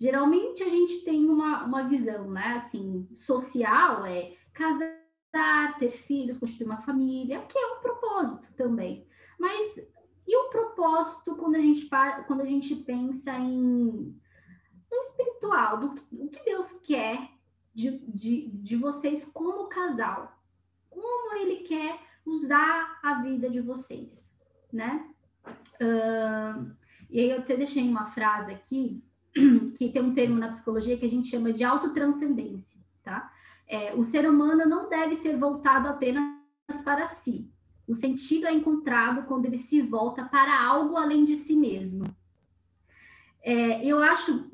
Geralmente 0.00 0.62
a 0.62 0.68
gente 0.68 1.04
tem 1.04 1.28
uma, 1.28 1.64
uma 1.64 1.88
visão, 1.88 2.30
né, 2.30 2.62
assim, 2.64 3.08
social, 3.16 4.06
é 4.06 4.36
casar, 4.52 5.76
ter 5.78 5.90
filhos, 5.90 6.38
construir 6.38 6.66
uma 6.66 6.82
família, 6.82 7.42
que 7.42 7.58
é 7.58 7.66
um 7.66 7.80
propósito 7.80 8.52
também. 8.54 9.06
Mas 9.38 9.76
e 10.26 10.36
o 10.36 10.50
propósito 10.50 11.34
quando 11.36 11.56
a 11.56 11.60
gente 11.60 11.86
para, 11.86 12.22
quando 12.24 12.42
a 12.42 12.46
gente 12.46 12.74
pensa 12.76 13.32
em 13.32 14.14
espiritual, 14.90 15.78
do 15.78 15.94
que, 15.94 16.02
o 16.12 16.28
que 16.28 16.44
Deus 16.44 16.70
quer 16.84 17.30
de, 17.74 17.98
de, 18.08 18.48
de 18.48 18.76
vocês 18.76 19.24
como 19.24 19.68
casal? 19.68 20.36
Como 20.90 21.34
Ele 21.36 21.64
quer 21.64 21.98
usar 22.24 22.98
a 23.02 23.22
vida 23.22 23.48
de 23.48 23.60
vocês, 23.60 24.30
né? 24.72 25.08
Uh, 25.80 26.76
e 27.08 27.20
aí 27.20 27.30
eu 27.30 27.38
até 27.38 27.56
deixei 27.56 27.88
uma 27.88 28.10
frase 28.10 28.52
aqui 28.52 29.02
que 29.76 29.90
tem 29.90 30.02
um 30.02 30.14
termo 30.14 30.36
na 30.38 30.48
psicologia 30.48 30.96
que 30.96 31.06
a 31.06 31.10
gente 31.10 31.28
chama 31.28 31.52
de 31.52 31.64
autotranscendência, 31.64 32.80
tá? 33.02 33.30
É, 33.66 33.94
o 33.94 34.02
ser 34.02 34.28
humano 34.28 34.66
não 34.66 34.88
deve 34.88 35.16
ser 35.16 35.36
voltado 35.36 35.88
apenas 35.88 36.22
para 36.84 37.06
si. 37.08 37.50
O 37.86 37.94
sentido 37.94 38.46
é 38.46 38.52
encontrado 38.52 39.26
quando 39.26 39.46
ele 39.46 39.58
se 39.58 39.80
volta 39.80 40.24
para 40.24 40.62
algo 40.62 40.96
além 40.96 41.24
de 41.24 41.36
si 41.36 41.56
mesmo. 41.56 42.04
É, 43.42 43.84
eu 43.84 44.02
acho 44.02 44.48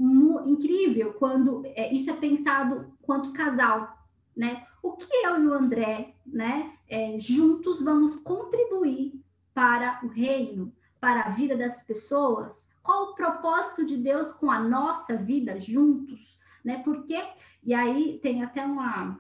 incrível 0.46 1.14
quando 1.14 1.62
é, 1.64 1.92
isso 1.92 2.10
é 2.10 2.12
pensado 2.12 2.92
quanto 3.02 3.32
casal, 3.32 3.98
né? 4.36 4.64
O 4.82 4.92
que 4.92 5.12
eu 5.24 5.42
e 5.42 5.46
o 5.46 5.52
André, 5.54 6.14
né, 6.26 6.72
é, 6.88 7.18
juntos 7.18 7.82
vamos 7.82 8.16
contribuir 8.20 9.20
para 9.54 10.00
o 10.04 10.08
reino, 10.08 10.72
para 11.00 11.22
a 11.22 11.30
vida 11.30 11.56
das 11.56 11.82
pessoas, 11.82 12.63
qual 12.84 13.04
o 13.04 13.14
propósito 13.14 13.84
de 13.84 13.96
Deus 13.96 14.32
com 14.34 14.50
a 14.50 14.60
nossa 14.60 15.16
vida 15.16 15.58
juntos, 15.58 16.38
né? 16.62 16.82
Porque, 16.84 17.20
e 17.62 17.74
aí 17.74 18.20
tem 18.22 18.44
até 18.44 18.64
uma, 18.64 19.18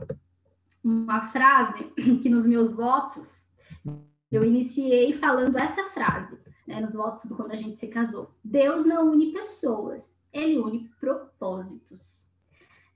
uma 0.84 1.28
frase 1.28 1.84
que 2.22 2.28
nos 2.28 2.46
meus 2.46 2.70
votos 2.70 3.48
eu 4.30 4.44
iniciei 4.44 5.14
falando 5.18 5.56
essa 5.56 5.90
frase, 5.90 6.38
né, 6.66 6.80
nos 6.80 6.94
votos 6.94 7.24
do 7.24 7.36
quando 7.36 7.52
a 7.52 7.56
gente 7.56 7.78
se 7.78 7.86
casou. 7.88 8.34
Deus 8.44 8.84
não 8.84 9.12
une 9.12 9.32
pessoas, 9.32 10.12
ele 10.32 10.58
une 10.58 10.90
propósitos. 11.00 12.28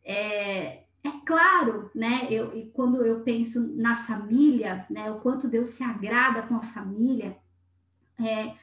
É, 0.05 0.83
é 1.05 1.11
claro, 1.25 1.91
né? 1.95 2.27
Eu, 2.31 2.71
quando 2.73 3.05
eu 3.07 3.21
penso 3.21 3.61
na 3.77 4.05
família, 4.05 4.85
né, 4.91 5.11
o 5.11 5.21
quanto 5.21 5.49
Deus 5.49 5.71
se 5.71 5.83
agrada 5.83 6.43
com 6.43 6.57
a 6.57 6.63
família, 6.63 7.39
é, 8.21 8.55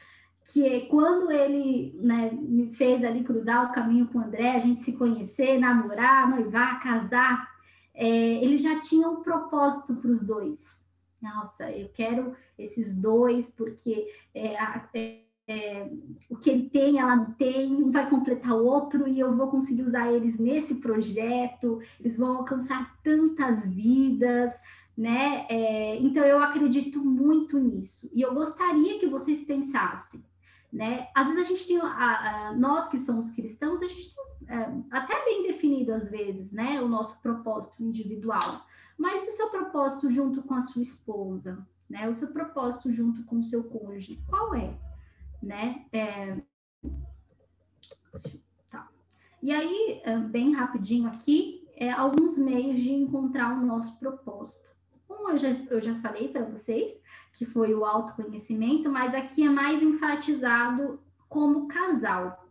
que 0.48 0.66
é 0.66 0.82
quando 0.82 1.32
ele 1.32 1.98
né, 2.02 2.32
me 2.32 2.74
fez 2.76 3.04
ali 3.04 3.24
cruzar 3.24 3.66
o 3.66 3.74
caminho 3.74 4.08
com 4.08 4.20
o 4.20 4.22
André, 4.22 4.52
a 4.52 4.60
gente 4.60 4.84
se 4.84 4.94
conhecer, 4.94 5.60
namorar, 5.60 6.30
noivar, 6.30 6.82
casar, 6.82 7.50
é, 7.94 8.08
ele 8.08 8.58
já 8.58 8.80
tinha 8.80 9.08
um 9.10 9.22
propósito 9.22 9.96
para 9.96 10.12
os 10.12 10.24
dois. 10.24 10.84
Nossa, 11.22 11.72
eu 11.72 11.90
quero 11.90 12.36
esses 12.58 12.94
dois, 12.94 13.50
porque 13.50 14.08
é, 14.34 14.56
é, 14.94 15.22
é, 15.48 15.90
o 16.30 16.36
que 16.36 16.50
ele 16.50 16.70
tem, 16.70 17.00
ela 17.00 17.16
não 17.16 17.32
tem, 17.32 17.74
um 17.74 17.92
vai 17.92 18.10
completar 18.10 18.54
o 18.54 18.66
outro 18.66 19.08
e 19.08 19.20
eu 19.20 19.36
vou 19.36 19.48
conseguir 19.48 19.84
usar 19.84 20.12
eles 20.14 20.38
nesse 20.38 20.76
projeto, 20.76 21.82
eles 22.00 22.18
vão 22.18 22.38
alcançar 22.38 22.98
tantas 23.04 23.66
vidas, 23.66 24.54
né? 24.96 25.46
É, 25.50 25.98
então 25.98 26.24
eu 26.24 26.42
acredito 26.42 27.04
muito 27.04 27.60
nisso 27.60 28.10
e 28.14 28.22
eu 28.22 28.34
gostaria 28.34 29.00
que 29.00 29.08
vocês 29.08 29.44
pensassem 29.44 30.24
né? 30.76 31.08
Às 31.16 31.28
vezes 31.28 31.46
a 31.46 31.48
gente 31.48 31.68
tem, 31.68 31.80
a, 31.80 32.50
a, 32.50 32.54
nós 32.54 32.90
que 32.90 33.00
somos 33.00 33.32
cristãos, 33.32 33.82
a 33.82 33.88
gente 33.88 34.14
tem 34.14 34.26
é, 34.50 34.70
até 34.92 35.24
bem 35.24 35.44
definido 35.44 35.94
às 35.94 36.10
vezes, 36.10 36.52
né, 36.52 36.82
o 36.82 36.88
nosso 36.88 37.20
propósito 37.22 37.82
individual. 37.82 38.62
Mas 38.98 39.26
o 39.26 39.32
seu 39.32 39.50
propósito 39.50 40.12
junto 40.12 40.44
com 40.44 40.54
a 40.54 40.62
sua 40.62 40.82
esposa, 40.82 41.66
né? 41.90 42.10
O 42.10 42.14
seu 42.14 42.30
propósito 42.30 42.92
junto 42.92 43.24
com 43.24 43.40
o 43.40 43.44
seu 43.44 43.64
cônjuge, 43.64 44.22
qual 44.28 44.54
é, 44.54 44.78
né? 45.42 45.86
É... 45.92 46.38
Tá. 48.70 48.90
E 49.42 49.52
aí, 49.52 50.02
é, 50.04 50.18
bem 50.18 50.54
rapidinho 50.54 51.08
aqui, 51.08 51.68
é, 51.76 51.92
alguns 51.92 52.38
meios 52.38 52.82
de 52.82 52.92
encontrar 52.92 53.58
o 53.58 53.66
nosso 53.66 53.98
propósito. 53.98 54.60
Um 55.10 55.30
eu 55.30 55.38
já, 55.38 55.50
eu 55.50 55.82
já 55.82 55.96
falei 56.02 56.30
para 56.30 56.46
vocês, 56.46 56.98
que 57.36 57.46
foi 57.46 57.74
o 57.74 57.86
autoconhecimento, 57.86 58.90
mas 58.90 59.14
aqui 59.14 59.44
é 59.44 59.50
mais 59.50 59.82
enfatizado 59.82 61.00
como 61.28 61.68
casal. 61.68 62.50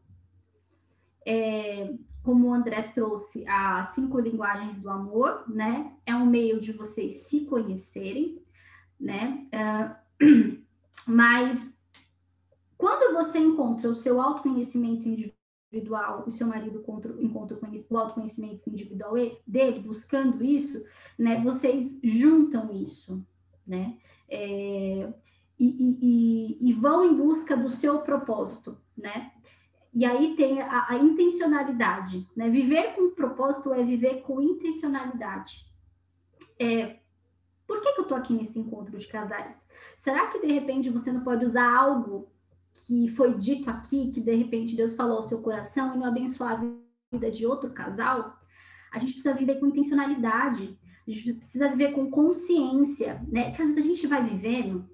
É, 1.26 1.94
como 2.22 2.48
o 2.48 2.54
André 2.54 2.82
trouxe 2.94 3.46
as 3.46 3.94
cinco 3.94 4.18
linguagens 4.18 4.78
do 4.78 4.88
amor, 4.90 5.44
né? 5.48 5.94
É 6.06 6.14
um 6.14 6.26
meio 6.26 6.60
de 6.60 6.72
vocês 6.72 7.26
se 7.26 7.46
conhecerem, 7.46 8.42
né? 9.00 9.46
Uh, 10.20 10.62
mas 11.08 11.74
quando 12.76 13.14
você 13.14 13.38
encontra 13.38 13.90
o 13.90 13.94
seu 13.94 14.20
autoconhecimento 14.20 15.08
individual, 15.08 16.24
o 16.26 16.30
seu 16.30 16.46
marido 16.46 16.80
encontra, 16.80 17.14
encontra 17.20 17.58
o 17.88 17.98
autoconhecimento 17.98 18.68
individual 18.68 19.14
dele, 19.46 19.80
buscando 19.80 20.44
isso, 20.44 20.84
né, 21.18 21.40
vocês 21.42 21.98
juntam 22.02 22.72
isso, 22.72 23.24
né? 23.66 23.98
É, 24.34 25.12
e, 25.58 26.58
e, 26.60 26.70
e, 26.70 26.72
vão 26.72 27.04
em 27.04 27.14
busca 27.14 27.56
do 27.56 27.70
seu 27.70 28.00
propósito, 28.00 28.76
né? 28.96 29.30
E 29.92 30.04
aí 30.04 30.34
tem 30.34 30.60
a, 30.60 30.86
a 30.88 30.96
intencionalidade, 30.96 32.28
né? 32.36 32.50
Viver 32.50 32.94
com 32.94 33.14
propósito 33.14 33.72
é 33.72 33.84
viver 33.84 34.22
com 34.22 34.40
intencionalidade. 34.40 35.64
É, 36.58 36.98
por 37.66 37.80
que, 37.80 37.92
que 37.92 38.00
eu 38.00 38.04
tô 38.06 38.14
aqui 38.16 38.34
nesse 38.34 38.58
encontro 38.58 38.98
de 38.98 39.06
casais? 39.06 39.54
Será 39.98 40.26
que 40.26 40.40
de 40.40 40.52
repente 40.52 40.90
você 40.90 41.12
não 41.12 41.22
pode 41.22 41.44
usar 41.44 41.72
algo 41.72 42.28
que 42.74 43.08
foi 43.10 43.34
dito 43.34 43.70
aqui, 43.70 44.10
que 44.10 44.20
de 44.20 44.34
repente 44.34 44.76
Deus 44.76 44.94
falou 44.94 45.18
ao 45.18 45.22
seu 45.22 45.40
coração 45.40 45.94
e 45.94 45.98
não 45.98 46.06
abençoar 46.06 46.60
a 46.60 46.74
vida 47.12 47.30
de 47.30 47.46
outro 47.46 47.70
casal? 47.70 48.38
A 48.92 48.98
gente 48.98 49.12
precisa 49.12 49.34
viver 49.34 49.60
com 49.60 49.66
intencionalidade, 49.66 50.78
a 51.12 51.14
gente 51.14 51.34
precisa 51.34 51.68
viver 51.68 51.92
com 51.92 52.10
consciência, 52.10 53.22
né? 53.28 53.52
Que 53.52 53.62
às 53.62 53.68
vezes 53.68 53.84
a 53.84 53.86
gente 53.86 54.06
vai 54.06 54.22
vivendo 54.22 54.88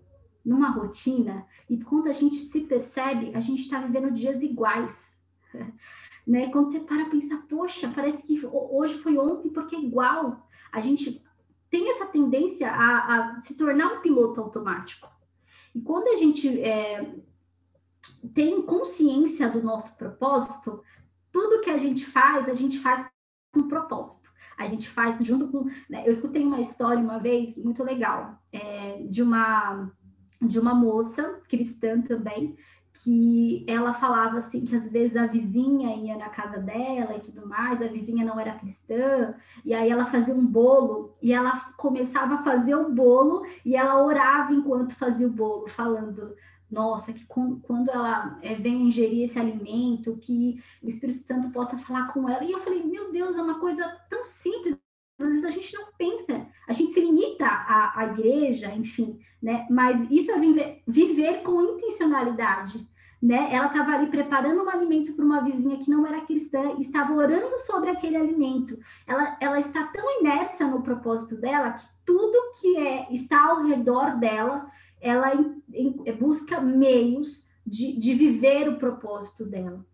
numa 0.45 0.71
rotina 0.71 1.47
e 1.69 1.79
quando 1.79 2.09
a 2.09 2.13
gente 2.13 2.37
se 2.37 2.61
percebe, 2.63 3.33
a 3.35 3.41
gente 3.41 3.63
está 3.63 3.81
vivendo 3.81 4.13
dias 4.13 4.43
iguais. 4.43 5.17
Né? 6.27 6.49
Quando 6.51 6.71
você 6.71 6.79
para 6.79 7.07
pensar, 7.07 7.39
poxa, 7.49 7.91
parece 7.93 8.23
que 8.23 8.41
hoje 8.47 8.99
foi 8.99 9.17
ontem 9.17 9.49
porque 9.49 9.75
é 9.75 9.81
igual. 9.81 10.47
A 10.71 10.81
gente 10.81 11.21
tem 11.71 11.91
essa 11.91 12.07
tendência 12.07 12.71
a, 12.71 13.37
a 13.37 13.43
se 13.43 13.55
tornar 13.55 13.95
um 13.95 14.01
piloto 14.01 14.41
automático. 14.41 15.09
E 15.75 15.81
quando 15.81 16.07
a 16.09 16.17
gente 16.17 16.61
é, 16.61 17.17
tem 18.35 18.63
consciência 18.63 19.49
do 19.49 19.63
nosso 19.63 19.97
propósito, 19.97 20.85
tudo 21.33 21.63
que 21.63 21.71
a 21.71 21.79
gente 21.79 22.07
faz, 22.07 22.49
a 22.49 22.55
gente 22.55 22.79
faz 22.79 23.09
com 23.53 23.67
propósito. 23.67 24.30
A 24.61 24.69
gente 24.69 24.89
faz 24.91 25.19
junto 25.25 25.49
com. 25.49 25.65
Né? 25.89 26.03
Eu 26.05 26.13
escutei 26.13 26.45
uma 26.45 26.61
história 26.61 27.03
uma 27.03 27.19
vez 27.19 27.57
muito 27.57 27.83
legal 27.83 28.39
é, 28.53 29.03
de 29.09 29.23
uma 29.23 29.91
de 30.41 30.59
uma 30.59 30.75
moça 30.75 31.39
cristã 31.49 32.01
também 32.01 32.57
que 32.93 33.65
ela 33.67 33.95
falava 33.95 34.39
assim 34.39 34.65
que 34.65 34.75
às 34.75 34.91
vezes 34.91 35.17
a 35.17 35.27
vizinha 35.27 35.95
ia 35.97 36.17
na 36.17 36.29
casa 36.29 36.59
dela 36.59 37.17
e 37.17 37.21
tudo 37.21 37.47
mais, 37.47 37.81
a 37.81 37.87
vizinha 37.87 38.25
não 38.25 38.39
era 38.39 38.55
cristã, 38.55 39.35
e 39.65 39.73
aí 39.73 39.91
ela 39.91 40.07
fazia 40.07 40.35
um 40.35 40.45
bolo 40.45 41.15
e 41.23 41.33
ela 41.33 41.73
começava 41.77 42.35
a 42.35 42.43
fazer 42.43 42.75
o 42.75 42.91
bolo 42.91 43.47
e 43.65 43.77
ela 43.77 44.03
orava 44.03 44.53
enquanto 44.53 44.95
fazia 44.95 45.27
o 45.27 45.31
bolo, 45.31 45.69
falando 45.69 46.35
nossa, 46.71 47.13
que 47.13 47.27
quando 47.27 47.91
ela 47.91 48.39
é, 48.43 48.55
vem 48.55 48.89
ingerir 48.89 49.25
esse 49.25 49.39
alimento, 49.39 50.17
que 50.19 50.63
o 50.83 50.89
Espírito 50.89 51.27
Santo 51.27 51.51
possa 51.51 51.77
falar 51.79 52.13
com 52.13 52.29
ela. 52.29 52.45
E 52.45 52.53
eu 52.53 52.61
falei, 52.61 52.83
meu 52.85 53.11
Deus, 53.11 53.37
é 53.37 53.43
uma 53.43 53.59
coisa 53.59 53.85
tão 54.09 54.25
simples. 54.27 54.77
Às 55.19 55.29
vezes 55.29 55.45
a 55.45 55.51
gente 55.51 55.75
não 55.75 55.87
pensa, 55.99 56.47
a 56.67 56.73
gente 56.73 56.95
se 56.95 57.01
limita 57.01 57.45
à, 57.45 58.01
à 58.01 58.07
igreja, 58.07 58.75
enfim, 58.75 59.19
né? 59.43 59.67
Mas 59.69 60.11
isso 60.11 60.31
é 60.31 60.39
viver, 60.39 60.83
viver 60.87 61.43
com 61.43 61.63
intencionalidade, 61.63 62.89
né? 63.23 63.53
Ela 63.53 63.67
estava 63.67 63.93
ali 63.93 64.07
preparando 64.07 64.65
um 64.65 64.71
alimento 64.71 65.13
para 65.13 65.25
uma 65.25 65.43
vizinha 65.43 65.77
que 65.77 65.91
não 65.91 66.07
era 66.07 66.23
cristã, 66.23 66.77
estava 66.79 67.13
orando 67.13 67.59
sobre 67.59 67.91
aquele 67.91 68.17
alimento. 68.17 68.79
Ela, 69.07 69.37
ela 69.41 69.61
está 69.61 69.89
tão 69.89 70.21
imersa 70.21 70.67
no 70.67 70.83
propósito 70.83 71.37
dela 71.37 71.73
que 71.73 71.85
tudo 72.07 72.55
que 72.59 72.79
é 72.79 73.13
está 73.13 73.51
ao 73.51 73.65
redor 73.65 74.17
dela 74.19 74.71
ela 75.01 75.35
em, 75.35 75.63
em, 75.73 76.13
busca 76.13 76.61
meios 76.61 77.49
de, 77.67 77.99
de, 77.99 78.15
viver 78.15 78.69
o 78.69 78.79
propósito 78.79 79.45
dela. 79.45 79.85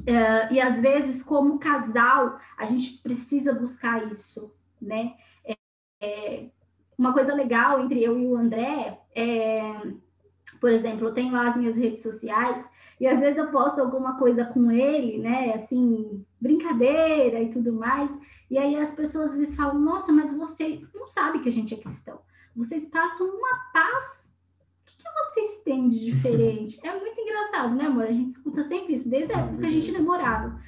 Uh, 0.00 0.52
e 0.52 0.60
às 0.60 0.80
vezes, 0.80 1.22
como 1.22 1.58
casal, 1.58 2.38
a 2.56 2.66
gente 2.66 2.98
precisa 3.02 3.52
buscar 3.52 4.10
isso, 4.12 4.54
né? 4.80 5.14
É, 5.44 5.56
é, 6.00 6.46
uma 6.96 7.12
coisa 7.12 7.34
legal 7.34 7.80
entre 7.80 8.02
eu 8.02 8.18
e 8.18 8.26
o 8.26 8.36
André 8.36 8.98
é, 9.14 9.92
por 10.64 10.70
exemplo, 10.70 11.08
eu 11.08 11.12
tenho 11.12 11.32
lá 11.32 11.48
as 11.48 11.56
minhas 11.56 11.76
redes 11.76 12.02
sociais 12.02 12.64
e 12.98 13.06
às 13.06 13.20
vezes 13.20 13.36
eu 13.36 13.50
posto 13.50 13.80
alguma 13.80 14.16
coisa 14.16 14.46
com 14.46 14.70
ele, 14.70 15.18
né? 15.18 15.52
Assim, 15.54 16.24
brincadeira 16.40 17.38
e 17.38 17.50
tudo 17.50 17.72
mais. 17.72 18.10
E 18.50 18.56
aí 18.56 18.74
as 18.76 18.94
pessoas 18.94 19.32
às 19.32 19.36
vezes 19.36 19.56
falam: 19.56 19.78
Nossa, 19.78 20.10
mas 20.10 20.32
você 20.32 20.80
não 20.94 21.06
sabe 21.08 21.40
que 21.40 21.50
a 21.50 21.52
gente 21.52 21.74
é 21.74 21.76
cristão. 21.76 22.18
Vocês 22.56 22.86
passam 22.86 23.26
uma 23.26 23.58
paz 23.74 24.23
vocês 25.12 25.62
têm 25.64 25.88
de 25.88 26.12
diferente? 26.12 26.80
É 26.82 26.98
muito 26.98 27.20
engraçado, 27.20 27.74
né, 27.74 27.86
amor? 27.86 28.04
A 28.04 28.12
gente 28.12 28.30
escuta 28.30 28.62
sempre 28.64 28.94
isso, 28.94 29.08
desde 29.08 29.32
a 29.32 29.38
época 29.38 29.58
que 29.58 29.66
a 29.66 29.70
gente 29.70 29.92
namorava, 29.92 30.60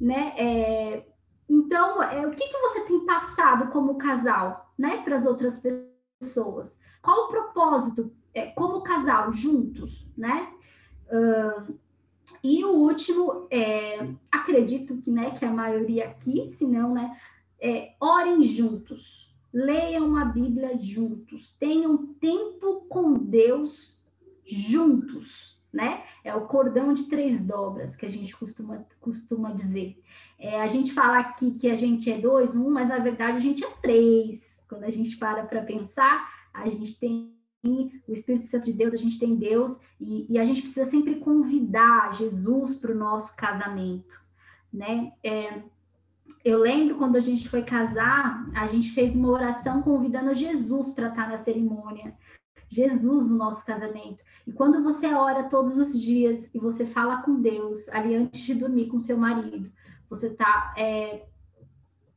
né? 0.00 0.34
É... 0.36 1.06
Então, 1.48 2.02
é, 2.02 2.26
o 2.26 2.30
que, 2.32 2.46
que 2.46 2.58
você 2.58 2.80
tem 2.82 3.06
passado 3.06 3.70
como 3.72 3.96
casal, 3.96 4.72
né, 4.78 5.02
para 5.02 5.16
as 5.16 5.24
outras 5.24 5.58
pessoas? 6.20 6.76
Qual 7.00 7.24
o 7.24 7.28
propósito 7.28 8.12
é, 8.34 8.46
como 8.48 8.82
casal, 8.82 9.32
juntos, 9.32 10.06
né? 10.16 10.52
Uh, 11.10 11.78
e 12.42 12.64
o 12.64 12.70
último, 12.70 13.46
é, 13.50 14.08
acredito 14.30 14.96
que, 14.98 15.10
né, 15.10 15.30
que 15.30 15.44
a 15.44 15.50
maioria 15.50 16.06
aqui, 16.06 16.52
se 16.52 16.66
não, 16.66 16.92
né, 16.92 17.16
é, 17.60 17.94
orem 18.00 18.44
juntos, 18.44 19.27
leiam 19.52 20.16
a 20.16 20.24
Bíblia 20.24 20.78
juntos, 20.78 21.54
tenham 21.58 22.14
tempo 22.14 22.86
com 22.88 23.14
Deus 23.14 24.02
juntos, 24.46 25.58
né? 25.72 26.04
É 26.24 26.34
o 26.34 26.46
cordão 26.46 26.94
de 26.94 27.04
três 27.04 27.40
dobras 27.40 27.94
que 27.96 28.06
a 28.06 28.10
gente 28.10 28.36
costuma, 28.36 28.86
costuma 29.00 29.52
dizer. 29.52 30.00
É, 30.38 30.60
a 30.60 30.66
gente 30.66 30.92
fala 30.92 31.18
aqui 31.18 31.52
que 31.52 31.68
a 31.68 31.76
gente 31.76 32.10
é 32.10 32.18
dois, 32.18 32.54
um, 32.54 32.70
mas 32.70 32.88
na 32.88 32.98
verdade 32.98 33.38
a 33.38 33.40
gente 33.40 33.64
é 33.64 33.70
três. 33.82 34.56
Quando 34.68 34.84
a 34.84 34.90
gente 34.90 35.16
para 35.16 35.44
para 35.44 35.62
pensar, 35.62 36.28
a 36.52 36.68
gente 36.68 36.98
tem 36.98 37.34
o 37.62 38.12
Espírito 38.12 38.46
Santo 38.46 38.66
de 38.66 38.72
Deus, 38.72 38.94
a 38.94 38.98
gente 38.98 39.18
tem 39.18 39.34
Deus, 39.34 39.78
e, 40.00 40.26
e 40.32 40.38
a 40.38 40.44
gente 40.44 40.62
precisa 40.62 40.88
sempre 40.88 41.16
convidar 41.16 42.14
Jesus 42.14 42.74
para 42.74 42.92
o 42.92 42.98
nosso 42.98 43.34
casamento, 43.36 44.20
né? 44.72 45.12
É, 45.22 45.62
eu 46.44 46.58
lembro 46.58 46.96
quando 46.96 47.16
a 47.16 47.20
gente 47.20 47.48
foi 47.48 47.62
casar, 47.62 48.48
a 48.54 48.66
gente 48.68 48.92
fez 48.92 49.14
uma 49.14 49.28
oração 49.28 49.82
convidando 49.82 50.34
Jesus 50.34 50.90
para 50.90 51.08
estar 51.08 51.28
na 51.28 51.38
cerimônia. 51.38 52.14
Jesus 52.68 53.26
no 53.26 53.36
nosso 53.36 53.64
casamento. 53.64 54.22
E 54.46 54.52
quando 54.52 54.82
você 54.82 55.06
ora 55.06 55.48
todos 55.48 55.76
os 55.76 56.00
dias 56.00 56.50
e 56.54 56.58
você 56.58 56.86
fala 56.86 57.22
com 57.22 57.40
Deus 57.40 57.88
ali 57.88 58.14
antes 58.14 58.42
de 58.42 58.54
dormir 58.54 58.88
com 58.88 59.00
seu 59.00 59.16
marido, 59.16 59.72
você 60.08 60.28
está 60.28 60.74
é, 60.76 61.26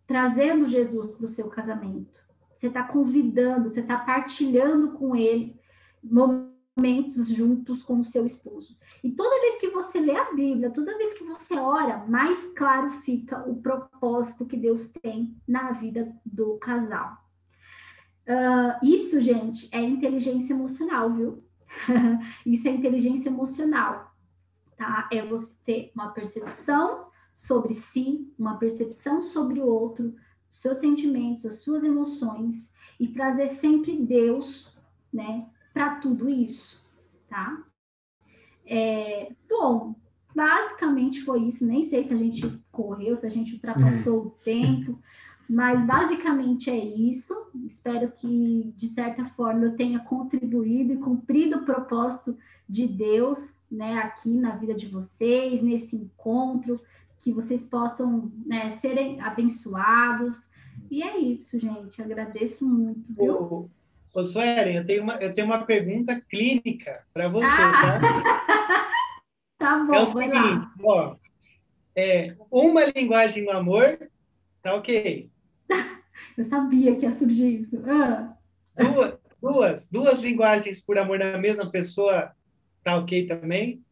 trazendo 0.06 0.68
Jesus 0.68 1.16
para 1.16 1.26
o 1.26 1.30
seu 1.30 1.48
casamento. 1.48 2.22
Você 2.58 2.68
está 2.68 2.84
convidando, 2.84 3.70
você 3.70 3.80
está 3.80 3.98
partilhando 3.98 4.92
com 4.92 5.16
ele 5.16 5.60
momentos 6.04 6.52
juntos 7.30 7.84
com 7.84 8.00
o 8.00 8.04
seu 8.04 8.26
esposo. 8.26 8.78
E 9.04 9.12
toda 9.12 9.42
vez 9.42 9.60
que 9.60 9.70
você 9.70 10.00
lê 10.00 10.16
a 10.16 10.34
Bíblia, 10.34 10.72
toda 10.72 10.98
vez 10.98 11.14
que 11.14 11.24
você 11.24 11.56
ora, 11.58 12.06
mais 12.08 12.46
claro 12.56 12.92
fica 13.02 13.48
o 13.50 13.62
propósito 13.62 14.46
que 14.46 14.58
Deus 14.58 14.90
tem 14.90 15.36
na 15.48 15.72
vida 15.72 16.16
do 16.26 16.58
casal. 16.58 17.18
Uh, 18.28 18.86
isso, 18.86 19.20
gente, 19.20 19.68
é 19.72 19.82
inteligência 19.82 20.54
emocional, 20.54 21.12
viu? 21.12 21.44
isso 22.46 22.68
é 22.68 22.72
inteligência 22.72 23.30
emocional, 23.30 24.14
tá? 24.78 25.10
É 25.12 25.26
você 25.26 25.52
ter 25.66 25.92
uma 25.96 26.10
percepção 26.10 27.08
sobre 27.36 27.74
si, 27.74 28.32
uma 28.38 28.58
percepção 28.58 29.22
sobre 29.22 29.60
o 29.60 29.66
outro, 29.66 30.16
seus 30.50 30.78
sentimentos, 30.78 31.46
as 31.46 31.56
suas 31.56 31.84
emoções 31.84 32.72
e 33.00 33.08
trazer 33.08 33.50
sempre 33.50 33.98
Deus, 33.98 34.78
né, 35.12 35.48
para 35.74 35.96
tudo 35.96 36.30
isso, 36.30 36.84
tá? 37.30 37.64
É, 38.66 39.32
bom, 39.50 39.96
basicamente 40.36 41.24
foi 41.24 41.44
isso. 41.44 41.66
Nem 41.66 41.86
sei 41.86 42.04
se 42.04 42.14
a 42.14 42.18
gente 42.18 42.64
correu, 42.72 43.16
se 43.16 43.26
a 43.26 43.30
gente 43.30 43.54
ultrapassou 43.54 44.20
uhum. 44.20 44.28
o 44.28 44.32
tempo. 44.44 45.00
Mas 45.50 45.86
basicamente 45.86 46.70
é 46.70 46.78
isso. 46.78 47.36
Espero 47.66 48.10
que, 48.12 48.74
de 48.78 48.88
certa 48.88 49.26
forma, 49.32 49.66
eu 49.66 49.76
tenha 49.76 50.00
contribuído 50.00 50.94
e 50.94 50.98
cumprido 50.98 51.58
o 51.58 51.66
propósito 51.66 52.38
de 52.70 52.88
Deus 52.88 53.54
né, 53.70 54.00
aqui 54.00 54.30
na 54.30 54.56
vida 54.56 54.74
de 54.74 54.88
vocês, 54.88 55.62
nesse 55.62 55.96
encontro, 55.96 56.80
que 57.20 57.34
vocês 57.34 57.64
possam 57.64 58.32
né, 58.46 58.72
serem 58.74 59.20
abençoados. 59.22 60.36
E 60.90 61.04
é 61.04 61.20
isso, 61.20 61.60
gente. 61.60 62.02
Agradeço 62.02 62.68
muito. 62.68 63.14
Viu? 63.14 63.70
Ô, 64.14 64.24
Suelen, 64.24 64.76
eu 64.76 64.86
tenho 64.86 65.04
uma, 65.04 65.16
eu 65.16 65.34
tenho 65.34 65.48
uma 65.48 65.66
pergunta 65.66 66.20
clínica 66.30 67.06
para 67.14 67.30
você, 67.30 67.48
ah! 67.48 68.00
tá? 68.00 68.92
tá 69.58 69.80
bom. 69.86 69.94
É 69.94 70.02
o 70.02 70.06
seguinte, 70.06 70.68
ó, 70.84 71.16
é, 71.96 72.36
uma 72.52 72.86
linguagem 72.86 73.46
do 73.46 73.52
amor, 73.52 73.98
tá 74.62 74.76
ok. 74.76 75.30
Eu 76.38 76.46
sabia 76.46 76.96
que 76.96 77.06
ia 77.06 77.14
surgir 77.14 77.62
isso. 77.62 77.84
Ah. 77.86 78.34
Duas, 78.78 79.18
duas, 79.42 79.90
duas 79.90 80.20
linguagens 80.20 80.82
por 80.82 80.98
amor 80.98 81.20
na 81.20 81.38
mesma 81.38 81.70
pessoa, 81.70 82.32
tá 82.84 82.96
ok 82.96 83.26
também? 83.26 83.84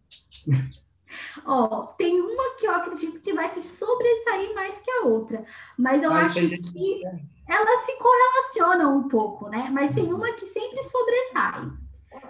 Ó, 1.46 1.66
oh, 1.66 1.88
tem 1.94 2.20
uma 2.20 2.56
que 2.58 2.66
eu 2.66 2.74
acredito 2.74 3.20
que 3.20 3.34
vai 3.34 3.50
se 3.50 3.62
sobressair 3.62 4.56
mais 4.56 4.82
que 4.82 4.90
é 4.90 5.02
outra. 5.02 5.46
Mas 5.78 6.02
eu 6.02 6.12
acho 6.14 6.40
que 6.40 7.04
elas 7.50 7.80
se 7.82 7.94
correlacionam 7.98 8.98
um 8.98 9.08
pouco, 9.08 9.50
né? 9.50 9.70
Mas 9.74 9.92
tem 9.92 10.14
uma 10.14 10.32
que 10.34 10.46
sempre 10.46 10.84
sobressai, 10.84 11.72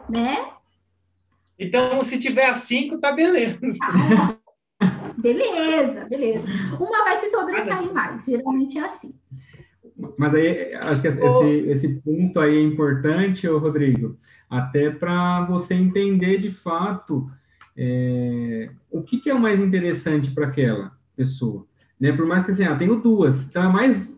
né? 0.10 0.54
Então, 1.60 2.02
se 2.04 2.18
tiver 2.18 2.46
a 2.46 2.54
cinco, 2.54 2.98
tá 2.98 3.12
beleza. 3.12 3.60
Beleza, 5.18 6.06
beleza. 6.06 6.46
Uma 6.80 7.04
vai 7.04 7.18
se 7.18 7.28
sobressair 7.28 7.94
mais, 7.94 8.24
geralmente 8.24 8.78
é 8.78 8.86
assim. 8.86 9.14
Mas 10.18 10.34
aí, 10.34 10.74
acho 10.76 11.02
que 11.02 11.10
esse, 11.10 11.50
esse 11.68 11.88
ponto 11.90 12.40
aí 12.40 12.56
é 12.56 12.62
importante, 12.62 13.46
Rodrigo, 13.48 14.18
até 14.50 14.90
para 14.90 15.44
você 15.44 15.74
entender 15.74 16.38
de 16.38 16.54
fato 16.54 17.30
é, 17.76 18.70
o 18.90 19.04
que, 19.04 19.20
que 19.20 19.30
é 19.30 19.34
o 19.34 19.40
mais 19.40 19.60
interessante 19.60 20.32
para 20.32 20.48
aquela 20.48 20.94
pessoa. 21.18 21.66
Né? 22.00 22.14
Por 22.14 22.26
mais 22.26 22.46
que 22.46 22.52
assim, 22.52 22.64
ah, 22.64 22.78
tenho 22.78 22.96
duas, 23.02 23.44
então 23.44 23.64
é 23.64 23.68
mais 23.68 24.10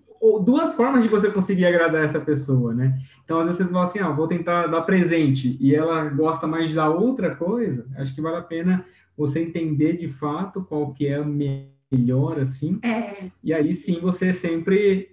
duas 0.43 0.75
formas 0.75 1.01
de 1.03 1.09
você 1.09 1.29
conseguir 1.31 1.65
agradar 1.65 2.05
essa 2.05 2.19
pessoa, 2.19 2.73
né? 2.73 2.97
Então, 3.25 3.39
às 3.39 3.45
vezes 3.45 3.59
você 3.59 3.71
fala 3.71 3.83
assim, 3.85 3.99
ah, 3.99 4.09
vou 4.11 4.27
tentar 4.27 4.67
dar 4.67 4.81
presente, 4.81 5.57
e 5.59 5.73
ela 5.73 6.03
gosta 6.09 6.45
mais 6.45 6.69
de 6.69 6.75
dar 6.75 6.89
outra 6.89 7.35
coisa, 7.35 7.85
acho 7.97 8.13
que 8.13 8.21
vale 8.21 8.37
a 8.37 8.41
pena 8.41 8.85
você 9.17 9.41
entender 9.41 9.97
de 9.97 10.07
fato 10.09 10.63
qual 10.63 10.93
que 10.93 11.07
é 11.07 11.15
a 11.15 11.23
melhor, 11.23 12.39
assim, 12.39 12.79
É, 12.83 13.25
e 13.43 13.53
aí 13.53 13.73
sim 13.73 13.99
você 13.99 14.31
sempre 14.31 15.09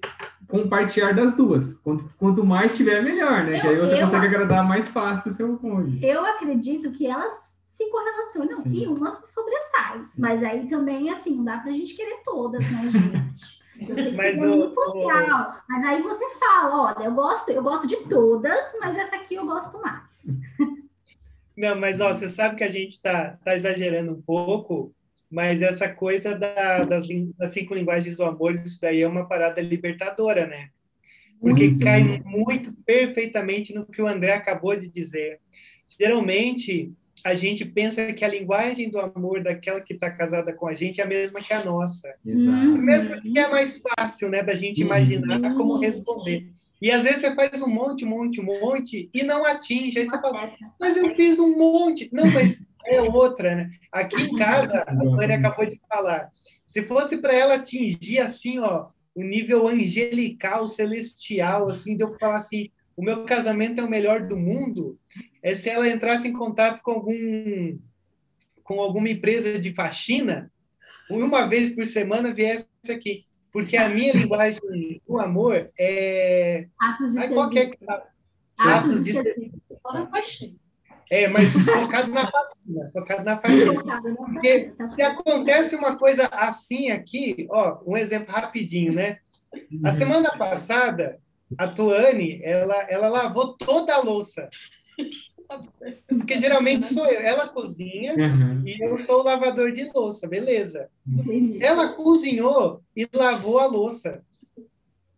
compartilhar 0.47 1.13
das 1.13 1.35
duas. 1.35 1.75
Quanto, 1.79 2.05
quanto 2.17 2.45
mais 2.45 2.77
tiver, 2.77 3.03
melhor, 3.03 3.45
né? 3.45 3.59
Eu- 3.59 3.61
que 3.61 3.69
aí 3.69 3.77
você 3.79 4.01
consegue 4.01 4.27
agradar 4.27 4.67
mais 4.67 4.89
fácil 4.91 5.31
o 5.31 5.35
seu 5.35 5.57
cônjuge. 5.59 6.05
eu 6.07 6.25
acredito 6.25 6.91
que 6.93 7.07
elas 7.07 7.33
se 7.67 7.89
correlacionam 7.91 8.63
Sim. 8.63 8.73
e 8.73 8.87
uma 8.89 9.11
se 9.11 9.33
sobressai. 9.33 10.03
Mas 10.17 10.43
aí 10.43 10.67
também, 10.69 11.11
assim, 11.11 11.37
não 11.37 11.45
dá 11.45 11.59
pra 11.59 11.71
gente 11.71 11.95
querer 11.95 12.23
todas, 12.25 12.61
né, 12.61 12.91
gente? 12.91 13.58
Eu 13.81 13.95
que 13.97 14.11
Mas 14.12 14.43
o- 14.43 14.74
legal. 15.07 15.57
Mas 15.68 15.85
aí 15.85 16.03
você 16.03 16.24
fala, 16.39 16.95
olha, 16.95 17.05
eu 17.07 17.12
gosto, 17.14 17.49
eu 17.51 17.62
gosto 17.62 17.87
de 17.87 17.97
todas, 18.09 18.59
mas 18.81 18.97
essa 18.97 19.16
aqui 19.16 19.35
eu 19.35 19.47
gosto 19.47 19.79
mais. 19.81 20.03
Não, 21.57 21.74
mas 21.74 22.01
ó, 22.01 22.12
você 22.12 22.29
sabe 22.29 22.55
que 22.57 22.62
a 22.64 22.70
gente 22.70 23.03
tá, 23.03 23.37
tá 23.45 23.53
exagerando 23.55 24.12
um 24.12 24.22
pouco, 24.22 24.95
mas 25.29 25.61
essa 25.61 25.89
coisa 25.93 26.39
da- 26.39 26.85
das, 26.85 27.07
das 27.37 27.51
cinco 27.51 27.74
linguagens 27.74 28.16
do 28.16 28.24
amor, 28.24 28.55
isso 28.55 28.81
daí 28.81 29.03
é 29.03 29.09
uma 29.09 29.26
parada 29.26 29.61
libertadora, 29.61 30.47
né? 30.47 30.68
Porque 31.41 31.68
Muito. 31.68 31.85
cai 31.85 32.22
muito 32.24 32.72
perfeitamente 32.87 33.74
no 33.74 33.85
que 33.87 34.01
o 34.01 34.07
André 34.07 34.33
acabou 34.33 34.76
de 34.76 34.89
dizer. 34.89 35.41
Geralmente, 35.99 36.93
a 37.25 37.35
gente 37.35 37.64
pensa 37.64 38.12
que 38.12 38.25
a 38.25 38.29
linguagem 38.29 38.91
do 38.91 38.99
amor 38.99 39.43
daquela 39.43 39.81
que 39.81 39.95
está 39.95 40.11
casada 40.11 40.53
com 40.53 40.66
a 40.69 40.75
gente 40.75 41.01
é 41.01 41.05
a 41.05 41.07
mesma 41.07 41.41
que 41.41 41.53
a 41.53 41.64
nossa. 41.64 42.09
Hum. 42.25 42.75
Primeiro 42.75 43.09
porque 43.21 43.39
é 43.39 43.49
mais 43.49 43.81
fácil, 43.81 44.29
né, 44.29 44.43
da 44.43 44.55
gente 44.55 44.81
imaginar 44.81 45.41
Uhum. 45.41 45.57
como 45.57 45.79
responder. 45.79 46.49
E 46.81 46.91
às 46.91 47.03
vezes 47.03 47.21
você 47.21 47.35
faz 47.35 47.61
um 47.61 47.69
monte, 47.69 48.05
um 48.05 48.09
monte, 48.09 48.41
um 48.41 48.45
monte 48.45 49.11
e 49.12 49.23
não 49.25 49.45
atinge. 49.45 49.99
Aí 49.99 50.07
você 50.07 50.21
fala, 50.21 50.53
mas 50.79 50.97
eu 50.97 51.14
fiz 51.16 51.39
um 51.41 51.59
monte. 51.59 52.09
Não, 52.12 52.31
mas 52.31 52.64
é 52.87 53.01
outra, 53.03 53.55
né? 53.57 53.71
Aqui 53.91 54.23
em 54.23 54.37
casa, 54.37 54.85
a 54.87 54.95
Mari 54.95 55.33
acabou 55.33 55.66
de 55.66 55.81
falar. 55.89 56.31
Se 56.66 56.83
fosse 56.85 57.21
para 57.21 57.33
ela 57.33 57.55
atingir 57.55 58.21
assim, 58.21 58.59
ó, 58.61 58.87
o 59.14 59.23
nível 59.23 59.66
angelical, 59.66 60.69
celestial, 60.69 61.69
assim, 61.69 61.97
de 61.97 62.05
eu 62.05 62.16
falar 62.19 62.37
assim, 62.37 62.71
o 62.97 63.03
meu 63.03 63.25
casamento 63.25 63.81
é 63.81 63.85
o 63.85 63.91
melhor 63.91 64.27
do 64.27 64.37
mundo, 64.37 64.97
é 65.49 65.55
se 65.55 65.70
ela 65.70 65.88
entrasse 65.88 66.28
em 66.28 66.32
contato 66.32 66.82
com 66.82 66.90
algum 66.92 67.78
com 68.62 68.80
alguma 68.82 69.09
empresa 69.09 69.59
de 69.59 69.72
faxina, 69.72 70.53
uma 71.09 71.46
vez 71.46 71.74
por 71.74 71.86
semana 71.86 72.34
viesse 72.34 72.68
aqui. 72.90 73.24
Porque 73.51 73.78
a 73.78 73.88
minha 73.88 74.12
linguagem 74.14 74.61
do 75.09 75.18
amor 75.18 75.70
é 75.78 76.66
Atos 76.78 77.12
de 77.12 77.18
Aí 77.18 77.28
serviço. 77.28 77.34
qualquer 77.34 77.78
atos 78.59 79.03
de 79.05 79.12
serviço. 79.14 79.62
Só 79.70 79.92
na 79.94 80.07
faxina. 80.09 80.55
é, 81.11 81.28
mas 81.28 81.55
focado 81.64 82.11
na 82.11 82.30
faxina, 82.30 82.90
focado 82.92 83.24
na 83.24 83.38
faxina. 83.38 83.74
Porque 84.16 84.72
tá 84.76 84.86
se 84.86 84.96
certo. 84.96 85.20
acontece 85.20 85.76
uma 85.76 85.96
coisa 85.96 86.26
assim 86.30 86.90
aqui, 86.90 87.46
ó, 87.51 87.78
um 87.86 87.96
exemplo 87.96 88.34
rapidinho, 88.34 88.92
né? 88.92 89.18
A 89.82 89.92
semana 89.92 90.36
passada, 90.36 91.18
a 91.57 91.68
Tuane, 91.68 92.42
ela, 92.44 92.82
ela 92.90 93.09
lavou 93.09 93.57
toda 93.57 93.94
a 93.94 94.03
louça. 94.03 94.46
Porque 96.09 96.38
geralmente 96.38 96.88
sou 96.92 97.07
eu. 97.07 97.20
Ela 97.20 97.49
cozinha 97.49 98.14
Uhum. 98.14 98.62
e 98.66 98.82
eu 98.84 98.99
sou 98.99 99.20
o 99.20 99.24
lavador 99.24 99.72
de 99.72 99.90
louça, 99.94 100.28
beleza. 100.28 100.88
Entendi. 101.07 101.62
Ela 101.62 101.88
cozinhou 101.94 102.82
e 102.96 103.09
lavou 103.12 103.59
a 103.59 103.66
louça. 103.66 104.22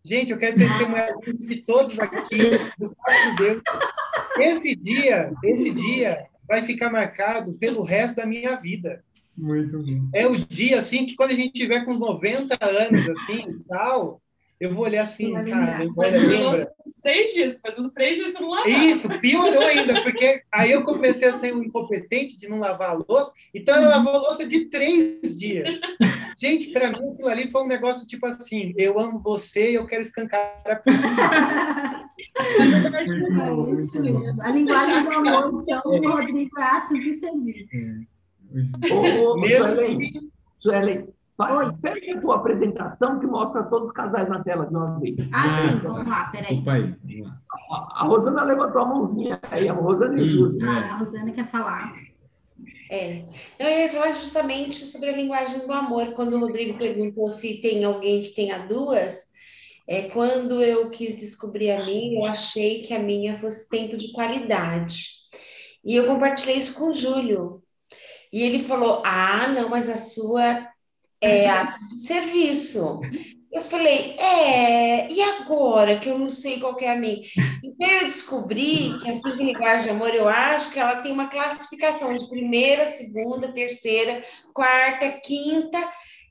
Gente, 0.04 0.32
eu 0.32 0.38
quero 0.38 0.56
testemunhar 0.56 1.12
de 1.20 1.56
todos 1.56 1.98
aqui, 1.98 2.38
do 2.78 2.90
fato 2.94 3.30
de 3.30 3.36
Deus. 3.36 3.62
Esse 4.38 4.74
dia, 4.74 5.30
esse 5.44 5.70
dia 5.70 6.26
vai 6.48 6.62
ficar 6.62 6.90
marcado 6.90 7.52
pelo 7.54 7.82
resto 7.82 8.16
da 8.16 8.26
minha 8.26 8.56
vida. 8.56 9.04
Muito 9.36 9.78
bom. 9.82 10.08
É 10.14 10.26
o 10.26 10.36
dia, 10.36 10.78
assim, 10.78 11.04
que 11.06 11.14
quando 11.14 11.32
a 11.32 11.34
gente 11.34 11.52
tiver 11.52 11.84
com 11.84 11.92
uns 11.92 12.00
90 12.00 12.56
anos, 12.64 13.08
assim, 13.08 13.40
e 13.50 13.58
tal, 13.68 14.20
eu 14.60 14.74
vou 14.74 14.84
olhar 14.84 15.02
assim, 15.02 15.32
Vai 15.32 15.48
cara. 15.48 15.88
Mas 15.96 16.14
eu 16.14 16.28
lembra? 16.28 16.72
uns 16.86 16.94
três 17.02 17.32
dias. 17.32 17.60
Faz 17.62 17.78
uns 17.78 17.92
três 17.92 18.16
dias 18.16 18.32
você 18.32 18.40
não 18.40 18.50
lava. 18.50 18.68
Isso, 18.68 19.08
piorou 19.20 19.62
ainda, 19.62 20.02
porque 20.02 20.42
aí 20.52 20.70
eu 20.70 20.82
comecei 20.82 21.28
a 21.28 21.32
ser 21.32 21.54
um 21.54 21.62
incompetente 21.62 22.38
de 22.38 22.46
não 22.46 22.58
lavar 22.58 22.90
a 22.90 23.04
louça, 23.08 23.32
então 23.54 23.74
ela 23.74 23.88
lavou 23.88 24.12
a 24.12 24.18
louça 24.18 24.46
de 24.46 24.66
três 24.66 25.38
dias. 25.38 25.80
Gente, 26.38 26.72
para 26.72 26.90
mim 26.90 27.10
aquilo 27.10 27.28
ali 27.28 27.50
foi 27.50 27.62
um 27.62 27.68
negócio 27.68 28.06
tipo 28.06 28.26
assim, 28.26 28.74
eu 28.76 28.98
amo 28.98 29.18
você 29.18 29.70
e 29.70 29.74
eu 29.74 29.86
quero 29.86 30.02
escancar 30.02 30.60
a 30.66 30.82
não, 33.30 33.72
isso 33.72 34.00
mesmo. 34.00 34.42
A 34.42 34.50
linguagem 34.50 35.04
do 35.04 35.10
amor, 35.10 35.62
então, 35.62 36.00
do 36.00 36.10
Rodrigo 36.10 36.58
é 36.58 36.62
atos 36.62 37.00
de 37.00 37.18
serviço. 37.18 37.76
É. 37.76 38.60
Mesmo 39.40 40.30
Suelen, 40.58 41.08
Oi. 41.40 41.72
fecha 41.80 42.16
a 42.16 42.20
tua 42.20 42.36
apresentação 42.36 43.18
que 43.18 43.26
mostra 43.26 43.62
todos 43.64 43.88
os 43.90 43.94
casais 43.94 44.28
na 44.28 44.42
tela 44.42 44.66
de 44.66 44.74
uma 44.76 44.98
vez. 44.98 45.16
Ah, 45.32 45.68
Ah, 45.68 45.72
sim, 45.72 45.78
vamos 45.80 46.06
lá, 46.08 46.24
peraí. 46.30 46.48
Desculpa 46.48 46.72
aí. 46.72 46.82
Vamos 47.04 47.28
lá. 47.28 47.40
A 47.72 48.04
a 48.04 48.04
Rosana 48.06 48.42
levantou 48.44 48.80
a 48.82 48.84
mãozinha 48.86 49.40
aí, 49.50 49.68
a 49.68 49.72
Rosana 49.72 50.20
e 50.20 50.28
Júlio. 50.28 50.58
Ah, 50.68 50.80
é. 50.80 50.90
a 50.90 50.96
Rosana 50.96 51.32
quer 51.32 51.50
falar. 51.50 51.92
É. 52.90 53.24
Eu 53.58 53.68
ia 53.68 53.88
falar 53.88 54.12
justamente 54.12 54.84
sobre 54.86 55.10
a 55.10 55.16
linguagem 55.16 55.64
do 55.66 55.72
amor. 55.72 56.06
Quando 56.12 56.34
o 56.34 56.40
Rodrigo 56.40 56.76
perguntou 56.78 57.30
se 57.30 57.60
tem 57.60 57.84
alguém 57.84 58.22
que 58.22 58.30
tenha 58.30 58.58
duas, 58.66 59.30
é, 59.88 60.02
quando 60.02 60.60
eu 60.62 60.90
quis 60.90 61.16
descobrir 61.16 61.70
a 61.70 61.84
minha, 61.86 62.20
eu 62.20 62.24
achei 62.26 62.82
que 62.82 62.92
a 62.92 62.98
minha 62.98 63.38
fosse 63.38 63.68
tempo 63.68 63.96
de 63.96 64.10
qualidade. 64.12 65.20
E 65.84 65.94
eu 65.94 66.06
compartilhei 66.06 66.56
isso 66.56 66.78
com 66.78 66.90
o 66.90 66.94
Júlio. 66.94 67.62
E 68.32 68.42
ele 68.42 68.60
falou: 68.60 69.02
Ah, 69.06 69.46
não, 69.48 69.68
mas 69.68 69.88
a 69.88 69.96
sua 69.96 70.66
é 71.20 71.48
ato 71.48 71.78
de 71.88 72.00
serviço. 72.00 73.00
Eu 73.52 73.62
falei, 73.62 74.14
é, 74.16 75.12
e 75.12 75.20
agora 75.20 75.98
que 75.98 76.08
eu 76.08 76.16
não 76.16 76.28
sei 76.28 76.60
qual 76.60 76.76
é 76.80 76.92
a 76.92 76.96
minha? 76.96 77.20
Então 77.64 77.88
eu 77.88 78.04
descobri 78.04 78.96
que 79.00 79.10
a 79.10 79.34
linguagem 79.34 79.84
de 79.84 79.90
amor, 79.90 80.14
eu 80.14 80.28
acho 80.28 80.70
que 80.70 80.78
ela 80.78 81.02
tem 81.02 81.10
uma 81.10 81.26
classificação 81.26 82.16
de 82.16 82.28
primeira, 82.28 82.86
segunda, 82.86 83.52
terceira, 83.52 84.22
quarta, 84.54 85.10
quinta. 85.24 85.78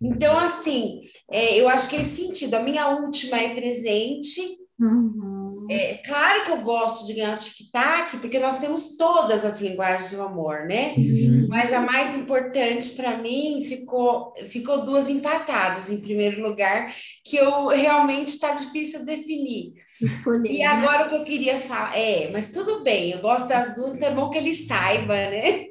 Então, 0.01 0.37
assim, 0.37 1.01
é, 1.29 1.59
eu 1.59 1.67
acho 1.67 1.89
que 1.89 1.97
é 1.97 2.01
esse 2.01 2.25
sentido. 2.25 2.53
A 2.53 2.63
minha 2.63 2.87
última 2.87 3.37
é 3.37 3.53
presente. 3.53 4.41
Uhum. 4.79 5.28
É 5.71 5.93
claro 6.05 6.45
que 6.45 6.51
eu 6.51 6.61
gosto 6.61 7.05
de 7.05 7.13
ganhar 7.13 7.35
o 7.35 7.39
tic-tac, 7.39 8.17
porque 8.17 8.39
nós 8.39 8.57
temos 8.59 8.97
todas 8.97 9.43
as 9.45 9.59
linguagens 9.61 10.11
do 10.11 10.21
amor, 10.21 10.65
né? 10.67 10.93
Uhum. 10.97 11.47
Mas 11.49 11.71
a 11.73 11.81
mais 11.81 12.15
importante 12.15 12.89
para 12.91 13.17
mim 13.17 13.63
ficou, 13.67 14.33
ficou 14.47 14.83
duas 14.85 15.07
empatadas 15.09 15.89
em 15.89 16.01
primeiro 16.01 16.41
lugar, 16.41 16.93
que 17.23 17.37
eu 17.37 17.67
realmente 17.67 18.29
está 18.29 18.51
difícil 18.51 19.05
definir. 19.05 19.73
Escolher, 20.01 20.51
E 20.51 20.59
né? 20.59 20.65
agora 20.65 21.05
o 21.05 21.09
que 21.09 21.15
eu 21.15 21.23
queria 21.23 21.59
falar, 21.59 21.97
é, 21.97 22.29
mas 22.31 22.51
tudo 22.51 22.81
bem, 22.83 23.11
eu 23.11 23.19
gosto 23.21 23.47
das 23.47 23.75
duas, 23.75 23.95
então 23.95 24.09
é 24.09 24.13
bom 24.13 24.29
que 24.29 24.37
ele 24.37 24.55
saiba, 24.55 25.13
né? 25.15 25.65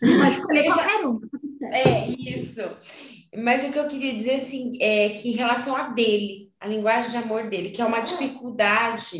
Pode 0.00 0.34
escolher 0.34 0.64
já- 0.64 0.74
qualquer 0.74 1.06
um. 1.06 1.20
tá. 1.20 1.28
É 1.72 2.08
isso. 2.08 2.62
Mas 3.36 3.62
o 3.64 3.70
que 3.70 3.78
eu 3.78 3.86
queria 3.86 4.12
dizer 4.14 4.36
assim 4.36 4.72
é 4.80 5.10
que 5.10 5.28
em 5.28 5.36
relação 5.36 5.76
a 5.76 5.88
dele, 5.88 6.49
a 6.60 6.66
linguagem 6.68 7.10
de 7.10 7.16
amor 7.16 7.48
dele, 7.48 7.70
que 7.70 7.80
é 7.80 7.84
uma 7.84 8.00
dificuldade 8.00 9.18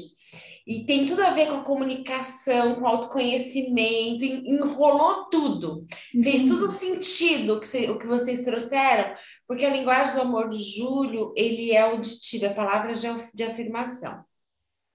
e 0.66 0.84
tem 0.84 1.06
tudo 1.06 1.22
a 1.22 1.30
ver 1.30 1.48
com 1.48 1.56
a 1.56 1.64
comunicação, 1.64 2.74
com 2.76 2.86
autoconhecimento, 2.86 4.24
en- 4.24 4.46
enrolou 4.56 5.24
tudo. 5.30 5.84
Fez 6.22 6.42
tudo 6.42 6.70
sentido 6.70 7.54
o 7.56 7.60
que, 7.60 7.66
cê- 7.66 7.90
o 7.90 7.98
que 7.98 8.06
vocês 8.06 8.44
trouxeram, 8.44 9.14
porque 9.48 9.64
a 9.64 9.70
linguagem 9.70 10.14
do 10.14 10.20
amor 10.20 10.48
de 10.50 10.62
Júlio, 10.62 11.32
ele 11.36 11.72
é 11.72 11.80
auditivo, 11.80 12.44
é 12.44 12.50
palavras 12.50 13.00
de, 13.00 13.08
de 13.34 13.42
afirmação. 13.42 14.22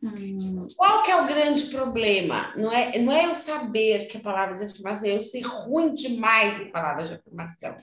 Hum, 0.04 0.68
Qual 0.78 1.02
que 1.04 1.10
é 1.12 1.20
o 1.22 1.26
grande 1.26 1.64
problema? 1.66 2.54
Não 2.56 2.72
é, 2.72 2.98
não 3.00 3.12
é 3.12 3.26
eu 3.26 3.36
saber 3.36 4.06
que 4.06 4.18
é 4.18 4.20
palavra 4.20 4.56
de 4.56 4.64
afirmação, 4.64 5.10
é 5.10 5.18
eu 5.18 5.22
ser 5.22 5.42
ruim 5.42 5.94
demais 5.96 6.60
em 6.62 6.72
palavras 6.72 7.10
de 7.10 7.16
afirmação. 7.16 7.76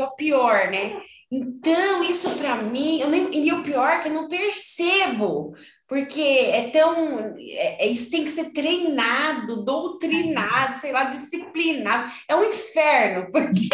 É 0.00 0.04
o 0.04 0.16
pior, 0.16 0.70
né? 0.70 1.00
Então, 1.30 2.02
isso 2.04 2.30
para 2.38 2.56
mim, 2.56 3.00
eu 3.00 3.10
nem, 3.10 3.34
e 3.34 3.52
o 3.52 3.62
pior 3.62 3.88
é 3.88 3.98
que 3.98 4.08
eu 4.08 4.14
não 4.14 4.28
percebo, 4.28 5.54
porque 5.86 6.20
é 6.20 6.70
tão. 6.70 7.36
É, 7.38 7.84
é, 7.84 7.86
isso 7.88 8.10
tem 8.10 8.24
que 8.24 8.30
ser 8.30 8.52
treinado, 8.52 9.64
doutrinado, 9.64 10.74
sei 10.74 10.92
lá, 10.92 11.04
disciplinado. 11.04 12.12
É 12.28 12.34
um 12.34 12.44
inferno, 12.44 13.28
porque. 13.32 13.68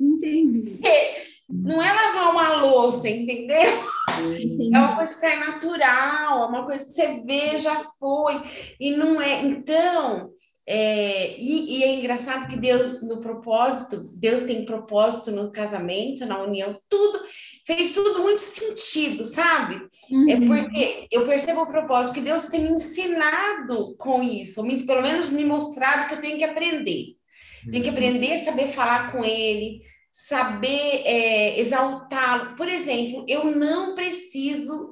Entendi. 0.00 0.80
Não 1.48 1.82
é 1.82 1.92
lavar 1.92 2.32
uma 2.32 2.56
louça, 2.62 3.08
entendeu? 3.08 3.70
É 4.72 4.78
uma 4.78 4.96
coisa 4.96 5.20
que 5.20 5.26
é 5.26 5.36
natural, 5.36 6.44
é 6.44 6.46
uma 6.46 6.64
coisa 6.64 6.84
que 6.84 6.92
você 6.92 7.22
vê, 7.24 7.60
já 7.60 7.84
foi, 7.98 8.42
e 8.80 8.96
não 8.96 9.20
é. 9.20 9.42
Então, 9.42 10.30
é, 10.66 11.36
e, 11.40 11.78
e, 11.78 11.84
é 11.84 11.94
engraçado 11.94 12.48
que 12.48 12.56
Deus, 12.56 13.02
no 13.02 13.20
propósito, 13.20 14.10
Deus 14.14 14.44
tem 14.44 14.64
propósito 14.64 15.32
no 15.32 15.50
casamento, 15.50 16.24
na 16.24 16.40
união, 16.40 16.80
tudo, 16.88 17.20
fez 17.66 17.92
tudo 17.92 18.22
muito 18.22 18.40
sentido, 18.40 19.24
sabe? 19.24 19.76
É 19.76 20.14
uhum. 20.14 20.30
É 20.30 20.46
porque 20.46 21.06
eu 21.10 21.26
percebo 21.26 21.62
o 21.62 21.66
propósito, 21.66 22.14
que 22.14 22.20
Deus 22.20 22.46
tem 22.46 22.62
me 22.62 22.70
ensinado 22.70 23.96
com 23.96 24.22
isso, 24.22 24.62
pelo 24.86 25.02
menos 25.02 25.28
me 25.30 25.44
mostrado 25.44 26.06
que 26.06 26.14
eu 26.14 26.20
tenho 26.20 26.38
que 26.38 26.44
aprender. 26.44 27.16
Tenho 27.70 27.82
que 27.82 27.90
uhum. 27.90 27.96
aprender 27.96 28.32
a 28.32 28.38
saber 28.38 28.68
falar 28.68 29.12
com 29.12 29.24
Ele, 29.24 29.80
saber 30.10 31.02
é, 31.04 31.58
exaltá-lo. 31.58 32.54
Por 32.54 32.68
exemplo, 32.68 33.24
eu 33.28 33.44
não 33.44 33.94
preciso 33.94 34.91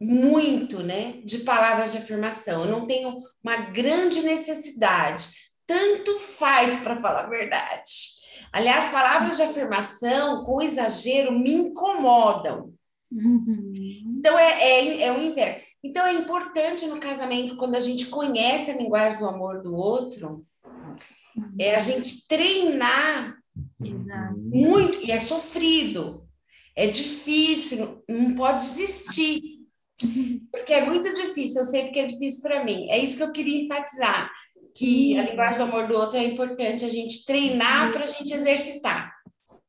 muito, 0.00 0.82
né, 0.82 1.20
de 1.24 1.38
palavras 1.38 1.92
de 1.92 1.98
afirmação. 1.98 2.64
Eu 2.64 2.70
não 2.70 2.86
tenho 2.86 3.18
uma 3.42 3.56
grande 3.56 4.22
necessidade. 4.22 5.28
Tanto 5.66 6.18
faz 6.20 6.80
para 6.80 7.00
falar 7.00 7.24
a 7.24 7.28
verdade. 7.28 8.18
Aliás, 8.52 8.86
palavras 8.86 9.36
de 9.36 9.42
afirmação 9.42 10.44
com 10.44 10.62
exagero 10.62 11.38
me 11.38 11.52
incomodam. 11.52 12.72
Uhum. 13.10 13.72
Então 14.18 14.38
é, 14.38 14.62
é, 14.62 15.02
é 15.02 15.12
o 15.12 15.20
inverno. 15.20 15.60
Então 15.82 16.06
é 16.06 16.14
importante 16.14 16.86
no 16.86 16.98
casamento, 16.98 17.56
quando 17.56 17.76
a 17.76 17.80
gente 17.80 18.06
conhece 18.06 18.70
a 18.70 18.76
linguagem 18.76 19.18
do 19.18 19.26
amor 19.26 19.62
do 19.62 19.74
outro, 19.74 20.44
é 21.58 21.74
a 21.74 21.78
gente 21.78 22.26
treinar 22.26 23.36
Exato. 23.82 24.38
muito, 24.38 25.06
e 25.06 25.10
é 25.10 25.18
sofrido, 25.18 26.26
é 26.74 26.86
difícil, 26.86 28.02
não 28.08 28.34
pode 28.34 28.64
desistir. 28.66 29.57
Porque 30.50 30.72
é 30.72 30.84
muito 30.84 31.12
difícil, 31.12 31.60
eu 31.60 31.66
sei 31.66 31.84
porque 31.84 32.00
é 32.00 32.06
difícil 32.06 32.42
para 32.42 32.64
mim. 32.64 32.88
É 32.90 32.98
isso 32.98 33.16
que 33.16 33.22
eu 33.22 33.32
queria 33.32 33.64
enfatizar, 33.64 34.30
que 34.74 35.18
a 35.18 35.28
linguagem 35.28 35.58
do 35.58 35.64
amor 35.64 35.88
do 35.88 35.94
outro 35.94 36.16
é 36.16 36.24
importante 36.24 36.84
a 36.84 36.88
gente 36.88 37.24
treinar 37.24 37.92
para 37.92 38.04
a 38.04 38.06
gente 38.06 38.32
exercitar. 38.32 39.12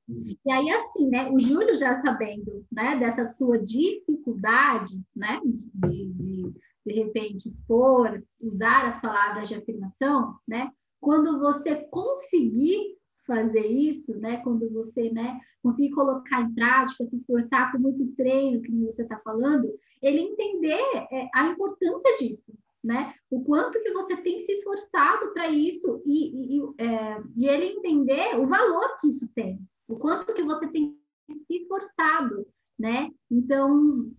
E 0.08 0.52
aí, 0.52 0.70
assim, 0.72 1.08
né, 1.08 1.30
o 1.30 1.40
Júlio 1.40 1.78
já 1.78 1.96
sabendo, 1.98 2.66
né, 2.72 2.98
dessa 2.98 3.28
sua 3.28 3.60
dificuldade, 3.60 5.00
né, 5.16 5.40
de, 5.46 6.06
de, 6.06 6.54
de 6.86 6.94
repente 6.94 7.48
expor, 7.48 8.22
usar 8.42 8.88
as 8.88 9.02
palavras 9.02 9.48
de 9.48 9.56
afirmação, 9.56 10.36
né, 10.48 10.72
quando 11.00 11.40
você 11.40 11.76
conseguir 11.92 12.98
fazer 13.26 13.68
isso, 13.68 14.16
né, 14.18 14.38
quando 14.38 14.68
você, 14.72 15.12
né, 15.12 15.40
conseguir 15.62 15.92
colocar 15.92 16.42
em 16.42 16.54
prática, 16.56 17.06
se 17.06 17.16
esforçar 17.16 17.72
com 17.72 17.78
muito 17.78 18.08
treino, 18.16 18.62
que 18.62 18.72
você 18.72 19.04
está 19.04 19.20
falando, 19.24 19.72
ele 20.02 20.22
entender 20.22 20.82
é, 21.12 21.30
a 21.34 21.48
importância 21.48 22.18
disso, 22.18 22.54
né? 22.84 23.14
O 23.30 23.44
quanto 23.44 23.82
que 23.82 23.92
você 23.92 24.18
tem 24.18 24.42
se 24.44 24.54
esforçado 24.54 25.34
para 25.34 25.50
isso 25.50 26.02
e, 26.06 26.58
e, 26.58 26.62
é, 26.78 27.22
e, 27.36 27.48
ele 27.48 27.78
entender 27.78 28.40
o 28.40 28.48
valor 28.48 28.98
que 29.00 29.10
isso 29.10 29.28
tem, 29.36 29.60
o 29.88 29.98
quanto 29.98 30.34
que 30.34 30.44
você 30.44 30.68
tem 30.68 30.98
se 31.30 31.58
esforçado, 31.58 32.48
né? 32.78 33.10
Então, 33.30 34.12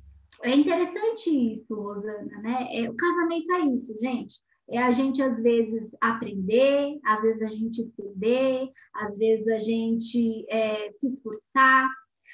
é 0.42 0.54
interessante 0.54 1.54
isso, 1.54 1.74
Rosana, 1.74 2.38
né? 2.42 2.68
É, 2.72 2.90
o 2.90 2.94
casamento 2.94 3.52
é 3.52 3.60
isso, 3.60 3.96
gente. 4.00 4.36
É 4.68 4.78
a 4.78 4.92
gente, 4.92 5.20
às 5.20 5.42
vezes, 5.42 5.90
aprender, 6.00 7.00
às 7.04 7.20
vezes 7.22 7.42
a 7.42 7.48
gente 7.48 7.80
estender, 7.80 8.68
às 8.94 9.18
vezes 9.18 9.48
a 9.48 9.58
gente 9.58 10.46
é, 10.48 10.92
se 10.92 11.08
esforçar, 11.08 11.90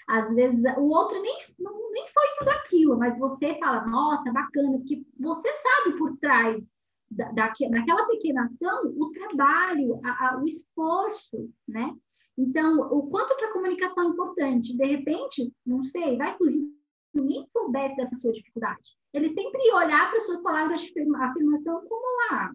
às 0.07 0.33
vezes 0.35 0.61
o 0.77 0.85
outro 0.85 1.21
nem, 1.21 1.37
não, 1.59 1.91
nem 1.93 2.07
foi 2.09 2.27
tudo 2.39 2.49
aquilo, 2.51 2.99
mas 2.99 3.19
você 3.19 3.57
fala, 3.59 3.87
nossa, 3.87 4.33
bacana, 4.33 4.79
porque 4.79 5.05
você 5.19 5.49
sabe 5.53 5.99
por 5.99 6.17
trás 6.19 6.63
da, 7.11 7.31
daquela 7.33 8.07
pequena 8.07 8.45
ação 8.45 8.95
o 8.97 9.11
trabalho, 9.11 10.01
a, 10.05 10.29
a, 10.29 10.39
o 10.39 10.47
esforço, 10.47 11.51
né? 11.67 11.95
Então, 12.39 12.81
o 12.93 13.09
quanto 13.09 13.37
que 13.37 13.45
a 13.47 13.53
comunicação 13.53 14.05
é 14.05 14.09
importante. 14.09 14.77
De 14.77 14.85
repente, 14.85 15.53
não 15.65 15.83
sei, 15.85 16.19
vai 16.19 16.37
que 16.37 16.45
o 16.45 16.77
ninguém 17.15 17.47
soubesse 17.49 17.97
dessa 17.97 18.15
sua 18.17 18.33
dificuldade. 18.33 18.97
Ele 19.13 19.29
sempre 19.31 19.73
olhar 19.73 20.11
para 20.11 20.21
suas 20.21 20.43
palavras 20.43 20.83
de 20.83 20.93
afirmação 21.17 21.83
como, 21.89 22.05
ah, 22.31 22.53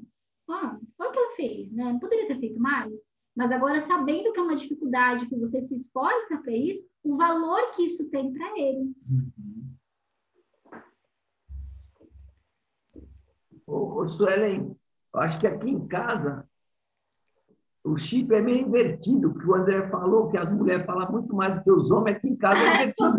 ah, 0.50 0.80
olha 1.00 1.10
o 1.10 1.14
que 1.14 1.20
ela 1.20 1.36
fez, 1.36 1.72
né? 1.72 1.98
Poderia 2.00 2.28
ter 2.28 2.40
feito 2.40 2.60
mais? 2.60 2.94
Mas 3.36 3.52
agora, 3.52 3.82
sabendo 3.86 4.34
que 4.34 4.40
é 4.40 4.44
uma 4.44 4.56
dificuldade, 4.56 5.28
que 5.28 5.38
você 5.38 5.62
se 5.62 5.76
esforça 5.76 6.38
para 6.38 6.52
isso, 6.52 6.86
o 7.04 7.16
valor 7.16 7.72
que 7.76 7.84
isso 7.84 8.10
tem 8.10 8.34
para 8.34 8.60
ele. 8.60 8.94
Ô, 13.66 14.02
ô 14.02 14.10
Suelen, 14.10 14.76
acho 15.16 15.40
que 15.40 15.48
aqui 15.48 15.70
em 15.70 15.88
casa 15.88 16.48
o 17.84 17.98
chip 17.98 18.34
é 18.34 18.42
meio 18.42 18.68
invertido, 18.68 19.32
porque 19.32 19.50
o 19.50 19.56
André 19.56 19.90
falou 19.90 20.30
que 20.30 20.38
as 20.38 20.52
mulheres 20.52 20.86
falam 20.86 21.12
muito 21.12 21.36
mais 21.36 21.58
do 21.58 21.64
que 21.64 21.72
os 21.72 21.90
homens, 21.90 22.18
aqui 22.18 22.28
em 22.28 22.36
casa 22.36 22.60
é 22.60 22.84
invertido. 23.00 23.18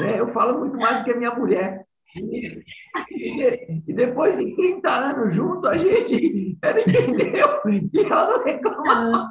é, 0.00 0.20
eu 0.20 0.28
falo 0.32 0.58
muito 0.58 0.76
mais 0.76 1.00
do 1.00 1.04
que 1.04 1.12
a 1.12 1.16
minha 1.16 1.34
mulher. 1.34 1.86
E, 2.16 3.92
depois 3.92 4.38
de 4.38 4.54
30 4.54 4.90
anos 4.90 5.34
junto, 5.34 5.66
a 5.66 5.76
gente 5.76 6.56
ela 6.62 6.78
entendeu 6.80 7.46
e 7.92 7.98
ela 8.06 8.30
não 8.30 8.44
reclamava. 8.44 9.30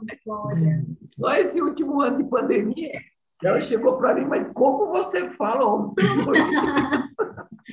Só 1.06 1.34
esse 1.34 1.62
último 1.62 2.02
ano 2.02 2.18
de 2.18 2.30
pandemia, 2.30 3.00
ela 3.44 3.62
chegou 3.62 3.98
para 3.98 4.16
mim, 4.16 4.26
mas 4.26 4.48
como 4.54 4.92
você 4.92 5.30
fala, 5.32 5.66
homem? 5.66 5.94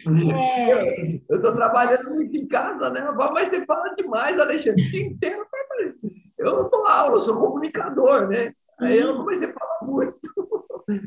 É. 0.06 1.20
Eu 1.28 1.36
estou 1.36 1.52
trabalhando 1.52 2.14
muito 2.14 2.34
em 2.36 2.46
casa, 2.46 2.90
né? 2.90 3.00
Mas 3.16 3.48
você 3.48 3.64
fala 3.66 3.92
demais, 3.96 4.38
Alexandre, 4.38 4.86
o 4.86 4.90
dia 4.90 5.06
inteiro. 5.06 5.44
Eu 6.38 6.56
não 6.56 6.70
dou 6.70 6.86
aula, 6.86 7.16
eu 7.16 7.20
sou 7.20 7.36
comunicador, 7.36 8.28
né? 8.28 8.54
Aí 8.78 8.98
eu 8.98 9.16
comecei 9.16 9.48
a 9.48 9.52
falar 9.52 9.78
muito. 9.82 10.16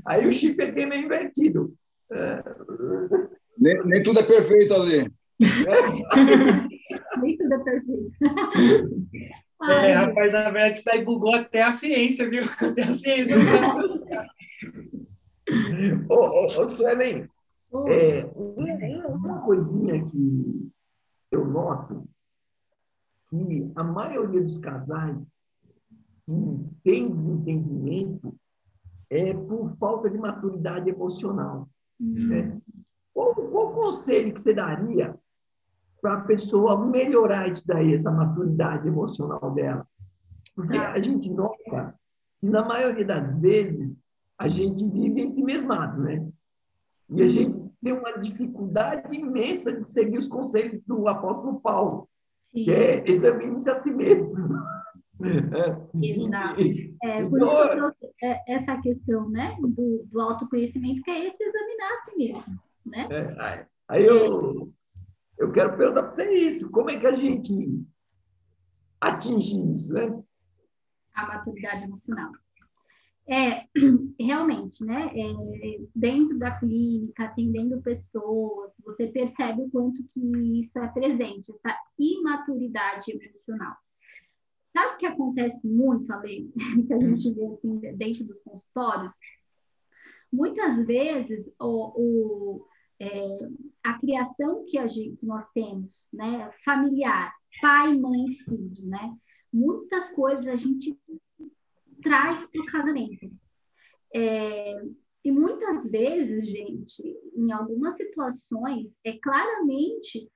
Aí 0.05 0.27
o 0.27 0.33
chip 0.33 0.61
é 0.61 0.85
meio 0.85 1.05
invertido. 1.05 1.73
É. 2.11 2.43
Nem, 3.57 3.83
nem 3.85 4.03
tudo 4.03 4.19
é 4.19 4.23
perfeito 4.23 4.73
ali. 4.73 5.11
nem 7.21 7.37
tudo 7.37 7.53
é 7.53 7.59
perfeito. 7.59 8.11
É, 9.69 9.93
rapaz, 9.93 10.29
na 10.31 10.49
verdade, 10.49 10.75
isso 10.75 10.85
daí 10.85 11.05
bugou 11.05 11.33
até 11.33 11.61
a 11.61 11.71
ciência, 11.71 12.29
viu? 12.29 12.43
Até 12.61 12.83
a 12.83 12.91
ciência 12.91 13.37
não 13.37 13.45
sabe 13.45 13.67
explicar. 13.69 14.27
Ô, 16.09 16.15
ô, 16.15 16.45
ô 16.45 16.67
Suelen, 16.67 17.29
é, 17.87 18.25
uma 18.35 19.41
coisinha 19.41 20.03
que 20.05 20.69
eu 21.31 21.45
noto 21.45 22.03
que 23.29 23.71
a 23.75 23.83
maioria 23.83 24.41
dos 24.41 24.57
casais 24.57 25.25
que 26.25 26.65
tem 26.83 27.15
desentendimento 27.15 28.35
é 29.09 29.33
por 29.33 29.75
falta 29.77 30.09
de 30.09 30.17
maturidade 30.17 30.89
emocional. 30.89 31.69
Uhum. 31.99 32.27
Né? 32.27 32.61
Qual, 33.13 33.33
qual 33.35 33.73
conselho 33.73 34.33
que 34.33 34.41
você 34.41 34.53
daria 34.53 35.15
para 36.01 36.15
a 36.15 36.21
pessoa 36.21 36.85
melhorar 36.85 37.47
isso 37.47 37.65
daí, 37.65 37.93
essa 37.93 38.11
maturidade 38.11 38.87
emocional 38.87 39.51
dela? 39.51 39.87
Porque 40.55 40.77
a 40.77 40.99
gente 40.99 41.29
nota 41.29 41.95
que, 42.39 42.47
na 42.47 42.63
maioria 42.63 43.05
das 43.05 43.37
vezes, 43.37 43.99
a 44.37 44.47
gente 44.47 44.85
vive 44.87 45.21
em 45.21 45.27
si 45.27 45.43
mesmado, 45.43 46.01
né? 46.01 46.27
E 47.09 47.21
a 47.21 47.29
gente 47.29 47.61
tem 47.81 47.93
uma 47.93 48.17
dificuldade 48.17 49.15
imensa 49.15 49.71
de 49.71 49.87
seguir 49.87 50.17
os 50.17 50.27
conselhos 50.27 50.81
do 50.85 51.07
apóstolo 51.07 51.59
Paulo, 51.59 52.09
Sim. 52.53 52.63
que 52.65 52.71
é 52.71 53.03
examine-se 53.05 53.69
a 53.69 53.73
si 53.73 53.91
mesmo. 53.91 54.33
Exato. 56.01 56.59
É, 57.03 57.23
por 57.25 57.41
isso 57.41 57.51
que 57.51 57.61
eu 57.61 57.69
trouxe 57.69 58.13
é, 58.23 58.53
essa 58.55 58.81
questão 58.81 59.29
né, 59.29 59.55
do, 59.61 60.05
do 60.05 60.21
autoconhecimento, 60.21 61.01
que 61.03 61.11
é 61.11 61.27
esse 61.27 61.43
examinar 61.43 61.91
a 61.91 62.09
si 62.09 62.17
mesmo. 62.17 62.59
Né? 62.85 63.07
É, 63.11 63.67
aí 63.87 64.05
eu, 64.05 64.71
eu 65.37 65.51
quero 65.51 65.77
perguntar 65.77 66.03
para 66.03 66.15
você 66.15 66.29
isso: 66.33 66.69
como 66.69 66.89
é 66.89 66.99
que 66.99 67.07
a 67.07 67.13
gente 67.13 67.85
atinge 68.99 69.71
isso? 69.71 69.93
Né? 69.93 70.23
A 71.13 71.27
maturidade 71.27 71.83
emocional. 71.83 72.31
É, 73.25 73.65
realmente, 74.19 74.83
né? 74.83 75.11
É, 75.15 75.81
dentro 75.95 76.37
da 76.37 76.59
clínica, 76.59 77.25
atendendo 77.25 77.81
pessoas, 77.81 78.75
você 78.83 79.07
percebe 79.07 79.61
o 79.61 79.69
quanto 79.69 80.03
que 80.13 80.59
isso 80.59 80.77
é 80.79 80.87
presente, 80.89 81.51
essa 81.51 81.77
imaturidade 81.97 83.11
emocional. 83.11 83.77
Sabe 84.73 84.95
o 84.95 84.97
que 84.97 85.05
acontece 85.05 85.65
muito, 85.65 86.11
Ale, 86.11 86.51
que 86.87 86.93
a 86.93 86.99
gente 86.99 87.33
vê 87.33 87.45
assim, 87.45 87.79
dentro 87.95 88.25
dos 88.25 88.41
consultórios? 88.41 89.15
muitas 90.33 90.85
vezes 90.87 91.47
o, 91.59 91.93
o 91.95 92.67
é, 92.99 93.09
a 93.83 93.99
criação 93.99 94.65
que, 94.65 94.77
a 94.77 94.87
gente, 94.87 95.17
que 95.17 95.25
nós 95.25 95.45
temos, 95.51 96.07
né, 96.11 96.51
familiar, 96.63 97.33
pai, 97.61 97.93
mãe, 97.95 98.27
filho, 98.45 98.87
né, 98.87 99.15
muitas 99.51 100.11
coisas 100.11 100.47
a 100.47 100.55
gente 100.55 100.97
traz 102.01 102.45
para 102.47 102.61
o 102.61 102.65
casamento. 102.65 103.31
É, 104.13 104.75
e 105.23 105.31
muitas 105.31 105.89
vezes, 105.89 106.47
gente, 106.47 107.01
em 107.35 107.51
algumas 107.51 107.95
situações, 107.95 108.91
é 109.03 109.13
claramente 109.13 110.29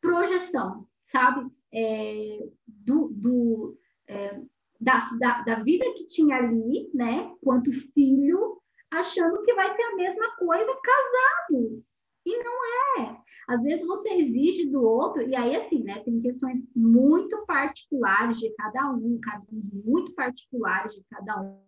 projeção, 0.00 0.88
sabe? 1.06 1.50
É, 1.72 2.38
do, 2.66 3.08
do 3.08 3.78
é, 4.08 4.40
da, 4.80 5.10
da, 5.18 5.42
da, 5.42 5.54
vida 5.62 5.84
que 5.94 6.06
tinha 6.06 6.36
ali, 6.36 6.90
né? 6.92 7.32
Quanto 7.42 7.72
filho, 7.72 8.60
achando 8.90 9.42
que 9.42 9.54
vai 9.54 9.72
ser 9.72 9.82
a 9.82 9.96
mesma 9.96 10.36
coisa 10.36 10.80
casado. 10.82 11.84
E 12.24 12.42
não 12.42 13.00
é. 13.00 13.22
Às 13.48 13.62
vezes 13.62 13.86
você 13.86 14.10
exige 14.10 14.70
do 14.70 14.82
outro, 14.82 15.22
e 15.22 15.34
aí, 15.34 15.56
assim, 15.56 15.82
né? 15.82 16.00
Tem 16.00 16.20
questões 16.20 16.64
muito 16.74 17.44
particulares 17.46 18.38
de 18.38 18.50
cada 18.54 18.90
um, 18.92 19.18
caminhos 19.20 19.70
muito 19.84 20.14
particulares 20.14 20.94
de 20.94 21.02
cada 21.10 21.40
um. 21.40 21.60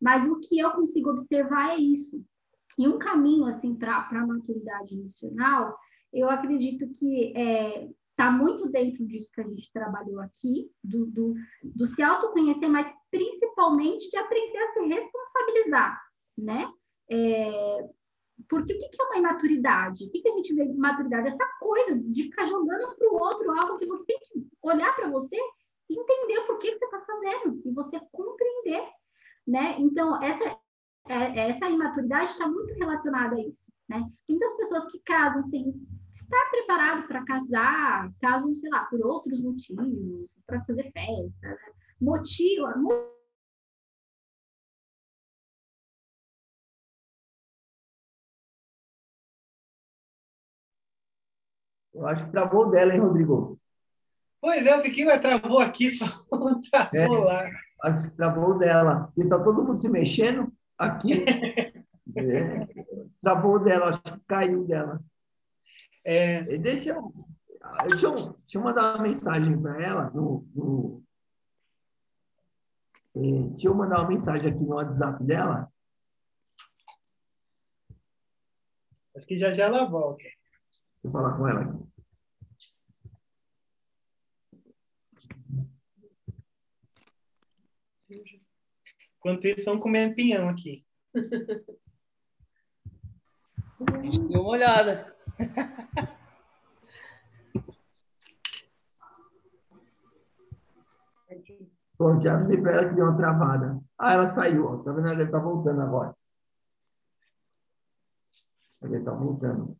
Mas 0.00 0.26
o 0.28 0.40
que 0.40 0.58
eu 0.58 0.70
consigo 0.72 1.10
observar 1.10 1.74
é 1.74 1.76
isso. 1.76 2.24
E 2.78 2.88
um 2.88 2.98
caminho, 2.98 3.46
assim, 3.46 3.74
para 3.74 4.08
a 4.10 4.26
maturidade 4.26 4.94
emocional, 4.94 5.76
eu 6.12 6.30
acredito 6.30 6.88
que 6.94 7.32
é, 7.36 7.88
está 8.10 8.30
muito 8.30 8.68
dentro 8.68 9.04
disso 9.06 9.30
que 9.32 9.40
a 9.40 9.46
gente 9.46 9.72
trabalhou 9.72 10.20
aqui, 10.20 10.70
do, 10.82 11.06
do, 11.06 11.34
do, 11.62 11.86
se 11.86 12.02
autoconhecer, 12.02 12.68
mas 12.68 12.86
principalmente 13.10 14.08
de 14.08 14.16
aprender 14.16 14.58
a 14.58 14.68
se 14.70 14.80
responsabilizar, 14.86 16.00
né? 16.38 16.72
É, 17.10 17.88
porque 18.48 18.74
o 18.74 18.78
que 18.78 19.00
é 19.00 19.04
uma 19.04 19.18
imaturidade? 19.18 20.04
O 20.04 20.10
que 20.10 20.26
a 20.26 20.32
gente 20.32 20.54
vê 20.54 20.66
de 20.66 20.76
maturidade? 20.76 21.28
Essa 21.28 21.46
coisa 21.60 21.96
de 21.96 22.24
ficar 22.24 22.46
jogando 22.46 22.96
para 22.96 23.10
o 23.10 23.20
outro 23.20 23.50
algo 23.50 23.78
que 23.78 23.86
você 23.86 24.04
tem 24.04 24.18
que 24.18 24.48
olhar 24.62 24.94
para 24.94 25.08
você 25.08 25.36
e 25.88 25.98
entender 25.98 26.40
por 26.46 26.58
que, 26.58 26.72
que 26.72 26.78
você 26.78 26.84
está 26.84 27.00
fazendo 27.00 27.62
e 27.64 27.70
você 27.72 28.00
compreender, 28.12 28.88
né? 29.46 29.76
Então, 29.78 30.22
essa, 30.22 30.58
é, 31.08 31.50
essa 31.50 31.68
imaturidade 31.68 32.32
está 32.32 32.48
muito 32.48 32.74
relacionada 32.74 33.36
a 33.36 33.40
isso, 33.40 33.72
né? 33.88 34.04
Muitas 34.28 34.56
pessoas 34.56 34.86
que 34.86 34.98
casam 35.00 35.44
sem 35.44 35.74
estar 36.14 36.50
preparado 36.50 37.06
para 37.06 37.24
casar, 37.24 38.10
casam, 38.20 38.54
sei 38.54 38.70
lá, 38.70 38.84
por 38.86 39.04
outros 39.04 39.40
motivos, 39.40 40.26
para 40.46 40.64
fazer 40.64 40.90
festa, 40.92 41.48
né? 41.48 41.56
motivo, 42.00 42.66
Eu 51.94 52.06
acho 52.06 52.24
que 52.24 52.32
travou 52.32 52.70
dela, 52.70 52.92
hein, 52.92 53.00
Rodrigo? 53.00 53.58
Pois 54.40 54.66
é, 54.66 54.76
o 54.76 55.06
mas 55.06 55.20
travou 55.20 55.58
aqui, 55.58 55.88
só 55.90 56.04
travou 56.70 57.16
é, 57.16 57.24
lá. 57.24 57.50
Acho 57.84 58.10
que 58.10 58.16
travou 58.16 58.58
dela. 58.58 59.12
E 59.16 59.24
tá 59.26 59.38
todo 59.38 59.62
mundo 59.62 59.78
se 59.78 59.88
mexendo 59.88 60.52
aqui. 60.76 61.24
é, 62.16 62.66
travou 63.22 63.58
dela, 63.58 63.90
acho 63.90 64.02
que 64.02 64.20
caiu 64.26 64.64
dela. 64.66 65.00
É... 66.04 66.42
Deixa, 66.58 66.90
eu, 66.90 67.12
deixa, 67.88 68.06
eu, 68.06 68.14
deixa 68.14 68.58
eu 68.58 68.60
mandar 68.60 68.96
uma 68.96 69.02
mensagem 69.02 69.58
para 69.58 69.82
ela 69.82 70.10
no, 70.10 70.46
no 70.54 71.02
é, 73.16 73.20
deixa 73.20 73.68
eu 73.68 73.74
mandar 73.74 74.00
uma 74.00 74.08
mensagem 74.08 74.50
aqui 74.50 74.62
no 74.62 74.74
WhatsApp 74.74 75.22
dela. 75.22 75.72
Acho 79.16 79.26
que 79.26 79.38
já 79.38 79.54
já 79.54 79.66
ela 79.66 79.84
volta. 79.84 80.24
Vou 81.04 81.12
falar 81.12 81.36
com 81.36 81.46
ela 81.46 81.60
aqui. 81.60 81.84
Enquanto 89.18 89.44
isso, 89.46 89.66
vamos 89.66 89.82
comer 89.82 90.14
pinhão 90.14 90.48
aqui. 90.48 90.84
Deixa 94.00 94.20
eu 94.20 94.28
dar 94.28 94.40
uma 94.40 94.48
olhada. 94.48 95.16
Bom, 101.98 102.20
já 102.20 102.34
avisei 102.34 102.60
para 102.60 102.72
ela 102.72 102.88
que 102.88 102.94
deu 102.94 103.04
uma 103.04 103.16
travada. 103.16 103.80
Ah, 103.98 104.14
ela 104.14 104.28
saiu. 104.28 104.66
Ó. 104.66 104.82
Tá 104.82 104.92
vendo? 104.92 105.08
Ela 105.08 105.22
está 105.22 105.38
voltando 105.38 105.80
agora. 105.82 106.16
Ela 108.82 108.98
está 108.98 109.12
voltando. 109.12 109.78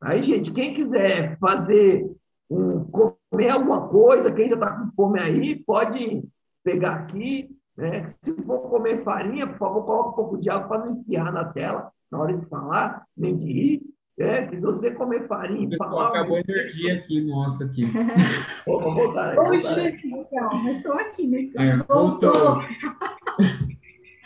Aí, 0.00 0.22
gente, 0.22 0.52
quem 0.52 0.74
quiser 0.74 1.38
fazer 1.38 2.08
um, 2.50 2.84
comer 2.84 3.50
alguma 3.50 3.88
coisa, 3.88 4.32
quem 4.32 4.48
já 4.48 4.54
está 4.54 4.70
com 4.70 4.90
fome 4.92 5.20
aí, 5.20 5.56
pode 5.64 6.22
pegar 6.64 6.94
aqui. 6.94 7.50
Né? 7.76 8.08
Se 8.22 8.32
for 8.42 8.70
comer 8.70 9.02
farinha, 9.02 9.46
por 9.46 9.58
favor, 9.58 9.84
coloque 9.84 10.08
um 10.08 10.12
pouco 10.12 10.38
de 10.38 10.50
água 10.50 10.68
para 10.68 10.84
não 10.86 10.92
espirrar 10.92 11.32
na 11.32 11.44
tela 11.44 11.92
na 12.10 12.18
hora 12.20 12.36
de 12.36 12.46
falar, 12.46 13.04
nem 13.16 13.36
de 13.36 13.44
rir. 13.44 13.82
É, 14.18 14.48
se 14.48 14.66
você 14.66 14.90
comer 14.90 15.28
farinha 15.28 15.68
e 15.72 15.76
falar. 15.76 16.08
Acabou 16.08 16.36
a 16.36 16.40
energia 16.40 16.94
aqui, 16.94 17.20
nossa, 17.24 17.64
aqui. 17.64 17.84
Vou 18.66 18.80
voltar. 18.92 19.30
Aí, 19.30 19.38
Oxe, 19.38 19.96
então, 20.04 20.62
mas 20.64 20.76
estou 20.78 20.92
aqui, 20.94 21.28
mas 21.28 21.56
aí, 21.56 21.76
voltou. 21.86 22.32
voltou. 22.32 22.58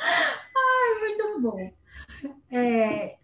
Ai, 0.01 1.01
muito 1.01 1.41
bom. 1.43 1.71
É, 2.51 3.17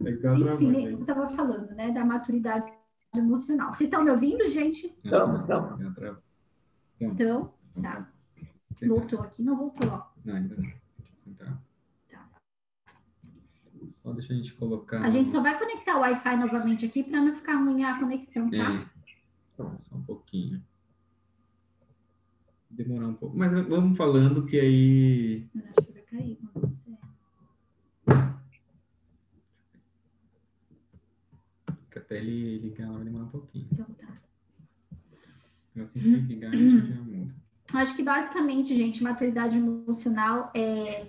enfim, 0.00 0.86
eu 0.86 1.00
estava 1.00 1.28
falando, 1.30 1.70
né, 1.74 1.90
da 1.90 2.04
maturidade 2.04 2.72
emocional. 3.14 3.72
Vocês 3.72 3.88
estão 3.88 4.02
me 4.02 4.10
ouvindo, 4.10 4.48
gente? 4.50 4.94
Estamos, 5.04 5.40
estamos. 5.40 5.80
Então, 7.00 7.52
tá. 7.80 8.10
Voltou 8.86 9.20
aqui, 9.20 9.42
não 9.42 9.56
voltou, 9.56 9.88
ó. 9.88 10.06
Não, 10.24 10.36
ainda 10.36 10.56
não. 10.56 11.34
Tá. 11.36 11.58
Só 14.02 14.12
deixa 14.12 14.32
a 14.32 14.36
gente 14.36 14.54
colocar. 14.54 15.02
A 15.02 15.10
gente 15.10 15.30
só 15.30 15.42
vai 15.42 15.58
conectar 15.58 15.96
o 15.96 16.00
Wi-Fi 16.00 16.36
novamente 16.36 16.86
aqui 16.86 17.02
para 17.02 17.20
não 17.20 17.34
ficar 17.34 17.56
ruim 17.56 17.84
a 17.84 17.98
conexão, 17.98 18.50
tá? 18.50 18.56
É. 18.56 18.86
Só 19.56 19.70
um 19.92 20.02
pouquinho. 20.02 20.62
Demorar 22.70 23.08
um 23.08 23.14
pouco. 23.14 23.36
Mas 23.36 23.52
vamos 23.68 23.98
falando 23.98 24.46
que 24.46 24.58
aí. 24.58 25.46
Eu 25.54 25.62
acho 25.64 25.86
que 25.86 25.92
vai 25.92 26.02
cair 26.02 26.38
com 26.52 26.60
você. 26.60 26.90
Até 32.10 32.18
ele 32.18 32.58
ligar, 32.58 32.90
vai 32.90 33.04
demorar 33.04 33.24
um 33.26 33.28
pouquinho. 33.28 33.68
Então 33.72 33.86
tá. 34.00 34.08
Assim 35.76 36.26
que 36.26 36.34
ligar, 36.34 36.52
a 36.52 36.56
gente 36.56 36.88
já 36.88 37.00
muda. 37.00 37.34
Acho 37.72 37.94
que 37.94 38.02
basicamente, 38.02 38.76
gente, 38.76 39.02
maturidade 39.02 39.56
emocional 39.56 40.50
é, 40.52 41.06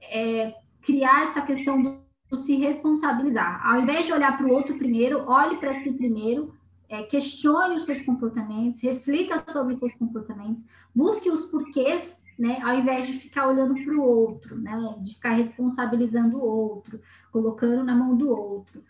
é 0.00 0.54
criar 0.80 1.24
essa 1.24 1.42
questão 1.42 1.82
do 1.82 2.36
se 2.36 2.56
responsabilizar. 2.56 3.66
Ao 3.66 3.80
invés 3.80 4.06
de 4.06 4.12
olhar 4.12 4.36
para 4.36 4.46
o 4.46 4.52
outro 4.52 4.78
primeiro, 4.78 5.28
olhe 5.28 5.56
para 5.56 5.80
si 5.82 5.92
primeiro, 5.92 6.54
é, 6.88 7.02
questione 7.02 7.76
os 7.76 7.84
seus 7.84 8.02
comportamentos, 8.02 8.80
reflita 8.80 9.42
sobre 9.50 9.74
os 9.74 9.80
seus 9.80 9.94
comportamentos, 9.94 10.62
busque 10.94 11.30
os 11.30 11.46
porquês, 11.46 12.22
né, 12.38 12.60
ao 12.62 12.78
invés 12.78 13.08
de 13.08 13.14
ficar 13.14 13.48
olhando 13.48 13.74
para 13.82 13.94
o 13.94 14.02
outro, 14.02 14.56
né, 14.56 14.76
de 15.00 15.14
ficar 15.14 15.32
responsabilizando 15.32 16.36
o 16.36 16.44
outro, 16.44 17.00
colocando 17.32 17.82
na 17.82 17.94
mão 17.94 18.16
do 18.16 18.30
outro. 18.30 18.84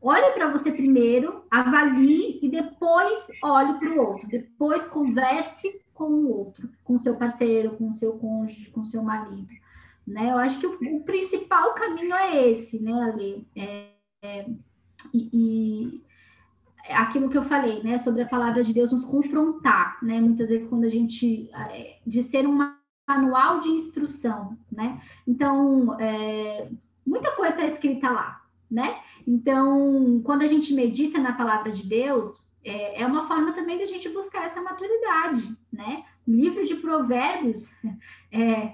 Olhe 0.00 0.30
para 0.32 0.50
você 0.50 0.70
primeiro, 0.70 1.44
avalie 1.50 2.38
e 2.40 2.48
depois 2.48 3.26
olhe 3.42 3.78
para 3.78 3.90
o 3.90 3.98
outro. 3.98 4.28
Depois 4.28 4.86
converse 4.86 5.80
com 5.92 6.04
o 6.04 6.30
outro, 6.30 6.68
com 6.84 6.96
seu 6.96 7.16
parceiro, 7.16 7.76
com 7.76 7.92
seu 7.92 8.12
cônjuge, 8.12 8.70
com 8.70 8.84
seu 8.84 9.02
marido. 9.02 9.48
Né? 10.06 10.30
Eu 10.30 10.38
acho 10.38 10.58
que 10.60 10.66
o, 10.66 10.78
o 10.96 11.04
principal 11.04 11.74
caminho 11.74 12.14
é 12.14 12.48
esse, 12.50 12.80
né, 12.80 12.92
Ale? 12.92 13.46
É, 13.56 13.88
é, 14.22 14.46
e, 15.12 15.30
e 15.32 16.02
aquilo 16.88 17.28
que 17.28 17.36
eu 17.36 17.44
falei, 17.44 17.82
né, 17.82 17.98
sobre 17.98 18.22
a 18.22 18.28
palavra 18.28 18.62
de 18.62 18.72
Deus 18.72 18.92
nos 18.92 19.04
confrontar, 19.04 19.98
né? 20.02 20.20
Muitas 20.20 20.48
vezes 20.48 20.68
quando 20.68 20.84
a 20.84 20.88
gente 20.88 21.50
é, 21.52 21.98
de 22.06 22.22
ser 22.22 22.46
um 22.46 22.58
manual 23.08 23.60
de 23.60 23.68
instrução, 23.68 24.56
né? 24.70 25.00
Então, 25.26 25.98
é, 26.00 26.68
muita 27.06 27.32
coisa 27.32 27.54
está 27.54 27.66
escrita 27.66 28.10
lá, 28.10 28.42
né? 28.70 29.00
Então, 29.28 30.22
quando 30.24 30.40
a 30.40 30.46
gente 30.46 30.72
medita 30.72 31.18
na 31.18 31.34
palavra 31.34 31.70
de 31.70 31.86
Deus, 31.86 32.42
é, 32.64 33.02
é 33.02 33.06
uma 33.06 33.28
forma 33.28 33.52
também 33.52 33.76
da 33.76 33.84
gente 33.84 34.08
buscar 34.08 34.46
essa 34.46 34.62
maturidade, 34.62 35.54
né? 35.70 36.02
O 36.26 36.30
livro 36.30 36.64
de 36.64 36.76
Provérbios 36.76 37.70
é 38.32 38.72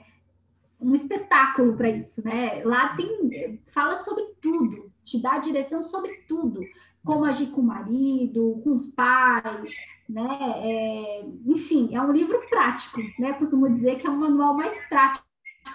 um 0.81 0.95
espetáculo 0.95 1.77
para 1.77 1.91
isso, 1.91 2.25
né? 2.25 2.63
Lá 2.65 2.95
tem 2.95 3.61
fala 3.73 3.97
sobre 3.97 4.23
tudo, 4.41 4.93
te 5.03 5.21
dá 5.21 5.39
direção 5.39 5.83
sobre 5.83 6.13
tudo, 6.29 6.61
como 7.05 7.25
agir 7.25 7.51
com 7.51 7.61
o 7.61 7.67
marido, 7.67 8.61
com 8.63 8.75
os 8.75 8.87
pais, 8.93 9.75
né? 10.09 10.39
É, 10.63 11.27
enfim, 11.47 11.97
é 11.97 12.01
um 12.01 12.13
livro 12.13 12.41
prático, 12.49 13.01
né? 13.19 13.33
Costumo 13.33 13.69
dizer 13.75 13.99
que 13.99 14.07
é 14.07 14.11
um 14.11 14.19
manual 14.19 14.55
mais 14.55 14.73
prático 14.89 15.25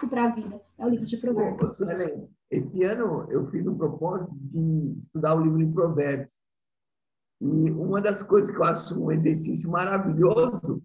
para 0.10 0.24
a 0.24 0.30
vida. 0.30 0.62
É 0.78 0.86
o 0.86 0.90
livro 0.90 1.06
de 1.06 1.18
Provérbios. 1.18 1.76
Suelen, 1.76 2.30
esse 2.52 2.84
ano 2.84 3.28
eu 3.30 3.48
fiz 3.52 3.66
um 3.68 3.78
propósito 3.78 4.32
de 4.34 4.98
estudar 5.06 5.36
o 5.36 5.42
livro 5.42 5.60
de 5.60 5.74
Provérbios. 5.74 6.40
E 7.42 7.72
uma 7.72 8.02
das 8.02 8.24
coisas 8.24 8.52
que 8.52 8.58
eu 8.58 8.64
acho 8.64 9.00
um 9.00 9.12
exercício 9.12 9.70
maravilhoso 9.70 10.82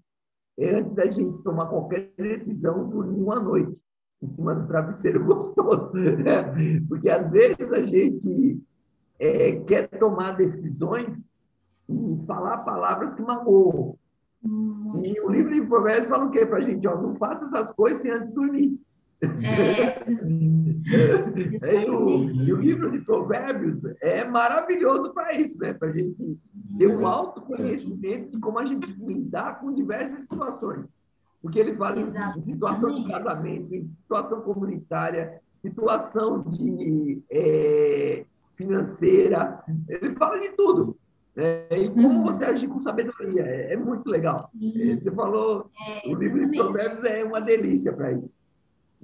é 0.58 0.76
antes 0.76 0.94
da 0.94 1.10
gente 1.10 1.42
tomar 1.42 1.66
qualquer 1.66 2.12
decisão, 2.16 2.88
dormir 2.88 3.20
uma 3.20 3.40
noite 3.40 3.80
em 4.22 4.28
cima 4.28 4.54
do 4.54 4.66
travesseiro 4.66 5.24
gostoso. 5.24 5.92
Né? 5.94 6.80
Porque 6.88 7.08
às 7.08 7.30
vezes 7.30 7.72
a 7.72 7.82
gente 7.82 8.62
é, 9.18 9.60
quer 9.60 9.88
tomar 9.98 10.32
decisões 10.36 11.26
e 11.88 12.26
falar 12.26 12.58
palavras 12.58 13.12
que 13.12 13.22
magoam. 13.22 13.98
Hum. 14.44 15.00
E 15.02 15.20
o 15.20 15.30
livro 15.30 15.52
de 15.52 15.62
Provérbios 15.62 16.08
fala 16.08 16.26
o 16.26 16.30
quê 16.30 16.44
para 16.44 16.58
a 16.58 16.60
gente? 16.60 16.86
Ó, 16.86 17.00
não 17.00 17.14
faça 17.16 17.46
essas 17.46 17.70
coisas 17.72 18.02
sem 18.02 18.12
antes 18.12 18.32
dormir. 18.32 18.78
É. 19.24 20.04
e, 21.84 21.90
o, 21.90 22.30
e, 22.30 22.52
o, 22.52 22.60
livro 22.60 22.90
de 22.90 22.98
Provérbios 23.00 23.82
é 24.00 24.24
maravilhoso 24.24 25.12
para 25.12 25.34
isso, 25.34 25.58
né? 25.58 25.72
Para 25.72 25.88
a 25.88 25.92
gente 25.92 26.38
ter 26.78 26.86
um 26.86 27.06
autoconhecimento 27.06 28.32
de 28.32 28.38
como 28.38 28.58
a 28.58 28.66
gente 28.66 28.86
lidar 28.92 29.60
com 29.60 29.72
diversas 29.72 30.22
situações. 30.22 30.86
Porque 31.40 31.58
ele 31.58 31.74
fala 31.74 32.00
em 32.00 32.40
situação 32.40 32.94
de 32.94 33.08
casamento, 33.08 33.74
em 33.74 33.86
situação 33.86 34.40
comunitária, 34.42 35.40
situação 35.58 36.42
de 36.42 37.22
é, 37.30 38.24
financeira, 38.56 39.62
ele 39.88 40.14
fala 40.14 40.38
de 40.38 40.50
tudo. 40.50 40.96
É, 41.36 41.78
e 41.78 41.90
como 41.90 42.08
uhum. 42.08 42.22
você 42.22 42.44
agir 42.44 42.68
com 42.68 42.80
sabedoria, 42.80 43.42
é, 43.42 43.72
é 43.72 43.76
muito 43.76 44.08
legal. 44.08 44.50
Você 44.54 45.10
falou, 45.10 45.68
é, 45.88 46.08
o 46.08 46.14
livro 46.14 46.48
de 46.48 46.56
Provérbios 46.56 47.04
é 47.04 47.24
uma 47.24 47.40
delícia 47.40 47.92
para 47.92 48.12
isso. 48.12 48.32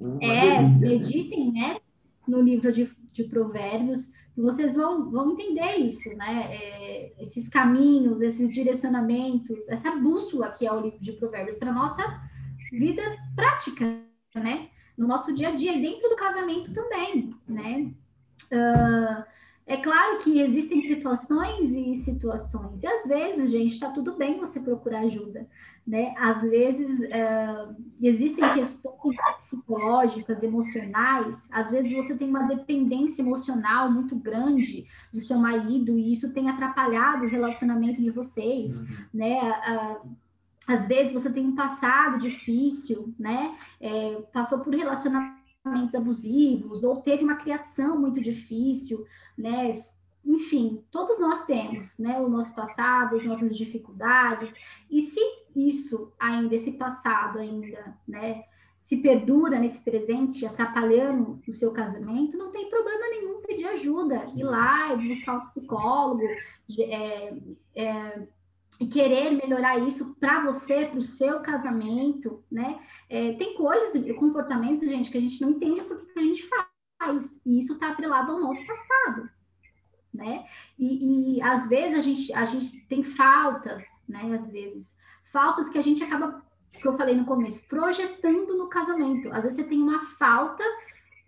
Uma 0.01 0.25
é, 0.25 0.59
delícia, 0.59 0.89
meditem, 0.89 1.53
né? 1.53 1.77
No 2.27 2.41
livro 2.41 2.73
de, 2.73 2.91
de 3.13 3.25
Provérbios, 3.25 4.11
vocês 4.37 4.75
vão, 4.75 5.11
vão 5.11 5.33
entender 5.33 5.77
isso, 5.77 6.09
né? 6.17 6.49
É, 6.51 7.13
esses 7.19 7.49
caminhos, 7.49 8.23
esses 8.23 8.53
direcionamentos, 8.53 9.69
essa 9.69 9.91
bússola 9.97 10.51
que 10.53 10.67
é 10.67 10.73
o 10.73 10.81
livro 10.81 11.01
de 11.01 11.13
Provérbios 11.13 11.57
para 11.57 11.73
nossa 11.73 12.03
vida 12.73 13.03
prática, 13.37 14.01
né? 14.35 14.69
No 14.97 15.07
nosso 15.07 15.35
dia 15.35 15.49
a 15.49 15.55
dia 15.55 15.77
e 15.77 15.83
dentro 15.83 16.09
do 16.09 16.17
casamento 16.17 16.73
também, 16.73 17.35
né? 17.47 17.93
Uh, 18.51 19.25
é 19.67 19.77
claro 19.77 20.19
que 20.19 20.41
existem 20.41 20.83
situações 20.83 21.71
e 21.71 21.97
situações, 22.03 22.83
e 22.83 22.87
às 22.87 23.07
vezes, 23.07 23.51
gente, 23.51 23.75
está 23.75 23.91
tudo 23.91 24.17
bem 24.17 24.41
você 24.41 24.59
procurar 24.59 25.01
ajuda, 25.01 25.47
né? 25.87 26.15
Às 26.19 26.43
vezes 26.43 27.01
uh, 27.01 27.77
existem 28.01 28.55
questões 28.55 29.17
psicológicas, 29.37 30.43
emocionais, 30.43 31.47
às 31.51 31.71
vezes 31.71 31.93
você 31.93 32.17
tem 32.17 32.29
uma 32.29 32.45
dependência 32.45 33.23
emocional 33.23 33.91
muito 33.91 34.15
grande 34.15 34.87
do 35.13 35.21
seu 35.21 35.39
marido 35.39 35.99
e 35.99 36.13
isso 36.13 36.33
tem 36.33 36.49
atrapalhado 36.49 37.25
o 37.25 37.29
relacionamento 37.29 38.01
de 38.01 38.11
vocês, 38.11 38.77
uhum. 38.77 38.87
né? 39.13 39.51
Uh, 39.69 40.11
às 40.67 40.87
vezes 40.87 41.13
você 41.13 41.31
tem 41.31 41.47
um 41.47 41.57
passado 41.57 42.19
difícil, 42.19 43.13
né? 43.19 43.57
É, 43.81 44.23
passou 44.33 44.61
por 44.61 44.73
relacionamentos 44.73 45.95
abusivos 45.95 46.85
ou 46.85 47.03
teve 47.03 47.25
uma 47.25 47.37
criação 47.37 48.01
muito 48.01 48.21
difícil, 48.21 49.05
né? 49.37 49.73
Enfim, 50.25 50.85
todos 50.91 51.19
nós 51.19 51.45
temos, 51.45 51.99
né? 51.99 52.21
O 52.21 52.29
nosso 52.29 52.55
passado, 52.55 53.17
as 53.17 53.25
nossas 53.25 53.57
dificuldades. 53.57 54.53
E 54.89 55.01
se 55.01 55.21
isso 55.55 56.13
ainda, 56.19 56.55
esse 56.55 56.73
passado 56.73 57.39
ainda, 57.39 57.97
né? 58.07 58.45
Se 58.85 58.97
perdura 58.97 59.59
nesse 59.59 59.81
presente, 59.81 60.45
atrapalhando 60.45 61.41
o 61.47 61.53
seu 61.53 61.71
casamento, 61.71 62.37
não 62.37 62.51
tem 62.51 62.69
problema 62.69 63.09
nenhum 63.09 63.41
pedir 63.43 63.67
ajuda, 63.67 64.27
ir 64.35 64.43
lá 64.43 64.93
e 64.95 65.09
buscar 65.09 65.39
um 65.39 65.41
psicólogo, 65.43 66.23
é, 66.79 67.35
é, 67.77 68.29
e 68.81 68.87
querer 68.87 69.31
melhorar 69.33 69.79
isso 69.79 70.17
para 70.19 70.43
você, 70.45 70.87
para 70.87 70.99
o 70.99 71.05
seu 71.05 71.41
casamento, 71.41 72.43
né? 72.51 72.81
É, 73.09 73.35
tem 73.35 73.55
coisas, 73.55 74.11
comportamentos, 74.17 74.89
gente, 74.89 75.11
que 75.11 75.19
a 75.19 75.21
gente 75.21 75.41
não 75.43 75.51
entende 75.51 75.83
porque 75.83 76.13
que 76.13 76.19
a 76.19 76.23
gente 76.23 76.49
faz, 76.49 77.41
e 77.45 77.59
isso 77.59 77.75
está 77.75 77.91
atrelado 77.91 78.33
ao 78.33 78.41
nosso 78.41 78.67
passado, 78.67 79.29
né? 80.13 80.47
E, 80.79 81.37
e, 81.37 81.43
às 81.43 81.69
vezes 81.69 81.99
a 81.99 82.01
gente, 82.01 82.33
a 82.33 82.47
gente 82.47 82.81
tem 82.87 83.05
faltas, 83.05 83.85
né? 84.09 84.39
Às 84.41 84.51
vezes, 84.51 84.97
faltas 85.33 85.69
que 85.69 85.79
a 85.79 85.83
gente 85.83 86.03
acaba, 86.03 86.43
que 86.73 86.87
eu 86.87 86.97
falei 86.97 87.15
no 87.15 87.25
começo, 87.25 87.63
projetando 87.69 88.57
no 88.57 88.69
casamento. 88.69 89.29
Às 89.33 89.43
vezes 89.43 89.57
você 89.57 89.65
tem 89.65 89.81
uma 89.81 90.07
falta 90.19 90.65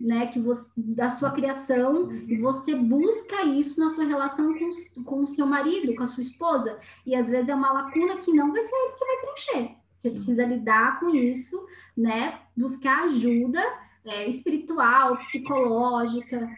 né, 0.02 0.26
que 0.26 0.40
você, 0.40 0.68
da 0.76 1.10
sua 1.12 1.30
criação 1.30 2.12
e 2.12 2.36
você 2.36 2.74
busca 2.74 3.44
isso 3.44 3.78
na 3.78 3.90
sua 3.90 4.04
relação 4.04 4.52
com, 4.58 5.04
com 5.04 5.24
o 5.24 5.28
seu 5.28 5.46
marido, 5.46 5.94
com 5.94 6.02
a 6.02 6.08
sua 6.08 6.22
esposa, 6.22 6.76
e 7.06 7.14
às 7.14 7.28
vezes 7.28 7.48
é 7.48 7.54
uma 7.54 7.72
lacuna 7.72 8.16
que 8.16 8.32
não 8.32 8.52
vai 8.52 8.64
ser 8.64 8.74
ele 8.74 8.92
que 8.92 9.04
vai 9.04 9.16
preencher. 9.16 9.76
Você 10.00 10.10
precisa 10.10 10.44
lidar 10.44 10.98
com 10.98 11.10
isso, 11.10 11.64
né, 11.96 12.40
buscar 12.56 13.04
ajuda 13.04 13.62
é, 14.04 14.28
espiritual, 14.28 15.16
psicológica, 15.18 16.48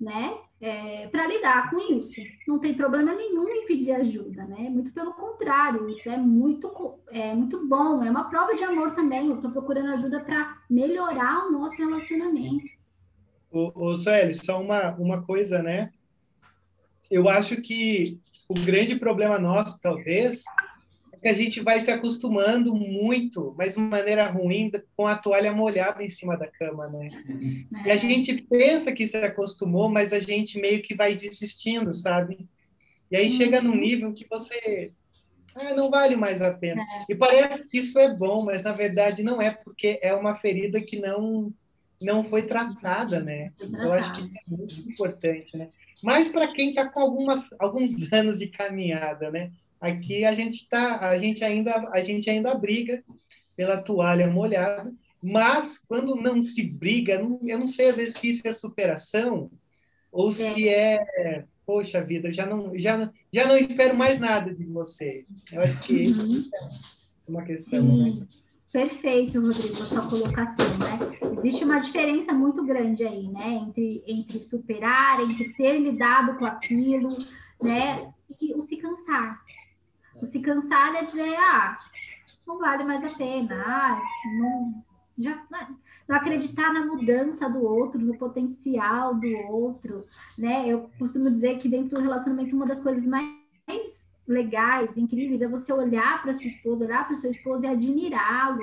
né, 0.00 0.38
é, 0.62 1.08
para 1.08 1.26
lidar 1.26 1.68
com 1.70 1.78
isso. 1.92 2.22
Não 2.46 2.60
tem 2.60 2.72
problema 2.72 3.12
nenhum 3.12 3.48
em 3.48 3.66
pedir 3.66 3.90
ajuda, 3.90 4.44
né? 4.44 4.70
Muito 4.70 4.92
pelo 4.92 5.12
contrário, 5.12 5.88
isso 5.90 6.08
é 6.08 6.16
muito, 6.16 7.00
é 7.10 7.34
muito 7.34 7.66
bom, 7.66 8.04
é 8.04 8.10
uma 8.10 8.30
prova 8.30 8.54
de 8.54 8.62
amor 8.62 8.94
também. 8.94 9.28
Eu 9.28 9.36
estou 9.36 9.50
procurando 9.50 9.92
ajuda 9.94 10.20
para 10.20 10.62
melhorar 10.70 11.46
o 11.46 11.50
nosso 11.50 11.74
relacionamento. 11.74 12.64
O, 13.50 13.88
o 13.88 13.96
Sueli, 13.96 14.32
só 14.32 14.62
uma, 14.62 14.94
uma 14.94 15.22
coisa, 15.22 15.60
né? 15.60 15.90
Eu 17.10 17.28
acho 17.28 17.60
que 17.60 18.20
o 18.48 18.54
grande 18.54 18.94
problema 18.94 19.40
nosso, 19.40 19.80
talvez, 19.82 20.44
a 21.28 21.32
gente 21.32 21.60
vai 21.60 21.78
se 21.78 21.90
acostumando 21.90 22.74
muito, 22.74 23.54
mas 23.56 23.74
de 23.74 23.80
maneira 23.80 24.28
ruim, 24.28 24.70
com 24.96 25.06
a 25.06 25.16
toalha 25.16 25.52
molhada 25.52 26.02
em 26.02 26.08
cima 26.08 26.36
da 26.36 26.46
cama, 26.46 26.88
né? 26.88 27.08
E 27.84 27.90
a 27.90 27.96
gente 27.96 28.42
pensa 28.42 28.92
que 28.92 29.06
se 29.06 29.16
acostumou, 29.16 29.88
mas 29.88 30.12
a 30.12 30.18
gente 30.18 30.60
meio 30.60 30.82
que 30.82 30.94
vai 30.94 31.14
desistindo, 31.14 31.92
sabe? 31.92 32.48
E 33.10 33.16
aí 33.16 33.30
chega 33.30 33.60
num 33.60 33.72
uhum. 33.72 33.80
nível 33.80 34.12
que 34.12 34.26
você 34.28 34.92
ah, 35.54 35.74
não 35.74 35.90
vale 35.90 36.16
mais 36.16 36.40
a 36.40 36.50
pena. 36.52 36.82
É. 36.82 37.12
E 37.12 37.14
parece 37.14 37.70
que 37.70 37.78
isso 37.78 37.98
é 37.98 38.14
bom, 38.14 38.44
mas 38.44 38.62
na 38.62 38.72
verdade 38.72 39.22
não 39.22 39.40
é, 39.40 39.50
porque 39.50 39.98
é 40.02 40.14
uma 40.14 40.34
ferida 40.34 40.80
que 40.80 40.98
não 40.98 41.52
não 42.00 42.24
foi 42.24 42.42
tratada, 42.42 43.20
né? 43.20 43.52
Eu 43.60 43.92
acho 43.92 44.12
que 44.12 44.22
isso 44.22 44.34
é 44.36 44.42
muito 44.48 44.74
importante, 44.80 45.56
né? 45.56 45.68
Mas 46.02 46.26
para 46.26 46.52
quem 46.52 46.70
está 46.70 46.88
com 46.88 46.98
algumas, 46.98 47.54
alguns 47.60 47.92
anos 48.12 48.40
de 48.40 48.48
caminhada, 48.48 49.30
né? 49.30 49.52
Aqui 49.82 50.24
a 50.24 50.30
gente 50.30 50.68
tá, 50.68 51.00
a 51.08 51.18
gente 51.18 51.42
ainda, 51.42 51.88
a 51.90 52.00
gente 52.04 52.30
ainda 52.30 52.54
briga 52.54 53.02
pela 53.56 53.76
toalha 53.76 54.30
molhada, 54.30 54.94
mas 55.20 55.76
quando 55.76 56.14
não 56.14 56.40
se 56.40 56.62
briga, 56.62 57.14
eu 57.14 57.58
não 57.58 57.66
sei 57.66 57.88
às 57.88 57.96
vezes 57.96 58.14
se 58.14 58.28
isso 58.28 58.46
é 58.46 58.52
superação 58.52 59.50
ou 60.12 60.28
é. 60.28 60.30
se 60.30 60.68
é, 60.68 61.44
poxa 61.66 62.00
vida, 62.00 62.32
já 62.32 62.46
não, 62.46 62.78
já, 62.78 63.10
já 63.32 63.48
não 63.48 63.56
espero 63.56 63.96
mais 63.96 64.20
nada 64.20 64.54
de 64.54 64.64
você. 64.64 65.24
Eu 65.52 65.62
acho 65.62 65.80
que 65.80 65.94
isso 65.94 66.22
uhum. 66.22 66.44
é 66.54 67.30
uma 67.30 67.42
questão, 67.42 67.80
Sim. 67.80 68.20
né? 68.20 68.26
Perfeito, 68.72 69.40
Rodrigo, 69.40 69.82
a 69.82 69.84
sua 69.84 70.08
colocação, 70.08 70.78
né? 70.78 71.18
Existe 71.38 71.64
uma 71.64 71.80
diferença 71.80 72.32
muito 72.32 72.64
grande 72.64 73.04
aí, 73.04 73.28
né? 73.28 73.54
Entre, 73.54 74.02
entre 74.06 74.38
superar, 74.38 75.20
entre 75.20 75.52
ter 75.54 75.78
lidado 75.78 76.38
com 76.38 76.46
aquilo, 76.46 77.08
né? 77.60 78.12
E 78.40 78.54
o 78.54 78.62
se 78.62 78.76
cansar, 78.78 79.41
o 80.22 80.26
se 80.26 80.40
cansar 80.40 80.94
é 80.94 81.04
dizer, 81.04 81.34
ah, 81.36 81.76
não 82.46 82.58
vale 82.58 82.84
mais 82.84 83.04
a 83.04 83.16
pena, 83.18 83.62
ah, 83.66 84.00
não, 84.38 84.84
já, 85.18 85.42
não 86.08 86.16
acreditar 86.16 86.72
na 86.72 86.86
mudança 86.86 87.48
do 87.50 87.62
outro, 87.62 88.00
no 88.00 88.16
potencial 88.16 89.16
do 89.16 89.36
outro, 89.50 90.06
né? 90.38 90.64
Eu 90.66 90.88
costumo 90.98 91.28
dizer 91.28 91.58
que 91.58 91.68
dentro 91.68 91.96
do 91.96 92.00
relacionamento 92.00 92.54
uma 92.54 92.66
das 92.66 92.80
coisas 92.80 93.04
mais 93.04 93.32
legais, 94.26 94.96
incríveis, 94.96 95.42
é 95.42 95.48
você 95.48 95.72
olhar 95.72 96.22
para 96.22 96.34
sua 96.34 96.46
esposa, 96.46 96.84
olhar 96.84 97.06
para 97.06 97.16
sua 97.16 97.30
esposa 97.30 97.66
e 97.66 97.70
admirá-lo, 97.70 98.62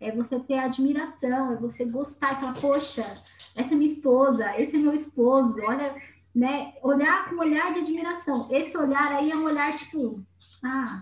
é 0.00 0.10
você 0.10 0.40
ter 0.40 0.58
admiração, 0.58 1.52
é 1.52 1.56
você 1.56 1.84
gostar 1.84 2.32
e 2.32 2.40
falar, 2.40 2.60
poxa, 2.60 3.22
essa 3.54 3.72
é 3.72 3.76
minha 3.76 3.92
esposa, 3.92 4.60
esse 4.60 4.74
é 4.74 4.78
meu 4.78 4.92
esposo, 4.92 5.60
olha, 5.62 5.94
né? 6.34 6.74
Olhar 6.82 7.30
com 7.30 7.36
olhar 7.36 7.72
de 7.72 7.80
admiração. 7.80 8.48
Esse 8.50 8.76
olhar 8.76 9.10
aí 9.12 9.30
é 9.30 9.36
um 9.36 9.44
olhar 9.44 9.74
tipo, 9.74 10.22
ah, 10.66 11.00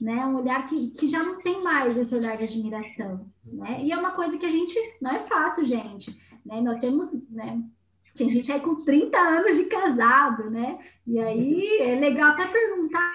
né? 0.00 0.26
Um 0.26 0.36
olhar 0.36 0.68
que, 0.68 0.90
que 0.92 1.08
já 1.08 1.22
não 1.22 1.40
tem 1.40 1.62
mais 1.62 1.96
esse 1.96 2.14
olhar 2.14 2.36
de 2.36 2.44
admiração, 2.44 3.26
né? 3.44 3.82
E 3.82 3.92
é 3.92 3.96
uma 3.96 4.12
coisa 4.12 4.36
que 4.36 4.46
a 4.46 4.50
gente 4.50 4.76
não 5.00 5.10
é 5.10 5.20
fácil, 5.26 5.64
gente, 5.64 6.10
né? 6.44 6.60
Nós 6.60 6.78
temos, 6.78 7.12
né? 7.30 7.62
Tem 8.16 8.30
gente 8.30 8.52
aí 8.52 8.60
com 8.60 8.84
30 8.84 9.16
anos 9.18 9.56
de 9.56 9.64
casado, 9.66 10.50
né? 10.50 10.78
E 11.06 11.18
aí 11.18 11.78
é 11.80 11.94
legal 11.98 12.30
até 12.30 12.46
perguntar 12.46 13.12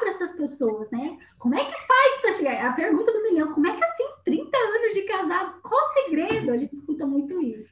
para 0.00 0.08
essas 0.08 0.32
pessoas, 0.32 0.90
né? 0.90 1.18
Como 1.38 1.54
é 1.54 1.64
que 1.64 1.86
faz 1.86 2.20
para 2.20 2.32
chegar? 2.32 2.66
A 2.66 2.72
pergunta 2.72 3.12
do 3.12 3.22
milhão, 3.22 3.52
como 3.52 3.66
é 3.66 3.76
que 3.76 3.84
assim, 3.84 4.04
30 4.24 4.56
anos 4.56 4.94
de 4.94 5.02
casado, 5.02 5.60
qual 5.62 5.80
o 5.80 5.92
segredo? 5.92 6.50
A 6.50 6.56
gente 6.56 6.74
escuta 6.74 7.06
muito 7.06 7.40
isso. 7.40 7.68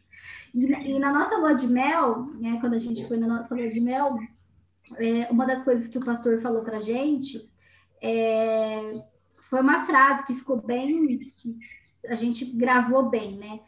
E, 0.55 0.65
e 0.65 0.99
na 0.99 1.13
nossa 1.13 1.37
lua 1.37 1.55
de 1.55 1.67
mel, 1.67 2.27
né, 2.39 2.59
quando 2.61 2.75
a 2.75 2.79
gente 2.79 3.07
foi 3.09 3.17
na 3.17 3.27
nossa 3.27 3.55
lua 3.55 3.69
de 3.69 3.81
mel, 3.81 4.19
é, 4.97 5.31
uma 5.31 5.47
das 5.47 5.65
coisas 5.65 5.89
que 5.89 5.99
o 5.99 6.05
pastor 6.05 6.41
falou 6.41 6.63
para 6.63 6.81
gente 6.81 7.49
é, 8.01 9.03
foi 9.49 9.61
uma 9.61 9.87
frase 9.87 10.25
que 10.25 10.35
ficou 10.35 10.61
bem, 10.61 11.33
que 11.37 11.57
a 12.07 12.15
gente 12.15 12.45
gravou 12.45 13.09
bem, 13.09 13.37
né? 13.37 13.61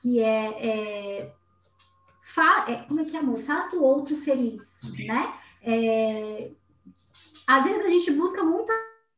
Que 0.00 0.20
é, 0.20 0.68
é, 0.68 1.32
fa, 2.34 2.66
é 2.68 2.76
como 2.86 3.00
é 3.00 3.04
que 3.04 3.16
é, 3.16 3.20
amor? 3.20 3.42
Faça 3.42 3.76
o 3.76 3.82
outro 3.82 4.16
feliz, 4.18 4.62
né? 5.06 5.34
É, 5.62 6.50
às 7.46 7.64
vezes 7.64 7.84
a 7.84 7.88
gente 7.88 8.10
busca 8.12 8.42
muito 8.42 8.70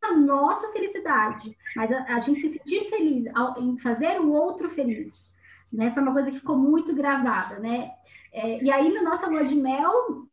a 0.03 0.15
nossa 0.15 0.71
felicidade, 0.73 1.57
mas 1.75 1.91
a, 1.91 2.17
a 2.17 2.21
gente 2.21 2.41
se 2.41 2.51
sentir 2.51 2.89
feliz 2.89 3.27
ao, 3.35 3.61
em 3.61 3.79
fazer 3.79 4.21
o 4.21 4.31
outro 4.31 4.69
feliz, 4.71 5.15
né? 5.73 5.93
Foi 5.93 6.03
uma 6.03 6.13
coisa 6.13 6.31
que 6.31 6.39
ficou 6.39 6.57
muito 6.57 6.95
gravada, 6.95 7.59
né? 7.59 7.93
É, 8.33 8.63
e 8.63 8.71
aí, 8.71 8.93
na 8.93 9.03
nossa 9.03 9.27
lua 9.27 9.45
de 9.45 9.55
mel, 9.55 10.27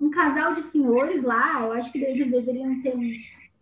um 0.00 0.10
casal 0.10 0.54
de 0.54 0.62
senhores 0.62 1.22
lá, 1.22 1.62
eu 1.62 1.72
acho 1.72 1.92
que 1.92 1.98
eles 1.98 2.30
deveriam 2.30 2.80
ter 2.82 2.96
uns 2.96 3.16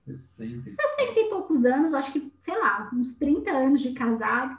60. 0.05 0.71
60 0.71 1.21
e 1.21 1.29
poucos 1.29 1.65
anos, 1.65 1.93
acho 1.93 2.13
que, 2.13 2.33
sei 2.41 2.57
lá, 2.57 2.89
uns 2.95 3.15
30 3.15 3.51
anos 3.51 3.83
de 3.83 3.93
casado. 3.93 4.57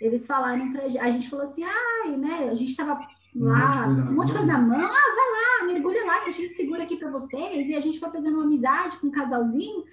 Eles 0.00 0.26
falaram 0.26 0.72
pra 0.72 0.88
gente, 0.88 0.98
a 0.98 1.10
gente 1.10 1.30
falou 1.30 1.46
assim, 1.46 1.64
ai, 1.64 2.16
né, 2.16 2.48
a 2.50 2.54
gente 2.54 2.76
tava 2.76 3.00
lá, 3.34 3.86
um 3.86 4.14
monte 4.14 4.28
de 4.28 4.32
coisa 4.32 4.46
na 4.46 4.58
mão, 4.58 4.80
ah, 4.80 4.88
vai 4.88 5.66
lá, 5.66 5.72
mergulha 5.72 6.04
lá, 6.04 6.20
que 6.20 6.30
a 6.30 6.32
gente 6.32 6.54
segura 6.54 6.82
aqui 6.82 6.96
para 6.96 7.10
vocês, 7.10 7.68
e 7.68 7.74
a 7.74 7.80
gente 7.80 8.00
foi 8.00 8.10
pegando 8.10 8.34
uma 8.34 8.44
amizade 8.44 8.98
com 8.98 9.06
um 9.06 9.12
casalzinho, 9.12 9.84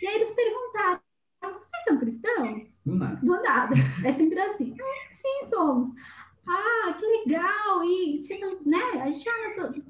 e 0.00 0.06
aí 0.06 0.16
eles 0.16 0.32
perguntaram, 0.32 1.00
vocês 1.42 1.84
são 1.86 1.98
cristãos? 1.98 2.80
Do 2.84 2.96
nada. 2.96 3.20
Do 3.22 3.42
nada, 3.42 3.74
é 4.04 4.12
sempre 4.14 4.40
assim, 4.40 4.74
sim, 4.74 5.48
somos. 5.48 5.90
Ah, 6.48 6.94
que 6.94 7.04
legal, 7.04 7.84
e 7.84 8.22
vocês 8.24 8.40
estão, 8.40 8.58
né, 8.64 9.02
a 9.02 9.10
gente 9.10 9.24
já, 9.24 9.32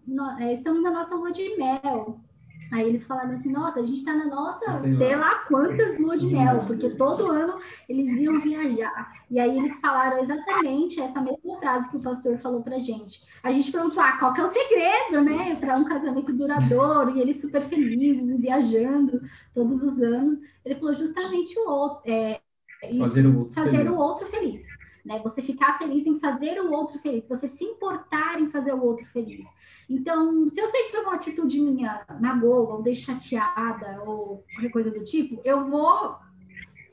nós, 0.06 0.40
é, 0.40 0.54
estamos 0.54 0.82
na 0.82 0.90
nossa 0.90 1.14
lua 1.14 1.30
de 1.30 1.56
mel, 1.56 2.20
Aí 2.70 2.86
eles 2.86 3.04
falaram 3.04 3.32
assim, 3.32 3.50
nossa, 3.50 3.80
a 3.80 3.82
gente 3.82 4.00
está 4.00 4.14
na 4.14 4.26
nossa, 4.26 4.80
sei, 4.80 4.96
sei 4.96 5.16
lá. 5.16 5.28
lá 5.28 5.34
quantas 5.46 5.98
lua 5.98 6.18
de 6.18 6.26
mel, 6.26 6.64
porque 6.66 6.90
todo 6.90 7.30
ano 7.30 7.58
eles 7.88 8.06
iam 8.18 8.40
viajar. 8.42 9.10
E 9.30 9.40
aí 9.40 9.56
eles 9.56 9.78
falaram 9.80 10.22
exatamente 10.22 11.00
essa 11.00 11.20
mesma 11.20 11.58
frase 11.58 11.90
que 11.90 11.96
o 11.96 12.02
pastor 12.02 12.36
falou 12.38 12.62
pra 12.62 12.78
gente. 12.78 13.22
A 13.42 13.50
gente 13.52 13.72
perguntou, 13.72 14.02
ah, 14.02 14.18
qual 14.18 14.34
que 14.34 14.40
é 14.40 14.44
o 14.44 14.48
segredo, 14.48 15.22
né, 15.22 15.56
para 15.56 15.76
um 15.76 15.84
casamento 15.84 16.32
duradouro, 16.32 17.16
e 17.16 17.20
eles 17.20 17.40
super 17.40 17.66
felizes, 17.68 18.38
viajando 18.38 19.20
todos 19.54 19.82
os 19.82 20.00
anos. 20.02 20.38
Ele 20.62 20.74
falou 20.74 20.94
justamente 20.94 21.58
o 21.58 21.70
outro, 21.70 22.02
é, 22.10 22.40
fazer, 22.98 23.26
o 23.26 23.38
outro, 23.38 23.54
fazer 23.54 23.90
o 23.90 23.96
outro 23.96 24.26
feliz. 24.28 24.77
Né? 25.08 25.18
Você 25.20 25.40
ficar 25.40 25.78
feliz 25.78 26.06
em 26.06 26.20
fazer 26.20 26.60
o 26.60 26.70
outro 26.70 26.98
feliz, 26.98 27.24
você 27.26 27.48
se 27.48 27.64
importar 27.64 28.38
em 28.38 28.50
fazer 28.50 28.74
o 28.74 28.84
outro 28.84 29.06
feliz. 29.06 29.46
Então, 29.88 30.46
se 30.50 30.60
eu 30.60 30.68
sei 30.68 30.90
que 30.90 30.98
uma 30.98 31.14
atitude 31.14 31.58
minha 31.58 32.04
magoa, 32.20 32.74
ou 32.74 32.82
deixa 32.82 33.18
chateada, 33.18 34.02
ou 34.04 34.44
qualquer 34.52 34.70
coisa 34.70 34.90
do 34.90 35.02
tipo, 35.02 35.40
eu 35.46 35.64
vou. 35.64 36.14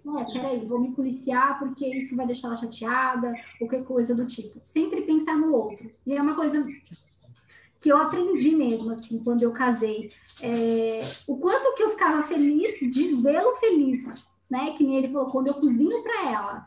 Né, 0.05 0.25
peraí, 0.31 0.65
vou 0.65 0.79
me 0.79 0.91
policiar 0.91 1.59
porque 1.59 1.85
isso 1.85 2.15
vai 2.15 2.25
deixar 2.25 2.47
ela 2.47 2.55
chateada, 2.55 3.33
ou 3.59 3.67
qualquer 3.67 3.83
coisa 3.83 4.15
do 4.15 4.25
tipo. 4.25 4.61
Sempre 4.67 5.01
pensar 5.01 5.35
no 5.35 5.51
outro. 5.51 5.91
E 6.07 6.15
é 6.15 6.21
uma 6.21 6.35
coisa 6.35 6.65
que 7.81 7.89
eu 7.91 7.97
aprendi 7.97 8.55
mesmo, 8.55 8.91
assim, 8.91 9.21
quando 9.25 9.43
eu 9.43 9.51
casei. 9.51 10.09
É, 10.41 11.03
o 11.27 11.35
quanto 11.37 11.75
que 11.75 11.83
eu 11.83 11.89
ficava 11.91 12.23
feliz 12.23 12.79
de 12.79 13.13
vê-lo 13.15 13.57
feliz, 13.57 14.05
né? 14.49 14.73
Que 14.77 14.85
nem 14.85 14.99
ele 14.99 15.11
falou, 15.11 15.31
quando 15.31 15.47
eu 15.47 15.55
cozinho 15.55 16.01
para 16.01 16.31
ela. 16.31 16.65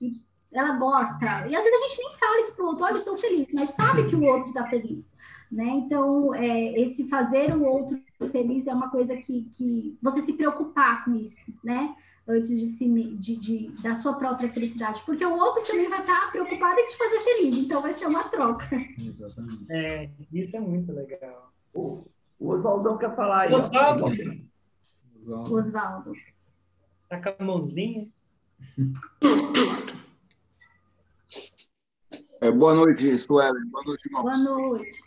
E 0.00 0.27
ela 0.52 0.76
gosta. 0.76 1.46
E 1.46 1.54
às 1.54 1.62
vezes 1.62 1.80
a 1.80 1.88
gente 1.88 1.98
nem 1.98 2.18
fala 2.18 2.40
isso 2.40 2.54
pro 2.54 2.66
outro, 2.66 2.84
olha, 2.84 2.96
estou 2.96 3.16
feliz, 3.16 3.46
mas 3.52 3.74
sabe 3.74 4.08
que 4.08 4.16
o 4.16 4.24
outro 4.24 4.48
está 4.48 4.66
feliz. 4.66 5.04
Né? 5.50 5.64
Então, 5.64 6.34
é, 6.34 6.78
esse 6.80 7.08
fazer 7.08 7.54
o 7.56 7.64
outro 7.64 7.98
feliz 8.30 8.66
é 8.66 8.74
uma 8.74 8.90
coisa 8.90 9.16
que, 9.16 9.44
que 9.52 9.98
você 10.02 10.20
se 10.20 10.34
preocupar 10.34 11.04
com 11.04 11.14
isso, 11.14 11.54
né? 11.64 11.94
Antes 12.26 12.50
de, 12.50 12.66
se, 12.66 12.86
de, 13.16 13.36
de, 13.36 13.68
da 13.82 13.96
sua 13.96 14.12
própria 14.12 14.50
felicidade. 14.50 15.00
Porque 15.06 15.24
o 15.24 15.34
outro 15.34 15.62
também 15.64 15.88
vai 15.88 16.00
estar 16.00 16.30
preocupado 16.30 16.78
em 16.78 16.86
te 16.88 16.98
fazer 16.98 17.20
feliz, 17.20 17.56
então 17.56 17.80
vai 17.80 17.94
ser 17.94 18.06
uma 18.06 18.24
troca. 18.24 18.68
Exatamente. 18.98 19.64
É, 19.70 20.10
isso 20.30 20.54
é 20.54 20.60
muito 20.60 20.92
legal. 20.92 21.50
O, 21.72 22.04
o 22.38 22.50
Oswaldão 22.50 22.98
quer 22.98 23.16
falar 23.16 23.48
aí. 23.48 23.54
Oswaldo. 23.54 24.04
Oswaldo. 25.26 26.12
Tá 27.08 27.18
com 27.18 27.42
a 27.42 27.46
mãozinha? 27.46 28.06
É, 32.40 32.52
boa 32.52 32.72
noite, 32.72 33.18
Suelen. 33.18 33.68
Boa 33.70 33.84
noite, 33.84 34.06
irmãos. 34.06 34.44
Boa 34.44 34.58
noite. 34.58 35.00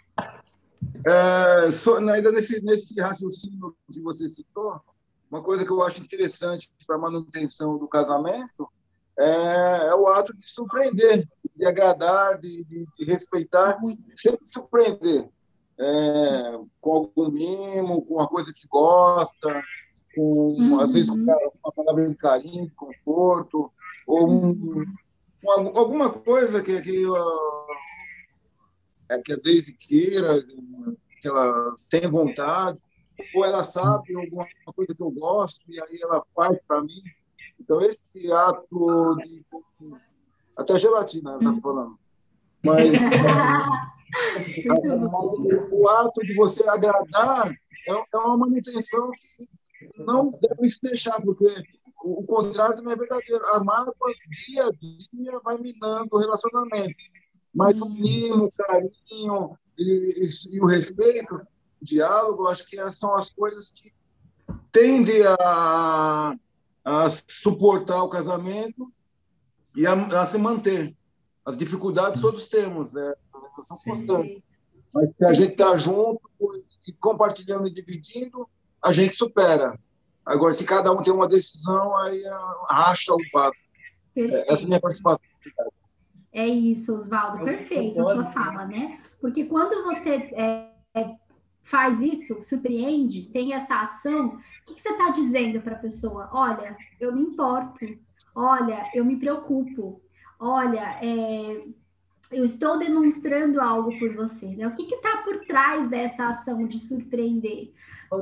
É, 1.05 1.71
so, 1.71 1.95
ainda 1.95 2.31
nesse, 2.31 2.61
nesse 2.61 2.99
raciocínio 2.99 3.75
que 3.91 4.01
você 4.01 4.27
citou, 4.27 4.81
uma 5.29 5.41
coisa 5.41 5.63
que 5.63 5.71
eu 5.71 5.81
acho 5.81 6.01
interessante 6.01 6.69
para 6.85 6.97
a 6.97 6.99
manutenção 6.99 7.77
do 7.77 7.87
casamento 7.87 8.67
é, 9.17 9.87
é, 9.87 9.95
o 9.95 10.07
ato 10.07 10.35
de 10.35 10.45
surpreender, 10.45 11.25
de 11.55 11.65
agradar, 11.65 12.37
de, 12.37 12.65
de, 12.65 12.85
de 12.97 13.05
respeitar, 13.05 13.77
sempre 14.15 14.45
surpreender. 14.45 15.29
É, 15.79 16.59
com 16.79 16.91
algum 16.91 17.31
mimo, 17.31 18.05
com 18.05 18.15
uma 18.15 18.27
coisa 18.27 18.53
que 18.53 18.67
gosta, 18.67 19.63
com, 20.13 20.53
uhum. 20.59 20.79
às 20.79 20.91
vezes 20.91 21.09
com 21.09 21.15
uma 21.15 21.71
palavra 21.75 22.09
de 22.09 22.17
carinho, 22.17 22.65
de 22.65 22.75
conforto, 22.75 23.71
ou 24.05 24.29
um, 24.29 24.85
alguma 25.47 26.11
coisa 26.11 26.61
que, 26.61 26.81
que 26.81 27.05
uh, 27.05 27.65
é, 29.09 29.17
que 29.19 29.33
a 29.33 29.37
Daisy 29.37 29.75
queira, 29.75 30.41
que 31.21 31.27
ela 31.27 31.75
tem 31.89 32.09
vontade, 32.09 32.81
ou 33.35 33.45
ela 33.45 33.63
sabe 33.63 34.15
alguma 34.15 34.47
coisa 34.73 34.95
que 34.95 35.03
eu 35.03 35.11
gosto 35.11 35.61
e 35.67 35.79
aí 35.81 35.99
ela 36.01 36.23
faz 36.35 36.57
para 36.67 36.81
mim. 36.81 37.01
Então, 37.59 37.79
esse 37.81 38.31
ato 38.31 39.15
de. 39.17 39.45
Até 40.57 40.79
gelatina, 40.79 41.37
está 41.37 41.55
falando. 41.61 41.99
Mas. 42.63 42.91
o 45.71 45.89
ato 45.89 46.21
de 46.21 46.33
você 46.35 46.67
agradar 46.67 47.51
é, 47.87 47.91
é 47.91 48.17
uma 48.17 48.37
manutenção 48.37 49.11
que 49.11 49.47
não 49.97 50.31
deve 50.31 50.69
se 50.69 50.81
deixar, 50.81 51.21
porque 51.21 51.45
o 52.03 52.23
contrário 52.23 52.81
não 52.81 52.91
é 52.91 52.95
verdadeiro. 52.95 53.45
A 53.47 53.63
mágoa, 53.63 53.93
dia 54.47 54.65
a 54.65 54.71
dia, 54.71 55.39
vai 55.43 55.57
minando 55.57 56.09
o 56.11 56.17
relacionamento. 56.17 56.95
Mas 57.53 57.79
o 57.79 57.89
mimo, 57.89 58.45
o 58.45 58.51
carinho 58.51 59.57
e, 59.77 60.25
e, 60.25 60.55
e, 60.55 60.61
o 60.61 60.65
respeito, 60.65 61.35
o 61.81 61.85
diálogo, 61.85 62.47
acho 62.47 62.65
que 62.65 62.77
são 62.91 63.13
as 63.13 63.29
coisas 63.29 63.71
que 63.71 63.91
tendem 64.71 65.21
a, 65.39 66.35
a 66.83 67.09
suportar 67.09 68.03
o 68.03 68.09
casamento 68.09 68.91
e 69.75 69.85
a, 69.85 69.93
a, 69.93 70.25
se 70.25 70.37
manter. 70.37 70.95
As 71.45 71.57
dificuldades 71.57 72.21
todos 72.21 72.45
temos, 72.45 72.93
né? 72.93 73.13
são 73.63 73.77
constantes. 73.77 74.47
Mas 74.93 75.15
se 75.15 75.25
a 75.25 75.33
gente 75.33 75.53
está 75.53 75.77
junto, 75.77 76.21
compartilhando 76.99 77.67
e 77.67 77.73
dividindo, 77.73 78.49
a 78.81 78.91
gente 78.91 79.15
supera. 79.15 79.77
Agora, 80.25 80.53
se 80.53 80.65
cada 80.65 80.91
um 80.91 81.01
tem 81.01 81.13
uma 81.13 81.27
decisão, 81.27 81.95
aí 81.97 82.21
racha 82.69 83.13
o 83.13 83.17
vaso. 83.33 83.59
Essa 84.15 84.63
é 84.63 84.65
a 84.65 84.67
minha 84.67 84.79
participação. 84.79 85.19
É 86.33 86.47
isso, 86.47 86.95
Oswaldo, 86.95 87.43
perfeito 87.43 87.99
a 87.99 88.03
sua 88.03 88.31
fala, 88.31 88.65
né? 88.65 89.01
Porque 89.19 89.45
quando 89.45 89.83
você 89.83 90.31
é, 90.33 90.71
faz 91.63 91.99
isso, 91.99 92.41
surpreende, 92.43 93.29
tem 93.33 93.53
essa 93.53 93.81
ação, 93.81 94.27
o 94.27 94.65
que, 94.65 94.75
que 94.75 94.81
você 94.81 94.89
está 94.89 95.09
dizendo 95.09 95.61
para 95.61 95.75
a 95.75 95.79
pessoa? 95.79 96.29
Olha, 96.31 96.75
eu 96.99 97.13
me 97.13 97.21
importo, 97.21 97.85
olha, 98.33 98.89
eu 98.93 99.03
me 99.03 99.17
preocupo, 99.17 100.01
olha, 100.39 100.99
é, 101.01 101.63
eu 102.31 102.45
estou 102.45 102.79
demonstrando 102.79 103.59
algo 103.59 103.97
por 103.99 104.13
você, 104.15 104.47
né? 104.47 104.67
O 104.67 104.75
que 104.75 104.83
está 104.83 105.17
por 105.17 105.45
trás 105.45 105.89
dessa 105.89 106.29
ação 106.29 106.65
de 106.65 106.79
surpreender? 106.79 107.73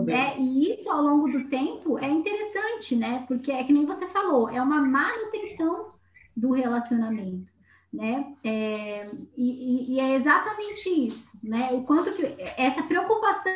É, 0.09 0.39
e 0.39 0.73
isso, 0.73 0.89
ao 0.89 1.01
longo 1.01 1.31
do 1.31 1.49
tempo, 1.49 1.97
é 1.97 2.07
interessante, 2.07 2.95
né? 2.95 3.25
Porque 3.27 3.51
é 3.51 3.63
que 3.63 3.73
nem 3.73 3.85
você 3.85 4.05
falou, 4.07 4.49
é 4.49 4.61
uma 4.61 4.81
manutenção 4.81 5.91
do 6.35 6.51
relacionamento 6.51 7.49
né? 7.91 8.33
É, 8.43 9.09
e, 9.35 9.95
e, 9.95 9.99
é 9.99 10.15
exatamente 10.15 10.89
isso, 10.89 11.29
né? 11.43 11.69
O 11.73 11.83
quanto 11.83 12.13
que 12.13 12.35
essa 12.55 12.83
preocupação 12.83 13.53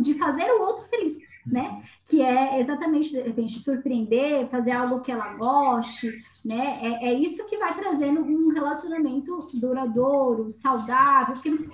de 0.00 0.14
fazer 0.14 0.50
o 0.52 0.62
outro 0.62 0.88
feliz, 0.88 1.18
né? 1.44 1.82
Que 2.06 2.22
é 2.22 2.60
exatamente 2.60 3.10
de 3.10 3.20
repente 3.20 3.58
surpreender, 3.60 4.48
fazer 4.48 4.70
algo 4.70 5.00
que 5.00 5.10
ela 5.10 5.34
goste, 5.34 6.12
né? 6.44 6.78
É, 6.80 7.08
é 7.08 7.14
isso 7.14 7.46
que 7.48 7.58
vai 7.58 7.74
trazendo 7.74 8.20
um 8.20 8.52
relacionamento 8.52 9.48
duradouro, 9.54 10.52
saudável, 10.52 11.34
porque 11.34 11.68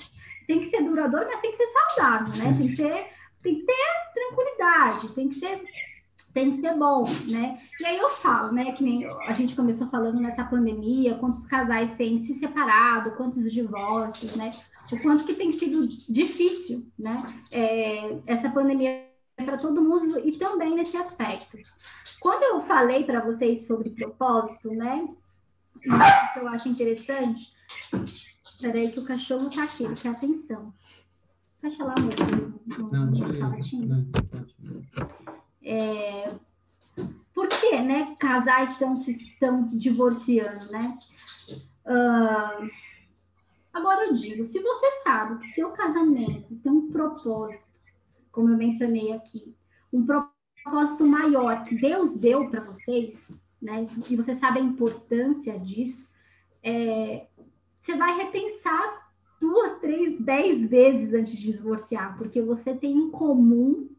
tem 0.46 0.60
que 0.60 0.66
ser 0.66 0.82
duradouro, 0.82 1.26
mas 1.26 1.40
tem 1.40 1.52
que 1.52 1.58
ser 1.58 1.68
saudável, 1.68 2.36
né? 2.42 2.56
Tem 2.56 2.68
que 2.68 2.76
ser, 2.76 3.06
tem 3.42 3.56
que 3.56 3.66
ter 3.66 3.74
tranquilidade, 4.14 5.14
tem 5.14 5.28
que 5.28 5.34
ser 5.36 5.62
tem 6.32 6.52
que 6.52 6.62
ser 6.62 6.74
bom, 6.76 7.04
né? 7.28 7.60
E 7.78 7.84
aí 7.84 7.98
eu 7.98 8.08
falo, 8.08 8.52
né, 8.52 8.72
que 8.72 8.82
nem 8.82 9.04
a 9.04 9.34
gente 9.34 9.54
começou 9.54 9.86
falando 9.88 10.18
nessa 10.18 10.42
pandemia, 10.42 11.16
quantos 11.16 11.44
casais 11.44 11.90
têm 11.96 12.24
se 12.24 12.34
separado, 12.34 13.10
quantos 13.12 13.52
divórcios, 13.52 14.34
né? 14.34 14.50
O 14.90 14.98
quanto 15.00 15.24
que 15.24 15.34
tem 15.34 15.52
sido 15.52 15.86
difícil, 16.08 16.86
né? 16.98 17.42
É, 17.50 18.18
essa 18.26 18.48
pandemia 18.48 19.06
para 19.36 19.58
todo 19.58 19.82
mundo 19.82 20.18
e 20.26 20.32
também 20.32 20.74
nesse 20.74 20.96
aspecto. 20.96 21.58
Quando 22.20 22.42
eu 22.44 22.62
falei 22.62 23.04
para 23.04 23.20
vocês 23.20 23.66
sobre 23.66 23.90
propósito, 23.90 24.70
né? 24.70 25.06
Que 26.32 26.38
eu 26.38 26.48
acho 26.48 26.68
interessante. 26.68 27.52
Peraí 28.60 28.90
que 28.92 29.00
o 29.00 29.04
cachorro 29.04 29.50
tá 29.50 29.64
aqui, 29.64 29.84
ele 29.84 29.96
quer 29.96 30.10
atenção. 30.10 30.72
Fecha 31.62 31.84
lá, 31.84 31.94
amor. 31.96 32.14
Não, 32.90 33.06
não, 33.06 34.02
é, 35.62 36.34
por 37.32 37.46
que, 37.48 37.80
né, 37.80 38.16
casais 38.18 38.72
estão 38.72 38.96
se 38.96 39.12
estão 39.12 39.68
divorciando, 39.68 40.72
né? 40.72 40.98
Uh, 41.86 42.68
agora 43.72 44.06
eu 44.06 44.14
digo, 44.14 44.44
se 44.44 44.60
você 44.60 44.90
sabe 45.04 45.38
que 45.38 45.46
seu 45.46 45.70
casamento 45.70 46.52
tem 46.56 46.72
um 46.72 46.90
propósito, 46.90 47.70
como 48.32 48.48
eu 48.48 48.56
mencionei 48.56 49.12
aqui, 49.12 49.54
um 49.92 50.04
propósito 50.04 51.06
maior 51.06 51.62
que 51.62 51.76
Deus 51.76 52.10
deu 52.10 52.50
para 52.50 52.64
vocês, 52.64 53.16
né? 53.60 53.86
E 54.10 54.16
você 54.16 54.34
sabe 54.34 54.58
a 54.58 54.64
importância 54.64 55.56
disso, 55.60 56.10
é, 56.60 57.28
você 57.80 57.96
vai 57.96 58.16
repensar 58.16 59.01
duas, 59.42 59.80
três, 59.80 60.20
dez 60.20 60.70
vezes 60.70 61.12
antes 61.12 61.36
de 61.36 61.50
divorciar, 61.50 62.16
porque 62.16 62.40
você 62.40 62.72
tem 62.76 62.96
em 62.96 63.10
comum 63.10 63.90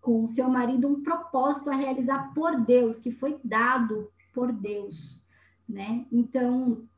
com 0.00 0.24
o 0.24 0.28
seu 0.28 0.48
marido 0.48 0.88
um 0.88 1.00
propósito 1.00 1.70
a 1.70 1.76
realizar 1.76 2.34
por 2.34 2.60
Deus, 2.60 2.98
que 2.98 3.12
foi 3.12 3.38
dado 3.44 4.10
por 4.34 4.50
Deus, 4.50 5.24
né? 5.68 6.04
Então, 6.10 6.88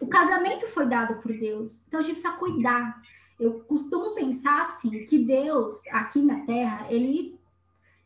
o 0.00 0.06
casamento 0.06 0.66
foi 0.68 0.86
dado 0.86 1.20
por 1.20 1.30
Deus, 1.30 1.86
então 1.86 2.00
a 2.00 2.02
gente 2.02 2.20
precisa 2.20 2.38
cuidar. 2.38 3.02
Eu 3.38 3.60
costumo 3.64 4.14
pensar 4.14 4.64
assim, 4.64 5.04
que 5.04 5.18
Deus, 5.18 5.86
aqui 5.88 6.22
na 6.22 6.46
Terra, 6.46 6.86
ele, 6.90 7.38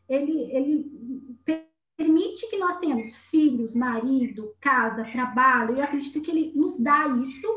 ele, 0.09 0.41
ele 0.51 0.91
permite 1.95 2.49
que 2.49 2.57
nós 2.57 2.79
tenhamos 2.79 3.15
filhos, 3.15 3.73
marido, 3.73 4.53
casa, 4.59 5.05
trabalho, 5.05 5.77
eu 5.77 5.83
acredito 5.83 6.19
que 6.21 6.31
ele 6.31 6.51
nos 6.53 6.77
dá 6.77 7.07
isso 7.21 7.47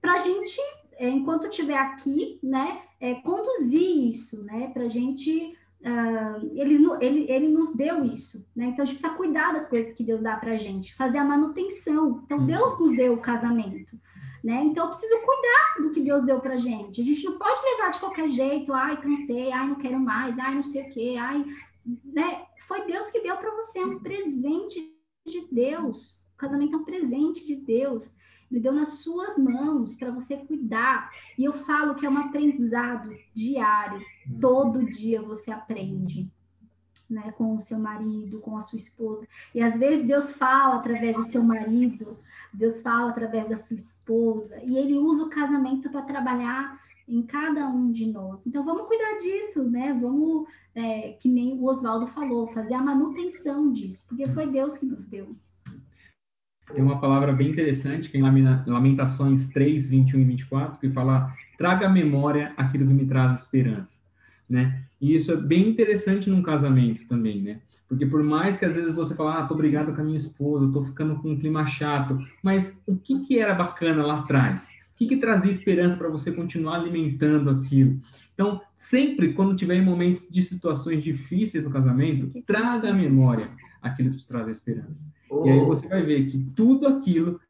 para 0.00 0.14
a 0.14 0.18
gente, 0.18 0.60
é, 0.98 1.08
enquanto 1.08 1.46
estiver 1.46 1.78
aqui, 1.78 2.38
né, 2.42 2.82
é, 3.00 3.14
conduzir 3.16 4.08
isso, 4.08 4.44
né, 4.44 4.70
para 4.72 4.84
a 4.84 4.88
gente 4.88 5.56
Uh, 5.82 6.48
ele, 6.54 6.78
ele, 7.00 7.28
ele 7.28 7.48
nos 7.48 7.74
deu 7.74 8.04
isso, 8.04 8.46
né? 8.54 8.66
Então 8.66 8.84
a 8.84 8.86
gente 8.86 9.00
precisa 9.00 9.18
cuidar 9.18 9.52
das 9.52 9.68
coisas 9.68 9.92
que 9.94 10.04
Deus 10.04 10.22
dá 10.22 10.36
para 10.36 10.52
a 10.52 10.56
gente, 10.56 10.94
fazer 10.94 11.18
a 11.18 11.24
manutenção. 11.24 12.22
Então 12.24 12.38
uhum. 12.38 12.46
Deus 12.46 12.78
nos 12.78 12.96
deu 12.96 13.14
o 13.14 13.20
casamento, 13.20 13.98
né? 14.44 14.62
Então 14.62 14.84
eu 14.84 14.90
preciso 14.90 15.20
cuidar 15.22 15.82
do 15.82 15.90
que 15.90 16.00
Deus 16.00 16.24
deu 16.24 16.38
para 16.38 16.54
a 16.54 16.58
gente. 16.58 17.00
A 17.00 17.04
gente 17.04 17.24
não 17.24 17.36
pode 17.36 17.60
levar 17.64 17.90
de 17.90 17.98
qualquer 17.98 18.28
jeito, 18.28 18.72
ai 18.72 18.96
cansei, 19.00 19.50
ai 19.50 19.66
não 19.66 19.74
quero 19.74 19.98
mais, 19.98 20.38
ai 20.38 20.54
não 20.54 20.62
sei 20.62 20.82
o 20.82 20.90
quê, 20.92 21.16
ai, 21.18 21.44
né? 22.04 22.46
Foi 22.68 22.86
Deus 22.86 23.10
que 23.10 23.20
deu 23.20 23.36
para 23.36 23.50
você, 23.50 23.80
é 23.80 23.84
um 23.84 23.98
presente 23.98 24.88
de 25.26 25.48
Deus. 25.50 26.22
O 26.34 26.36
casamento 26.38 26.74
é 26.74 26.78
um 26.78 26.84
presente 26.84 27.44
de 27.44 27.56
Deus. 27.56 28.08
Ele 28.52 28.60
deu 28.60 28.72
nas 28.72 28.98
suas 28.98 29.38
mãos 29.38 29.96
para 29.96 30.10
você 30.10 30.36
cuidar. 30.36 31.10
E 31.38 31.44
eu 31.44 31.54
falo 31.64 31.94
que 31.94 32.04
é 32.04 32.10
um 32.10 32.18
aprendizado 32.18 33.16
diário. 33.32 34.04
Todo 34.38 34.84
dia 34.84 35.22
você 35.22 35.50
aprende. 35.50 36.30
Né, 37.08 37.30
com 37.32 37.56
o 37.56 37.60
seu 37.60 37.78
marido, 37.78 38.40
com 38.40 38.56
a 38.56 38.62
sua 38.62 38.78
esposa. 38.78 39.28
E 39.54 39.60
às 39.60 39.76
vezes 39.76 40.06
Deus 40.06 40.30
fala 40.30 40.76
através 40.76 41.14
do 41.14 41.24
seu 41.24 41.42
marido, 41.42 42.16
Deus 42.54 42.80
fala 42.80 43.10
através 43.10 43.46
da 43.50 43.56
sua 43.58 43.76
esposa, 43.76 44.58
e 44.64 44.78
ele 44.78 44.96
usa 44.96 45.24
o 45.24 45.28
casamento 45.28 45.90
para 45.90 46.00
trabalhar 46.00 46.80
em 47.06 47.20
cada 47.20 47.68
um 47.68 47.92
de 47.92 48.06
nós. 48.06 48.40
Então 48.46 48.64
vamos 48.64 48.86
cuidar 48.86 49.18
disso, 49.18 49.62
né? 49.62 49.92
Vamos, 49.92 50.48
é, 50.74 51.12
que 51.20 51.28
nem 51.28 51.52
o 51.52 51.66
Oswaldo 51.66 52.06
falou, 52.06 52.46
fazer 52.46 52.72
a 52.72 52.82
manutenção 52.82 53.70
disso, 53.70 54.02
porque 54.08 54.26
foi 54.28 54.46
Deus 54.46 54.78
que 54.78 54.86
nos 54.86 55.04
deu. 55.04 55.36
Tem 56.74 56.82
uma 56.82 57.00
palavra 57.00 57.32
bem 57.32 57.50
interessante, 57.50 58.08
que 58.08 58.16
é 58.16 58.20
em 58.20 58.22
Lamentações 58.66 59.46
3, 59.48 59.90
21 59.90 60.20
e 60.20 60.24
24, 60.24 60.78
que 60.78 60.90
fala: 60.90 61.32
traga 61.58 61.86
à 61.86 61.90
memória 61.90 62.52
aquilo 62.56 62.86
que 62.86 62.94
me 62.94 63.06
traz 63.06 63.40
esperança, 63.40 63.92
né? 64.48 64.82
E 65.00 65.14
isso 65.14 65.32
é 65.32 65.36
bem 65.36 65.68
interessante 65.68 66.30
num 66.30 66.42
casamento 66.42 67.06
também, 67.06 67.42
né? 67.42 67.60
Porque 67.88 68.06
por 68.06 68.22
mais 68.22 68.56
que 68.56 68.64
às 68.64 68.74
vezes 68.74 68.94
você 68.94 69.14
fale, 69.14 69.36
ah, 69.36 69.46
tô 69.46 69.54
brigado 69.54 69.92
com 69.92 70.00
a 70.00 70.04
minha 70.04 70.16
esposa, 70.16 70.72
tô 70.72 70.82
ficando 70.82 71.16
com 71.16 71.32
um 71.32 71.38
clima 71.38 71.66
chato, 71.66 72.18
mas 72.42 72.74
o 72.86 72.96
que 72.96 73.20
que 73.26 73.38
era 73.38 73.54
bacana 73.54 74.02
lá 74.02 74.20
atrás? 74.20 74.62
O 74.94 74.96
que 74.96 75.06
que 75.06 75.18
trazia 75.18 75.50
esperança 75.50 75.96
para 75.96 76.08
você 76.08 76.32
continuar 76.32 76.76
alimentando 76.76 77.50
aquilo? 77.50 78.00
Então, 78.32 78.62
sempre 78.78 79.34
quando 79.34 79.54
tiver 79.54 79.82
momentos 79.82 80.24
de 80.30 80.42
situações 80.42 81.04
difíceis 81.04 81.62
no 81.62 81.70
casamento, 81.70 82.30
traga 82.46 82.88
à 82.88 82.94
memória 82.94 83.48
aquilo 83.82 84.12
que 84.12 84.18
te 84.18 84.26
traz 84.26 84.48
esperança. 84.48 84.96
Oh. 85.32 85.46
E 85.46 85.50
aí 85.50 85.64
você 85.64 85.88
vai 85.88 86.02
ver 86.02 86.26
que 86.30 86.38
tudo 86.54 86.86
aquilo 86.86 87.40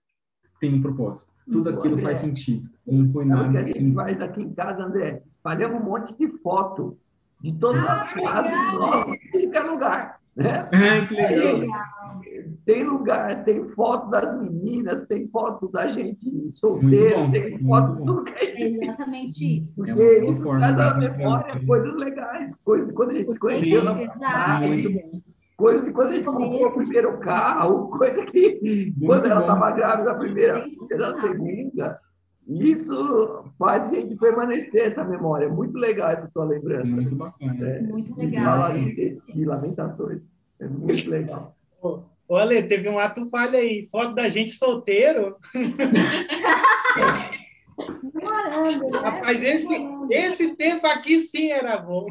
tem 0.60 0.74
um 0.74 0.82
propósito. 0.82 1.26
Tudo 1.50 1.70
aquilo 1.70 1.94
André, 1.94 2.04
faz 2.04 2.18
sentido. 2.20 2.68
Não 2.86 3.12
foi 3.12 3.24
nada. 3.24 3.48
O 3.48 3.52
que 3.52 3.59
a 3.59 3.80
gente 3.80 3.94
faz 3.94 4.20
aqui 4.20 4.42
em 4.42 4.54
casa, 4.54 4.84
André? 4.84 5.22
Espalhamos 5.28 5.82
um 5.82 5.84
monte 5.84 6.16
de 6.16 6.28
foto 6.38 6.96
de 7.40 7.52
todas 7.54 7.88
ah, 7.88 7.94
as 7.94 8.12
casas 8.12 8.74
nossas, 8.74 9.12
em 9.12 9.30
qualquer 9.30 9.62
lugar. 9.62 10.20
Né? 10.36 10.68
É, 10.72 11.06
que 11.06 11.14
legal. 11.14 11.60
Aí, 11.60 12.48
tem 12.64 12.84
lugar, 12.84 13.42
tem 13.42 13.68
foto 13.70 14.09
das 14.09 14.40
meninas, 14.40 15.02
tem 15.02 15.26
foto 15.26 15.68
da 15.68 15.88
gente 15.88 16.52
solteira, 16.52 17.28
tem 17.32 17.59
foto 17.59 17.96
de 17.96 18.06
tudo 18.06 18.24
que 18.24 18.32
a 18.32 18.44
gente... 18.44 18.62
É 18.62 18.84
exatamente 18.84 19.59
isso. 19.59 19.74
Porque 19.74 20.00
é 20.00 20.30
isso 20.30 20.42
traz 20.44 20.78
a 20.78 20.94
memória, 20.94 21.66
coisas 21.66 21.96
legais, 21.96 22.54
coisas 22.64 22.92
quando 22.92 23.10
a 23.10 23.14
gente 23.14 23.32
se 23.32 23.38
conheceu 23.40 23.82
na 23.82 23.94
praia. 23.94 24.68
Muito 24.68 24.90
bom 24.92 25.21
coisa 25.56 25.84
de 25.84 25.92
quando 25.92 26.08
a 26.08 26.12
gente 26.14 26.24
comprou 26.24 26.66
o 26.66 26.72
primeiro 26.72 27.18
carro, 27.18 27.90
coisa 27.98 28.24
que 28.26 28.92
quando 29.04 29.26
ela 29.26 29.40
estava 29.40 29.70
grávida 29.72 30.12
a 30.12 30.18
primeira 30.18 30.62
filha, 30.62 30.98
da 30.98 31.14
segunda. 31.14 32.00
Isso 32.48 33.44
faz 33.56 33.88
a 33.88 33.94
gente 33.94 34.16
permanecer 34.16 34.86
essa 34.86 35.04
memória. 35.04 35.48
Muito 35.48 35.78
legal 35.78 36.10
essa 36.10 36.28
tua 36.34 36.44
lembrança. 36.44 36.86
Muito 36.86 37.14
bacana. 37.14 37.68
É, 37.68 37.80
muito 37.80 38.18
legal. 38.18 38.72
De, 38.72 39.22
de, 39.32 39.44
lamentações. 39.44 40.20
É 40.58 40.66
muito 40.66 41.08
legal. 41.08 41.56
Olha, 42.28 42.66
teve 42.66 42.88
um 42.88 42.98
ato 42.98 43.28
falha 43.30 43.60
aí. 43.60 43.88
Foto 43.92 44.14
da 44.14 44.28
gente 44.28 44.50
solteiro. 44.50 45.36
Morando, 48.12 48.90
né? 48.90 48.98
Rapaz, 48.98 49.42
esse, 49.42 49.72
esse 50.10 50.56
tempo 50.56 50.86
aqui 50.86 51.18
sim 51.18 51.50
era 51.50 51.78
bom. 51.78 52.06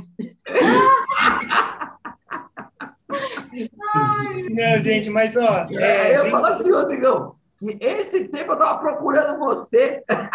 Não, 4.51 4.81
gente, 4.81 5.09
mas 5.09 5.35
ó. 5.35 5.67
É, 5.73 6.17
eu 6.17 6.29
falo 6.29 6.45
assim, 6.45 6.71
Rodrigão, 6.71 7.35
esse 7.79 8.27
tempo 8.27 8.51
eu 8.51 8.53
estava 8.53 8.79
procurando 8.79 9.39
você. 9.39 10.03
Tá 10.07 10.29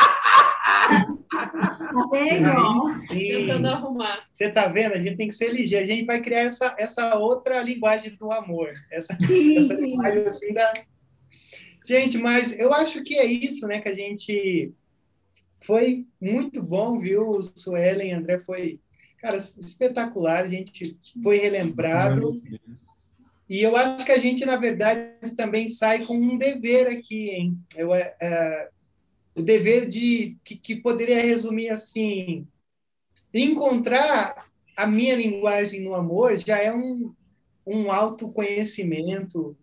vendo? 2.10 3.06
Tentando 3.08 3.68
arrumar. 3.68 4.26
Você 4.32 4.50
tá 4.50 4.68
vendo? 4.68 4.92
A 4.92 4.98
gente 4.98 5.16
tem 5.16 5.28
que 5.28 5.34
ser 5.34 5.52
ligeiro. 5.52 5.84
A 5.84 5.88
gente 5.88 6.06
vai 6.06 6.20
criar 6.20 6.40
essa, 6.40 6.74
essa 6.78 7.16
outra 7.16 7.62
linguagem 7.62 8.14
do 8.16 8.30
amor. 8.30 8.72
Essa, 8.90 9.16
sim, 9.16 9.56
essa 9.56 9.74
sim. 9.74 9.82
linguagem 9.82 10.26
assim 10.26 10.52
da. 10.52 10.72
Gente, 11.84 12.18
mas 12.18 12.56
eu 12.58 12.72
acho 12.72 13.02
que 13.02 13.16
é 13.16 13.24
isso, 13.24 13.66
né? 13.66 13.80
Que 13.80 13.88
a 13.88 13.94
gente. 13.94 14.72
Foi 15.64 16.06
muito 16.20 16.62
bom, 16.62 16.98
viu, 16.98 17.40
Suelen, 17.42 18.12
André? 18.12 18.38
Foi 18.38 18.78
Cara, 19.26 19.38
espetacular, 19.38 20.44
a 20.44 20.48
gente 20.48 20.96
foi 21.20 21.38
relembrado. 21.38 22.30
E 23.50 23.60
eu 23.60 23.76
acho 23.76 24.06
que 24.06 24.12
a 24.12 24.18
gente, 24.20 24.46
na 24.46 24.54
verdade, 24.54 25.34
também 25.36 25.66
sai 25.66 26.06
com 26.06 26.16
um 26.16 26.38
dever 26.38 26.86
aqui, 26.86 27.30
hein? 27.30 27.58
Eu, 27.74 27.92
é, 27.92 28.14
é, 28.20 28.68
o 29.34 29.42
dever 29.42 29.88
de 29.88 30.36
que, 30.44 30.54
que 30.54 30.76
poderia 30.76 31.20
resumir 31.20 31.70
assim: 31.70 32.46
encontrar 33.34 34.46
a 34.76 34.86
minha 34.86 35.16
linguagem 35.16 35.80
no 35.80 35.96
amor 35.96 36.36
já 36.36 36.58
é 36.58 36.72
um, 36.72 37.12
um 37.66 37.90
autoconhecimento 37.90 39.56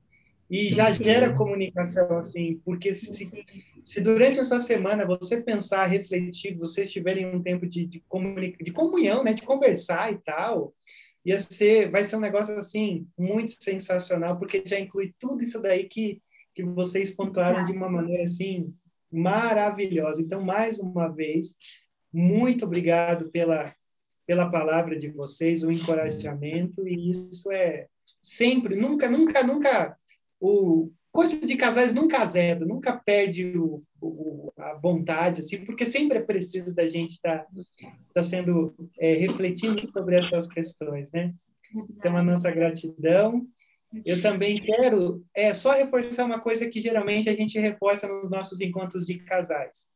e 0.54 0.70
já 0.72 0.92
gera 0.92 1.34
comunicação 1.34 2.12
assim, 2.12 2.62
porque 2.64 2.94
se 2.94 3.28
se 3.84 4.00
durante 4.00 4.40
essa 4.40 4.60
semana 4.60 5.06
você 5.06 5.42
pensar, 5.42 5.86
refletir, 5.88 6.56
vocês 6.56 6.92
tiverem 6.92 7.26
um 7.26 7.42
tempo 7.42 7.68
de, 7.68 7.86
de, 7.86 8.02
de 8.62 8.72
comunhão, 8.72 9.24
né, 9.24 9.34
de 9.34 9.42
conversar 9.42 10.14
e 10.14 10.18
tal, 10.20 10.74
ia 11.26 11.38
ser, 11.40 11.90
vai 11.90 12.04
ser 12.04 12.16
um 12.16 12.22
negócio 12.22 12.58
assim 12.58 13.08
muito 13.18 13.62
sensacional, 13.62 14.38
porque 14.38 14.64
já 14.66 14.80
inclui 14.80 15.14
tudo 15.20 15.44
isso 15.44 15.62
daí 15.62 15.86
que, 15.86 16.22
que 16.56 16.64
vocês 16.64 17.12
pontuaram 17.12 17.66
de 17.66 17.74
uma 17.74 17.90
maneira 17.90 18.24
assim 18.24 18.74
maravilhosa. 19.12 20.22
Então, 20.22 20.42
mais 20.42 20.80
uma 20.80 21.08
vez, 21.10 21.56
muito 22.14 22.66
obrigado 22.66 23.30
pela 23.32 23.74
pela 24.26 24.50
palavra 24.50 24.98
de 24.98 25.10
vocês, 25.10 25.64
o 25.64 25.72
encorajamento, 25.72 26.88
e 26.88 27.10
isso 27.10 27.52
é, 27.52 27.88
sempre, 28.22 28.76
nunca, 28.76 29.10
nunca, 29.10 29.44
nunca, 29.44 29.98
o 30.44 30.92
coisa 31.10 31.40
de 31.40 31.56
casais 31.56 31.94
nunca 31.94 32.20
azeda, 32.20 32.66
nunca 32.66 32.92
perde 32.92 33.56
o, 33.58 33.82
o, 34.02 34.52
a 34.58 34.74
vontade, 34.74 35.42
assim, 35.42 35.64
porque 35.64 35.86
sempre 35.86 36.18
é 36.18 36.22
preciso 36.22 36.76
da 36.76 36.88
gente 36.88 37.12
estar 37.12 37.40
tá, 37.40 37.48
tá 38.16 38.24
sendo, 38.24 38.76
é, 39.00 39.14
refletindo 39.14 39.88
sobre 39.88 40.16
essas 40.18 40.48
questões, 40.48 41.12
né? 41.12 41.34
Então, 41.92 42.18
a 42.18 42.24
nossa 42.24 42.52
gratidão. 42.52 43.48
Eu 44.04 44.20
também 44.24 44.56
quero 44.56 45.24
é, 45.36 45.54
só 45.54 45.74
reforçar 45.74 46.26
uma 46.26 46.40
coisa 46.40 46.68
que 46.68 46.82
geralmente 46.82 47.30
a 47.30 47.36
gente 47.36 47.60
reforça 47.60 48.08
nos 48.08 48.32
nossos 48.32 48.60
encontros 48.60 49.06
de 49.06 49.20
casais. 49.20 49.88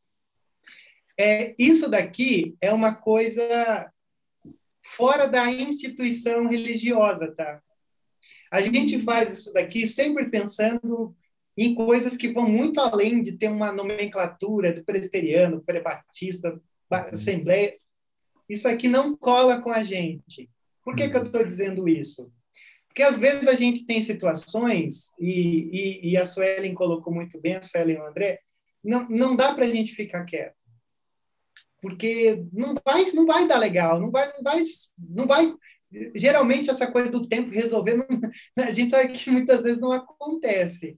É, 1.20 1.56
isso 1.58 1.90
daqui 1.90 2.56
é 2.62 2.72
uma 2.72 2.94
coisa 2.94 3.92
fora 4.84 5.26
da 5.26 5.52
instituição 5.52 6.48
religiosa, 6.48 7.34
tá? 7.36 7.60
A 8.52 8.62
gente 8.62 9.00
faz 9.00 9.40
isso 9.40 9.54
daqui 9.54 9.86
sempre 9.88 10.30
pensando 10.30 11.16
em 11.56 11.74
coisas 11.74 12.16
que 12.16 12.32
vão 12.32 12.48
muito 12.48 12.80
além 12.80 13.22
de 13.22 13.34
ter 13.34 13.50
uma 13.50 13.72
nomenclatura 13.72 14.72
do 14.72 14.84
presbiteriano, 14.84 15.64
pré-batista, 15.64 16.60
assembleia. 16.90 17.76
Isso 18.48 18.68
aqui 18.68 18.88
não 18.88 19.18
cola 19.18 19.62
com 19.62 19.72
a 19.72 19.84
gente. 19.84 20.50
Por 20.84 20.96
que, 20.96 21.10
que 21.10 21.18
eu 21.18 21.24
estou 21.24 21.44
dizendo 21.44 21.90
isso? 21.90 22.32
Porque 22.88 23.04
às 23.04 23.18
vezes 23.18 23.48
a 23.48 23.54
gente 23.54 23.86
tem 23.86 24.02
situações, 24.02 25.14
e, 25.20 26.02
e, 26.02 26.10
e 26.12 26.18
a 26.18 26.26
Suelen 26.26 26.74
colocou 26.74 27.14
muito 27.14 27.40
bem, 27.40 27.56
a 27.56 27.62
Suelen 27.62 27.98
e 27.98 28.00
o 28.00 28.06
André, 28.06 28.40
não, 28.84 29.08
não 29.10 29.36
dá 29.36 29.54
para 29.54 29.66
a 29.66 29.70
gente 29.70 29.94
ficar 29.94 30.24
quieto 30.26 30.68
porque 31.82 32.44
não 32.52 32.74
vai, 32.86 33.04
não 33.14 33.26
vai 33.26 33.48
dar 33.48 33.58
legal, 33.58 34.00
não 34.00 34.12
vai, 34.12 34.28
não 34.34 34.44
vai, 34.44 34.62
não 34.98 35.28
vai. 35.28 35.54
Geralmente 36.16 36.70
essa 36.70 36.92
coisa 36.92 37.10
do 37.10 37.28
tempo 37.28 37.50
resolver, 37.50 38.06
a 38.58 38.72
gente 38.72 38.92
sabe 38.92 39.14
que 39.14 39.30
muitas 39.32 39.64
vezes 39.64 39.82
não 39.82 39.92
acontece. 39.92 40.98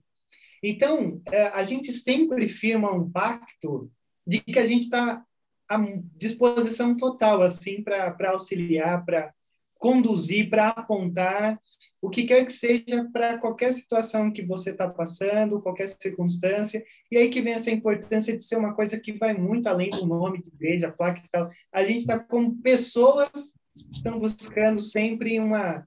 Então 0.62 1.20
é, 1.30 1.44
a 1.48 1.62
gente 1.62 1.92
sempre 1.92 2.48
firma 2.48 2.92
um 2.92 3.10
pacto 3.10 3.90
de 4.26 4.40
que 4.40 4.58
a 4.58 4.66
gente 4.66 4.84
está 4.84 5.24
à 5.68 5.78
disposição 6.16 6.96
total 6.96 7.42
assim 7.42 7.82
para 7.82 8.30
auxiliar, 8.30 9.04
para 9.04 9.32
conduzir, 9.78 10.50
para 10.50 10.68
apontar 10.68 11.58
o 12.02 12.08
que 12.08 12.24
quer 12.24 12.44
que 12.44 12.52
seja 12.52 13.08
para 13.12 13.38
qualquer 13.38 13.72
situação 13.72 14.32
que 14.32 14.42
você 14.42 14.70
está 14.70 14.88
passando, 14.88 15.60
qualquer 15.60 15.86
circunstância, 15.86 16.82
e 17.10 17.16
aí 17.16 17.28
que 17.28 17.42
vem 17.42 17.52
essa 17.52 17.70
importância 17.70 18.34
de 18.34 18.42
ser 18.42 18.56
uma 18.56 18.74
coisa 18.74 18.98
que 18.98 19.12
vai 19.12 19.34
muito 19.34 19.66
além 19.66 19.90
do 19.90 20.06
nome 20.06 20.40
de 20.40 20.48
igreja, 20.48 20.90
placa 20.90 21.20
e 21.22 21.28
tal. 21.30 21.50
A 21.72 21.84
gente 21.84 21.98
está 21.98 22.18
com 22.18 22.56
pessoas 22.56 23.54
estão 23.92 24.18
buscando 24.18 24.80
sempre 24.80 25.38
uma 25.38 25.86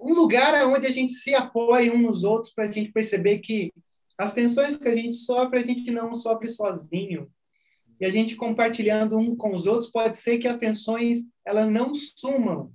um 0.00 0.14
lugar 0.14 0.66
onde 0.66 0.86
a 0.86 0.90
gente 0.90 1.12
se 1.12 1.34
apoia 1.34 1.92
uns 1.92 2.00
nos 2.00 2.24
outros 2.24 2.52
para 2.52 2.64
a 2.64 2.70
gente 2.70 2.92
perceber 2.92 3.38
que 3.38 3.72
as 4.16 4.32
tensões 4.32 4.76
que 4.76 4.88
a 4.88 4.94
gente 4.94 5.16
sofre, 5.16 5.58
a 5.58 5.62
gente 5.62 5.90
não 5.90 6.14
sofre 6.14 6.48
sozinho. 6.48 7.30
E 8.00 8.04
a 8.04 8.10
gente 8.10 8.36
compartilhando 8.36 9.18
um 9.18 9.34
com 9.34 9.54
os 9.54 9.66
outros, 9.66 9.90
pode 9.90 10.18
ser 10.18 10.38
que 10.38 10.46
as 10.46 10.56
tensões 10.56 11.24
elas 11.44 11.68
não 11.68 11.92
sumam, 11.94 12.72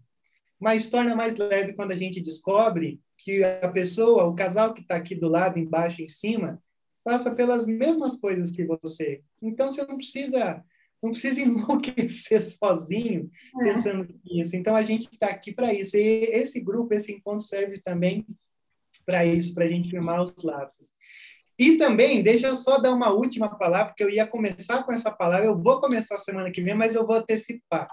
mas 0.59 0.89
torna 0.89 1.15
mais 1.15 1.37
leve 1.37 1.73
quando 1.73 1.91
a 1.91 1.95
gente 1.95 2.21
descobre 2.21 2.99
que 3.17 3.41
a 3.43 3.69
pessoa, 3.69 4.25
o 4.25 4.35
casal 4.35 4.73
que 4.73 4.81
está 4.81 4.95
aqui 4.95 5.15
do 5.15 5.29
lado, 5.29 5.57
embaixo, 5.57 6.01
em 6.01 6.09
cima, 6.09 6.61
passa 7.03 7.33
pelas 7.33 7.65
mesmas 7.65 8.17
coisas 8.17 8.51
que 8.51 8.65
você. 8.65 9.21
Então 9.41 9.71
você 9.71 9.85
não 9.85 9.95
precisa 9.95 10.63
não 11.03 11.11
precisa 11.11 11.41
enlouquecer 11.43 12.41
sozinho 12.41 13.29
é. 13.61 13.63
pensando 13.65 14.07
nisso. 14.25 14.55
Então 14.55 14.75
a 14.75 14.81
gente 14.81 15.11
está 15.11 15.27
aqui 15.27 15.51
para 15.51 15.73
isso. 15.73 15.97
E 15.97 16.29
esse 16.31 16.61
grupo, 16.61 16.93
esse 16.93 17.11
encontro 17.11 17.41
serve 17.41 17.81
também 17.81 18.25
para 19.05 19.25
isso, 19.25 19.53
para 19.53 19.65
a 19.65 19.67
gente 19.67 19.89
firmar 19.89 20.21
os 20.21 20.33
laços. 20.41 20.93
E 21.59 21.77
também, 21.77 22.23
deixa 22.23 22.47
eu 22.47 22.55
só 22.55 22.79
dar 22.79 22.93
uma 22.93 23.11
última 23.11 23.49
palavra, 23.57 23.87
porque 23.87 24.03
eu 24.03 24.09
ia 24.09 24.25
começar 24.25 24.83
com 24.83 24.91
essa 24.91 25.11
palavra, 25.11 25.45
eu 25.45 25.55
vou 25.55 25.79
começar 25.79 26.17
semana 26.17 26.49
que 26.49 26.61
vem, 26.61 26.73
mas 26.73 26.95
eu 26.95 27.05
vou 27.05 27.17
antecipar. 27.17 27.87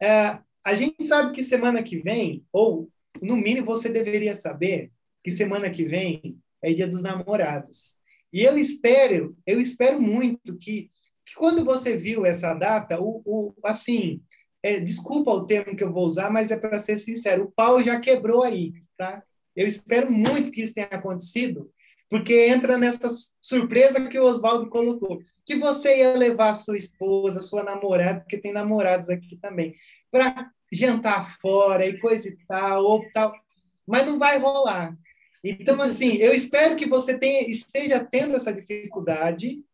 É, 0.00 0.38
a 0.64 0.74
gente 0.74 1.04
sabe 1.04 1.32
que 1.32 1.42
semana 1.42 1.82
que 1.82 1.98
vem, 1.98 2.44
ou 2.52 2.88
no 3.20 3.36
mínimo 3.36 3.66
você 3.66 3.88
deveria 3.88 4.34
saber 4.34 4.92
que 5.24 5.30
semana 5.30 5.68
que 5.68 5.84
vem 5.84 6.38
é 6.62 6.72
dia 6.72 6.86
dos 6.86 7.02
namorados. 7.02 7.98
E 8.32 8.42
eu 8.42 8.56
espero, 8.56 9.36
eu 9.44 9.60
espero 9.60 10.00
muito 10.00 10.56
que 10.56 10.88
quando 11.36 11.64
você 11.64 11.96
viu 11.96 12.24
essa 12.24 12.54
data, 12.54 13.00
o, 13.00 13.22
o 13.24 13.54
assim, 13.64 14.20
é, 14.62 14.78
desculpa 14.78 15.30
o 15.30 15.46
termo 15.46 15.76
que 15.76 15.84
eu 15.84 15.92
vou 15.92 16.04
usar, 16.04 16.30
mas 16.30 16.50
é 16.50 16.56
para 16.56 16.78
ser 16.78 16.96
sincero, 16.96 17.44
o 17.44 17.50
pau 17.50 17.82
já 17.82 17.98
quebrou 17.98 18.42
aí, 18.42 18.72
tá? 18.96 19.22
Eu 19.56 19.66
espero 19.66 20.10
muito 20.10 20.52
que 20.52 20.62
isso 20.62 20.74
tenha 20.74 20.86
acontecido, 20.86 21.70
porque 22.08 22.46
entra 22.46 22.76
nessa 22.76 23.08
surpresa 23.40 24.08
que 24.08 24.18
o 24.18 24.24
Oswaldo 24.24 24.68
colocou, 24.68 25.20
que 25.44 25.56
você 25.56 25.98
ia 25.98 26.12
levar 26.14 26.54
sua 26.54 26.76
esposa, 26.76 27.40
sua 27.40 27.62
namorada, 27.62 28.20
porque 28.20 28.38
tem 28.38 28.52
namorados 28.52 29.08
aqui 29.08 29.36
também, 29.36 29.74
para 30.10 30.50
jantar 30.72 31.38
fora 31.40 31.86
e 31.86 31.98
coisa 31.98 32.28
e 32.28 32.36
tal, 32.46 32.84
ou 32.84 33.04
tal, 33.12 33.34
mas 33.86 34.06
não 34.06 34.18
vai 34.18 34.38
rolar. 34.38 34.96
Então, 35.42 35.80
assim, 35.80 36.16
eu 36.16 36.32
espero 36.32 36.76
que 36.76 36.86
você 36.86 37.18
tenha, 37.18 37.48
esteja 37.48 37.98
tendo 37.98 38.36
essa 38.36 38.52
dificuldade, 38.52 39.64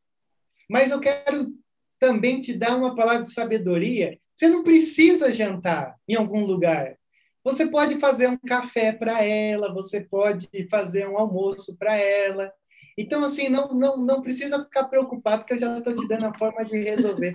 mas 0.68 0.90
eu 0.90 1.00
quero 1.00 1.52
também 1.98 2.40
te 2.40 2.52
dar 2.52 2.76
uma 2.76 2.94
palavra 2.94 3.22
de 3.22 3.32
sabedoria. 3.32 4.18
Você 4.34 4.48
não 4.48 4.62
precisa 4.62 5.30
jantar 5.30 5.96
em 6.06 6.14
algum 6.14 6.44
lugar. 6.44 6.96
Você 7.42 7.66
pode 7.66 7.98
fazer 7.98 8.28
um 8.28 8.36
café 8.36 8.92
para 8.92 9.24
ela, 9.24 9.72
você 9.72 10.00
pode 10.00 10.48
fazer 10.68 11.08
um 11.08 11.16
almoço 11.16 11.76
para 11.78 11.96
ela. 11.96 12.52
Então, 12.98 13.22
assim, 13.22 13.48
não, 13.48 13.68
não, 13.68 14.04
não 14.04 14.20
precisa 14.20 14.64
ficar 14.64 14.84
preocupado, 14.84 15.44
que 15.44 15.52
eu 15.52 15.58
já 15.58 15.78
estou 15.78 15.94
te 15.94 16.08
dando 16.08 16.26
a 16.26 16.36
forma 16.36 16.64
de 16.64 16.78
resolver. 16.78 17.32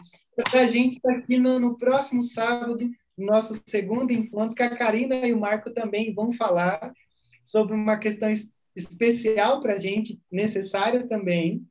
A 0.54 0.66
gente 0.66 0.98
está 0.98 1.12
aqui 1.14 1.38
no, 1.38 1.60
no 1.60 1.78
próximo 1.78 2.22
sábado, 2.24 2.90
nosso 3.18 3.62
segundo 3.66 4.12
encontro, 4.12 4.56
que 4.56 4.64
a 4.64 4.76
Karina 4.76 5.16
e 5.28 5.34
o 5.34 5.40
Marco 5.40 5.72
também 5.72 6.14
vão 6.14 6.34
falar 6.34 6.92
sobre 7.44 7.74
uma 7.74 7.98
questão 7.98 8.30
especial 8.76 9.62
para 9.62 9.76
a 9.76 9.78
gente, 9.78 10.20
necessária 10.32 11.08
também. 11.08 11.66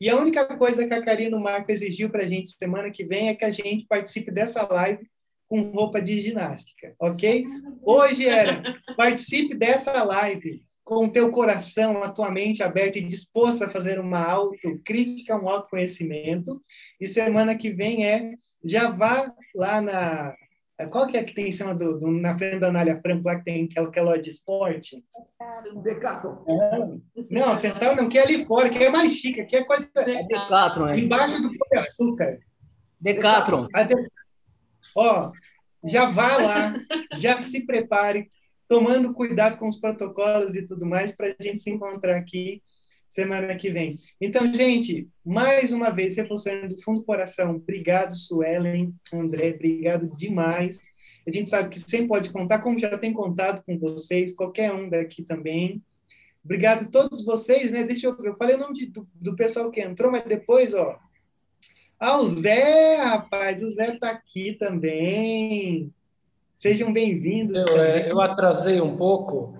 E 0.00 0.08
a 0.08 0.16
única 0.16 0.46
coisa 0.56 0.86
que 0.86 0.94
a 0.94 1.02
Karina 1.02 1.38
Marco 1.38 1.70
exigiu 1.70 2.08
para 2.08 2.22
a 2.22 2.26
gente 2.26 2.56
semana 2.56 2.90
que 2.90 3.04
vem 3.04 3.28
é 3.28 3.34
que 3.34 3.44
a 3.44 3.50
gente 3.50 3.86
participe 3.86 4.30
dessa 4.30 4.66
live 4.66 5.06
com 5.46 5.60
roupa 5.72 6.00
de 6.00 6.18
ginástica, 6.20 6.94
ok? 6.98 7.44
Hoje 7.82 8.26
era 8.26 8.62
participe 8.96 9.54
dessa 9.54 10.02
live 10.02 10.62
com 10.84 11.04
o 11.04 11.12
teu 11.12 11.30
coração, 11.30 12.02
a 12.02 12.08
tua 12.08 12.30
mente 12.30 12.62
aberta 12.62 12.98
e 12.98 13.06
disposto 13.06 13.62
a 13.62 13.68
fazer 13.68 14.00
uma 14.00 14.24
autocrítica, 14.24 15.36
um 15.36 15.48
autoconhecimento. 15.48 16.62
E 17.00 17.06
semana 17.06 17.56
que 17.56 17.70
vem 17.70 18.06
é 18.06 18.32
já 18.64 18.90
vá 18.90 19.32
lá 19.54 19.80
na 19.80 20.34
qual 20.86 21.06
que 21.06 21.16
é 21.16 21.22
que 21.22 21.34
tem 21.34 21.48
em 21.48 21.52
cima 21.52 21.74
do, 21.74 21.98
do 21.98 22.10
na 22.10 22.36
frente 22.36 22.58
da 22.58 22.68
Anália 22.68 23.00
Franco 23.00 23.26
lá 23.26 23.36
que 23.36 23.44
tem 23.44 23.64
aquela, 23.64 23.88
aquela 23.88 24.10
loja 24.10 24.22
de 24.22 24.30
esporte? 24.30 25.04
Decathlon. 25.82 26.36
É. 26.46 27.24
Não, 27.30 27.54
Central 27.54 27.96
não, 27.96 28.08
que 28.08 28.18
é 28.18 28.22
ali 28.22 28.44
fora, 28.44 28.68
que 28.68 28.78
é 28.78 28.90
mais 28.90 29.12
chique, 29.12 29.44
que 29.44 29.56
é 29.56 29.64
coisa. 29.64 29.88
É 29.96 30.22
Decathlon, 30.24 30.88
é. 30.88 30.98
Embaixo 30.98 31.42
do 31.42 31.48
Pão 31.48 31.68
de 31.70 31.78
Açúcar. 31.78 32.38
Decathlon. 33.00 33.66
Ó, 34.96 35.32
já 35.84 36.10
vá 36.10 36.36
lá, 36.36 36.74
já 37.16 37.38
se 37.38 37.64
prepare, 37.64 38.28
tomando 38.68 39.14
cuidado 39.14 39.58
com 39.58 39.68
os 39.68 39.80
protocolos 39.80 40.54
e 40.54 40.66
tudo 40.66 40.86
mais, 40.86 41.14
para 41.14 41.34
a 41.38 41.42
gente 41.42 41.60
se 41.60 41.70
encontrar 41.70 42.16
aqui 42.16 42.62
semana 43.10 43.56
que 43.56 43.68
vem. 43.70 43.98
Então, 44.20 44.54
gente, 44.54 45.08
mais 45.26 45.72
uma 45.72 45.90
vez, 45.90 46.16
reforçando 46.16 46.68
do 46.68 46.80
fundo 46.80 47.00
do 47.00 47.04
coração, 47.04 47.56
obrigado, 47.56 48.14
Suelen, 48.14 48.94
André, 49.12 49.50
obrigado 49.50 50.08
demais. 50.16 50.80
A 51.26 51.32
gente 51.32 51.48
sabe 51.48 51.70
que 51.70 51.80
sempre 51.80 52.06
pode 52.06 52.30
contar, 52.30 52.60
como 52.60 52.78
já 52.78 52.96
tem 52.96 53.12
contado 53.12 53.64
com 53.64 53.76
vocês, 53.76 54.32
qualquer 54.32 54.72
um 54.72 54.88
daqui 54.88 55.24
também. 55.24 55.82
Obrigado 56.44 56.84
a 56.84 56.88
todos 56.88 57.24
vocês, 57.24 57.72
né? 57.72 57.82
Deixa 57.82 58.06
eu 58.06 58.16
eu 58.24 58.36
falei 58.36 58.54
o 58.54 58.60
nome 58.60 58.74
de, 58.74 58.86
do, 58.86 59.06
do 59.14 59.34
pessoal 59.34 59.70
que 59.72 59.80
entrou, 59.80 60.12
mas 60.12 60.24
depois, 60.24 60.72
ó. 60.72 60.96
Ah, 61.98 62.18
o 62.18 62.30
Zé, 62.30 62.96
rapaz, 62.96 63.62
o 63.62 63.70
Zé 63.72 63.94
está 63.94 64.10
aqui 64.10 64.54
também. 64.54 65.92
Sejam 66.54 66.92
bem-vindos. 66.92 67.66
Eu, 67.66 67.82
é, 67.82 68.10
eu 68.10 68.20
atrasei 68.20 68.80
um 68.80 68.96
pouco, 68.96 69.58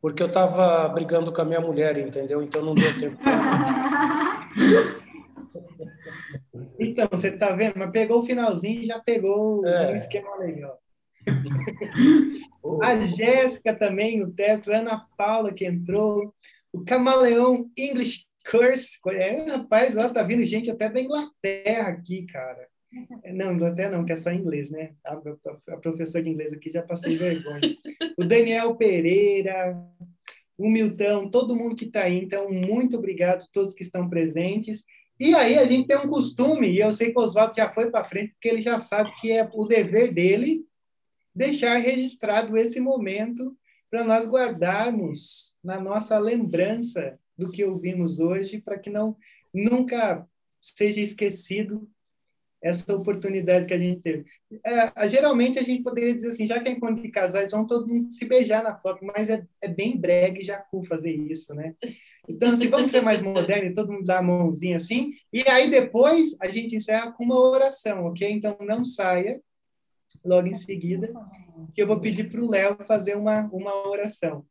porque 0.00 0.22
eu 0.22 0.28
estava 0.28 0.88
brigando 0.88 1.32
com 1.32 1.40
a 1.40 1.44
minha 1.44 1.60
mulher, 1.60 1.98
entendeu? 1.98 2.40
Então 2.42 2.64
não 2.64 2.74
deu 2.74 2.96
tempo. 2.98 3.18
então, 6.78 7.08
você 7.10 7.28
está 7.28 7.54
vendo? 7.54 7.74
Mas 7.76 7.90
pegou 7.90 8.20
o 8.20 8.26
finalzinho 8.26 8.82
e 8.82 8.86
já 8.86 9.00
pegou 9.00 9.66
é. 9.66 9.90
um 9.90 9.94
esquema 9.94 10.36
legal. 10.36 10.78
a 12.82 13.06
Jéssica 13.06 13.74
também, 13.74 14.22
o 14.22 14.30
Tex, 14.30 14.68
a 14.68 14.78
Ana 14.78 15.04
Paula 15.16 15.52
que 15.52 15.66
entrou, 15.66 16.32
o 16.72 16.84
Camaleão 16.84 17.68
English 17.76 18.24
Curse. 18.48 18.98
É, 19.08 19.50
rapaz, 19.50 19.96
ó, 19.96 20.08
tá 20.08 20.22
vindo 20.22 20.44
gente 20.44 20.70
até 20.70 20.88
da 20.88 21.00
Inglaterra 21.00 21.88
aqui, 21.88 22.24
cara. 22.26 22.68
Não, 23.34 23.64
até 23.64 23.90
não, 23.90 24.04
que 24.04 24.12
é 24.12 24.16
só 24.16 24.32
inglês, 24.32 24.70
né? 24.70 24.94
A, 25.04 25.14
a, 25.14 25.74
a 25.74 25.76
professora 25.76 26.24
de 26.24 26.30
inglês 26.30 26.52
aqui 26.52 26.70
já 26.70 26.82
passei 26.82 27.16
vergonha. 27.16 27.60
O 28.16 28.24
Daniel 28.24 28.74
Pereira, 28.76 29.76
o 30.56 30.68
Milton, 30.68 31.30
todo 31.30 31.56
mundo 31.56 31.76
que 31.76 31.84
está 31.84 32.04
aí. 32.04 32.18
Então, 32.18 32.50
muito 32.50 32.96
obrigado 32.96 33.42
a 33.42 33.52
todos 33.52 33.74
que 33.74 33.82
estão 33.82 34.08
presentes. 34.08 34.84
E 35.20 35.34
aí 35.34 35.58
a 35.58 35.64
gente 35.64 35.86
tem 35.86 35.96
um 35.96 36.08
costume, 36.08 36.70
e 36.70 36.80
eu 36.80 36.92
sei 36.92 37.12
que 37.12 37.18
o 37.18 37.22
Oswaldo 37.22 37.54
já 37.56 37.68
foi 37.72 37.90
para 37.90 38.04
frente, 38.04 38.32
porque 38.32 38.48
ele 38.48 38.62
já 38.62 38.78
sabe 38.78 39.12
que 39.20 39.32
é 39.32 39.48
o 39.52 39.66
dever 39.66 40.14
dele 40.14 40.64
deixar 41.34 41.76
registrado 41.78 42.56
esse 42.56 42.80
momento 42.80 43.56
para 43.90 44.04
nós 44.04 44.28
guardarmos 44.28 45.56
na 45.62 45.80
nossa 45.80 46.18
lembrança 46.18 47.18
do 47.36 47.50
que 47.50 47.64
ouvimos 47.64 48.20
hoje, 48.20 48.60
para 48.60 48.78
que 48.78 48.90
não 48.90 49.16
nunca 49.52 50.26
seja 50.60 51.00
esquecido 51.00 51.88
essa 52.62 52.94
oportunidade 52.94 53.66
que 53.66 53.74
a 53.74 53.78
gente 53.78 54.00
teve. 54.00 54.24
É, 54.64 55.08
geralmente 55.08 55.58
a 55.58 55.62
gente 55.62 55.82
poderia 55.82 56.14
dizer 56.14 56.28
assim, 56.28 56.46
já 56.46 56.60
que 56.60 56.68
é 56.68 56.72
encontro 56.72 57.02
de 57.02 57.08
casais, 57.08 57.52
vão 57.52 57.66
todo 57.66 57.86
mundo 57.86 58.02
se 58.02 58.24
beijar 58.24 58.62
na 58.62 58.76
foto, 58.76 59.04
mas 59.04 59.30
é, 59.30 59.44
é 59.62 59.68
bem 59.68 59.96
brega 59.96 60.38
e 60.38 60.44
jacu 60.44 60.82
fazer 60.84 61.12
isso, 61.12 61.54
né? 61.54 61.74
Então, 62.28 62.50
assim, 62.52 62.68
vamos 62.68 62.90
ser 62.90 63.00
mais 63.00 63.22
modernos, 63.22 63.74
todo 63.74 63.92
mundo 63.92 64.04
dá 64.04 64.18
a 64.18 64.22
mãozinha 64.22 64.76
assim, 64.76 65.12
e 65.32 65.48
aí 65.48 65.70
depois 65.70 66.36
a 66.40 66.48
gente 66.48 66.76
encerra 66.76 67.12
com 67.12 67.24
uma 67.24 67.38
oração, 67.38 68.06
ok? 68.06 68.30
Então 68.30 68.56
não 68.60 68.84
saia 68.84 69.40
logo 70.24 70.46
em 70.46 70.54
seguida, 70.54 71.12
que 71.74 71.82
eu 71.82 71.86
vou 71.86 72.00
pedir 72.00 72.30
para 72.30 72.40
o 72.40 72.50
Léo 72.50 72.78
fazer 72.86 73.16
uma, 73.16 73.48
uma 73.52 73.88
oração. 73.88 74.44